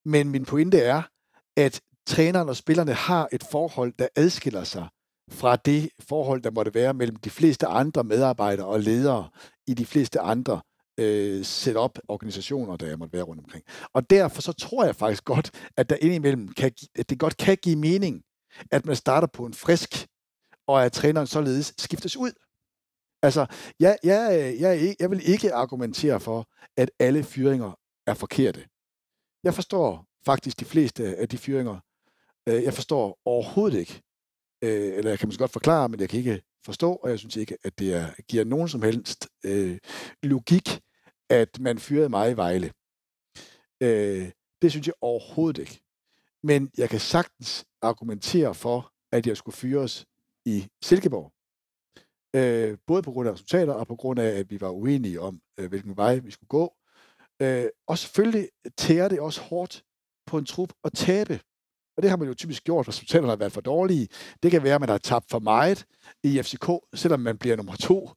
Men 0.09 0.29
min 0.29 0.45
pointe 0.45 0.79
er, 0.79 1.03
at 1.57 1.81
træneren 2.07 2.49
og 2.49 2.57
spillerne 2.57 2.93
har 2.93 3.29
et 3.33 3.45
forhold, 3.51 3.93
der 3.99 4.09
adskiller 4.17 4.65
sig 4.65 4.89
fra 5.31 5.57
det 5.57 5.91
forhold, 6.01 6.43
der 6.43 6.51
måtte 6.51 6.75
være 6.75 6.95
mellem 6.95 7.17
de 7.17 7.31
fleste 7.31 7.67
andre 7.67 8.05
medarbejdere 8.05 8.67
og 8.67 8.81
ledere 8.81 9.29
i 9.67 9.75
de 9.75 9.87
fleste 9.87 10.21
andre 10.21 10.61
øh, 11.01 11.45
setup 11.45 11.99
organisationer, 12.09 12.77
der 12.77 12.97
måtte 12.97 13.13
være 13.13 13.23
rundt 13.23 13.45
omkring. 13.45 13.65
Og 13.95 14.11
derfor 14.11 14.43
så 14.43 14.53
tror 14.53 14.85
jeg 14.85 14.97
faktisk 14.97 15.25
godt, 15.25 15.51
at 15.77 15.91
der 15.91 15.97
indimellem 16.01 16.49
kan, 16.49 16.73
at 16.99 17.11
det 17.11 17.19
godt 17.19 17.37
kan 17.37 17.57
give 17.63 17.77
mening, 17.77 18.23
at 18.71 18.87
man 18.87 18.97
starter 18.97 19.29
på 19.33 19.47
en 19.47 19.55
frisk, 19.55 20.07
og 20.67 20.85
at 20.85 20.93
træneren 20.93 21.27
således 21.27 21.75
skiftes 21.79 22.17
ud. 22.17 22.33
Altså, 23.23 23.47
jeg, 23.81 23.99
jeg, 24.05 24.57
jeg, 24.61 24.97
jeg 25.01 25.11
vil 25.11 25.29
ikke 25.29 25.55
argumentere 25.55 26.21
for, 26.21 26.49
at 26.77 26.91
alle 26.99 27.25
fyringer 27.25 27.79
er 28.07 28.15
forkerte. 28.15 28.67
Jeg 29.45 29.55
forstår 29.55 30.07
faktisk 30.25 30.61
de 30.61 30.65
fleste 30.65 31.17
af 31.17 31.29
de 31.29 31.39
fyringer. 31.39 31.81
Øh, 32.49 32.63
jeg 32.63 32.75
forstår 32.75 33.19
overhovedet 33.25 33.79
ikke, 33.79 34.03
øh, 34.63 34.97
eller 34.97 35.11
jeg 35.11 35.19
kan 35.19 35.29
måske 35.29 35.39
godt 35.39 35.53
forklare, 35.53 35.89
men 35.89 36.01
jeg 36.01 36.09
kan 36.09 36.19
ikke 36.19 36.43
forstå, 36.65 36.93
og 36.93 37.11
jeg 37.11 37.19
synes 37.19 37.37
ikke, 37.37 37.57
at 37.65 37.79
det 37.79 37.95
er, 37.95 38.07
giver 38.29 38.45
nogen 38.45 38.69
som 38.69 38.83
helst 38.83 39.29
øh, 39.45 39.79
logik, 40.23 40.81
at 41.31 41.61
man 41.61 41.79
fyrede 41.79 42.09
mig 42.09 42.31
i 42.31 42.37
Vejle. 42.37 42.73
Øh, 43.81 44.31
det 44.63 44.71
synes 44.71 44.87
jeg 44.87 44.95
overhovedet 45.01 45.61
ikke. 45.61 45.81
Men 46.43 46.71
jeg 46.79 46.91
kan 46.91 47.01
sagtens 47.01 47.65
argumentere 47.83 48.55
for, 48.55 48.93
at 49.13 49.27
jeg 49.27 49.37
skulle 49.37 49.57
fyres 49.57 50.07
i 50.47 50.67
Silkeborg. 50.83 51.33
Øh, 52.37 52.79
både 52.87 53.03
på 53.03 53.13
grund 53.13 53.29
af 53.29 53.33
resultater 53.33 53.73
og 53.73 53.87
på 53.87 53.97
grund 53.97 54.21
af, 54.21 54.39
at 54.39 54.51
vi 54.51 54.61
var 54.61 54.71
uenige 54.71 55.21
om, 55.21 55.41
øh, 55.61 55.69
hvilken 55.69 55.97
vej 55.97 56.19
vi 56.19 56.31
skulle 56.31 56.49
gå. 56.49 56.75
Øh, 57.43 57.67
og 57.89 57.99
selvfølgelig 57.99 58.49
tærer 58.79 59.09
det 59.09 59.21
også 59.21 59.41
hårdt 59.41 59.83
på 60.27 60.39
en 60.39 60.45
trup 60.45 60.73
at 60.85 60.93
tabe. 60.93 61.41
Og 61.97 62.03
det 62.03 62.11
har 62.11 62.17
man 62.17 62.29
jo 62.29 62.35
typisk 62.35 62.65
gjort, 62.65 62.87
hvis 62.87 62.95
resultaterne 62.95 63.29
har 63.29 63.37
været 63.37 63.53
for 63.53 63.61
dårlige. 63.61 64.09
Det 64.43 64.51
kan 64.51 64.63
være, 64.63 64.75
at 64.75 64.81
man 64.81 64.89
har 64.89 64.99
tabt 64.99 65.31
for 65.31 65.39
meget 65.39 65.85
i 66.25 66.43
FCK, 66.43 66.71
selvom 66.95 67.21
man 67.21 67.39
bliver 67.39 67.57
nummer 67.57 67.77
to, 67.77 68.11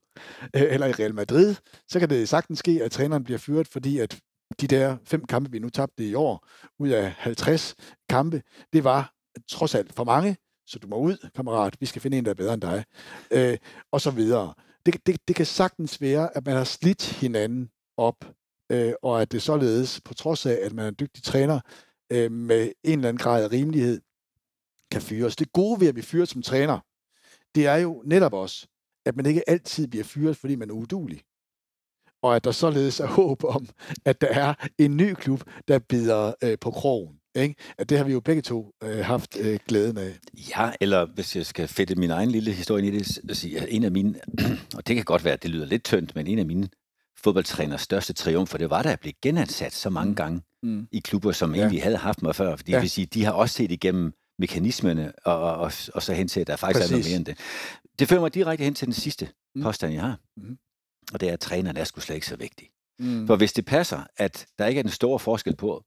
øh, 0.56 0.62
eller 0.62 0.86
i 0.86 0.92
Real 0.92 1.14
Madrid. 1.14 1.54
Så 1.88 2.00
kan 2.00 2.10
det 2.10 2.28
sagtens 2.28 2.58
ske, 2.58 2.80
at 2.82 2.92
træneren 2.92 3.24
bliver 3.24 3.38
fyret, 3.38 3.68
fordi 3.68 3.98
at 3.98 4.20
de 4.60 4.66
der 4.66 4.96
fem 5.04 5.24
kampe, 5.26 5.50
vi 5.50 5.58
nu 5.58 5.68
tabte 5.68 6.08
i 6.08 6.14
år, 6.14 6.46
ud 6.78 6.88
af 6.88 7.10
50 7.10 7.74
kampe, 8.08 8.42
det 8.72 8.84
var 8.84 9.12
trods 9.48 9.74
alt 9.74 9.92
for 9.92 10.04
mange, 10.04 10.36
så 10.70 10.78
du 10.78 10.88
må 10.88 10.96
ud, 10.96 11.28
kammerat, 11.34 11.76
vi 11.80 11.86
skal 11.86 12.02
finde 12.02 12.18
en, 12.18 12.24
der 12.24 12.30
er 12.30 12.34
bedre 12.34 12.54
end 12.54 12.62
dig, 12.62 12.84
øh, 13.30 13.58
og 13.92 14.00
så 14.00 14.10
videre. 14.10 14.54
Det, 14.86 15.06
det, 15.06 15.28
det 15.28 15.36
kan 15.36 15.46
sagtens 15.46 16.00
være, 16.00 16.36
at 16.36 16.46
man 16.46 16.56
har 16.56 16.64
slidt 16.64 17.12
hinanden 17.12 17.70
op, 17.96 18.24
øh, 18.72 18.92
og 19.02 19.22
at 19.22 19.32
det 19.32 19.42
således, 19.42 20.00
på 20.00 20.14
trods 20.14 20.46
af, 20.46 20.58
at 20.62 20.72
man 20.72 20.84
er 20.84 20.88
en 20.88 20.96
dygtig 21.00 21.22
træner, 21.22 21.60
øh, 22.12 22.32
med 22.32 22.72
en 22.84 22.98
eller 22.98 23.08
anden 23.08 23.18
grad 23.18 23.44
af 23.44 23.52
rimelighed, 23.52 24.00
kan 24.90 25.02
fyres. 25.02 25.36
Det 25.36 25.52
gode 25.52 25.80
ved 25.80 25.88
at 25.88 25.94
blive 25.94 26.04
fyret 26.04 26.28
som 26.28 26.42
træner, 26.42 26.78
det 27.54 27.66
er 27.66 27.76
jo 27.76 28.02
netop 28.06 28.32
også, 28.32 28.66
at 29.06 29.16
man 29.16 29.26
ikke 29.26 29.50
altid 29.50 29.88
bliver 29.88 30.04
fyret, 30.04 30.36
fordi 30.36 30.56
man 30.56 30.70
er 30.70 30.74
udulig 30.74 31.22
og 32.22 32.36
at 32.36 32.44
der 32.44 32.50
således 32.50 33.00
er 33.00 33.06
håb 33.06 33.44
om, 33.44 33.68
at 34.04 34.20
der 34.20 34.28
er 34.28 34.54
en 34.78 34.96
ny 34.96 35.14
klub, 35.14 35.42
der 35.68 35.78
bider 35.78 36.34
øh, 36.44 36.58
på 36.60 36.70
krogen. 36.70 37.19
Ikke? 37.34 37.54
At 37.78 37.88
det 37.88 37.98
har 37.98 38.04
vi 38.04 38.12
jo 38.12 38.20
begge 38.20 38.42
to 38.42 38.74
øh, 38.82 39.04
haft 39.04 39.36
øh, 39.40 39.58
glæden 39.68 39.98
af. 39.98 40.18
Ja, 40.34 40.72
eller 40.80 41.06
hvis 41.06 41.36
jeg 41.36 41.46
skal 41.46 41.68
fætte 41.68 41.94
min 41.94 42.10
egen 42.10 42.30
lille 42.30 42.52
historie 42.52 42.86
i 42.86 42.90
det, 42.90 43.18
at 43.30 43.36
sige, 43.36 43.70
en 43.70 43.84
af 43.84 43.90
mine, 43.90 44.14
og 44.76 44.86
det 44.86 44.96
kan 44.96 45.04
godt 45.04 45.24
være, 45.24 45.34
at 45.34 45.42
det 45.42 45.50
lyder 45.50 45.66
lidt 45.66 45.84
tyndt, 45.84 46.14
men 46.14 46.26
en 46.26 46.38
af 46.38 46.46
mine 46.46 46.68
fodboldtræners 47.16 47.80
største 47.80 48.12
triumfer, 48.12 48.58
det 48.58 48.70
var, 48.70 48.82
da 48.82 48.88
jeg 48.88 49.00
blev 49.00 49.12
genansat 49.22 49.72
så 49.72 49.90
mange 49.90 50.14
gange 50.14 50.42
mm. 50.62 50.86
i 50.92 50.98
klubber, 50.98 51.32
som 51.32 51.54
ja. 51.54 51.60
egentlig 51.60 51.82
havde 51.82 51.96
haft 51.96 52.22
mig 52.22 52.34
før. 52.34 52.56
Fordi 52.56 52.72
ja. 52.72 52.80
vil 52.80 52.90
sige, 52.90 53.06
de 53.06 53.24
har 53.24 53.32
også 53.32 53.54
set 53.54 53.72
igennem 53.72 54.12
mekanismerne, 54.38 55.12
og, 55.24 55.40
og, 55.40 55.56
og, 55.56 55.72
og 55.94 56.02
så 56.02 56.12
hen 56.12 56.28
til, 56.28 56.40
at 56.40 56.46
der 56.46 56.56
faktisk 56.56 56.80
Præcis. 56.80 56.90
er 56.90 56.96
noget 56.96 57.06
mere 57.06 57.16
end 57.16 57.24
det. 57.26 57.38
Det 57.98 58.08
fører 58.08 58.20
mig 58.20 58.34
direkte 58.34 58.64
hen 58.64 58.74
til 58.74 58.86
den 58.86 58.94
sidste 58.94 59.28
mm. 59.54 59.62
påstand, 59.62 59.92
jeg 59.92 60.02
har. 60.02 60.18
Mm 60.36 60.58
og 61.12 61.20
det 61.20 61.28
er, 61.28 61.32
at 61.32 61.40
træneren 61.40 61.76
er 61.76 61.84
sgu 61.84 62.00
slet 62.00 62.14
ikke 62.14 62.26
så 62.26 62.36
vigtig. 62.36 62.68
Mm. 62.98 63.26
For 63.26 63.36
hvis 63.36 63.52
det 63.52 63.64
passer, 63.64 64.02
at 64.16 64.46
der 64.58 64.66
ikke 64.66 64.78
er 64.78 64.82
den 64.82 64.92
store 64.92 65.18
forskel 65.18 65.56
på 65.56 65.84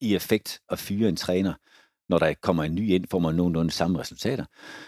i 0.00 0.14
effekt 0.14 0.60
at 0.70 0.78
fyre 0.78 1.08
en 1.08 1.16
træner, 1.16 1.54
når 2.08 2.18
der 2.18 2.34
kommer 2.42 2.64
en 2.64 2.74
ny 2.74 2.90
ind, 2.90 3.04
får 3.10 3.18
man 3.18 3.34
nogenlunde 3.34 3.70
samme 3.70 3.98
resultater, 3.98 4.44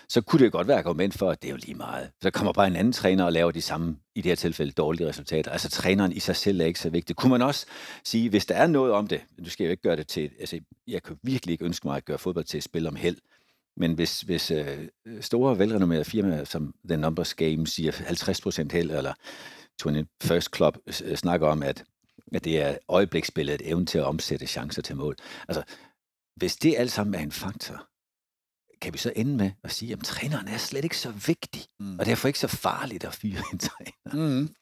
så 0.09 0.21
kunne 0.21 0.45
det 0.45 0.53
godt 0.53 0.69
være 0.69 0.79
argument 0.79 1.15
for, 1.15 1.31
at 1.31 1.43
det 1.43 1.49
er 1.49 1.53
jo 1.53 1.57
lige 1.57 1.75
meget. 1.75 2.11
Så 2.23 2.31
kommer 2.31 2.53
bare 2.53 2.67
en 2.67 2.77
anden 2.77 2.93
træner 2.93 3.25
og 3.25 3.33
laver 3.33 3.51
de 3.51 3.63
samme, 3.63 3.97
i 4.15 4.21
det 4.21 4.31
her 4.31 4.37
tilfælde, 4.37 4.73
dårlige 4.73 5.09
resultater. 5.09 5.51
Altså 5.51 5.69
træneren 5.69 6.13
i 6.13 6.21
sig 6.21 6.37
selv 6.37 6.61
er 6.61 6.65
ikke 6.65 6.81
så 6.81 6.91
vigtig. 6.91 7.17
Kunne 7.17 7.31
man 7.31 7.43
også 7.43 7.67
sige, 8.05 8.31
hvis 8.31 8.47
der 8.47 8.55
er 8.55 8.67
noget 8.67 8.93
om 8.93 9.07
det, 9.07 9.21
du 9.45 9.51
skal 9.51 9.65
jo 9.65 9.71
ikke 9.71 9.83
gøre 9.83 9.97
det 9.97 10.09
til, 10.09 10.31
altså 10.41 10.61
jeg 10.87 11.03
kan 11.03 11.17
virkelig 11.23 11.53
ikke 11.53 11.65
ønske 11.65 11.87
mig 11.89 11.97
at 11.97 12.05
gøre 12.05 12.19
fodbold 12.19 12.45
til 12.45 12.59
et 12.59 12.65
spil 12.65 12.87
om 12.87 12.97
held, 12.97 13.17
men 13.77 13.93
hvis, 13.93 14.21
hvis 14.21 14.51
øh, 14.51 14.79
store, 15.21 15.59
velrenommerede 15.59 16.05
firmaer 16.05 16.45
som 16.45 16.75
The 16.89 16.97
Numbers 16.97 17.35
Game 17.35 17.67
siger 17.67 17.93
50% 17.93 18.73
held, 18.73 18.91
eller 18.91 19.13
21st 19.83 20.57
Club 20.57 20.79
øh, 20.87 21.17
snakker 21.17 21.49
om, 21.49 21.63
at, 21.63 21.85
at 22.35 22.45
det 22.45 22.61
er 22.61 22.79
øjebliksbilledet, 22.89 23.63
evne 23.65 23.87
til 23.87 23.99
at 23.99 24.05
omsætte 24.05 24.47
chancer 24.47 24.83
til 24.83 24.97
mål. 24.97 25.17
Altså, 25.49 25.63
hvis 26.37 26.57
det 26.57 26.75
alt 26.79 26.93
sammen 26.93 27.15
er 27.15 27.19
en 27.19 27.33
faktor, 27.33 27.89
kan 28.83 28.93
vi 28.93 28.99
så 28.99 29.13
ende 29.17 29.37
med 29.37 29.51
at 29.65 29.71
sige, 29.71 29.93
at 29.93 29.99
træneren 30.05 30.49
er 30.49 30.59
slet 30.59 30.85
ikke 30.85 30.99
så 30.99 31.11
vigtig, 31.11 31.63
mm. 31.81 31.99
og 31.99 32.07
derfor 32.07 32.29
ikke 32.29 32.39
så 32.39 32.49
farligt 32.49 33.05
at 33.05 33.15
fyre 33.15 33.43
en 33.53 33.59
træner. 33.59 34.29
Mm. 34.29 34.55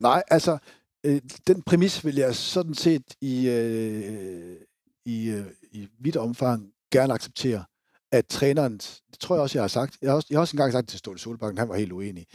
Nej, 0.00 0.22
altså, 0.28 0.58
øh, 1.04 1.20
den 1.46 1.62
præmis 1.62 2.04
vil 2.04 2.14
jeg 2.14 2.34
sådan 2.34 2.74
set 2.74 3.02
i, 3.20 3.48
øh, 3.48 4.56
i, 5.04 5.28
øh, 5.28 5.46
i 5.72 5.88
vidt 5.98 6.16
omfang 6.16 6.70
gerne 6.92 7.14
acceptere, 7.14 7.64
at 8.12 8.26
træneren, 8.26 8.78
det 8.78 9.18
tror 9.20 9.34
jeg 9.34 9.42
også, 9.42 9.58
jeg 9.58 9.62
har 9.62 9.68
sagt, 9.68 9.96
jeg 10.02 10.10
har 10.10 10.16
også, 10.16 10.26
jeg 10.30 10.36
har 10.36 10.40
også 10.40 10.56
engang 10.56 10.72
sagt 10.72 10.88
til 10.88 10.98
Ståle 10.98 11.18
Solbakken, 11.18 11.58
han 11.58 11.68
var 11.68 11.76
helt 11.76 11.92
uenig, 11.92 12.26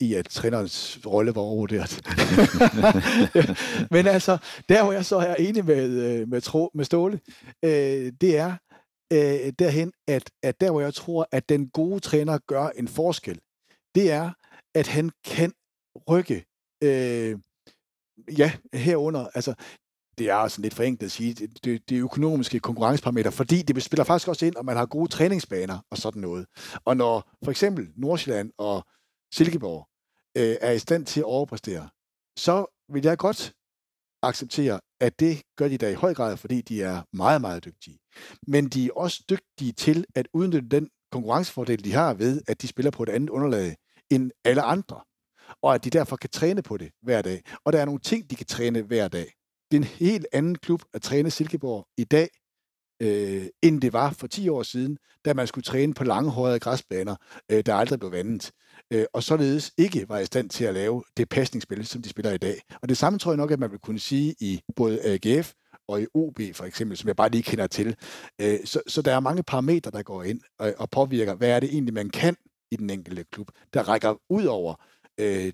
i, 0.00 0.14
at 0.14 0.26
trænerens 0.26 0.98
rolle 1.06 1.34
var 1.34 1.40
overvurderet. 1.40 2.00
Men 3.94 4.06
altså, 4.06 4.38
der 4.68 4.82
hvor 4.82 4.92
jeg 4.92 5.04
så 5.04 5.16
er 5.16 5.34
enig 5.34 5.64
med, 5.64 5.90
øh, 5.90 6.28
med, 6.28 6.40
tro, 6.40 6.70
med 6.74 6.84
Ståle, 6.84 7.20
øh, 7.64 8.12
det 8.20 8.36
er 8.38 8.56
øh, 9.12 9.52
derhen, 9.58 9.92
at, 10.08 10.30
at 10.42 10.60
der 10.60 10.70
hvor 10.70 10.80
jeg 10.80 10.94
tror, 10.94 11.28
at 11.32 11.48
den 11.48 11.68
gode 11.68 12.00
træner 12.00 12.38
gør 12.46 12.68
en 12.68 12.88
forskel, 12.88 13.40
det 13.94 14.12
er, 14.12 14.30
at 14.74 14.86
han 14.86 15.10
kan 15.24 15.52
rykke, 16.10 16.44
øh, 16.82 17.38
ja, 18.38 18.52
herunder, 18.74 19.26
altså, 19.34 19.54
det 20.18 20.30
er 20.30 20.48
sådan 20.48 20.62
lidt 20.62 20.74
forenklet 20.74 21.06
at 21.06 21.12
sige, 21.12 21.34
det, 21.34 21.64
det, 21.64 21.88
det 21.88 21.96
økonomiske 21.96 22.60
konkurrenceparameter, 22.60 23.30
fordi 23.30 23.62
det 23.62 23.82
spiller 23.82 24.04
faktisk 24.04 24.28
også 24.28 24.46
ind, 24.46 24.56
om 24.56 24.64
man 24.64 24.76
har 24.76 24.86
gode 24.86 25.10
træningsbaner 25.10 25.78
og 25.90 25.98
sådan 25.98 26.22
noget. 26.22 26.46
Og 26.84 26.96
når 26.96 27.30
for 27.44 27.50
eksempel 27.50 27.88
Nordsjælland 27.96 28.50
og 28.58 28.86
Silkeborg 29.36 29.88
øh, 30.36 30.56
er 30.60 30.72
i 30.72 30.78
stand 30.78 31.06
til 31.06 31.20
at 31.20 31.24
overpræstere, 31.24 31.88
så 32.38 32.66
vil 32.92 33.04
jeg 33.04 33.18
godt 33.18 33.52
acceptere, 34.22 34.80
at 35.00 35.20
det 35.20 35.42
gør 35.56 35.68
de 35.68 35.78
da 35.78 35.90
i 35.90 35.94
høj 35.94 36.14
grad, 36.14 36.36
fordi 36.36 36.60
de 36.60 36.82
er 36.82 37.02
meget, 37.12 37.40
meget 37.40 37.64
dygtige. 37.64 37.98
Men 38.46 38.68
de 38.68 38.86
er 38.86 38.90
også 38.96 39.24
dygtige 39.30 39.72
til 39.72 40.04
at 40.14 40.28
udnytte 40.32 40.68
den 40.68 40.90
konkurrencefordel, 41.12 41.84
de 41.84 41.92
har 41.92 42.14
ved, 42.14 42.42
at 42.48 42.62
de 42.62 42.68
spiller 42.68 42.90
på 42.90 43.02
et 43.02 43.08
andet 43.08 43.30
underlag 43.30 43.76
end 44.10 44.30
alle 44.44 44.62
andre. 44.62 45.00
Og 45.62 45.74
at 45.74 45.84
de 45.84 45.90
derfor 45.90 46.16
kan 46.16 46.30
træne 46.30 46.62
på 46.62 46.76
det 46.76 46.90
hver 47.02 47.22
dag. 47.22 47.42
Og 47.64 47.72
der 47.72 47.80
er 47.80 47.84
nogle 47.84 48.00
ting, 48.00 48.30
de 48.30 48.36
kan 48.36 48.46
træne 48.46 48.82
hver 48.82 49.08
dag. 49.08 49.32
Det 49.70 49.76
er 49.76 49.80
en 49.80 49.84
helt 49.84 50.26
anden 50.32 50.54
klub 50.58 50.82
at 50.94 51.02
træne 51.02 51.30
Silkeborg 51.30 51.86
i 51.96 52.04
dag, 52.04 52.28
øh, 53.00 53.46
end 53.62 53.80
det 53.80 53.92
var 53.92 54.10
for 54.10 54.26
10 54.26 54.48
år 54.48 54.62
siden, 54.62 54.98
da 55.24 55.34
man 55.34 55.46
skulle 55.46 55.62
træne 55.62 55.94
på 55.94 56.04
langhårede 56.04 56.60
græsbaner, 56.60 57.16
øh, 57.50 57.62
der 57.66 57.74
aldrig 57.74 57.98
blev 57.98 58.12
vandet, 58.12 58.50
øh, 58.92 59.04
og 59.12 59.22
således 59.22 59.72
ikke 59.78 60.08
var 60.08 60.18
i 60.18 60.26
stand 60.26 60.50
til 60.50 60.64
at 60.64 60.74
lave 60.74 61.04
det 61.16 61.28
pasningsspil, 61.28 61.86
som 61.86 62.02
de 62.02 62.08
spiller 62.08 62.32
i 62.32 62.38
dag. 62.38 62.60
Og 62.82 62.88
det 62.88 62.96
samme 62.96 63.18
tror 63.18 63.32
jeg 63.32 63.36
nok, 63.36 63.50
at 63.50 63.58
man 63.58 63.70
vil 63.70 63.78
kunne 63.78 63.98
sige 63.98 64.34
i 64.40 64.60
både 64.76 65.00
AGF 65.04 65.52
og 65.88 66.02
i 66.02 66.06
OB 66.14 66.40
for 66.52 66.64
eksempel, 66.64 66.96
som 66.96 67.08
jeg 67.08 67.16
bare 67.16 67.28
lige 67.28 67.42
kender 67.42 67.66
til. 67.66 67.96
Øh, 68.40 68.58
så, 68.64 68.80
så 68.86 69.02
der 69.02 69.14
er 69.14 69.20
mange 69.20 69.42
parametre, 69.42 69.90
der 69.90 70.02
går 70.02 70.22
ind 70.22 70.40
og, 70.58 70.74
og 70.78 70.90
påvirker, 70.90 71.34
hvad 71.34 71.48
er 71.48 71.60
det 71.60 71.68
egentlig, 71.72 71.94
man 71.94 72.10
kan 72.10 72.36
i 72.70 72.76
den 72.76 72.90
enkelte 72.90 73.24
klub, 73.32 73.50
der 73.74 73.88
rækker 73.88 74.14
ud 74.30 74.44
over 74.44 74.74
øh, 75.20 75.52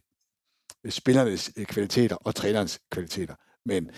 spillernes 0.88 1.50
øh, 1.56 1.66
kvaliteter 1.66 2.16
og 2.16 2.34
trænerens 2.34 2.80
kvaliteter. 2.90 3.34
Men 3.66 3.90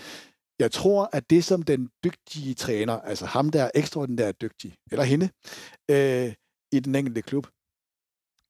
jeg 0.59 0.71
tror, 0.71 1.09
at 1.13 1.29
det 1.29 1.43
som 1.43 1.61
den 1.61 1.89
dygtige 2.03 2.53
træner, 2.53 2.93
altså 2.93 3.25
ham, 3.25 3.49
der 3.49 3.63
er 3.63 3.71
ekstraordinært 3.75 4.41
dygtig, 4.41 4.75
eller 4.91 5.03
hende, 5.03 5.29
øh, 5.91 6.33
i 6.71 6.79
den 6.79 6.95
enkelte 6.95 7.21
klub, 7.21 7.47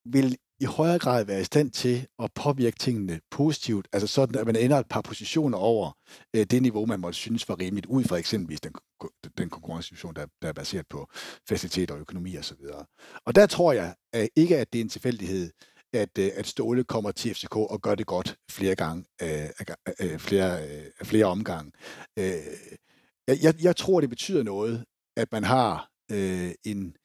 vil 0.06 0.38
i 0.60 0.66
højere 0.66 1.00
grad 1.00 1.26
være 1.26 1.42
i 1.42 1.44
stand 1.44 1.72
til 1.72 2.08
at 2.20 2.34
påvirke 2.36 2.78
tingene 2.80 3.22
positivt, 3.32 3.88
altså 3.94 4.08
sådan, 4.08 4.40
at 4.40 4.46
man 4.46 4.56
ender 4.56 4.80
et 4.80 4.88
par 4.90 5.02
positioner 5.02 5.58
over 5.58 5.92
øh, 6.36 6.46
det 6.46 6.62
niveau, 6.62 6.86
man 6.86 7.00
måtte 7.00 7.18
synes 7.18 7.50
var 7.50 7.60
rimeligt, 7.60 7.86
ud 7.86 8.04
fra 8.04 8.18
eksempelvis 8.18 8.62
den, 8.62 8.74
den 9.38 9.50
konkurrencesituation, 9.50 10.14
der, 10.16 10.26
der 10.42 10.48
er 10.48 10.54
baseret 10.54 10.86
på 10.90 11.08
faciliteter 11.50 11.96
og 11.96 12.02
økonomi 12.02 12.38
osv. 12.38 12.62
Og, 12.74 12.88
og 13.26 13.36
der 13.36 13.46
tror 13.46 13.74
jeg 13.74 13.96
at 14.14 14.30
ikke, 14.36 14.58
at 14.58 14.74
det 14.74 14.80
er 14.80 14.84
en 14.84 14.90
tilfældighed, 14.90 15.52
at, 15.94 16.18
øh, 16.20 16.32
at 16.36 16.48
Ståle 16.48 16.84
kommer 16.84 17.12
til 17.12 17.36
FCK 17.36 17.56
og 17.56 17.82
gør 17.82 17.96
det 17.96 18.06
godt 18.06 18.38
flere 18.52 18.76
gange, 18.76 19.06
øh, 19.22 19.50
øh, 20.00 20.20
flere, 20.20 20.68
øh, 20.70 20.86
flere 21.04 21.26
omgange. 21.26 21.72
Øh, 22.20 22.34
jeg, 23.28 23.64
jeg 23.64 23.76
tror, 23.76 24.02
det 24.02 24.10
betyder 24.10 24.44
noget, 24.44 24.86
at 25.18 25.32
man 25.32 25.44
har 25.44 25.90
øh, 26.12 26.52
en, 26.64 26.96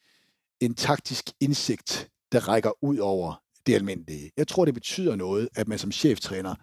en 0.61 0.75
taktisk 0.75 1.25
indsigt, 1.41 2.11
der 2.33 2.49
rækker 2.49 2.85
ud 2.85 2.99
over 2.99 3.43
det 3.67 3.75
almindelige. 3.75 4.31
Jeg 4.37 4.49
tror, 4.49 4.65
det 4.65 4.75
betyder 4.75 5.17
noget, 5.17 5.49
at 5.55 5.69
man 5.69 5.79
som 5.79 5.93
cheftræner 5.93 6.55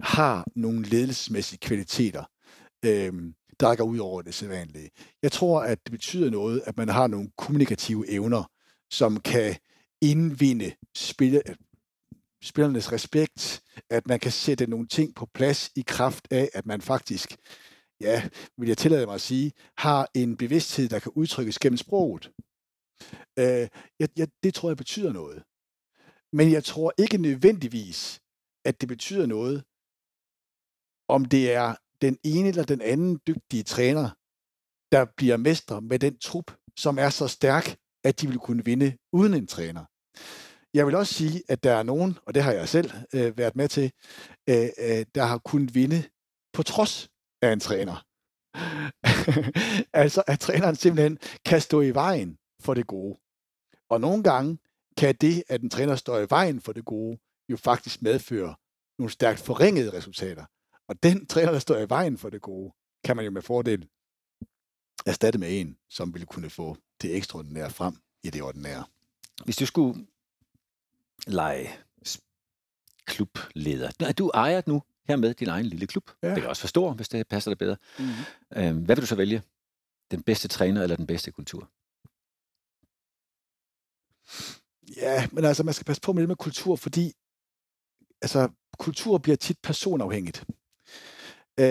har 0.00 0.44
nogle 0.56 0.82
ledelsesmæssige 0.82 1.58
kvaliteter, 1.58 2.24
øh, 2.84 3.12
der 3.60 3.66
rækker 3.66 3.84
ud 3.84 3.98
over 3.98 4.22
det 4.22 4.34
sædvanlige. 4.34 4.90
Jeg 5.22 5.32
tror, 5.32 5.60
at 5.60 5.78
det 5.84 5.92
betyder 5.92 6.30
noget, 6.30 6.62
at 6.66 6.76
man 6.76 6.88
har 6.88 7.06
nogle 7.06 7.30
kommunikative 7.36 8.10
evner, 8.10 8.50
som 8.90 9.20
kan 9.20 9.56
indvinde 10.02 10.72
spiller, 10.96 11.40
spillernes 12.44 12.92
respekt, 12.92 13.62
at 13.90 14.06
man 14.06 14.20
kan 14.20 14.32
sætte 14.32 14.66
nogle 14.66 14.86
ting 14.86 15.14
på 15.14 15.26
plads 15.34 15.70
i 15.76 15.84
kraft 15.86 16.28
af, 16.30 16.50
at 16.54 16.66
man 16.66 16.80
faktisk, 16.80 17.36
ja, 18.00 18.28
vil 18.58 18.68
jeg 18.68 18.78
tillade 18.78 19.06
mig 19.06 19.14
at 19.14 19.20
sige, 19.20 19.52
har 19.78 20.08
en 20.14 20.36
bevidsthed, 20.36 20.88
der 20.88 20.98
kan 20.98 21.12
udtrykkes 21.14 21.58
gennem 21.58 21.76
sproget. 21.76 22.32
Øh, 23.38 23.68
jeg, 24.00 24.08
jeg, 24.16 24.28
det 24.42 24.54
tror 24.54 24.70
jeg 24.70 24.76
betyder 24.76 25.12
noget. 25.12 25.42
Men 26.32 26.52
jeg 26.52 26.64
tror 26.64 26.92
ikke 26.98 27.18
nødvendigvis, 27.18 28.20
at 28.64 28.80
det 28.80 28.88
betyder 28.88 29.26
noget, 29.26 29.64
om 31.08 31.24
det 31.24 31.52
er 31.52 31.74
den 32.02 32.18
ene 32.24 32.48
eller 32.48 32.64
den 32.64 32.80
anden 32.80 33.20
dygtige 33.26 33.62
træner, 33.62 34.10
der 34.92 35.06
bliver 35.16 35.36
mestre 35.36 35.80
med 35.80 35.98
den 35.98 36.18
trup, 36.18 36.56
som 36.76 36.98
er 36.98 37.10
så 37.10 37.28
stærk, 37.28 37.76
at 38.04 38.20
de 38.20 38.28
vil 38.28 38.38
kunne 38.38 38.64
vinde 38.64 38.96
uden 39.12 39.34
en 39.34 39.46
træner. 39.46 39.84
Jeg 40.74 40.86
vil 40.86 40.94
også 40.94 41.14
sige, 41.14 41.42
at 41.48 41.64
der 41.64 41.72
er 41.74 41.82
nogen, 41.82 42.18
og 42.26 42.34
det 42.34 42.42
har 42.42 42.52
jeg 42.52 42.68
selv 42.68 42.90
øh, 43.14 43.38
været 43.38 43.56
med 43.56 43.68
til, 43.68 43.92
øh, 44.48 44.68
øh, 44.78 45.06
der 45.14 45.24
har 45.24 45.38
kunnet 45.38 45.74
vinde 45.74 46.02
på 46.52 46.62
trods 46.62 47.08
af 47.42 47.52
en 47.52 47.60
træner. 47.60 48.04
altså, 50.02 50.22
at 50.26 50.40
træneren 50.40 50.76
simpelthen 50.76 51.18
kan 51.44 51.60
stå 51.60 51.80
i 51.80 51.94
vejen 51.94 52.38
for 52.60 52.74
det 52.74 52.86
gode. 52.86 53.18
Og 53.90 54.00
nogle 54.00 54.22
gange 54.22 54.58
kan 54.96 55.14
det, 55.20 55.44
at 55.48 55.62
en 55.62 55.70
træner 55.70 55.96
står 55.96 56.18
i 56.18 56.26
vejen 56.30 56.60
for 56.60 56.72
det 56.72 56.84
gode, 56.84 57.18
jo 57.48 57.56
faktisk 57.56 58.02
medføre 58.02 58.54
nogle 58.98 59.10
stærkt 59.10 59.40
forringede 59.40 59.92
resultater. 59.92 60.44
Og 60.88 61.02
den 61.02 61.26
træner, 61.26 61.52
der 61.52 61.58
står 61.58 61.78
i 61.78 61.88
vejen 61.88 62.18
for 62.18 62.30
det 62.30 62.42
gode, 62.42 62.72
kan 63.04 63.16
man 63.16 63.24
jo 63.24 63.30
med 63.30 63.42
fordel 63.42 63.88
erstatte 65.06 65.38
med 65.38 65.60
en, 65.60 65.76
som 65.90 66.14
ville 66.14 66.26
kunne 66.26 66.50
få 66.50 66.76
det 67.02 67.16
ekstraordinære 67.16 67.70
frem 67.70 67.94
i 68.22 68.30
det 68.30 68.42
ordinære. 68.42 68.84
Hvis 69.44 69.56
du 69.56 69.66
skulle 69.66 70.06
lege 71.26 71.70
klubleder. 73.06 73.90
Er 74.00 74.12
du 74.12 74.30
ejer 74.34 74.62
nu 74.66 74.82
her 75.08 75.16
med 75.16 75.34
din 75.34 75.48
egen 75.48 75.66
lille 75.66 75.86
klub. 75.86 76.10
Ja. 76.22 76.28
Det 76.34 76.40
kan 76.40 76.48
også 76.48 76.60
for 76.60 76.68
stor, 76.68 76.92
hvis 76.92 77.08
det 77.08 77.28
passer 77.28 77.50
dig 77.50 77.58
bedre. 77.58 77.76
Mm-hmm. 77.98 78.62
Øhm, 78.62 78.84
hvad 78.84 78.96
vil 78.96 79.02
du 79.02 79.06
så 79.06 79.16
vælge? 79.16 79.42
Den 80.10 80.22
bedste 80.22 80.48
træner 80.48 80.82
eller 80.82 80.96
den 80.96 81.06
bedste 81.06 81.30
kultur? 81.30 81.70
Ja, 84.96 85.28
men 85.32 85.44
altså, 85.44 85.62
man 85.62 85.74
skal 85.74 85.84
passe 85.84 86.02
på 86.02 86.12
med 86.12 86.22
det 86.22 86.28
med 86.28 86.36
kultur, 86.36 86.76
fordi 86.76 87.12
altså, 88.22 88.48
kultur 88.78 89.18
bliver 89.18 89.36
tit 89.36 89.58
personafhængigt. 89.62 90.44
Øh, 91.60 91.66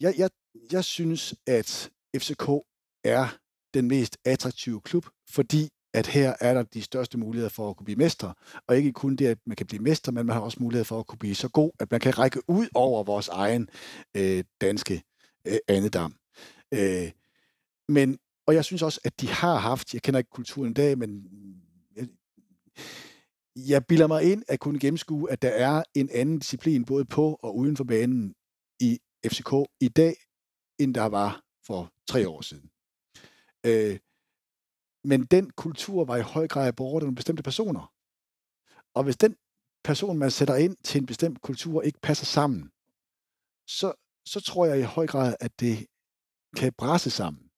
jeg, 0.00 0.14
jeg, 0.18 0.30
jeg 0.72 0.84
synes, 0.84 1.34
at 1.46 1.90
FCK 2.16 2.48
er 3.04 3.38
den 3.74 3.88
mest 3.88 4.18
attraktive 4.24 4.80
klub, 4.80 5.06
fordi 5.30 5.70
at 5.94 6.06
her 6.06 6.34
er 6.40 6.54
der 6.54 6.62
de 6.62 6.82
største 6.82 7.18
muligheder 7.18 7.48
for 7.48 7.70
at 7.70 7.76
kunne 7.76 7.84
blive 7.84 7.96
mestre. 7.96 8.34
Og 8.66 8.76
ikke 8.76 8.92
kun 8.92 9.16
det, 9.16 9.26
at 9.26 9.38
man 9.46 9.56
kan 9.56 9.66
blive 9.66 9.82
mester, 9.82 10.12
men 10.12 10.26
man 10.26 10.34
har 10.34 10.40
også 10.40 10.58
mulighed 10.60 10.84
for 10.84 10.98
at 10.98 11.06
kunne 11.06 11.18
blive 11.18 11.34
så 11.34 11.48
god, 11.48 11.70
at 11.80 11.90
man 11.90 12.00
kan 12.00 12.18
række 12.18 12.40
ud 12.48 12.68
over 12.74 13.04
vores 13.04 13.28
egen 13.28 13.68
øh, 14.16 14.44
danske 14.60 15.02
øh, 15.46 15.58
andedam. 15.68 16.14
Øh, 16.74 17.10
men, 17.88 18.18
og 18.46 18.54
jeg 18.54 18.64
synes 18.64 18.82
også, 18.82 19.00
at 19.04 19.20
de 19.20 19.28
har 19.28 19.56
haft, 19.56 19.94
jeg 19.94 20.02
kender 20.02 20.18
ikke 20.18 20.30
kulturen 20.30 20.70
i 20.70 20.74
dag, 20.74 20.98
men 20.98 21.24
jeg, 21.96 22.08
jeg 23.56 23.86
bilder 23.86 24.06
mig 24.06 24.32
ind 24.32 24.42
at 24.48 24.60
kunne 24.60 24.78
gennemskue, 24.78 25.30
at 25.30 25.42
der 25.42 25.48
er 25.48 25.82
en 25.94 26.10
anden 26.14 26.38
disciplin, 26.38 26.84
både 26.84 27.04
på 27.04 27.38
og 27.42 27.56
uden 27.56 27.76
for 27.76 27.84
banen 27.84 28.34
i 28.80 28.98
FCK 29.26 29.52
i 29.80 29.88
dag, 29.88 30.14
end 30.78 30.94
der 30.94 31.06
var 31.06 31.42
for 31.66 31.92
tre 32.08 32.28
år 32.28 32.40
siden. 32.40 32.70
Øh, 33.66 33.98
men 35.08 35.24
den 35.24 35.50
kultur 35.50 36.04
var 36.04 36.16
i 36.16 36.30
høj 36.34 36.48
grad 36.48 36.72
borget 36.72 37.00
af 37.02 37.04
nogle 37.06 37.16
bestemte 37.16 37.42
personer. 37.42 37.92
Og 38.94 39.04
hvis 39.04 39.16
den 39.16 39.36
person, 39.84 40.18
man 40.18 40.30
sætter 40.30 40.56
ind 40.56 40.76
til 40.84 41.00
en 41.00 41.06
bestemt 41.06 41.40
kultur, 41.40 41.82
ikke 41.82 42.00
passer 42.00 42.26
sammen, 42.26 42.70
så, 43.78 43.92
så 44.26 44.40
tror 44.40 44.66
jeg 44.66 44.78
i 44.78 44.92
høj 44.96 45.06
grad, 45.06 45.36
at 45.40 45.60
det 45.60 45.86
kan 46.56 46.72
brasse 46.78 47.10
sammen. 47.10 47.50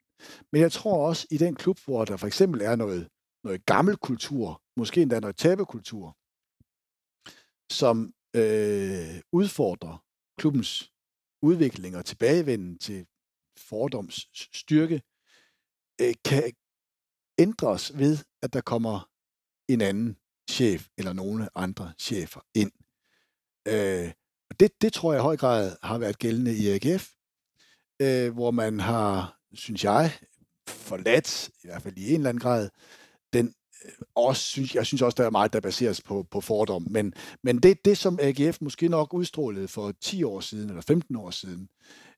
Men 0.53 0.63
jeg 0.63 0.73
tror 0.73 1.09
også, 1.09 1.27
i 1.31 1.39
den 1.39 1.55
klub, 1.55 1.79
hvor 1.85 2.05
der 2.05 2.17
for 2.17 2.27
eksempel 2.27 2.61
er 2.61 2.77
noget, 2.77 3.09
noget 3.45 3.67
gammel 3.67 3.97
kultur, 3.97 4.63
måske 4.77 5.03
endda 5.03 5.21
noget 5.21 5.37
tabekultur, 5.37 6.17
som 7.73 8.15
øh, 8.37 9.21
udfordrer 9.33 10.05
klubbens 10.39 10.93
udvikling 11.43 11.97
og 11.97 12.05
tilbagevenden 12.05 12.79
til 12.79 13.07
fordoms 13.57 14.29
styrke, 14.53 15.03
øh, 16.01 16.15
kan, 16.25 16.53
ændres 17.41 17.99
ved, 17.99 18.19
at 18.43 18.53
der 18.53 18.61
kommer 18.61 19.09
en 19.69 19.81
anden 19.81 20.17
chef 20.51 20.89
eller 20.99 21.13
nogle 21.13 21.49
andre 21.55 21.93
chefer 21.99 22.41
ind. 22.55 22.73
Øh, 23.69 24.13
det, 24.61 24.83
det 24.83 24.93
tror 24.93 25.13
jeg 25.13 25.21
i 25.21 25.23
høj 25.23 25.37
grad 25.37 25.77
har 25.83 25.99
været 25.99 26.19
gældende 26.19 26.55
i 26.57 26.69
AGF, 26.69 27.11
øh, 28.03 28.35
hvor 28.35 28.51
man 28.51 28.81
har, 28.81 29.39
synes 29.55 29.85
jeg, 29.85 30.13
forladt, 30.69 31.49
i 31.49 31.67
hvert 31.67 31.83
fald 31.83 31.97
i 31.97 32.09
en 32.09 32.15
eller 32.15 32.29
anden 32.29 32.41
grad, 32.41 32.69
den 33.33 33.55
øh, 33.85 33.93
også, 34.15 34.43
synes, 34.43 34.75
jeg 34.75 34.87
synes 34.87 35.03
også, 35.03 35.17
der 35.17 35.27
er 35.27 35.31
meget, 35.31 35.53
der 35.53 35.61
baseres 35.61 36.03
på, 36.03 36.27
på 36.31 36.41
fordom. 36.41 36.87
Men, 36.91 37.15
men 37.43 37.59
det, 37.59 37.85
det, 37.85 37.99
som 37.99 38.19
AGF 38.23 38.59
måske 38.61 38.89
nok 38.89 39.15
udstrålede 39.15 39.69
for 39.69 39.93
10 40.01 40.23
år 40.23 40.41
siden, 40.41 40.69
eller 40.69 40.83
15 40.83 41.17
år 41.17 41.31
siden, 41.31 41.69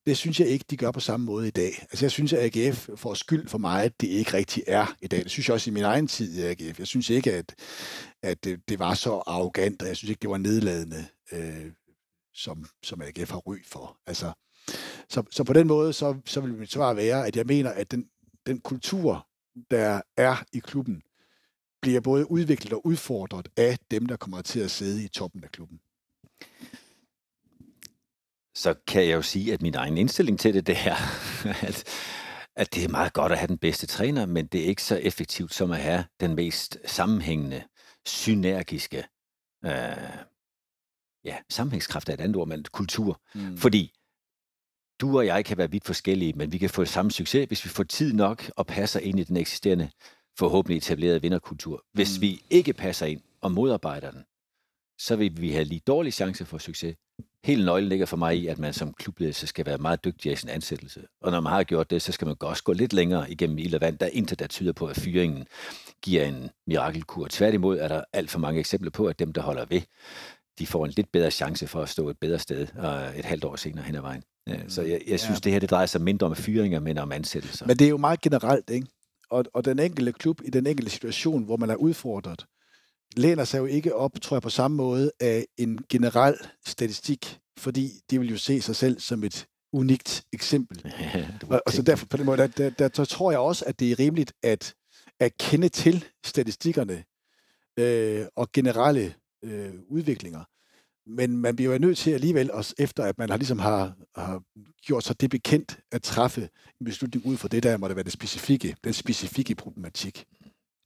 det 0.06 0.16
synes 0.16 0.40
jeg 0.40 0.48
ikke, 0.48 0.64
de 0.70 0.76
gør 0.76 0.90
på 0.90 1.00
samme 1.00 1.26
måde 1.26 1.48
i 1.48 1.50
dag. 1.50 1.72
Altså 1.80 2.04
jeg 2.04 2.10
synes, 2.10 2.32
at 2.32 2.56
AGF 2.56 2.88
får 2.96 3.14
skyld 3.14 3.48
for 3.48 3.58
mig, 3.58 3.84
at 3.84 4.00
det 4.00 4.06
ikke 4.06 4.32
rigtig 4.32 4.64
er 4.66 4.96
i 5.02 5.06
dag. 5.06 5.22
Det 5.22 5.30
synes 5.30 5.48
jeg 5.48 5.54
også 5.54 5.70
i 5.70 5.72
min 5.72 5.82
egen 5.82 6.06
tid 6.06 6.38
i 6.38 6.42
AGF. 6.42 6.78
Jeg 6.78 6.86
synes 6.86 7.10
ikke, 7.10 7.32
at, 7.32 7.54
at 8.22 8.44
det, 8.44 8.68
det 8.68 8.78
var 8.78 8.94
så 8.94 9.22
arrogant, 9.26 9.82
og 9.82 9.88
jeg 9.88 9.96
synes 9.96 10.10
ikke, 10.10 10.22
det 10.22 10.30
var 10.30 10.38
nedladende, 10.38 11.06
øh, 11.32 11.72
som, 12.34 12.66
som 12.82 13.02
AGF 13.02 13.30
har 13.30 13.38
ry 13.38 13.56
for. 13.66 13.98
Altså, 14.06 14.32
så, 15.08 15.22
så 15.30 15.44
på 15.44 15.52
den 15.52 15.66
måde, 15.66 15.92
så, 15.92 16.16
så 16.26 16.40
vil 16.40 16.54
mit 16.54 16.72
svar 16.72 16.94
være, 16.94 17.26
at 17.26 17.36
jeg 17.36 17.46
mener, 17.46 17.70
at 17.70 17.90
den, 17.90 18.08
den 18.46 18.60
kultur, 18.60 19.26
der 19.70 20.00
er 20.16 20.44
i 20.52 20.58
klubben, 20.58 21.02
bliver 21.82 22.00
både 22.00 22.30
udviklet 22.30 22.72
og 22.72 22.86
udfordret 22.86 23.48
af 23.56 23.78
dem, 23.90 24.06
der 24.06 24.16
kommer 24.16 24.42
til 24.42 24.60
at 24.60 24.70
sidde 24.70 25.04
i 25.04 25.08
toppen 25.08 25.44
af 25.44 25.50
klubben 25.50 25.80
så 28.54 28.74
kan 28.86 29.02
jeg 29.02 29.12
jo 29.12 29.22
sige, 29.22 29.52
at 29.52 29.62
min 29.62 29.74
egen 29.74 29.98
indstilling 29.98 30.38
til 30.38 30.54
det, 30.54 30.66
det 30.66 30.76
er, 30.86 30.96
at, 31.68 31.84
at 32.56 32.74
det 32.74 32.84
er 32.84 32.88
meget 32.88 33.12
godt 33.12 33.32
at 33.32 33.38
have 33.38 33.48
den 33.48 33.58
bedste 33.58 33.86
træner, 33.86 34.26
men 34.26 34.46
det 34.46 34.60
er 34.60 34.64
ikke 34.64 34.82
så 34.82 34.96
effektivt 34.96 35.54
som 35.54 35.70
at 35.70 35.78
have 35.78 36.04
den 36.20 36.34
mest 36.34 36.78
sammenhængende, 36.84 37.62
synergiske, 38.06 39.04
øh, 39.64 40.22
ja, 41.24 41.36
sammenhængskraft 41.50 42.08
er 42.08 42.14
et 42.14 42.20
andet 42.20 42.36
ord, 42.36 42.48
men 42.48 42.64
kultur. 42.72 43.20
Mm. 43.34 43.56
Fordi 43.56 43.92
du 45.00 45.18
og 45.18 45.26
jeg 45.26 45.44
kan 45.44 45.58
være 45.58 45.70
vidt 45.70 45.84
forskellige, 45.84 46.32
men 46.32 46.52
vi 46.52 46.58
kan 46.58 46.70
få 46.70 46.84
samme 46.84 47.10
succes, 47.10 47.46
hvis 47.46 47.64
vi 47.64 47.70
får 47.70 47.84
tid 47.84 48.12
nok 48.12 48.50
og 48.56 48.66
passer 48.66 49.00
ind 49.00 49.20
i 49.20 49.24
den 49.24 49.36
eksisterende, 49.36 49.90
forhåbentlig 50.38 50.76
etablerede 50.76 51.22
vinderkultur. 51.22 51.84
Hvis 51.92 52.18
mm. 52.18 52.22
vi 52.22 52.42
ikke 52.50 52.72
passer 52.72 53.06
ind 53.06 53.20
og 53.40 53.52
modarbejder 53.52 54.10
den, 54.10 54.24
så 54.98 55.16
vil 55.16 55.40
vi 55.40 55.52
have 55.52 55.64
lige 55.64 55.82
dårlig 55.86 56.12
chance 56.12 56.44
for 56.44 56.58
succes. 56.58 56.96
Helt 57.44 57.64
nøglen 57.64 57.88
ligger 57.88 58.06
for 58.06 58.16
mig 58.16 58.38
i, 58.38 58.46
at 58.46 58.58
man 58.58 58.72
som 58.72 58.92
klubledelse 58.92 59.46
skal 59.46 59.66
være 59.66 59.78
meget 59.78 60.04
dygtig 60.04 60.32
i 60.32 60.36
sin 60.36 60.48
ansættelse. 60.48 61.02
Og 61.22 61.30
når 61.30 61.40
man 61.40 61.52
har 61.52 61.62
gjort 61.62 61.90
det, 61.90 62.02
så 62.02 62.12
skal 62.12 62.26
man 62.26 62.36
også 62.40 62.62
gå 62.62 62.72
lidt 62.72 62.92
længere 62.92 63.30
igennem 63.30 63.58
ild 63.58 63.74
og 63.74 63.80
vand. 63.80 63.98
Der 63.98 64.06
er 64.06 64.10
intet, 64.10 64.38
der 64.38 64.46
tyder 64.46 64.72
på, 64.72 64.86
at 64.86 64.96
fyringen 64.96 65.46
giver 66.02 66.24
en 66.24 66.50
mirakelkur. 66.66 67.26
Tværtimod 67.28 67.78
er 67.78 67.88
der 67.88 68.04
alt 68.12 68.30
for 68.30 68.38
mange 68.38 68.60
eksempler 68.60 68.90
på, 68.90 69.06
at 69.06 69.18
dem, 69.18 69.32
der 69.32 69.42
holder 69.42 69.64
ved, 69.64 69.80
de 70.58 70.66
får 70.66 70.84
en 70.84 70.90
lidt 70.90 71.12
bedre 71.12 71.30
chance 71.30 71.66
for 71.66 71.82
at 71.82 71.88
stå 71.88 72.08
et 72.08 72.18
bedre 72.20 72.38
sted 72.38 72.66
uh, 72.78 73.18
et 73.18 73.24
halvt 73.24 73.44
år 73.44 73.56
senere 73.56 73.84
hen 73.84 73.94
ad 73.94 74.00
vejen. 74.00 74.22
Ja, 74.46 74.68
så 74.68 74.82
jeg, 74.82 75.00
jeg 75.06 75.20
synes, 75.20 75.38
ja. 75.40 75.44
det 75.44 75.52
her 75.52 75.60
det 75.60 75.70
drejer 75.70 75.86
sig 75.86 76.00
mindre 76.00 76.26
om 76.26 76.36
fyringer, 76.36 76.80
men 76.80 76.98
om 76.98 77.12
ansættelser. 77.12 77.66
Men 77.66 77.76
det 77.76 77.84
er 77.84 77.88
jo 77.88 77.96
meget 77.96 78.20
generelt, 78.20 78.70
ikke? 78.70 78.86
Og, 79.30 79.44
og 79.54 79.64
den 79.64 79.78
enkelte 79.78 80.12
klub 80.12 80.40
i 80.44 80.50
den 80.50 80.66
enkelte 80.66 80.90
situation, 80.90 81.44
hvor 81.44 81.56
man 81.56 81.70
er 81.70 81.74
udfordret, 81.74 82.46
læner 83.16 83.44
sig 83.44 83.58
jo 83.58 83.66
ikke 83.66 83.94
op, 83.94 84.20
tror 84.22 84.36
jeg, 84.36 84.42
på 84.42 84.50
samme 84.50 84.76
måde 84.76 85.12
af 85.20 85.46
en 85.58 85.78
generel 85.88 86.36
statistik, 86.66 87.38
fordi 87.58 87.90
de 88.10 88.18
vil 88.18 88.30
jo 88.30 88.36
se 88.36 88.60
sig 88.60 88.76
selv 88.76 89.00
som 89.00 89.24
et 89.24 89.46
unikt 89.72 90.24
eksempel. 90.32 90.82
Ja, 91.14 91.28
og, 91.48 91.62
og 91.66 91.72
så 91.72 91.82
derfor 91.82 92.06
på 92.06 92.16
den 92.16 92.26
måde, 92.26 92.36
der, 92.36 92.46
der, 92.46 92.70
der, 92.70 92.88
der 92.88 93.04
tror 93.04 93.30
jeg 93.30 93.40
også, 93.40 93.64
at 93.64 93.80
det 93.80 93.92
er 93.92 93.98
rimeligt 93.98 94.32
at, 94.42 94.74
at 95.20 95.38
kende 95.38 95.68
til 95.68 96.04
statistikkerne 96.24 97.04
øh, 97.78 98.26
og 98.36 98.52
generelle 98.52 99.14
øh, 99.44 99.74
udviklinger. 99.88 100.44
Men 101.06 101.36
man 101.36 101.56
bliver 101.56 101.72
jo 101.72 101.78
nødt 101.78 101.98
til 101.98 102.10
alligevel, 102.10 102.52
også 102.52 102.74
efter 102.78 103.04
at 103.04 103.18
man 103.18 103.30
har, 103.30 103.36
ligesom 103.36 103.58
har, 103.58 103.94
har 104.16 104.42
gjort 104.86 105.04
sig 105.04 105.20
det 105.20 105.30
bekendt, 105.30 105.78
at 105.92 106.02
træffe 106.02 106.48
en 106.80 106.84
beslutning 106.84 107.26
ud 107.26 107.36
fra 107.36 107.48
det, 107.48 107.62
der 107.62 107.76
måtte 107.76 107.96
være 107.96 108.04
det 108.04 108.12
specifikke, 108.12 108.76
den 108.84 108.92
specifikke 108.92 109.54
problematik. 109.54 110.24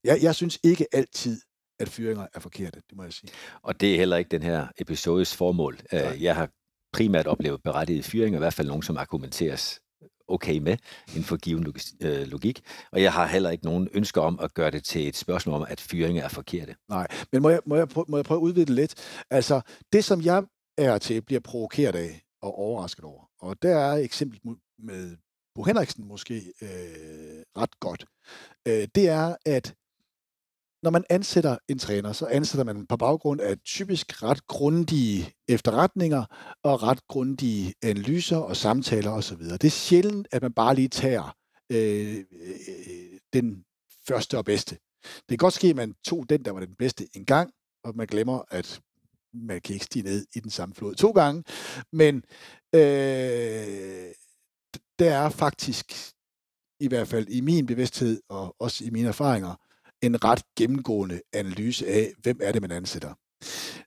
Jeg, 0.04 0.22
jeg 0.22 0.34
synes 0.34 0.58
ikke 0.62 0.86
altid, 0.92 1.40
at 1.80 1.88
fyringer 1.88 2.26
er 2.34 2.40
forkerte, 2.40 2.82
det 2.90 2.96
må 2.96 3.02
jeg 3.02 3.12
sige. 3.12 3.30
Og 3.62 3.80
det 3.80 3.94
er 3.94 3.98
heller 3.98 4.16
ikke 4.16 4.28
den 4.28 4.42
her 4.42 4.66
episodes 4.78 5.36
formål. 5.36 5.78
Øh, 5.92 6.00
Nej. 6.00 6.18
Jeg 6.20 6.34
har 6.36 6.48
primært 6.92 7.26
oplevet 7.26 7.62
berettigede 7.62 8.02
fyringer, 8.02 8.38
i 8.38 8.40
hvert 8.40 8.54
fald 8.54 8.68
nogen, 8.68 8.82
som 8.82 8.96
argumenteres 8.96 9.80
okay 10.28 10.58
med 10.58 10.76
inden 11.08 11.24
for 11.24 11.36
given 11.36 11.74
øh, 12.02 12.26
logik. 12.26 12.62
Og 12.92 13.02
jeg 13.02 13.12
har 13.12 13.26
heller 13.26 13.50
ikke 13.50 13.64
nogen 13.64 13.88
ønsker 13.92 14.20
om 14.20 14.40
at 14.40 14.54
gøre 14.54 14.70
det 14.70 14.84
til 14.84 15.08
et 15.08 15.16
spørgsmål 15.16 15.54
om, 15.54 15.66
at 15.68 15.80
fyringer 15.80 16.24
er 16.24 16.28
forkerte. 16.28 16.76
Nej, 16.88 17.06
men 17.32 17.42
må 17.42 17.48
jeg, 17.50 17.60
må 17.66 17.76
jeg, 17.76 17.88
prøve, 17.88 18.04
må 18.08 18.16
jeg 18.16 18.24
prøve 18.24 18.38
at 18.38 18.42
udvide 18.42 18.66
det 18.66 18.74
lidt? 18.74 19.22
Altså, 19.30 19.60
det 19.92 20.04
som 20.04 20.22
jeg 20.22 20.44
er 20.78 20.98
til, 20.98 21.22
bliver 21.22 21.40
provokeret 21.40 21.94
af 21.94 22.22
og 22.42 22.58
overrasket 22.58 23.04
over. 23.04 23.30
Og 23.38 23.62
der 23.62 23.76
er 23.76 23.96
eksempel 23.96 24.40
med 24.78 25.16
Bo 25.54 25.62
Henriksen 25.62 26.08
måske 26.08 26.34
øh, 26.62 27.42
ret 27.56 27.80
godt. 27.80 28.04
Øh, 28.68 28.88
det 28.94 29.08
er, 29.08 29.36
at 29.46 29.74
når 30.82 30.90
man 30.90 31.04
ansætter 31.10 31.56
en 31.68 31.78
træner, 31.78 32.12
så 32.12 32.26
ansætter 32.26 32.64
man 32.64 32.86
på 32.86 32.96
baggrund 32.96 33.40
af 33.40 33.58
typisk 33.58 34.22
ret 34.22 34.46
grundige 34.46 35.32
efterretninger 35.48 36.24
og 36.62 36.82
ret 36.82 37.06
grundige 37.08 37.74
analyser 37.82 38.36
og 38.36 38.56
samtaler 38.56 39.10
osv. 39.10 39.38
Det 39.38 39.64
er 39.64 39.70
sjældent, 39.70 40.28
at 40.32 40.42
man 40.42 40.52
bare 40.52 40.74
lige 40.74 40.88
tager 40.88 41.36
øh, 41.72 42.24
øh, 42.32 43.18
den 43.32 43.64
første 44.08 44.38
og 44.38 44.44
bedste. 44.44 44.78
Det 45.02 45.28
kan 45.28 45.38
godt 45.38 45.54
ske, 45.54 45.68
at 45.68 45.76
man 45.76 45.94
tog 46.04 46.28
den, 46.28 46.44
der 46.44 46.50
var 46.50 46.60
den 46.60 46.74
bedste 46.78 47.08
en 47.14 47.24
gang, 47.24 47.50
og 47.84 47.96
man 47.96 48.06
glemmer, 48.06 48.42
at 48.50 48.80
man 49.34 49.60
kan 49.60 49.74
ikke 49.74 49.84
stige 49.84 50.02
ned 50.02 50.26
i 50.34 50.40
den 50.40 50.50
samme 50.50 50.74
flod 50.74 50.94
to 50.94 51.10
gange. 51.10 51.44
Men 51.92 52.16
øh, 52.74 54.12
der 54.98 55.14
er 55.14 55.28
faktisk, 55.28 55.92
i 56.80 56.88
hvert 56.88 57.08
fald 57.08 57.28
i 57.28 57.40
min 57.40 57.66
bevidsthed 57.66 58.20
og 58.28 58.56
også 58.58 58.84
i 58.84 58.90
mine 58.90 59.08
erfaringer, 59.08 59.54
en 60.02 60.24
ret 60.24 60.42
gennemgående 60.58 61.20
analyse 61.32 61.86
af, 61.86 62.12
hvem 62.22 62.38
er 62.42 62.52
det, 62.52 62.62
man 62.62 62.70
ansætter. 62.70 63.14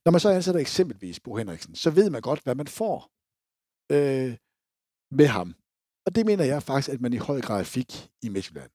Når 0.06 0.12
man 0.12 0.22
så 0.22 0.30
ansætter 0.30 0.62
eksempelvis 0.62 1.20
Bo 1.20 1.36
Henriksen, 1.36 1.76
så 1.76 1.90
ved 1.90 2.10
man 2.10 2.22
godt, 2.22 2.44
hvad 2.44 2.56
man 2.56 2.68
får 2.68 3.12
øh, 3.92 4.38
med 5.12 5.28
ham. 5.28 5.56
Og 6.06 6.16
det 6.16 6.26
mener 6.26 6.44
jeg 6.44 6.64
faktisk, 6.64 6.90
at 6.94 7.02
man 7.02 7.14
i 7.14 7.18
høj 7.18 7.42
grad 7.42 7.66
fik 7.66 8.10
i 8.22 8.30
Midtjylland. 8.30 8.72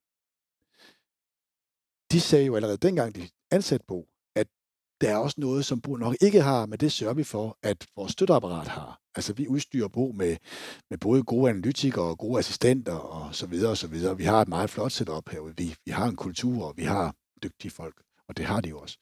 De 2.13 2.21
sagde 2.21 2.47
jo 2.47 2.57
allerede 2.57 2.77
dengang, 2.77 3.15
de 3.15 3.29
ansatte 3.51 3.87
Bo, 3.89 4.09
at 4.37 4.47
der 5.01 5.11
er 5.11 5.17
også 5.17 5.35
noget, 5.41 5.65
som 5.65 5.81
Bo 5.81 5.97
nok 5.97 6.17
ikke 6.21 6.43
har, 6.43 6.67
men 6.67 6.79
det 6.79 6.93
sørger 6.93 7.15
vi 7.15 7.25
for, 7.25 7.59
at 7.63 7.87
vores 7.97 8.13
støtteapparat 8.13 8.69
har. 8.69 9.01
Altså 9.15 9.33
vi 9.33 9.49
udstyrer 9.49 9.89
Bo 9.89 10.13
med, 10.13 10.37
med 10.91 10.99
både 10.99 11.23
gode 11.23 11.51
analytikere 11.51 12.05
og 12.05 12.19
gode 12.19 12.39
assistenter 12.39 12.95
og 12.95 13.35
så 13.35 13.47
videre 13.47 13.71
og 13.71 13.77
så 13.77 13.87
videre. 13.87 14.17
Vi 14.17 14.25
har 14.25 14.41
et 14.43 14.49
meget 14.49 14.71
flot 14.71 14.93
setup 14.93 15.29
herude. 15.29 15.57
Vi, 15.57 15.75
vi 15.85 15.91
har 15.91 16.07
en 16.07 16.17
kultur, 16.17 16.65
og 16.65 16.77
vi 16.77 16.85
har 16.85 17.15
dygtige 17.43 17.71
folk, 17.71 18.05
og 18.29 18.37
det 18.37 18.45
har 18.45 18.61
de 18.61 18.69
jo 18.69 18.81
også. 18.81 18.99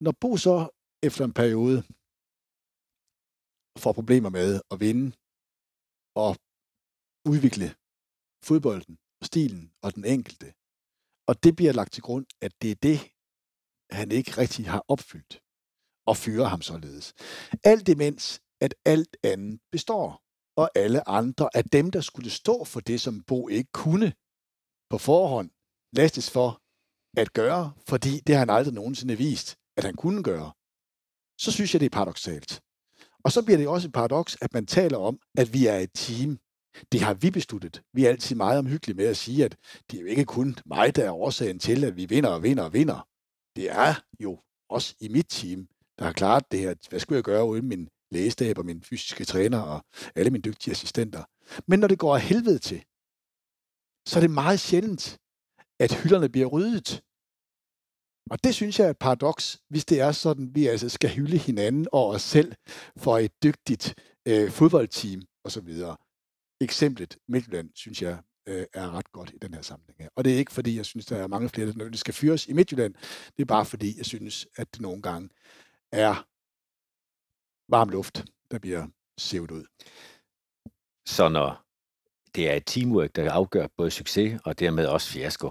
Når 0.00 0.12
Bo 0.20 0.36
så 0.36 0.68
efter 1.02 1.24
en 1.24 1.32
periode 1.32 1.82
får 3.78 3.92
problemer 3.92 4.28
med 4.28 4.60
at 4.70 4.80
vinde 4.80 5.16
og 6.14 6.36
udvikle 7.24 7.74
fodbolden, 8.42 8.98
stilen 9.22 9.72
og 9.82 9.94
den 9.94 10.04
enkelte, 10.04 10.54
og 11.26 11.42
det 11.44 11.56
bliver 11.56 11.72
lagt 11.72 11.92
til 11.92 12.02
grund, 12.02 12.26
at 12.40 12.52
det 12.62 12.70
er 12.70 12.74
det, 12.74 12.98
han 13.90 14.10
ikke 14.10 14.32
rigtig 14.38 14.70
har 14.70 14.84
opfyldt, 14.88 15.42
og 16.06 16.16
fyrer 16.16 16.48
ham 16.48 16.62
således. 16.62 17.14
Alt 17.64 17.88
imens, 17.88 18.40
at 18.60 18.74
alt 18.84 19.16
andet 19.24 19.60
består, 19.72 20.22
og 20.56 20.70
alle 20.74 21.08
andre 21.08 21.50
af 21.54 21.64
dem, 21.64 21.90
der 21.90 22.00
skulle 22.00 22.30
stå 22.30 22.64
for 22.64 22.80
det, 22.80 23.00
som 23.00 23.22
Bo 23.22 23.48
ikke 23.48 23.72
kunne 23.72 24.12
på 24.90 24.98
forhånd, 24.98 25.50
lastes 25.92 26.30
for 26.30 26.60
at 27.16 27.32
gøre, 27.32 27.72
fordi 27.88 28.20
det 28.26 28.34
har 28.34 28.38
han 28.38 28.50
aldrig 28.50 28.74
nogensinde 28.74 29.16
vist, 29.16 29.56
at 29.76 29.84
han 29.84 29.94
kunne 29.94 30.22
gøre. 30.22 30.52
Så 31.40 31.52
synes 31.52 31.74
jeg, 31.74 31.80
det 31.80 31.86
er 31.86 31.90
paradoxalt. 31.90 32.60
Og 33.24 33.32
så 33.32 33.42
bliver 33.44 33.58
det 33.58 33.68
også 33.68 33.88
et 33.88 33.92
paradoks, 33.92 34.38
at 34.40 34.54
man 34.54 34.66
taler 34.66 34.98
om, 34.98 35.18
at 35.38 35.52
vi 35.52 35.66
er 35.66 35.76
et 35.76 35.90
team. 35.94 36.38
Det 36.92 37.00
har 37.00 37.14
vi 37.14 37.30
besluttet. 37.30 37.82
Vi 37.92 38.04
er 38.04 38.08
altid 38.08 38.36
meget 38.36 38.58
omhyggelige 38.58 38.96
med 38.96 39.06
at 39.06 39.16
sige, 39.16 39.44
at 39.44 39.56
det 39.90 39.96
er 39.96 40.00
jo 40.00 40.06
ikke 40.06 40.24
kun 40.24 40.56
mig, 40.66 40.96
der 40.96 41.04
er 41.04 41.12
årsagen 41.12 41.58
til, 41.58 41.84
at 41.84 41.96
vi 41.96 42.04
vinder 42.04 42.30
og 42.30 42.42
vinder 42.42 42.64
og 42.64 42.72
vinder. 42.72 43.08
Det 43.56 43.70
er 43.70 43.94
jo 44.20 44.40
også 44.68 44.94
i 45.00 45.08
mit 45.08 45.26
team, 45.28 45.68
der 45.98 46.04
har 46.04 46.12
klaret 46.12 46.52
det 46.52 46.60
her. 46.60 46.74
Hvad 46.88 47.00
skulle 47.00 47.16
jeg 47.16 47.24
gøre 47.24 47.46
uden 47.46 47.68
min 47.68 47.88
lægestab 48.10 48.58
og 48.58 48.66
min 48.66 48.82
fysiske 48.82 49.24
træner 49.24 49.60
og 49.60 49.84
alle 50.14 50.30
mine 50.30 50.42
dygtige 50.42 50.72
assistenter? 50.72 51.24
Men 51.66 51.80
når 51.80 51.88
det 51.88 51.98
går 51.98 52.14
af 52.14 52.20
helvede 52.20 52.58
til, 52.58 52.84
så 54.08 54.18
er 54.18 54.20
det 54.20 54.30
meget 54.30 54.60
sjældent, 54.60 55.18
at 55.80 55.94
hylderne 56.02 56.28
bliver 56.28 56.46
ryddet. 56.46 57.02
Og 58.30 58.44
det 58.44 58.54
synes 58.54 58.78
jeg 58.78 58.86
er 58.86 58.90
et 58.90 58.98
paradoks, 58.98 59.62
hvis 59.68 59.84
det 59.84 60.00
er 60.00 60.12
sådan, 60.12 60.54
vi 60.54 60.66
altså 60.66 60.88
skal 60.88 61.10
hylde 61.10 61.38
hinanden 61.38 61.86
og 61.92 62.08
os 62.08 62.22
selv 62.22 62.52
for 62.96 63.18
et 63.18 63.42
dygtigt 63.42 63.94
øh, 64.28 64.50
fodboldteam 64.50 65.22
osv. 65.44 65.68
Eksemplet 66.60 67.18
Midtjylland, 67.28 67.70
synes 67.74 68.02
jeg, 68.02 68.18
øh, 68.48 68.66
er 68.74 68.90
ret 68.90 69.12
godt 69.12 69.30
i 69.34 69.38
den 69.42 69.54
her 69.54 69.62
sammenhæng. 69.62 70.10
Og 70.16 70.24
det 70.24 70.34
er 70.34 70.38
ikke, 70.38 70.52
fordi 70.52 70.76
jeg 70.76 70.86
synes, 70.86 71.06
der 71.06 71.16
er 71.16 71.26
mange 71.26 71.48
flere, 71.48 71.72
der 71.72 71.96
skal 71.96 72.14
fyres 72.14 72.46
i 72.46 72.52
Midtjylland. 72.52 72.94
Det 73.36 73.42
er 73.42 73.44
bare 73.44 73.64
fordi, 73.64 73.96
jeg 73.96 74.06
synes, 74.06 74.46
at 74.56 74.74
det 74.74 74.80
nogle 74.80 75.02
gange 75.02 75.28
er 75.92 76.26
varm 77.68 77.88
luft, 77.88 78.24
der 78.50 78.58
bliver 78.58 78.86
sævet 79.18 79.50
ud. 79.50 79.64
Så 81.06 81.28
når 81.28 81.64
det 82.34 82.50
er 82.50 82.54
et 82.54 82.66
teamwork, 82.66 83.16
der 83.16 83.32
afgør 83.32 83.66
både 83.76 83.90
succes 83.90 84.40
og 84.44 84.58
dermed 84.58 84.86
også 84.86 85.10
fiasko, 85.10 85.50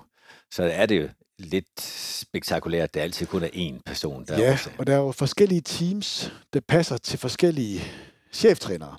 så 0.51 0.63
er 0.63 0.85
det 0.85 1.01
jo 1.01 1.09
lidt 1.39 1.81
spektakulært, 2.21 2.84
at 2.84 2.93
det 2.93 2.99
altid 2.99 3.26
kun 3.26 3.43
er 3.43 3.47
én 3.47 3.81
person, 3.85 4.26
der 4.26 4.39
Ja, 4.39 4.53
er 4.53 4.76
og 4.80 4.88
der 4.88 4.93
er 4.93 4.97
jo 4.97 5.11
forskellige 5.11 5.61
teams, 5.61 6.31
der 6.53 6.59
passer 6.67 6.97
til 6.97 7.19
forskellige 7.19 7.81
cheftrænere. 8.34 8.97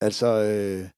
Altså, 0.00 0.26
øh, 0.26 0.88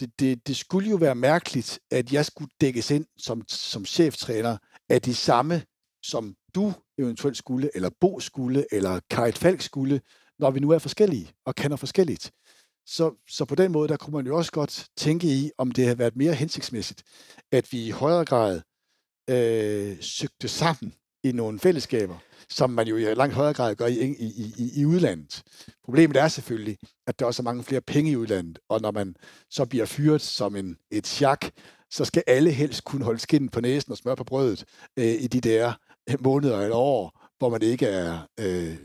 det, 0.00 0.20
det, 0.20 0.46
det 0.46 0.56
skulle 0.56 0.90
jo 0.90 0.96
være 0.96 1.14
mærkeligt, 1.14 1.80
at 1.90 2.12
jeg 2.12 2.26
skulle 2.26 2.50
dækkes 2.60 2.90
ind 2.90 3.06
som, 3.18 3.42
som 3.48 3.84
cheftræner 3.84 4.56
af 4.88 5.02
de 5.02 5.14
samme, 5.14 5.62
som 6.02 6.34
du 6.54 6.72
eventuelt 6.98 7.36
skulle, 7.36 7.70
eller 7.74 7.90
Bo 8.00 8.20
skulle, 8.20 8.64
eller 8.72 9.00
Kajt 9.10 9.38
Falk 9.38 9.60
skulle, 9.60 10.00
når 10.38 10.50
vi 10.50 10.60
nu 10.60 10.70
er 10.70 10.78
forskellige 10.78 11.32
og 11.46 11.54
kender 11.54 11.76
forskelligt. 11.76 12.32
Så, 12.86 13.14
så 13.28 13.44
på 13.44 13.54
den 13.54 13.72
måde, 13.72 13.88
der 13.88 13.96
kunne 13.96 14.16
man 14.16 14.26
jo 14.26 14.36
også 14.36 14.52
godt 14.52 14.86
tænke 14.96 15.26
i, 15.26 15.50
om 15.58 15.70
det 15.70 15.84
havde 15.84 15.98
været 15.98 16.16
mere 16.16 16.34
hensigtsmæssigt, 16.34 17.02
at 17.52 17.72
vi 17.72 17.86
i 17.86 17.90
højere 17.90 18.24
grad 18.24 18.60
øh, 19.30 19.96
søgte 20.00 20.48
sammen 20.48 20.94
i 21.24 21.32
nogle 21.32 21.58
fællesskaber, 21.58 22.16
som 22.48 22.70
man 22.70 22.88
jo 22.88 22.96
i 22.96 23.14
langt 23.14 23.34
højere 23.34 23.54
grad 23.54 23.74
gør 23.74 23.86
i, 23.86 23.94
i, 23.94 24.54
i, 24.58 24.80
i 24.80 24.84
udlandet. 24.84 25.42
Problemet 25.84 26.16
er 26.16 26.28
selvfølgelig, 26.28 26.78
at 27.06 27.18
der 27.18 27.26
også 27.26 27.42
er 27.42 27.44
mange 27.44 27.62
flere 27.62 27.80
penge 27.80 28.10
i 28.10 28.16
udlandet, 28.16 28.58
og 28.68 28.80
når 28.80 28.90
man 28.90 29.16
så 29.50 29.64
bliver 29.64 29.86
fyret 29.86 30.20
som 30.20 30.56
en, 30.56 30.76
et 30.90 31.06
chak, 31.06 31.46
så 31.90 32.04
skal 32.04 32.22
alle 32.26 32.50
helst 32.50 32.84
kunne 32.84 33.04
holde 33.04 33.20
skinnen 33.20 33.48
på 33.48 33.60
næsen 33.60 33.92
og 33.92 33.98
smør 33.98 34.14
på 34.14 34.24
brødet 34.24 34.64
øh, 34.96 35.22
i 35.22 35.26
de 35.26 35.40
der 35.40 35.72
øh, 36.10 36.24
måneder 36.24 36.60
eller 36.60 36.76
år, 36.76 37.28
hvor 37.38 37.48
man 37.48 37.62
ikke 37.62 37.86
er 37.86 38.18
øh, 38.40 38.76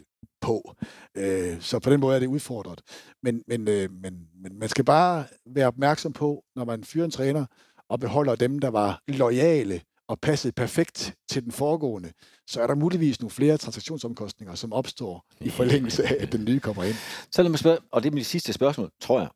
på. 0.41 0.75
Øh, 1.17 1.61
så 1.61 1.79
på 1.79 1.89
den 1.89 1.99
måde 1.99 2.15
er 2.15 2.19
det 2.19 2.27
udfordret. 2.27 2.81
Men, 3.23 3.43
men, 3.47 3.67
øh, 3.67 3.91
men, 3.91 4.27
men 4.43 4.59
man 4.59 4.69
skal 4.69 4.85
bare 4.85 5.25
være 5.45 5.67
opmærksom 5.67 6.13
på, 6.13 6.43
når 6.55 6.65
man 6.65 6.83
fyrer 6.83 7.05
en 7.05 7.11
træner, 7.11 7.45
og 7.89 7.99
beholder 7.99 8.35
dem, 8.35 8.59
der 8.59 8.69
var 8.69 9.01
lojale 9.07 9.81
og 10.07 10.19
passede 10.19 10.51
perfekt 10.51 11.15
til 11.27 11.43
den 11.43 11.51
foregående, 11.51 12.13
så 12.47 12.61
er 12.61 12.67
der 12.67 12.75
muligvis 12.75 13.19
nogle 13.21 13.31
flere 13.31 13.57
transaktionsomkostninger, 13.57 14.55
som 14.55 14.73
opstår 14.73 15.25
i 15.39 15.49
forlængelse 15.59 16.03
af, 16.03 16.15
at 16.19 16.31
den 16.31 16.45
nye 16.45 16.59
kommer 16.59 16.83
ind. 16.83 16.95
Så 17.31 17.41
lad 17.41 17.49
mig 17.49 17.59
spørge, 17.59 17.79
og 17.91 18.03
det 18.03 18.09
er 18.09 18.13
mit 18.13 18.25
sidste 18.25 18.53
spørgsmål, 18.53 18.91
tror 18.99 19.19
jeg. 19.19 19.29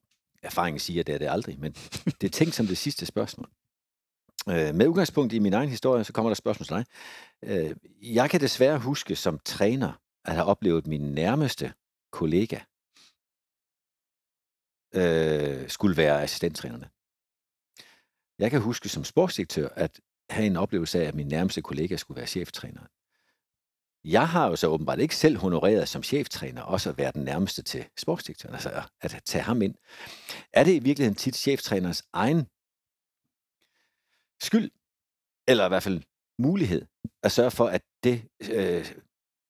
Erfaringen 0.44 0.80
siger, 0.80 1.00
at 1.00 1.08
det 1.08 1.16
er 1.16 1.20
det 1.20 1.30
aldrig, 1.30 1.60
men 1.60 1.72
det 2.22 2.24
er 2.24 2.30
tænkt 2.30 2.56
som 2.56 2.68
det 2.68 2.78
sidste 2.78 3.06
spørgsmål. 3.06 3.50
Øh, 4.50 4.76
med 4.76 4.88
udgangspunkt 4.88 5.34
i 5.34 5.40
min 5.40 5.54
egen 5.54 5.70
historie, 5.70 6.04
så 6.04 6.14
kommer 6.14 6.30
der 6.30 6.36
spørgsmål 6.36 6.66
til 6.66 6.76
dig. 6.76 6.86
Øh, 7.44 7.76
jeg 8.16 8.30
kan 8.30 8.42
desværre 8.42 8.80
huske 8.80 9.16
som 9.16 9.40
træner, 9.46 9.92
at 10.26 10.34
have 10.34 10.46
oplevet 10.46 10.88
min 10.88 11.02
nærmeste 11.02 11.74
kollega 12.12 12.60
øh, 14.96 15.70
skulle 15.70 15.98
være 15.98 16.24
assistenttrænerne. 16.24 16.90
Jeg 18.40 18.52
kan 18.52 18.62
huske 18.62 18.90
som 18.90 19.04
sportsdirektør, 19.04 19.70
at 19.76 20.00
have 20.30 20.46
en 20.46 20.56
oplevelse 20.56 21.04
af, 21.04 21.08
at 21.08 21.16
min 21.16 21.28
nærmeste 21.28 21.62
kollega 21.62 21.98
skulle 21.98 22.16
være 22.18 22.28
cheftræner. 22.28 22.82
Jeg 24.04 24.30
har 24.30 24.48
jo 24.48 24.56
så 24.56 24.68
åbenbart 24.68 25.00
ikke 25.00 25.16
selv 25.16 25.38
honoreret 25.38 25.90
som 25.90 26.04
cheftræner, 26.04 26.62
også 26.62 26.90
at 26.90 26.98
være 26.98 27.12
den 27.12 27.24
nærmeste 27.24 27.62
til 27.62 27.86
sportsdirektøren, 27.98 28.56
altså 28.56 28.84
at 29.02 29.22
tage 29.26 29.44
ham 29.44 29.62
ind. 29.62 29.76
Er 30.54 30.64
det 30.64 30.72
i 30.72 30.80
virkeligheden 30.80 31.16
tit 31.16 31.36
cheftræners 31.36 32.04
egen 32.14 32.48
skyld, 34.42 34.72
eller 35.48 35.66
i 35.66 35.68
hvert 35.68 35.84
fald 35.84 36.02
mulighed, 36.40 36.86
at 37.24 37.32
sørge 37.32 37.52
for, 37.52 37.68
at 37.68 37.82
det 38.04 38.28
øh, 38.52 38.86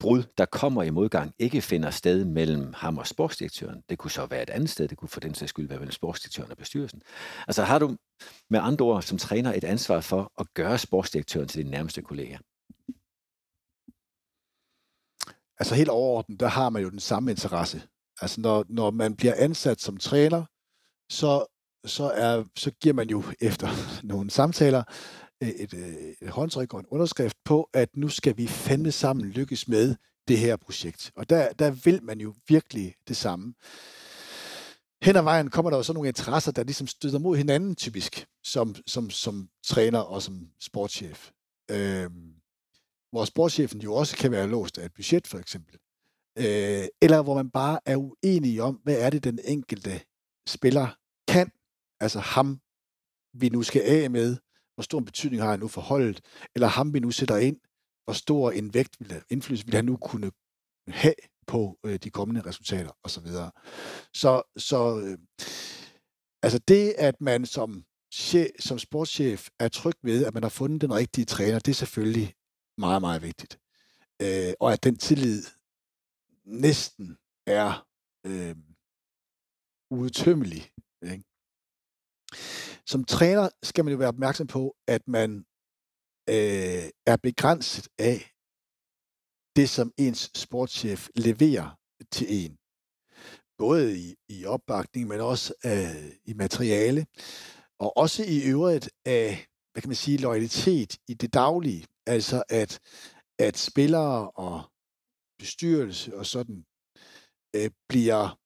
brud, 0.00 0.22
der 0.38 0.44
kommer 0.44 0.82
i 0.82 0.90
modgang, 0.90 1.34
ikke 1.38 1.62
finder 1.62 1.90
sted 1.90 2.24
mellem 2.24 2.72
ham 2.76 2.98
og 2.98 3.06
sportsdirektøren. 3.06 3.82
Det 3.88 3.98
kunne 3.98 4.10
så 4.10 4.26
være 4.26 4.42
et 4.42 4.50
andet 4.50 4.70
sted. 4.70 4.88
Det 4.88 4.98
kunne 4.98 5.08
for 5.08 5.20
den 5.20 5.34
sags 5.34 5.50
skyld 5.50 5.68
være 5.68 5.78
mellem 5.78 5.92
sportsdirektøren 5.92 6.50
og 6.50 6.56
bestyrelsen. 6.56 7.02
Altså 7.48 7.62
har 7.62 7.78
du 7.78 7.96
med 8.50 8.60
andre 8.62 8.84
ord 8.84 9.02
som 9.02 9.18
træner 9.18 9.52
et 9.52 9.64
ansvar 9.64 10.00
for 10.00 10.32
at 10.38 10.46
gøre 10.54 10.78
sportsdirektøren 10.78 11.48
til 11.48 11.62
din 11.62 11.70
nærmeste 11.70 12.02
kollega? 12.02 12.36
Altså 15.58 15.74
helt 15.74 15.88
overordnet, 15.88 16.40
der 16.40 16.48
har 16.48 16.70
man 16.70 16.82
jo 16.82 16.90
den 16.90 17.00
samme 17.00 17.30
interesse. 17.30 17.82
Altså 18.20 18.40
når, 18.40 18.64
når 18.68 18.90
man 18.90 19.16
bliver 19.16 19.34
ansat 19.36 19.80
som 19.80 19.96
træner, 19.96 20.44
så, 21.12 21.46
så, 21.84 22.04
er, 22.04 22.44
så 22.56 22.70
giver 22.70 22.94
man 22.94 23.10
jo 23.10 23.22
efter 23.40 23.68
nogle 24.12 24.30
samtaler 24.30 24.82
et, 25.40 25.74
et, 25.74 26.16
et 26.22 26.28
håndtryk 26.28 26.74
og 26.74 26.80
en 26.80 26.86
underskrift 26.90 27.36
på, 27.44 27.70
at 27.72 27.96
nu 27.96 28.08
skal 28.08 28.36
vi 28.36 28.46
fandme 28.46 28.92
sammen 28.92 29.26
lykkes 29.26 29.68
med 29.68 29.94
det 30.28 30.38
her 30.38 30.56
projekt. 30.56 31.12
Og 31.16 31.30
der, 31.30 31.52
der 31.52 31.70
vil 31.70 32.02
man 32.02 32.20
jo 32.20 32.34
virkelig 32.48 32.94
det 33.08 33.16
samme. 33.16 33.54
Hen 35.02 35.16
ad 35.16 35.22
vejen 35.22 35.50
kommer 35.50 35.70
der 35.70 35.76
jo 35.76 35.82
så 35.82 35.92
nogle 35.92 36.08
interesser, 36.08 36.52
der 36.52 36.64
ligesom 36.64 36.86
støder 36.86 37.18
mod 37.18 37.36
hinanden 37.36 37.76
typisk, 37.76 38.26
som, 38.44 38.74
som, 38.86 39.10
som 39.10 39.48
træner 39.64 39.98
og 39.98 40.22
som 40.22 40.48
sportschef. 40.60 41.30
Øhm, 41.70 42.34
hvor 43.10 43.24
sportschefen 43.24 43.80
jo 43.80 43.94
også 43.94 44.16
kan 44.16 44.30
være 44.30 44.48
låst 44.48 44.78
af 44.78 44.84
et 44.84 44.94
budget, 44.94 45.26
for 45.26 45.38
eksempel. 45.38 45.78
Øh, 46.38 46.88
eller 47.02 47.22
hvor 47.22 47.34
man 47.34 47.50
bare 47.50 47.80
er 47.86 47.96
uenig 47.96 48.62
om, 48.62 48.74
hvad 48.74 48.96
er 48.98 49.10
det, 49.10 49.24
den 49.24 49.38
enkelte 49.44 50.00
spiller 50.46 50.96
kan. 51.28 51.50
Altså 52.00 52.18
ham, 52.18 52.60
vi 53.34 53.48
nu 53.48 53.62
skal 53.62 53.82
af 53.82 54.10
med, 54.10 54.36
hvor 54.80 54.84
stor 54.84 54.98
en 54.98 55.04
betydning 55.04 55.42
har 55.42 55.50
han 55.50 55.60
nu 55.60 55.68
for 55.68 55.80
holdet, 55.80 56.20
eller 56.54 56.68
ham 56.68 56.94
vi 56.94 57.00
nu 57.00 57.10
sætter 57.10 57.36
ind, 57.36 57.60
hvor 58.04 58.12
stor 58.14 58.50
en 58.50 58.74
vægt 58.74 58.96
vil, 59.00 59.22
indflydelse 59.30 59.66
vil 59.66 59.74
han 59.74 59.84
nu 59.84 59.96
kunne 59.96 60.30
have 60.88 61.14
på 61.46 61.78
øh, 61.84 61.98
de 61.98 62.10
kommende 62.10 62.40
resultater 62.40 62.90
osv. 63.04 63.26
Så, 63.26 63.50
så, 64.14 64.42
så 64.56 65.00
øh, 65.00 65.18
altså 66.42 66.58
det, 66.58 66.94
at 66.98 67.20
man 67.20 67.46
som, 67.46 67.84
chef, 68.12 68.50
som 68.58 68.78
sportschef 68.78 69.48
er 69.58 69.68
tryg 69.68 69.94
ved, 70.02 70.26
at 70.26 70.34
man 70.34 70.42
har 70.42 70.50
fundet 70.50 70.80
den 70.80 70.94
rigtige 70.94 71.24
træner, 71.24 71.58
det 71.58 71.70
er 71.70 71.82
selvfølgelig 71.84 72.34
meget, 72.78 73.00
meget 73.02 73.22
vigtigt. 73.22 73.58
Øh, 74.22 74.52
og 74.60 74.72
at 74.72 74.84
den 74.84 74.96
tillid 74.96 75.42
næsten 76.44 77.18
er 77.46 77.86
øh, 78.26 78.56
udtømmelig. 79.90 80.70
Ikke? 81.02 81.29
Som 82.86 83.04
træner 83.04 83.48
skal 83.62 83.84
man 83.84 83.92
jo 83.92 83.98
være 83.98 84.08
opmærksom 84.08 84.46
på, 84.46 84.76
at 84.88 85.08
man 85.08 85.44
øh, 86.28 86.90
er 87.06 87.16
begrænset 87.22 87.88
af 87.98 88.30
det, 89.56 89.68
som 89.68 89.92
ens 89.98 90.30
sportschef 90.34 91.08
leverer 91.16 91.78
til 92.12 92.26
en. 92.30 92.58
Både 93.58 93.98
i, 93.98 94.14
i 94.28 94.44
opbakning, 94.44 95.08
men 95.08 95.20
også 95.20 95.54
øh, 95.64 96.12
i 96.24 96.34
materiale. 96.34 97.06
Og 97.78 97.96
også 97.96 98.24
i 98.24 98.42
øvrigt 98.42 98.90
af, 99.04 99.46
hvad 99.72 99.82
kan 99.82 99.88
man 99.88 99.96
sige, 99.96 100.18
loyalitet 100.18 100.98
i 101.08 101.14
det 101.14 101.34
daglige. 101.34 101.86
Altså 102.06 102.42
at, 102.48 102.80
at 103.38 103.58
spillere 103.58 104.30
og 104.30 104.62
bestyrelse 105.38 106.16
og 106.16 106.26
sådan 106.26 106.64
øh, 107.56 107.70
bliver 107.88 108.39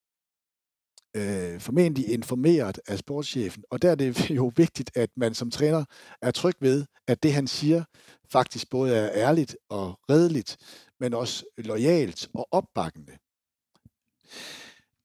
øh, 1.17 1.61
formentlig 1.61 2.09
informeret 2.09 2.81
af 2.87 2.99
sportschefen. 2.99 3.65
Og 3.71 3.83
der 3.83 3.91
er 3.91 3.95
det 3.95 4.31
jo 4.41 4.53
vigtigt, 4.57 4.91
at 4.97 5.11
man 5.17 5.35
som 5.35 5.51
træner 5.51 5.85
er 6.23 6.31
tryg 6.31 6.55
ved, 6.61 6.87
at 7.07 7.23
det 7.23 7.33
han 7.33 7.47
siger 7.47 7.85
faktisk 8.33 8.71
både 8.71 8.97
er 8.97 9.11
ærligt 9.15 9.57
og 9.69 10.01
redeligt, 10.11 10.57
men 11.01 11.15
også 11.15 11.45
lojalt 11.59 12.29
og 12.35 12.49
opbakkende. 12.51 13.13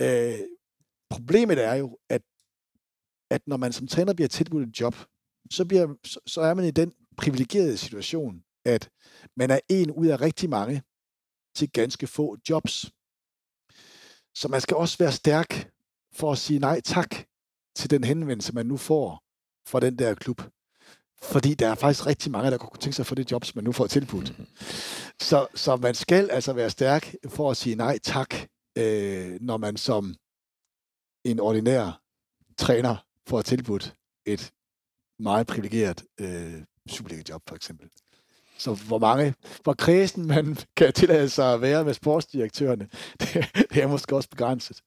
Øh, 0.02 0.40
problemet 1.10 1.64
er 1.64 1.74
jo, 1.74 1.98
at, 2.10 2.22
at 3.30 3.42
når 3.48 3.58
man 3.58 3.74
som 3.74 3.88
træner 3.88 4.14
bliver 4.14 4.28
tilbudt 4.28 4.70
et 4.70 4.80
job, 4.80 4.96
så, 5.52 5.66
bliver, 5.66 5.96
så, 6.04 6.20
så 6.26 6.42
er 6.42 6.54
man 6.54 6.66
i 6.66 6.72
den 6.72 6.94
privilegerede 7.18 7.78
situation, 7.78 8.44
at 8.66 8.90
man 9.36 9.52
er 9.52 9.60
en 9.70 9.92
ud 9.92 10.08
af 10.08 10.22
rigtig 10.22 10.50
mange 10.50 10.84
til 11.56 11.72
ganske 11.72 12.08
få 12.08 12.38
jobs. 12.50 12.92
Så 14.36 14.48
man 14.48 14.62
skal 14.62 14.78
også 14.78 14.98
være 14.98 15.12
stærk 15.12 15.72
for 16.14 16.32
at 16.32 16.38
sige 16.38 16.60
nej 16.60 16.82
tak 16.82 17.16
til 17.76 17.90
den 17.90 18.04
henvendelse, 18.04 18.54
man 18.54 18.66
nu 18.66 18.78
får 18.78 19.24
fra 19.68 19.80
den 19.80 20.00
der 20.00 20.14
klub. 20.14 20.42
Fordi 21.22 21.54
der 21.54 21.70
er 21.70 21.76
faktisk 21.76 22.08
rigtig 22.08 22.32
mange, 22.32 22.52
der 22.52 22.58
kunne 22.58 22.80
tænke 22.80 22.96
sig 22.96 23.06
for 23.06 23.16
det 23.16 23.32
job, 23.32 23.46
som 23.46 23.58
man 23.58 23.64
nu 23.64 23.72
får 23.72 23.88
tilbudt. 23.88 24.30
Mm-hmm. 24.30 24.48
Så, 25.20 25.48
så 25.56 25.76
man 25.76 25.96
skal 25.96 26.32
altså 26.32 26.54
være 26.54 26.70
stærk 26.70 27.16
for 27.28 27.52
at 27.52 27.58
sige 27.58 27.76
nej 27.76 28.00
tak, 28.04 28.36
øh, 28.78 29.38
når 29.42 29.58
man 29.58 29.78
som 29.78 30.16
en 31.24 31.40
ordinær 31.40 32.02
træner 32.58 32.96
får 33.28 33.42
tilbudt 33.42 33.94
et 34.26 34.52
meget 35.20 35.48
privilegeret 35.48 36.04
øh, 36.20 36.62
Superliga-job, 36.90 37.42
for 37.48 37.56
eksempel. 37.56 37.90
Så 38.58 38.74
hvor 38.74 38.98
mange, 38.98 39.36
hvor 39.64 39.74
kredsen 39.74 40.26
man 40.26 40.58
kan 40.78 40.94
tillade 40.94 41.30
sig 41.30 41.54
at 41.54 41.62
være 41.62 41.84
med 41.84 41.94
sportsdirektørerne, 41.94 42.90
det, 43.20 43.46
det 43.74 43.84
er 43.84 43.88
måske 43.88 44.16
også 44.16 44.30
begrænset. 44.30 44.82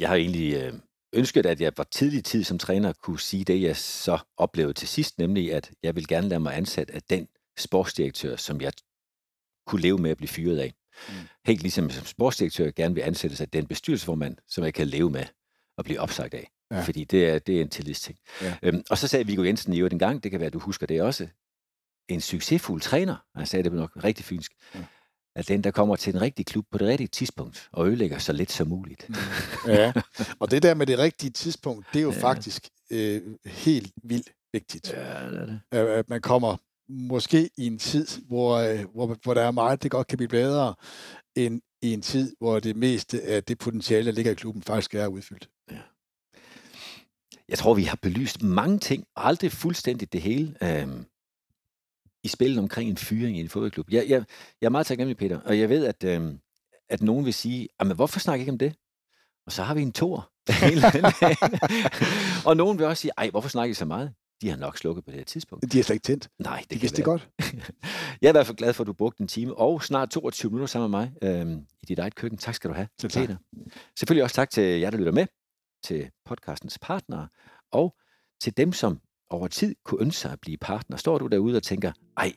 Jeg 0.00 0.08
har 0.08 0.16
egentlig 0.16 0.54
øh, 0.54 0.72
ønsket, 1.12 1.46
at 1.46 1.60
jeg 1.60 1.72
var 1.76 1.84
tidlig 1.84 2.24
tid 2.24 2.44
som 2.44 2.58
træner 2.58 2.92
kunne 2.92 3.20
sige 3.20 3.44
det, 3.44 3.62
jeg 3.62 3.76
så 3.76 4.18
oplevede 4.36 4.74
til 4.74 4.88
sidst, 4.88 5.18
nemlig 5.18 5.54
at 5.54 5.70
jeg 5.82 5.96
vil 5.96 6.06
gerne 6.06 6.28
lade 6.28 6.40
mig 6.40 6.56
ansat 6.56 6.90
af 6.90 7.02
den 7.02 7.28
sportsdirektør, 7.58 8.36
som 8.36 8.60
jeg 8.60 8.72
kunne 9.66 9.80
leve 9.80 9.98
med 9.98 10.10
at 10.10 10.16
blive 10.16 10.28
fyret 10.28 10.58
af. 10.58 10.74
Mm. 11.08 11.14
Helt 11.46 11.62
ligesom 11.62 11.90
som 11.90 12.06
sportsdirektør 12.06 12.70
gerne 12.70 12.94
vil 12.94 13.00
ansættes 13.00 13.40
af 13.40 13.48
den 13.48 13.66
bestyrelsesformand, 13.66 14.36
som 14.48 14.64
jeg 14.64 14.74
kan 14.74 14.86
leve 14.86 15.10
med 15.10 15.24
at 15.78 15.84
blive 15.84 16.00
opsagt 16.00 16.34
af. 16.34 16.50
Ja. 16.70 16.82
Fordi 16.82 17.04
det 17.04 17.28
er, 17.28 17.38
det 17.38 17.56
er 17.56 17.60
en 17.60 17.68
tillidsting. 17.68 18.18
Ja. 18.42 18.56
Øhm, 18.62 18.82
og 18.90 18.98
så 18.98 19.08
sagde 19.08 19.26
Viggo 19.26 19.42
Jensen 19.42 19.72
i 19.72 19.78
øvrigt 19.78 19.92
en 19.92 19.98
gang, 19.98 20.22
det 20.22 20.30
kan 20.30 20.40
være, 20.40 20.46
at 20.46 20.52
du 20.52 20.58
husker 20.58 20.86
det 20.86 21.02
også, 21.02 21.28
en 22.08 22.20
succesfuld 22.20 22.80
træner, 22.80 23.16
han 23.34 23.46
sagde 23.46 23.62
det 23.62 23.72
nok 23.72 24.04
rigtig 24.04 24.24
fynsk, 24.24 24.52
ja. 24.74 24.84
At 25.36 25.48
den, 25.48 25.64
der 25.64 25.70
kommer 25.70 25.96
til 25.96 26.14
en 26.14 26.20
rigtig 26.20 26.46
klub 26.46 26.64
på 26.70 26.78
det 26.78 26.88
rigtige 26.88 27.08
tidspunkt, 27.08 27.68
og 27.72 27.88
ødelægger 27.88 28.18
så 28.18 28.32
lidt 28.32 28.52
som 28.52 28.68
muligt. 28.68 29.08
Mm. 29.08 29.14
Ja, 29.66 29.92
og 30.38 30.50
det 30.50 30.62
der 30.62 30.74
med 30.74 30.86
det 30.86 30.98
rigtige 30.98 31.30
tidspunkt, 31.30 31.86
det 31.92 31.98
er 31.98 32.02
jo 32.02 32.12
ja. 32.12 32.20
faktisk 32.20 32.68
øh, 32.90 33.22
helt 33.46 33.92
vildt 34.02 34.32
vigtigt. 34.52 34.92
Ja, 34.92 35.30
det 35.30 35.40
er 35.40 35.46
det. 35.46 35.60
At 35.72 36.08
man 36.08 36.20
kommer 36.20 36.56
måske 36.88 37.50
i 37.56 37.66
en 37.66 37.78
tid, 37.78 38.06
hvor, 38.26 38.56
øh, 38.56 38.84
hvor, 38.94 39.16
hvor 39.22 39.34
der 39.34 39.42
er 39.42 39.50
meget, 39.50 39.82
det 39.82 39.90
godt 39.90 40.06
kan 40.06 40.16
blive 40.16 40.28
bedre, 40.28 40.74
end 41.36 41.60
i 41.82 41.92
en 41.92 42.02
tid, 42.02 42.36
hvor 42.38 42.60
det 42.60 42.76
meste 42.76 43.22
af 43.22 43.44
det 43.44 43.58
potentiale, 43.58 44.06
der 44.06 44.12
ligger 44.12 44.32
i 44.32 44.34
klubben, 44.34 44.62
faktisk 44.62 44.94
er 44.94 45.06
udfyldt. 45.06 45.48
Ja. 45.70 45.78
Jeg 47.48 47.58
tror, 47.58 47.74
vi 47.74 47.82
har 47.82 47.98
belyst 48.02 48.42
mange 48.42 48.78
ting, 48.78 49.04
og 49.16 49.26
aldrig 49.26 49.52
fuldstændigt 49.52 50.12
det 50.12 50.22
hele. 50.22 50.54
Øhm, 50.62 51.04
i 52.24 52.28
spillet 52.28 52.58
omkring 52.58 52.90
en 52.90 52.96
fyring 52.96 53.36
i 53.36 53.40
en 53.40 53.48
fodboldklub. 53.48 53.90
Jeg, 53.90 54.04
jeg, 54.08 54.24
jeg 54.60 54.66
er 54.66 54.70
meget 54.70 54.86
taknemmelig, 54.86 55.16
Peter, 55.16 55.40
og 55.40 55.58
jeg 55.58 55.68
ved, 55.68 55.86
at, 55.86 56.04
øh, 56.04 56.34
at 56.88 57.02
nogen 57.02 57.24
vil 57.24 57.34
sige, 57.34 57.68
men 57.84 57.94
hvorfor 57.94 58.20
snakker 58.20 58.40
ikke 58.40 58.52
om 58.52 58.58
det? 58.58 58.74
Og 59.46 59.52
så 59.52 59.62
har 59.62 59.74
vi 59.74 59.82
en 59.82 59.92
tor. 59.92 60.32
og 62.48 62.56
nogen 62.56 62.78
vil 62.78 62.86
også 62.86 63.00
sige, 63.00 63.12
ej, 63.18 63.30
hvorfor 63.30 63.48
snakker 63.48 63.70
I 63.70 63.74
så 63.74 63.84
meget? 63.84 64.12
De 64.40 64.50
har 64.50 64.56
nok 64.56 64.78
slukket 64.78 65.04
på 65.04 65.10
det 65.10 65.18
her 65.18 65.24
tidspunkt. 65.24 65.72
De 65.72 65.78
er 65.78 65.82
slet 65.82 65.94
ikke 65.94 66.04
tændt. 66.04 66.28
Nej, 66.38 66.60
det 66.60 66.70
de 66.70 66.80
vidste 66.80 66.96
det 66.96 67.04
godt. 67.04 67.28
jeg 68.22 68.28
er 68.28 68.28
i 68.28 68.32
hvert 68.32 68.46
fald 68.46 68.56
glad 68.56 68.72
for, 68.72 68.82
at 68.82 68.86
du 68.86 68.92
brugte 68.92 69.20
en 69.20 69.28
time 69.28 69.54
og 69.54 69.82
snart 69.82 70.10
22 70.10 70.50
minutter 70.50 70.66
sammen 70.66 70.90
med 70.90 70.98
mig 70.98 71.12
øh, 71.22 71.58
i 71.82 71.86
dit 71.86 71.98
eget 71.98 72.14
køkken. 72.14 72.38
Tak 72.38 72.54
skal 72.54 72.70
du 72.70 72.74
have, 72.74 72.88
Selv 73.00 73.12
Peter. 73.12 73.36
Selvfølgelig 73.98 74.22
også 74.22 74.36
tak 74.36 74.50
til 74.50 74.62
jer, 74.62 74.90
der 74.90 74.98
lytter 74.98 75.12
med, 75.12 75.26
til 75.84 76.10
podcastens 76.24 76.78
partnere, 76.78 77.28
og 77.72 77.96
til 78.40 78.56
dem, 78.56 78.72
som 78.72 79.00
over 79.30 79.48
tid 79.48 79.74
kunne 79.84 80.02
ønske 80.02 80.20
sig 80.20 80.32
at 80.32 80.40
blive 80.40 80.56
partner. 80.56 80.96
Står 80.96 81.18
du 81.18 81.26
derude 81.26 81.56
og 81.56 81.62
tænker, 81.62 81.92
ej, 82.16 82.32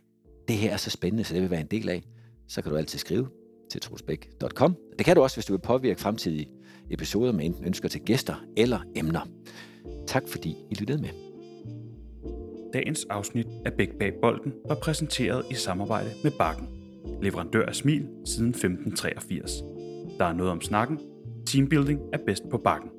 det 0.47 0.55
her 0.55 0.73
er 0.73 0.77
så 0.77 0.89
spændende, 0.89 1.23
så 1.23 1.33
det 1.33 1.41
vil 1.41 1.51
være 1.51 1.61
en 1.61 1.67
del 1.67 1.89
af, 1.89 2.03
så 2.47 2.61
kan 2.61 2.71
du 2.71 2.77
altid 2.77 2.99
skrive 2.99 3.27
til 3.71 3.81
trosbæk.com. 3.81 4.75
Det 4.97 5.05
kan 5.05 5.15
du 5.15 5.21
også, 5.21 5.35
hvis 5.35 5.45
du 5.45 5.53
vil 5.53 5.61
påvirke 5.61 6.01
fremtidige 6.01 6.49
episoder 6.89 7.31
med 7.31 7.45
enten 7.45 7.65
ønsker 7.65 7.89
til 7.89 8.01
gæster 8.01 8.45
eller 8.57 8.79
emner. 8.95 9.27
Tak 10.07 10.27
fordi 10.27 10.55
I 10.71 10.75
lyttede 10.75 11.01
med. 11.01 11.09
Dagens 12.73 13.05
afsnit 13.09 13.47
af 13.65 13.73
Bæk 13.73 13.89
Bag 13.99 14.13
Bolden 14.21 14.53
var 14.67 14.75
præsenteret 14.75 15.45
i 15.51 15.53
samarbejde 15.53 16.09
med 16.23 16.31
Bakken. 16.31 16.67
Leverandør 17.21 17.65
af 17.65 17.75
smil 17.75 18.07
siden 18.25 18.49
1583. 18.49 19.51
Der 20.19 20.25
er 20.25 20.33
noget 20.33 20.51
om 20.51 20.61
snakken. 20.61 20.99
Teambuilding 21.45 21.99
er 22.13 22.17
bedst 22.25 22.43
på 22.51 22.57
Bakken. 22.57 22.89